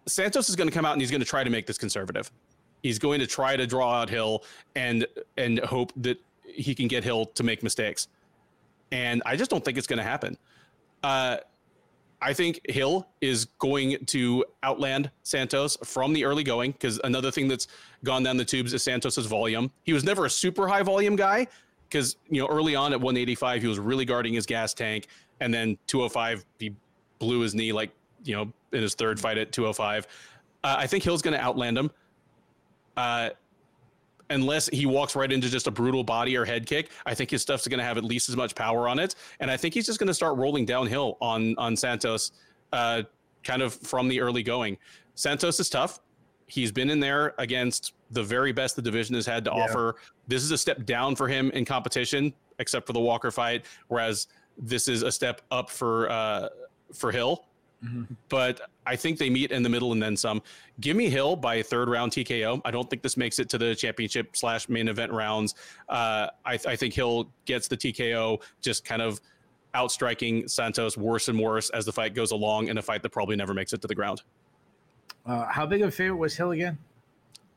Santos 0.07 0.49
is 0.49 0.57
going 0.57 0.69
to 0.69 0.75
come 0.75 0.85
out 0.85 0.93
and 0.93 1.01
he's 1.01 1.11
going 1.11 1.21
to 1.21 1.27
try 1.27 1.45
to 1.45 1.51
make 1.51 1.67
this 1.67 1.79
conservative. 1.79 2.31
He's 2.83 2.99
going 2.99 3.21
to 3.21 3.27
try 3.27 3.57
to 3.57 3.67
draw 3.67 4.01
out 4.01 4.11
Hill 4.11 4.45
and 4.75 5.07
and 5.37 5.59
hope 5.61 5.93
that 5.97 6.19
he 6.45 6.75
can 6.75 6.89
get 6.89 7.05
Hill 7.05 7.27
to 7.27 7.43
make 7.43 7.63
mistakes. 7.63 8.09
And 8.91 9.23
I 9.25 9.37
just 9.37 9.51
don't 9.51 9.65
think 9.65 9.79
it's 9.79 9.87
going 9.87 9.99
to 9.99 10.05
happen. 10.05 10.37
Uh, 11.03 11.39
I 12.23 12.33
think 12.33 12.61
Hill 12.71 13.09
is 13.21 13.47
going 13.59 14.05
to 14.07 14.45
outland 14.63 15.11
Santos 15.25 15.77
from 15.85 16.13
the 16.13 16.25
early 16.25 16.45
going 16.45 16.71
because 16.71 17.01
another 17.03 17.33
thing 17.33 17.49
that's 17.49 17.67
gone 18.05 18.23
down 18.23 18.37
the 18.37 18.45
tubes 18.45 18.73
is 18.73 18.83
Santos's 18.83 19.27
volume. 19.27 19.73
He 19.83 19.93
was 19.93 20.05
never 20.05 20.25
a 20.25 20.31
super 20.31 20.69
high 20.69 20.83
volume 20.83 21.17
guy 21.17 21.49
because 21.89 22.17
you 22.31 22.41
know 22.41 22.47
early 22.47 22.77
on 22.77 22.93
at 22.93 23.01
185 23.01 23.61
he 23.61 23.69
was 23.69 23.81
really 23.81 24.05
guarding 24.05 24.35
his 24.35 24.47
gas 24.47 24.73
tank, 24.73 25.09
and 25.41 25.53
then 25.53 25.77
205 25.89 26.45
he 26.61 26.73
blew 27.19 27.41
his 27.41 27.57
knee 27.57 27.73
like 27.73 27.91
you 28.25 28.37
know 28.37 28.53
in 28.73 28.83
his 28.83 28.95
third 28.95 29.19
fight 29.19 29.37
at 29.37 29.51
205. 29.51 30.07
Uh, 30.63 30.77
I 30.79 30.87
think 30.87 31.03
Hill's 31.03 31.23
going 31.23 31.37
to 31.37 31.43
outland 31.43 31.77
him. 31.77 31.91
Uh, 32.97 33.31
unless 34.33 34.69
he 34.69 34.87
walks 34.87 35.15
right 35.15 35.31
into 35.31 35.49
just 35.49 35.67
a 35.67 35.71
brutal 35.71 36.03
body 36.03 36.37
or 36.37 36.45
head 36.45 36.67
kick, 36.67 36.91
I 37.07 37.15
think 37.15 37.31
his 37.31 37.43
stuff's 37.43 37.69
going 37.69 37.79
to 37.79 37.85
have 37.85 37.99
at 37.99 38.05
least 38.05 38.29
as 38.29 38.37
much 38.37 38.55
power 38.55 38.89
on 38.89 38.99
it. 38.99 39.15
And 39.41 39.51
I 39.51 39.57
think 39.57 39.75
he's 39.75 39.87
just 39.87 39.99
going 39.99 40.09
to 40.09 40.15
start 40.15 40.37
rolling 40.37 40.65
downhill 40.65 41.19
on 41.21 41.55
on 41.59 41.77
Santos, 41.77 42.33
uh, 42.73 43.03
kind 43.45 43.63
of 43.63 43.75
from 43.75 44.09
the 44.09 44.21
early 44.21 44.43
going. 44.43 44.77
Santos 45.15 45.61
is 45.61 45.69
tough. 45.69 46.01
He's 46.47 46.73
been 46.73 46.91
in 46.91 47.01
there 47.01 47.35
against 47.39 47.95
the 48.11 48.23
very 48.23 48.53
best 48.53 48.77
the 48.77 48.83
division 48.83 49.15
has 49.15 49.27
had 49.27 49.45
to 49.45 49.53
yeah. 49.55 49.65
offer. 49.65 49.97
This 50.29 50.43
is 50.43 50.51
a 50.51 50.59
step 50.59 50.85
down 50.85 51.17
for 51.17 51.29
him 51.29 51.51
in 51.53 51.65
competition, 51.65 52.33
except 52.59 52.87
for 52.87 52.93
the 52.93 53.01
Walker 53.01 53.31
fight. 53.31 53.65
Whereas 53.89 54.27
this 54.59 54.89
is 54.89 55.03
a 55.03 55.11
step 55.11 55.43
up 55.51 55.71
for 55.71 56.11
uh, 56.11 56.49
for 56.95 57.11
Hill. 57.11 57.47
Mm-hmm. 57.85 58.15
But 58.29 58.61
I 58.87 58.97
think 58.97 59.19
they 59.19 59.29
meet 59.29 59.51
in 59.51 59.63
the 59.63 59.69
middle 59.69 59.93
and 59.93 60.03
then 60.03 60.17
some. 60.17 60.43
Give 60.81 60.97
me 60.97 61.09
Hill 61.09 61.37
by 61.37 61.63
third 61.63 61.89
round 61.89 62.13
TKO. 62.13 62.61
I 62.65 62.71
don't 62.71 62.89
think 62.89 63.03
this 63.03 63.17
makes 63.17 63.39
it 63.39 63.49
to 63.51 63.59
the 63.59 63.75
championship 63.75 64.37
slash 64.37 64.69
main 64.69 64.89
event 64.89 65.13
rounds. 65.13 65.55
Uh, 65.89 66.29
I, 66.45 66.59
I, 66.67 66.77
think 66.77 66.95
Hill 66.95 67.29
gets 67.45 67.69
the 67.69 67.77
TKO, 67.77 68.41
just 68.61 68.85
kind 68.85 69.03
of 69.03 69.21
outstriking 69.75 70.47
Santos 70.49 70.97
worse 70.97 71.29
and 71.29 71.39
worse 71.39 71.71
as 71.71 71.85
the 71.85 71.93
fight 71.93 72.15
goes 72.15 72.31
along 72.31 72.69
in 72.69 72.79
a 72.79 72.83
fight 72.83 73.03
that 73.03 73.11
probably 73.11 73.37
never 73.37 73.55
makes 73.55 73.73
it 73.73 73.81
to 73.83 73.89
the 73.89 73.95
ground. 73.95 74.23
Uh, 75.27 75.47
how 75.49 75.67
big 75.67 75.83
of 75.83 75.89
a 75.89 75.93
favorite 75.93 76.17
was 76.17 76.37
Hill 76.37 76.53
again? 76.53 76.79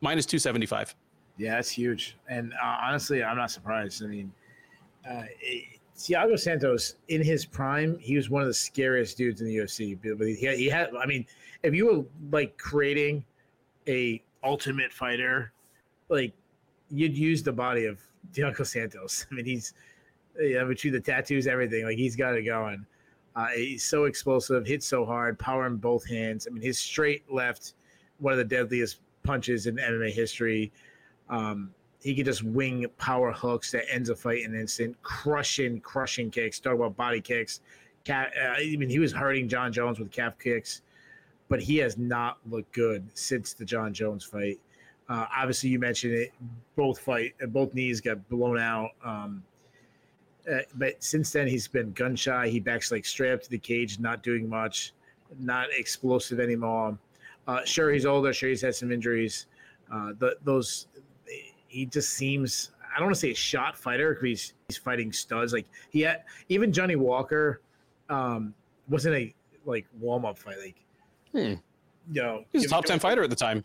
Minus 0.01 0.25
275. 0.25 0.95
Yeah, 1.37 1.55
that's 1.55 1.69
huge. 1.69 2.15
And 2.29 2.53
uh, 2.53 2.77
honestly, 2.81 3.23
I'm 3.23 3.37
not 3.37 3.51
surprised. 3.51 4.03
I 4.03 4.07
mean, 4.07 4.31
uh, 5.09 5.23
it, 5.41 5.74
Thiago 5.97 6.37
Santos 6.37 6.95
in 7.07 7.23
his 7.23 7.45
prime, 7.45 7.97
he 7.99 8.15
was 8.15 8.29
one 8.29 8.41
of 8.41 8.47
the 8.47 8.53
scariest 8.53 9.17
dudes 9.17 9.41
in 9.41 9.47
the 9.47 9.55
UFC. 9.55 9.97
But 10.17 10.27
he 10.27 10.45
had, 10.45 10.57
he 10.57 10.67
had, 10.67 10.89
I 10.95 11.05
mean, 11.05 11.25
if 11.63 11.73
you 11.73 11.85
were 11.85 12.05
like 12.31 12.57
creating 12.57 13.23
a 13.87 14.21
ultimate 14.43 14.91
fighter, 14.91 15.53
like 16.09 16.33
you'd 16.89 17.17
use 17.17 17.43
the 17.43 17.53
body 17.53 17.85
of 17.85 17.99
Thiago 18.33 18.65
Santos. 18.65 19.25
I 19.31 19.35
mean, 19.35 19.45
he's 19.45 19.73
yeah, 20.39 20.69
you 20.69 20.91
the 20.91 20.99
tattoos, 20.99 21.47
everything. 21.47 21.85
Like 21.85 21.97
he's 21.97 22.15
got 22.15 22.35
it 22.35 22.43
going. 22.43 22.85
Uh, 23.35 23.47
he's 23.55 23.83
so 23.83 24.05
explosive, 24.05 24.65
hits 24.65 24.85
so 24.85 25.05
hard, 25.05 25.37
power 25.37 25.67
in 25.67 25.75
both 25.77 26.07
hands. 26.07 26.47
I 26.47 26.53
mean, 26.53 26.63
his 26.63 26.77
straight 26.79 27.29
left, 27.31 27.73
one 28.19 28.31
of 28.31 28.37
the 28.37 28.45
deadliest 28.45 28.99
punches 29.23 29.67
in 29.67 29.75
MMA 29.75 30.11
history. 30.11 30.71
Um, 31.29 31.71
he 32.05 32.13
could 32.13 32.27
just 32.27 32.43
wing 32.43 32.85
power 32.99 33.31
hooks 33.31 33.71
that 33.71 33.91
ends 33.91 34.09
a 34.09 34.15
fight 34.15 34.43
in 34.43 34.53
an 34.53 34.61
instant, 34.61 34.95
crushing, 35.01 35.81
crushing 35.81 36.29
kicks. 36.29 36.59
Talk 36.59 36.75
about 36.75 36.95
body 36.95 37.19
kicks. 37.19 37.61
Cat, 38.03 38.31
uh, 38.39 38.49
I 38.59 38.75
mean, 38.77 38.89
he 38.91 38.99
was 38.99 39.11
hurting 39.11 39.49
Jon 39.49 39.73
Jones 39.73 39.97
with 39.97 40.11
calf 40.11 40.37
kicks, 40.37 40.83
but 41.49 41.59
he 41.59 41.77
has 41.77 41.97
not 41.97 42.37
looked 42.47 42.71
good 42.73 43.07
since 43.15 43.53
the 43.53 43.65
Jon 43.65 43.91
Jones 43.91 44.23
fight. 44.23 44.59
Uh, 45.09 45.25
obviously, 45.35 45.71
you 45.71 45.79
mentioned 45.79 46.13
it. 46.13 46.31
Both 46.75 46.99
fight, 46.99 47.33
both 47.47 47.73
knees 47.73 48.01
got 48.01 48.29
blown 48.29 48.59
out. 48.59 48.91
Um, 49.03 49.43
uh, 50.47 50.59
but 50.75 51.03
since 51.03 51.31
then, 51.31 51.47
he's 51.47 51.67
been 51.67 51.91
gun 51.93 52.15
shy. 52.15 52.49
He 52.49 52.59
backs 52.59 52.91
like 52.91 53.03
straight 53.07 53.33
up 53.33 53.41
to 53.41 53.49
the 53.49 53.57
cage, 53.57 53.97
not 53.97 54.21
doing 54.21 54.47
much, 54.47 54.93
not 55.39 55.69
explosive 55.75 56.39
anymore. 56.39 56.99
Uh, 57.47 57.65
sure, 57.65 57.91
he's 57.91 58.05
older. 58.05 58.31
Sure, 58.31 58.49
he's 58.49 58.61
had 58.61 58.75
some 58.75 58.91
injuries. 58.91 59.47
Uh, 59.91 60.11
the, 60.19 60.37
those 60.43 60.85
he 61.75 61.85
just 61.85 62.11
seems 62.11 62.71
I 62.95 62.99
don't 62.99 63.07
want 63.07 63.15
to 63.15 63.19
say 63.19 63.31
a 63.31 63.35
shot 63.35 63.77
fighter 63.77 64.13
because 64.13 64.23
he's 64.23 64.53
he's 64.69 64.77
fighting 64.77 65.11
studs. 65.11 65.51
Like 65.51 65.65
he 65.89 66.01
had 66.01 66.23
even 66.47 66.71
Johnny 66.71 66.95
Walker 66.95 67.61
um, 68.09 68.53
wasn't 68.87 69.15
a 69.15 69.33
like 69.65 69.85
warm 69.99 70.23
up 70.25 70.37
fight. 70.37 70.55
Like 70.63 70.75
hmm. 71.33 71.59
you 72.11 72.21
know, 72.21 72.45
he's 72.53 72.65
a 72.65 72.69
top 72.69 72.85
ten 72.85 72.99
fighter 72.99 73.23
at 73.23 73.29
the 73.29 73.35
time. 73.35 73.63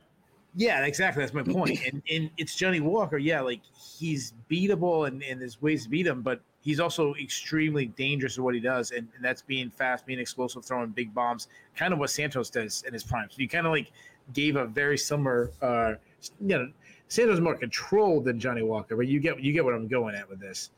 Yeah, 0.56 0.84
exactly. 0.84 1.22
That's 1.22 1.32
my 1.32 1.44
point. 1.44 1.78
and 1.86 2.02
and 2.10 2.30
it's 2.36 2.56
Johnny 2.56 2.80
Walker. 2.80 3.16
Yeah, 3.18 3.40
like 3.42 3.60
he's 3.72 4.34
beatable 4.50 5.06
and, 5.06 5.22
and 5.22 5.40
there's 5.40 5.62
ways 5.62 5.84
to 5.84 5.88
beat 5.88 6.08
him, 6.08 6.22
but 6.22 6.40
he's 6.60 6.80
also 6.80 7.14
extremely 7.14 7.86
dangerous 7.86 8.36
at 8.38 8.42
what 8.42 8.54
he 8.54 8.60
does, 8.60 8.90
and, 8.90 9.06
and 9.14 9.24
that's 9.24 9.42
being 9.42 9.70
fast, 9.70 10.04
being 10.04 10.18
explosive, 10.18 10.64
throwing 10.64 10.90
big 10.90 11.14
bombs, 11.14 11.46
kind 11.76 11.92
of 11.92 12.00
what 12.00 12.10
Santos 12.10 12.50
does 12.50 12.82
in 12.84 12.92
his 12.92 13.04
prime. 13.04 13.28
So 13.30 13.40
you 13.40 13.48
kind 13.48 13.66
of 13.66 13.72
like 13.72 13.92
gave 14.32 14.56
a 14.56 14.66
very 14.66 14.98
similar, 14.98 15.52
uh, 15.62 15.94
you 16.40 16.58
know, 16.58 16.68
Santos 17.10 17.40
more 17.40 17.56
controlled 17.56 18.24
than 18.24 18.38
Johnny 18.38 18.62
Walker, 18.62 18.96
but 18.96 19.08
you 19.08 19.18
get 19.18 19.40
you 19.40 19.52
get 19.52 19.64
what 19.64 19.74
I'm 19.74 19.88
going 19.88 20.14
at 20.14 20.28
with 20.30 20.40
this. 20.40 20.70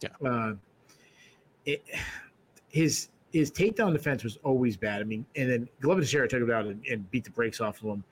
Yeah. 0.00 0.08
Uh, 0.26 0.54
it, 1.66 1.84
his 2.68 3.08
his 3.32 3.50
takedown 3.50 3.92
defense 3.92 4.24
was 4.24 4.38
always 4.42 4.76
bad. 4.76 5.02
I 5.02 5.04
mean, 5.04 5.26
and 5.36 5.50
then 5.50 5.68
Glover 5.80 6.00
Teixeira 6.00 6.26
took 6.26 6.40
him 6.40 6.50
out 6.50 6.64
and, 6.66 6.84
and, 6.86 7.10
beat 7.10 7.24
the 7.24 7.30
brakes 7.30 7.60
off 7.60 7.82
of 7.82 7.90
him. 7.90 8.04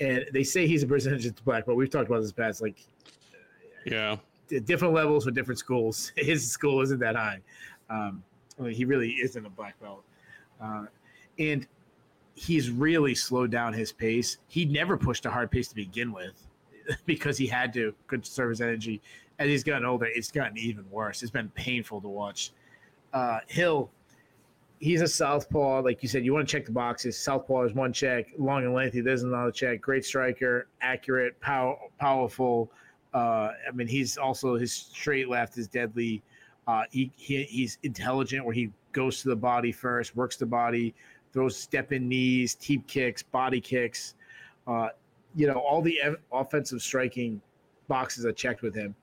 And 0.00 0.26
they 0.32 0.42
say 0.42 0.66
he's 0.66 0.82
a 0.82 0.86
percentage 0.86 1.24
to 1.24 1.42
black, 1.44 1.64
but 1.64 1.76
we've 1.76 1.90
talked 1.90 2.08
about 2.08 2.22
this 2.22 2.32
past 2.32 2.60
like 2.60 2.80
yeah 3.84 4.16
different 4.64 4.92
levels 4.92 5.24
for 5.24 5.30
different 5.30 5.58
schools. 5.58 6.12
His 6.16 6.50
school 6.50 6.80
isn't 6.82 6.98
that 7.00 7.16
high. 7.16 7.40
Um, 7.88 8.22
I 8.58 8.62
mean, 8.62 8.74
he 8.74 8.84
really 8.84 9.10
isn't 9.12 9.46
a 9.46 9.50
black 9.50 9.80
belt. 9.80 10.02
Uh, 10.60 10.86
and 11.38 11.66
he's 12.34 12.70
really 12.70 13.14
slowed 13.14 13.50
down 13.50 13.72
his 13.72 13.92
pace. 13.92 14.38
He 14.48 14.64
never 14.64 14.96
pushed 14.96 15.24
a 15.26 15.30
hard 15.30 15.50
pace 15.50 15.68
to 15.68 15.74
begin 15.74 16.12
with. 16.12 16.46
because 17.06 17.38
he 17.38 17.46
had 17.46 17.72
to 17.74 17.94
conserve 18.06 18.50
his 18.50 18.60
energy. 18.60 19.00
As 19.38 19.48
he's 19.48 19.64
gotten 19.64 19.84
older, 19.84 20.06
it's 20.06 20.30
gotten 20.30 20.56
even 20.58 20.88
worse. 20.90 21.22
It's 21.22 21.30
been 21.30 21.48
painful 21.50 22.00
to 22.00 22.08
watch. 22.08 22.52
Uh, 23.12 23.40
Hill, 23.48 23.90
he's 24.78 25.00
a 25.00 25.08
southpaw. 25.08 25.80
Like 25.80 26.02
you 26.02 26.08
said, 26.08 26.24
you 26.24 26.32
want 26.32 26.46
to 26.48 26.52
check 26.52 26.66
the 26.66 26.72
boxes. 26.72 27.18
Southpaw 27.18 27.62
is 27.62 27.72
one 27.72 27.92
check. 27.92 28.26
Long 28.38 28.64
and 28.64 28.74
lengthy, 28.74 29.00
there's 29.00 29.22
another 29.22 29.50
check. 29.50 29.80
Great 29.80 30.04
striker, 30.04 30.66
accurate, 30.80 31.40
power, 31.40 31.76
powerful. 31.98 32.70
Uh, 33.14 33.50
I 33.68 33.72
mean, 33.74 33.86
he's 33.86 34.16
also 34.16 34.56
his 34.56 34.72
straight 34.72 35.28
left 35.28 35.56
is 35.58 35.68
deadly. 35.68 36.22
Uh, 36.66 36.84
he, 36.90 37.10
he 37.16 37.42
he's 37.44 37.78
intelligent, 37.82 38.44
where 38.44 38.54
he 38.54 38.70
goes 38.92 39.22
to 39.22 39.28
the 39.28 39.36
body 39.36 39.72
first, 39.72 40.16
works 40.16 40.36
the 40.36 40.46
body, 40.46 40.94
throws 41.32 41.56
step 41.56 41.92
in 41.92 42.08
knees, 42.08 42.54
teep 42.54 42.86
kicks, 42.86 43.22
body 43.22 43.60
kicks. 43.60 44.14
Uh, 44.66 44.88
you 45.34 45.46
know, 45.46 45.54
all 45.54 45.82
the 45.82 45.98
offensive 46.32 46.82
striking 46.82 47.40
boxes 47.88 48.24
are 48.26 48.32
checked 48.32 48.62
with 48.62 48.74
him. 48.74 48.94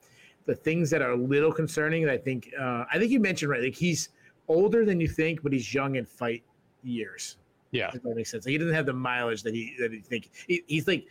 The 0.46 0.56
things 0.56 0.90
that 0.90 1.02
are 1.02 1.12
a 1.12 1.18
little 1.18 1.52
concerning, 1.52 2.10
I 2.10 2.18
think, 2.18 2.52
uh, 2.60 2.86
I 2.92 2.98
think 2.98 3.12
you 3.12 3.20
mentioned 3.20 3.52
right, 3.52 3.62
like 3.62 3.76
he's 3.76 4.10
older 4.48 4.86
than 4.86 5.00
you 5.00 5.08
think, 5.08 5.44
but 5.44 5.54
he's 5.54 5.74
young 5.74 5.96
in 5.96 6.06
fight 6.06 6.44
years. 6.84 7.38
Yeah, 7.72 7.92
if 7.94 8.02
that 8.02 8.16
makes 8.16 8.32
sense. 8.32 8.46
Like 8.46 8.54
he 8.54 8.58
doesn't 8.58 8.74
have 8.74 8.88
the 8.88 8.94
mileage 8.94 9.44
that 9.44 9.54
he 9.54 9.76
that 9.80 9.92
he 9.92 10.00
think. 10.00 10.32
He, 10.48 10.64
he's 10.66 10.88
like, 10.88 11.08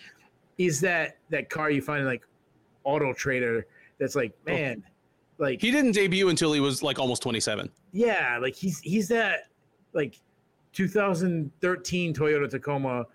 he's 0.57 0.81
that 0.81 1.19
that 1.31 1.49
car 1.49 1.71
you 1.71 1.81
find 1.81 2.01
in 2.01 2.07
like 2.07 2.27
Auto 2.83 3.13
Trader 3.13 3.67
that's 4.01 4.17
like, 4.17 4.33
oh. 4.49 4.53
man, 4.53 4.83
oh. 4.85 4.91
like 5.39 5.61
he 5.61 5.71
didn't 5.71 5.93
debut 5.93 6.31
until 6.31 6.53
he 6.53 6.59
was 6.59 6.83
like 6.83 6.99
almost 6.99 7.23
twenty 7.23 7.39
seven. 7.39 7.71
Yeah, 7.93 8.39
like 8.43 8.57
he's 8.57 8.81
he's 8.81 9.07
that 9.09 9.49
like 9.93 10.21
2013 10.73 12.15
Toyota 12.15 12.49
Tacoma 12.49 13.07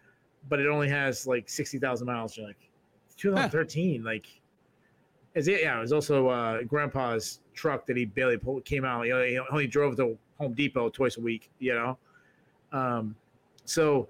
but 0.50 0.60
it 0.60 0.68
only 0.68 0.90
has 0.90 1.28
like 1.28 1.50
sixty 1.50 1.80
thousand 1.80 2.08
miles. 2.08 2.38
You're 2.38 2.48
like, 2.48 2.70
2013, 3.18 4.02
huh. 4.02 4.06
like, 4.06 4.28
is 5.36 5.48
it? 5.48 5.62
Yeah, 5.62 5.78
it 5.78 5.82
was 5.82 5.94
also 5.94 6.28
uh, 6.28 6.64
Grandpa's 6.64 7.40
truck 7.54 7.86
that 7.88 7.98
he 7.98 8.06
barely 8.06 8.38
pulled, 8.38 8.66
came 8.66 8.86
out. 8.86 9.04
You 9.04 9.14
know, 9.14 9.24
he 9.24 9.40
only 9.52 9.68
drove 9.68 9.96
to 9.98 10.18
Home 10.40 10.54
Depot 10.54 10.90
twice 10.90 11.18
a 11.18 11.22
week. 11.22 11.50
You 11.60 11.74
know, 11.74 11.98
um, 12.72 13.16
so 13.66 14.10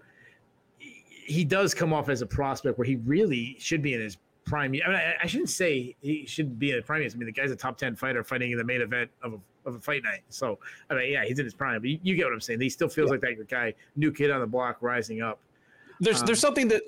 he 0.80 1.46
does 1.46 1.74
come 1.74 1.94
off 1.94 2.10
as 2.10 2.22
a 2.22 2.26
prospect 2.26 2.78
where 2.78 2.86
he 2.86 2.98
really 2.98 3.56
should 3.60 3.82
be 3.82 3.94
in 3.94 4.02
his 4.02 4.18
prime. 4.46 4.66
I 4.66 4.68
mean, 4.70 4.82
I, 4.86 5.16
I 5.22 5.28
shouldn't 5.28 5.50
say 5.50 5.96
he 6.02 6.26
should 6.26 6.60
be 6.60 6.72
in 6.72 6.76
his 6.76 6.86
prime. 6.86 7.02
I 7.02 7.16
mean, 7.16 7.26
the 7.26 7.32
guy's 7.32 7.52
a 7.52 7.56
top 7.56 7.78
ten 7.78 7.96
fighter 7.96 8.24
fighting 8.24 8.52
in 8.52 8.58
the 8.58 8.64
main 8.64 8.82
event 8.82 9.10
of 9.22 9.34
a 9.34 9.40
of 9.66 9.76
a 9.76 9.80
fight 9.80 10.04
night. 10.04 10.24
So 10.30 10.60
I 10.90 10.96
mean, 10.96 11.12
yeah, 11.14 11.24
he's 11.26 11.40
in 11.40 11.46
his 11.46 11.54
prime. 11.54 11.80
But 11.80 11.90
you, 11.90 12.00
you 12.04 12.16
get 12.16 12.26
what 12.26 12.34
I'm 12.34 12.42
saying. 12.42 12.60
He 12.60 12.70
still 12.70 12.90
feels 12.90 13.08
yeah. 13.08 13.12
like 13.12 13.22
that 13.22 13.48
guy, 13.50 13.74
new 13.96 14.12
kid 14.12 14.32
on 14.32 14.42
the 14.42 14.48
block, 14.48 14.78
rising 14.82 15.22
up. 15.22 15.40
There's 16.00 16.22
um, 16.22 16.26
there's 16.26 16.40
something 16.40 16.68
that 16.70 16.82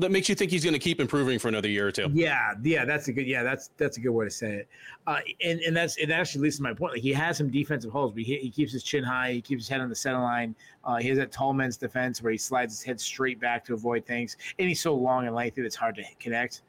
that 0.00 0.10
makes 0.10 0.28
you 0.28 0.34
think 0.34 0.50
he's 0.50 0.64
going 0.64 0.74
to 0.74 0.80
keep 0.80 1.00
improving 1.00 1.38
for 1.38 1.48
another 1.48 1.68
year 1.68 1.86
or 1.86 1.92
two. 1.92 2.08
Yeah, 2.12 2.54
yeah, 2.62 2.84
that's 2.84 3.08
a 3.08 3.12
good 3.12 3.26
yeah 3.26 3.42
that's 3.42 3.70
that's 3.76 3.96
a 3.96 4.00
good 4.00 4.10
way 4.10 4.24
to 4.24 4.30
say 4.30 4.54
it. 4.54 4.68
Uh, 5.06 5.20
and 5.44 5.60
and 5.60 5.76
that's 5.76 5.96
it 5.96 6.10
actually 6.10 6.42
leads 6.42 6.56
to 6.56 6.62
my 6.62 6.74
point. 6.74 6.94
Like 6.94 7.02
he 7.02 7.12
has 7.12 7.38
some 7.38 7.50
defensive 7.50 7.92
holes, 7.92 8.12
but 8.12 8.22
he, 8.22 8.36
he 8.38 8.50
keeps 8.50 8.72
his 8.72 8.82
chin 8.82 9.04
high, 9.04 9.32
he 9.32 9.40
keeps 9.40 9.64
his 9.64 9.68
head 9.68 9.80
on 9.80 9.88
the 9.88 9.94
center 9.94 10.20
line. 10.20 10.54
Uh, 10.84 10.96
he 10.96 11.08
has 11.08 11.18
that 11.18 11.32
tall 11.32 11.52
men's 11.52 11.76
defense 11.76 12.22
where 12.22 12.32
he 12.32 12.38
slides 12.38 12.78
his 12.78 12.82
head 12.82 13.00
straight 13.00 13.40
back 13.40 13.64
to 13.66 13.74
avoid 13.74 14.04
things, 14.06 14.36
and 14.58 14.68
he's 14.68 14.80
so 14.80 14.94
long 14.94 15.26
and 15.26 15.34
lengthy 15.34 15.60
that 15.60 15.66
it's 15.66 15.76
hard 15.76 15.94
to 15.94 16.02
connect. 16.18 16.62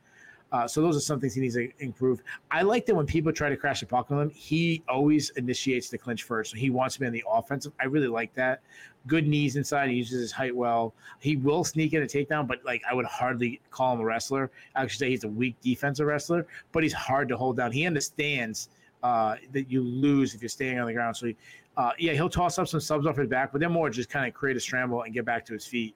Uh, 0.51 0.65
so 0.67 0.81
those 0.81 0.95
are 0.95 1.01
some 1.01 1.19
things 1.19 1.33
he 1.33 1.41
needs 1.41 1.55
to 1.55 1.69
improve. 1.79 2.23
I 2.51 2.61
like 2.61 2.85
that 2.85 2.95
when 2.95 3.05
people 3.05 3.33
try 3.33 3.49
to 3.49 3.57
crash 3.57 3.81
the 3.81 3.85
pocket 3.85 4.13
on 4.13 4.21
him, 4.23 4.29
he 4.29 4.81
always 4.87 5.29
initiates 5.31 5.89
the 5.89 5.97
clinch 5.97 6.23
first. 6.23 6.51
So 6.51 6.57
he 6.57 6.69
wants 6.69 6.95
to 6.95 7.01
be 7.01 7.05
on 7.05 7.11
the 7.11 7.23
offensive. 7.29 7.73
I 7.81 7.85
really 7.85 8.07
like 8.07 8.33
that. 8.35 8.61
Good 9.07 9.27
knees 9.27 9.57
inside. 9.57 9.89
He 9.89 9.95
uses 9.95 10.21
his 10.21 10.31
height 10.31 10.55
well. 10.55 10.93
He 11.19 11.35
will 11.35 11.63
sneak 11.63 11.93
in 11.93 12.03
a 12.03 12.05
takedown, 12.05 12.47
but 12.47 12.63
like 12.63 12.81
I 12.89 12.93
would 12.93 13.05
hardly 13.05 13.59
call 13.71 13.93
him 13.93 13.99
a 13.99 14.05
wrestler. 14.05 14.49
I 14.75 14.83
actually 14.83 14.97
say 14.97 15.09
he's 15.09 15.23
a 15.25 15.29
weak 15.29 15.55
defensive 15.61 16.07
wrestler, 16.07 16.47
but 16.71 16.81
he's 16.83 16.93
hard 16.93 17.27
to 17.29 17.37
hold 17.37 17.57
down. 17.57 17.71
He 17.73 17.85
understands 17.85 18.69
uh, 19.03 19.35
that 19.51 19.69
you 19.69 19.81
lose 19.83 20.33
if 20.33 20.41
you're 20.41 20.49
staying 20.49 20.79
on 20.79 20.87
the 20.87 20.93
ground. 20.93 21.15
So, 21.15 21.27
he, 21.27 21.35
uh, 21.75 21.91
yeah, 21.99 22.13
he'll 22.13 22.29
toss 22.29 22.57
up 22.57 22.67
some 22.67 22.79
subs 22.79 23.05
off 23.05 23.17
his 23.17 23.27
back, 23.27 23.51
but 23.51 23.61
then 23.61 23.71
more 23.71 23.89
just 23.89 24.09
kind 24.09 24.27
of 24.27 24.33
create 24.33 24.57
a 24.57 24.59
scramble 24.59 25.03
and 25.03 25.13
get 25.13 25.25
back 25.25 25.45
to 25.45 25.53
his 25.53 25.65
feet. 25.65 25.93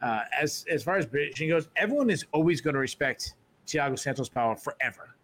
Uh, 0.00 0.22
as 0.38 0.64
as 0.70 0.82
far 0.82 0.96
as 0.96 1.06
British 1.06 1.38
goes, 1.48 1.68
everyone 1.76 2.08
is 2.08 2.24
always 2.32 2.60
going 2.60 2.74
to 2.74 2.80
respect 2.80 3.34
Thiago 3.68 3.98
Santos 3.98 4.28
power 4.28 4.56
forever. 4.56 5.14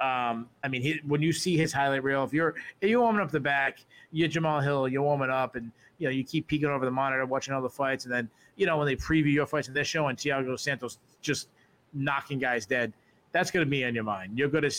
Um, 0.00 0.48
I 0.62 0.68
mean, 0.68 0.82
he, 0.82 1.00
when 1.06 1.22
you 1.22 1.32
see 1.32 1.56
his 1.56 1.72
highlight 1.72 2.02
reel, 2.02 2.24
if 2.24 2.32
you're 2.32 2.54
if 2.80 2.90
you're 2.90 3.00
warming 3.00 3.22
up 3.22 3.30
the 3.30 3.40
back, 3.40 3.78
you're 4.12 4.28
Jamahal 4.28 4.62
Hill, 4.62 4.88
you're 4.88 5.02
warming 5.02 5.30
up, 5.30 5.54
and 5.54 5.70
you 5.98 6.06
know 6.06 6.10
you 6.10 6.24
keep 6.24 6.48
peeking 6.48 6.68
over 6.68 6.84
the 6.84 6.90
monitor, 6.90 7.24
watching 7.24 7.54
all 7.54 7.62
the 7.62 7.70
fights, 7.70 8.04
and 8.04 8.12
then 8.12 8.28
you 8.56 8.66
know 8.66 8.76
when 8.76 8.86
they 8.86 8.96
preview 8.96 9.32
your 9.32 9.46
fights 9.46 9.68
and 9.68 9.76
they're 9.76 9.84
showing 9.84 10.16
Thiago 10.16 10.58
Santos 10.58 10.98
just 11.22 11.48
knocking 11.94 12.38
guys 12.38 12.66
dead, 12.66 12.92
that's 13.32 13.50
going 13.50 13.64
to 13.64 13.70
be 13.70 13.84
on 13.84 13.94
your 13.94 14.04
mind. 14.04 14.36
You're 14.36 14.48
going 14.48 14.68
to 14.68 14.76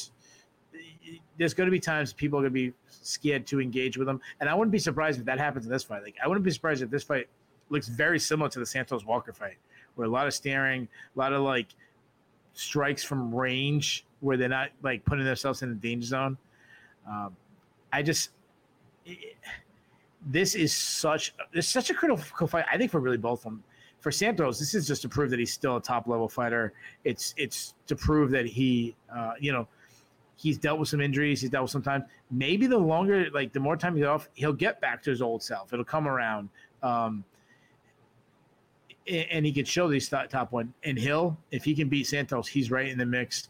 there's 1.37 1.53
going 1.53 1.67
to 1.67 1.71
be 1.71 1.79
times 1.79 2.13
people 2.13 2.39
are 2.39 2.43
going 2.43 2.53
to 2.53 2.71
be 2.71 2.73
scared 2.87 3.47
to 3.47 3.61
engage 3.61 3.97
with 3.97 4.09
him, 4.09 4.19
and 4.41 4.49
I 4.49 4.53
wouldn't 4.53 4.73
be 4.73 4.79
surprised 4.79 5.19
if 5.19 5.25
that 5.25 5.39
happens 5.39 5.65
in 5.65 5.71
this 5.71 5.83
fight. 5.83 6.03
Like 6.03 6.15
I 6.23 6.27
wouldn't 6.27 6.43
be 6.43 6.51
surprised 6.51 6.81
if 6.81 6.89
this 6.89 7.03
fight 7.03 7.29
looks 7.69 7.87
very 7.87 8.19
similar 8.19 8.49
to 8.49 8.59
the 8.59 8.65
Santos 8.65 9.05
Walker 9.05 9.31
fight, 9.31 9.57
where 9.95 10.05
a 10.05 10.11
lot 10.11 10.27
of 10.27 10.33
staring, 10.33 10.89
a 11.15 11.19
lot 11.19 11.31
of 11.31 11.41
like 11.41 11.67
strikes 12.55 13.03
from 13.03 13.33
range 13.33 14.05
where 14.21 14.37
they're 14.37 14.49
not 14.49 14.69
like 14.81 15.05
putting 15.05 15.25
themselves 15.25 15.61
in 15.61 15.69
the 15.69 15.75
danger 15.75 16.07
zone. 16.07 16.37
Um, 17.07 17.35
I 17.93 18.01
just 18.01 18.31
it, 19.05 19.35
this 20.25 20.55
is 20.55 20.73
such 20.73 21.33
this 21.53 21.65
is 21.65 21.71
such 21.71 21.89
a 21.89 21.93
critical 21.93 22.47
fight. 22.47 22.65
I 22.71 22.77
think 22.77 22.91
for 22.91 22.99
really 22.99 23.17
both 23.17 23.39
of 23.39 23.43
them. 23.43 23.63
For 23.99 24.11
Santos, 24.11 24.59
this 24.59 24.75
is 24.75 24.87
just 24.87 25.01
to 25.01 25.09
prove 25.09 25.31
that 25.31 25.39
he's 25.39 25.51
still 25.51 25.77
a 25.77 25.81
top 25.81 26.07
level 26.07 26.27
fighter. 26.27 26.73
It's 27.03 27.33
it's 27.37 27.73
to 27.87 27.95
prove 27.95 28.29
that 28.31 28.45
he, 28.45 28.95
uh, 29.13 29.31
you 29.39 29.51
know, 29.51 29.67
he's 30.35 30.57
dealt 30.59 30.79
with 30.79 30.89
some 30.89 31.01
injuries. 31.01 31.41
He's 31.41 31.49
dealt 31.49 31.63
with 31.63 31.71
some 31.71 31.81
time. 31.81 32.05
Maybe 32.29 32.67
the 32.67 32.77
longer, 32.77 33.29
like 33.33 33.51
the 33.51 33.59
more 33.59 33.75
time 33.75 33.95
he's 33.95 34.05
off, 34.05 34.29
he'll 34.33 34.53
get 34.53 34.79
back 34.79 35.01
to 35.03 35.09
his 35.09 35.23
old 35.23 35.41
self. 35.41 35.73
It'll 35.73 35.85
come 35.85 36.07
around. 36.07 36.49
Um, 36.83 37.23
and 39.07 39.45
he 39.45 39.51
could 39.51 39.67
show 39.67 39.87
these 39.87 40.09
top 40.09 40.51
one. 40.51 40.73
And 40.83 40.97
Hill, 40.97 41.37
if 41.51 41.63
he 41.63 41.75
can 41.75 41.89
beat 41.89 42.07
Santos, 42.07 42.47
he's 42.47 42.71
right 42.71 42.87
in 42.87 42.97
the 42.97 43.05
mix. 43.05 43.49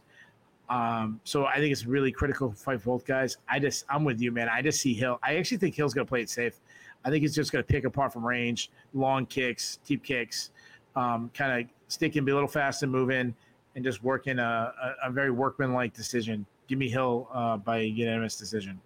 Um, 0.69 1.19
so 1.23 1.45
I 1.45 1.57
think 1.57 1.71
it's 1.71 1.85
really 1.85 2.11
critical 2.11 2.51
fight 2.51 2.83
both 2.83 3.05
guys. 3.05 3.37
I 3.47 3.59
just, 3.59 3.85
I'm 3.87 4.03
with 4.03 4.19
you, 4.19 4.31
man. 4.31 4.49
I 4.49 4.61
just 4.61 4.81
see 4.81 4.93
Hill. 4.93 5.19
I 5.23 5.35
actually 5.35 5.57
think 5.57 5.75
Hill's 5.75 5.93
going 5.93 6.05
to 6.05 6.09
play 6.09 6.21
it 6.21 6.29
safe. 6.29 6.59
I 7.03 7.09
think 7.09 7.21
he's 7.21 7.35
just 7.35 7.51
going 7.51 7.63
to 7.63 7.67
pick 7.67 7.85
apart 7.85 8.11
from 8.11 8.25
range, 8.25 8.71
long 8.93 9.27
kicks, 9.27 9.79
teep 9.85 10.03
kicks, 10.03 10.49
um, 10.95 11.29
kind 11.35 11.61
of 11.61 11.69
stick 11.87 12.15
and 12.15 12.25
be 12.25 12.31
a 12.31 12.35
little 12.35 12.49
fast 12.49 12.81
and 12.81 12.91
move 12.91 13.11
in, 13.11 13.35
and 13.75 13.83
just 13.83 14.03
working 14.03 14.39
a, 14.39 14.73
a, 15.03 15.09
a 15.09 15.11
very 15.11 15.29
workmanlike 15.29 15.93
decision. 15.93 16.45
Give 16.67 16.79
me 16.79 16.89
Hill 16.89 17.27
uh, 17.31 17.57
by 17.57 17.79
unanimous 17.81 18.35
decision. 18.35 18.81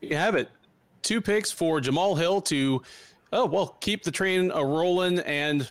You 0.00 0.16
have 0.16 0.34
it. 0.34 0.48
Two 1.02 1.20
picks 1.20 1.52
for 1.52 1.80
Jamahal 1.80 2.18
Hill 2.18 2.40
to, 2.42 2.82
oh 3.32 3.46
well, 3.46 3.78
keep 3.80 4.04
the 4.04 4.10
train 4.10 4.50
a 4.54 4.64
rolling, 4.64 5.18
and 5.20 5.70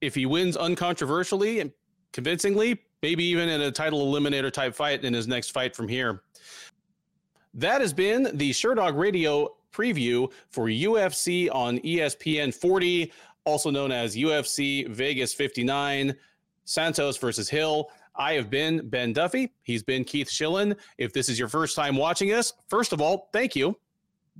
if 0.00 0.14
he 0.14 0.26
wins 0.26 0.56
uncontroversially 0.56 1.60
and 1.60 1.72
convincingly, 2.12 2.78
maybe 3.02 3.24
even 3.24 3.48
in 3.48 3.60
a 3.62 3.70
title 3.70 4.12
eliminator 4.12 4.52
type 4.52 4.74
fight 4.74 5.04
in 5.04 5.12
his 5.12 5.26
next 5.26 5.50
fight 5.50 5.74
from 5.74 5.88
here. 5.88 6.22
That 7.54 7.80
has 7.80 7.92
been 7.92 8.36
the 8.36 8.50
Sherdog 8.50 8.96
Radio 8.96 9.56
preview 9.72 10.30
for 10.50 10.66
UFC 10.66 11.48
on 11.52 11.78
ESPN 11.78 12.54
40, 12.54 13.12
also 13.44 13.70
known 13.70 13.90
as 13.90 14.16
UFC 14.16 14.88
Vegas 14.88 15.34
59, 15.34 16.14
Santos 16.64 17.16
versus 17.16 17.48
Hill. 17.48 17.90
I 18.16 18.32
have 18.34 18.50
been 18.50 18.88
Ben 18.88 19.12
Duffy. 19.12 19.52
He's 19.62 19.82
been 19.82 20.04
Keith 20.04 20.28
Shillan. 20.28 20.76
If 20.98 21.12
this 21.12 21.28
is 21.28 21.38
your 21.38 21.48
first 21.48 21.76
time 21.76 21.96
watching 21.96 22.32
us, 22.32 22.52
first 22.68 22.92
of 22.92 23.00
all, 23.00 23.28
thank 23.32 23.54
you. 23.54 23.76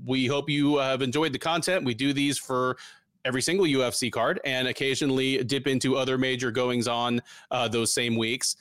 We 0.04 0.26
hope 0.26 0.48
you 0.48 0.78
have 0.78 1.02
enjoyed 1.02 1.32
the 1.32 1.38
content. 1.38 1.84
We 1.84 1.94
do 1.94 2.12
these 2.12 2.38
for 2.38 2.76
every 3.24 3.42
single 3.42 3.66
UFC 3.66 4.10
card 4.10 4.40
and 4.44 4.68
occasionally 4.68 5.42
dip 5.44 5.66
into 5.66 5.96
other 5.96 6.16
major 6.16 6.50
goings 6.50 6.88
on 6.88 7.20
uh, 7.50 7.68
those 7.68 7.92
same 7.92 8.16
weeks. 8.16 8.56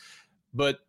But 0.53 0.79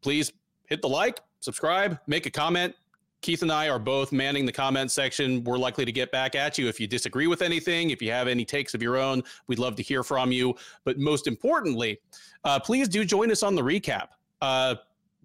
please 0.00 0.32
hit 0.66 0.82
the 0.82 0.88
like, 0.88 1.20
subscribe, 1.40 1.98
make 2.06 2.26
a 2.26 2.30
comment. 2.30 2.74
Keith 3.20 3.42
and 3.42 3.50
I 3.50 3.68
are 3.68 3.80
both 3.80 4.12
manning 4.12 4.46
the 4.46 4.52
comment 4.52 4.92
section. 4.92 5.42
We're 5.42 5.58
likely 5.58 5.84
to 5.84 5.90
get 5.90 6.12
back 6.12 6.36
at 6.36 6.56
you 6.56 6.68
if 6.68 6.78
you 6.78 6.86
disagree 6.86 7.26
with 7.26 7.42
anything. 7.42 7.90
If 7.90 8.00
you 8.00 8.12
have 8.12 8.28
any 8.28 8.44
takes 8.44 8.74
of 8.74 8.82
your 8.82 8.96
own, 8.96 9.24
we'd 9.48 9.58
love 9.58 9.74
to 9.76 9.82
hear 9.82 10.04
from 10.04 10.30
you. 10.30 10.54
But 10.84 10.98
most 10.98 11.26
importantly, 11.26 12.00
uh, 12.44 12.60
please 12.60 12.88
do 12.88 13.04
join 13.04 13.32
us 13.32 13.42
on 13.42 13.56
the 13.56 13.62
recap. 13.62 14.08
Uh, 14.40 14.76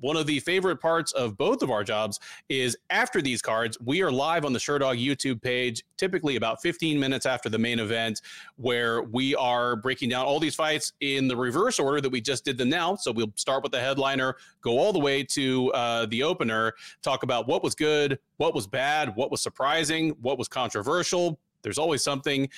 one 0.04 0.18
of 0.18 0.28
the 0.28 0.40
favorite 0.42 0.82
parts 0.82 1.14
of 1.14 1.38
both 1.38 1.64
of 1.64 1.72
our 1.72 1.82
jobs 1.82 2.20
is 2.50 2.76
after 2.90 3.22
these 3.22 3.42
cards, 3.42 3.78
we 3.80 4.02
are 4.02 4.12
live 4.12 4.44
on 4.44 4.52
the 4.52 4.60
Sherdog 4.60 5.02
YouTube 5.02 5.42
page, 5.42 5.82
typically 5.96 6.36
about 6.36 6.62
15 6.62 7.00
minutes 7.00 7.26
after 7.26 7.48
the 7.48 7.58
main 7.58 7.80
event, 7.80 8.20
where 8.58 9.04
we 9.04 9.34
are 9.36 9.78
breaking 9.78 10.10
down 10.10 10.26
all 10.26 10.42
these 10.42 10.56
fights 10.56 10.92
in 11.00 11.30
the 11.30 11.38
reverse 11.38 11.80
order 11.80 12.02
that 12.02 12.10
we 12.10 12.20
just 12.20 12.44
did 12.44 12.58
them 12.58 12.68
now. 12.68 12.98
So 12.98 13.14
we'll 13.14 13.32
start 13.36 13.64
with 13.64 13.72
the 13.72 13.80
headliner, 13.80 14.36
go 14.60 14.78
all 14.78 14.92
the 14.92 15.00
way 15.00 15.24
to 15.24 15.72
uh, 15.72 16.06
the 16.08 16.22
opener, 16.22 16.74
talk 17.02 17.24
about 17.24 17.48
what 17.48 17.64
was 17.64 17.74
good, 17.74 18.20
what 18.36 18.54
was 18.54 18.68
bad, 18.68 19.16
what 19.16 19.32
was 19.32 19.42
surprising, 19.42 20.10
what 20.22 20.38
was 20.38 20.50
controversial. 20.50 21.40
There's 21.62 21.78
always 21.78 22.04
something. 22.04 22.50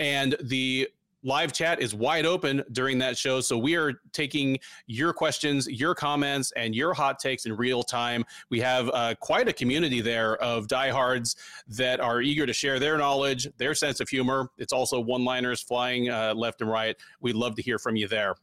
And 0.00 0.36
the 0.42 0.88
live 1.24 1.52
chat 1.52 1.80
is 1.80 1.94
wide 1.94 2.26
open 2.26 2.62
during 2.72 2.98
that 2.98 3.18
show. 3.18 3.40
So 3.40 3.58
we 3.58 3.74
are 3.74 3.94
taking 4.12 4.58
your 4.86 5.12
questions, 5.12 5.66
your 5.66 5.94
comments, 5.94 6.52
and 6.54 6.74
your 6.74 6.94
hot 6.94 7.18
takes 7.18 7.46
in 7.46 7.56
real 7.56 7.82
time. 7.82 8.24
We 8.50 8.60
have 8.60 8.90
uh, 8.92 9.14
quite 9.20 9.48
a 9.48 9.52
community 9.52 10.00
there 10.00 10.36
of 10.36 10.68
diehards 10.68 11.36
that 11.68 12.00
are 12.00 12.20
eager 12.20 12.46
to 12.46 12.52
share 12.52 12.78
their 12.78 12.98
knowledge, 12.98 13.48
their 13.56 13.74
sense 13.74 14.00
of 14.00 14.08
humor. 14.08 14.50
It's 14.58 14.72
also 14.72 15.00
one 15.00 15.24
liners 15.24 15.60
flying 15.60 16.10
uh, 16.10 16.34
left 16.34 16.60
and 16.60 16.70
right. 16.70 16.94
We'd 17.20 17.36
love 17.36 17.56
to 17.56 17.62
hear 17.62 17.78
from 17.78 17.96
you 17.96 18.06
there. 18.06 18.34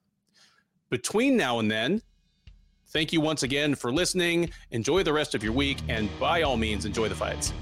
Between 0.89 1.37
now 1.37 1.59
and 1.59 1.71
then, 1.71 2.01
thank 2.89 3.13
you 3.13 3.21
once 3.21 3.43
again 3.43 3.75
for 3.75 3.91
listening. 3.91 4.49
Enjoy 4.71 5.03
the 5.03 5.13
rest 5.13 5.35
of 5.35 5.43
your 5.43 5.53
week, 5.53 5.77
and 5.87 6.09
by 6.19 6.41
all 6.41 6.57
means, 6.57 6.85
enjoy 6.85 7.07
the 7.07 7.15
fights. 7.15 7.53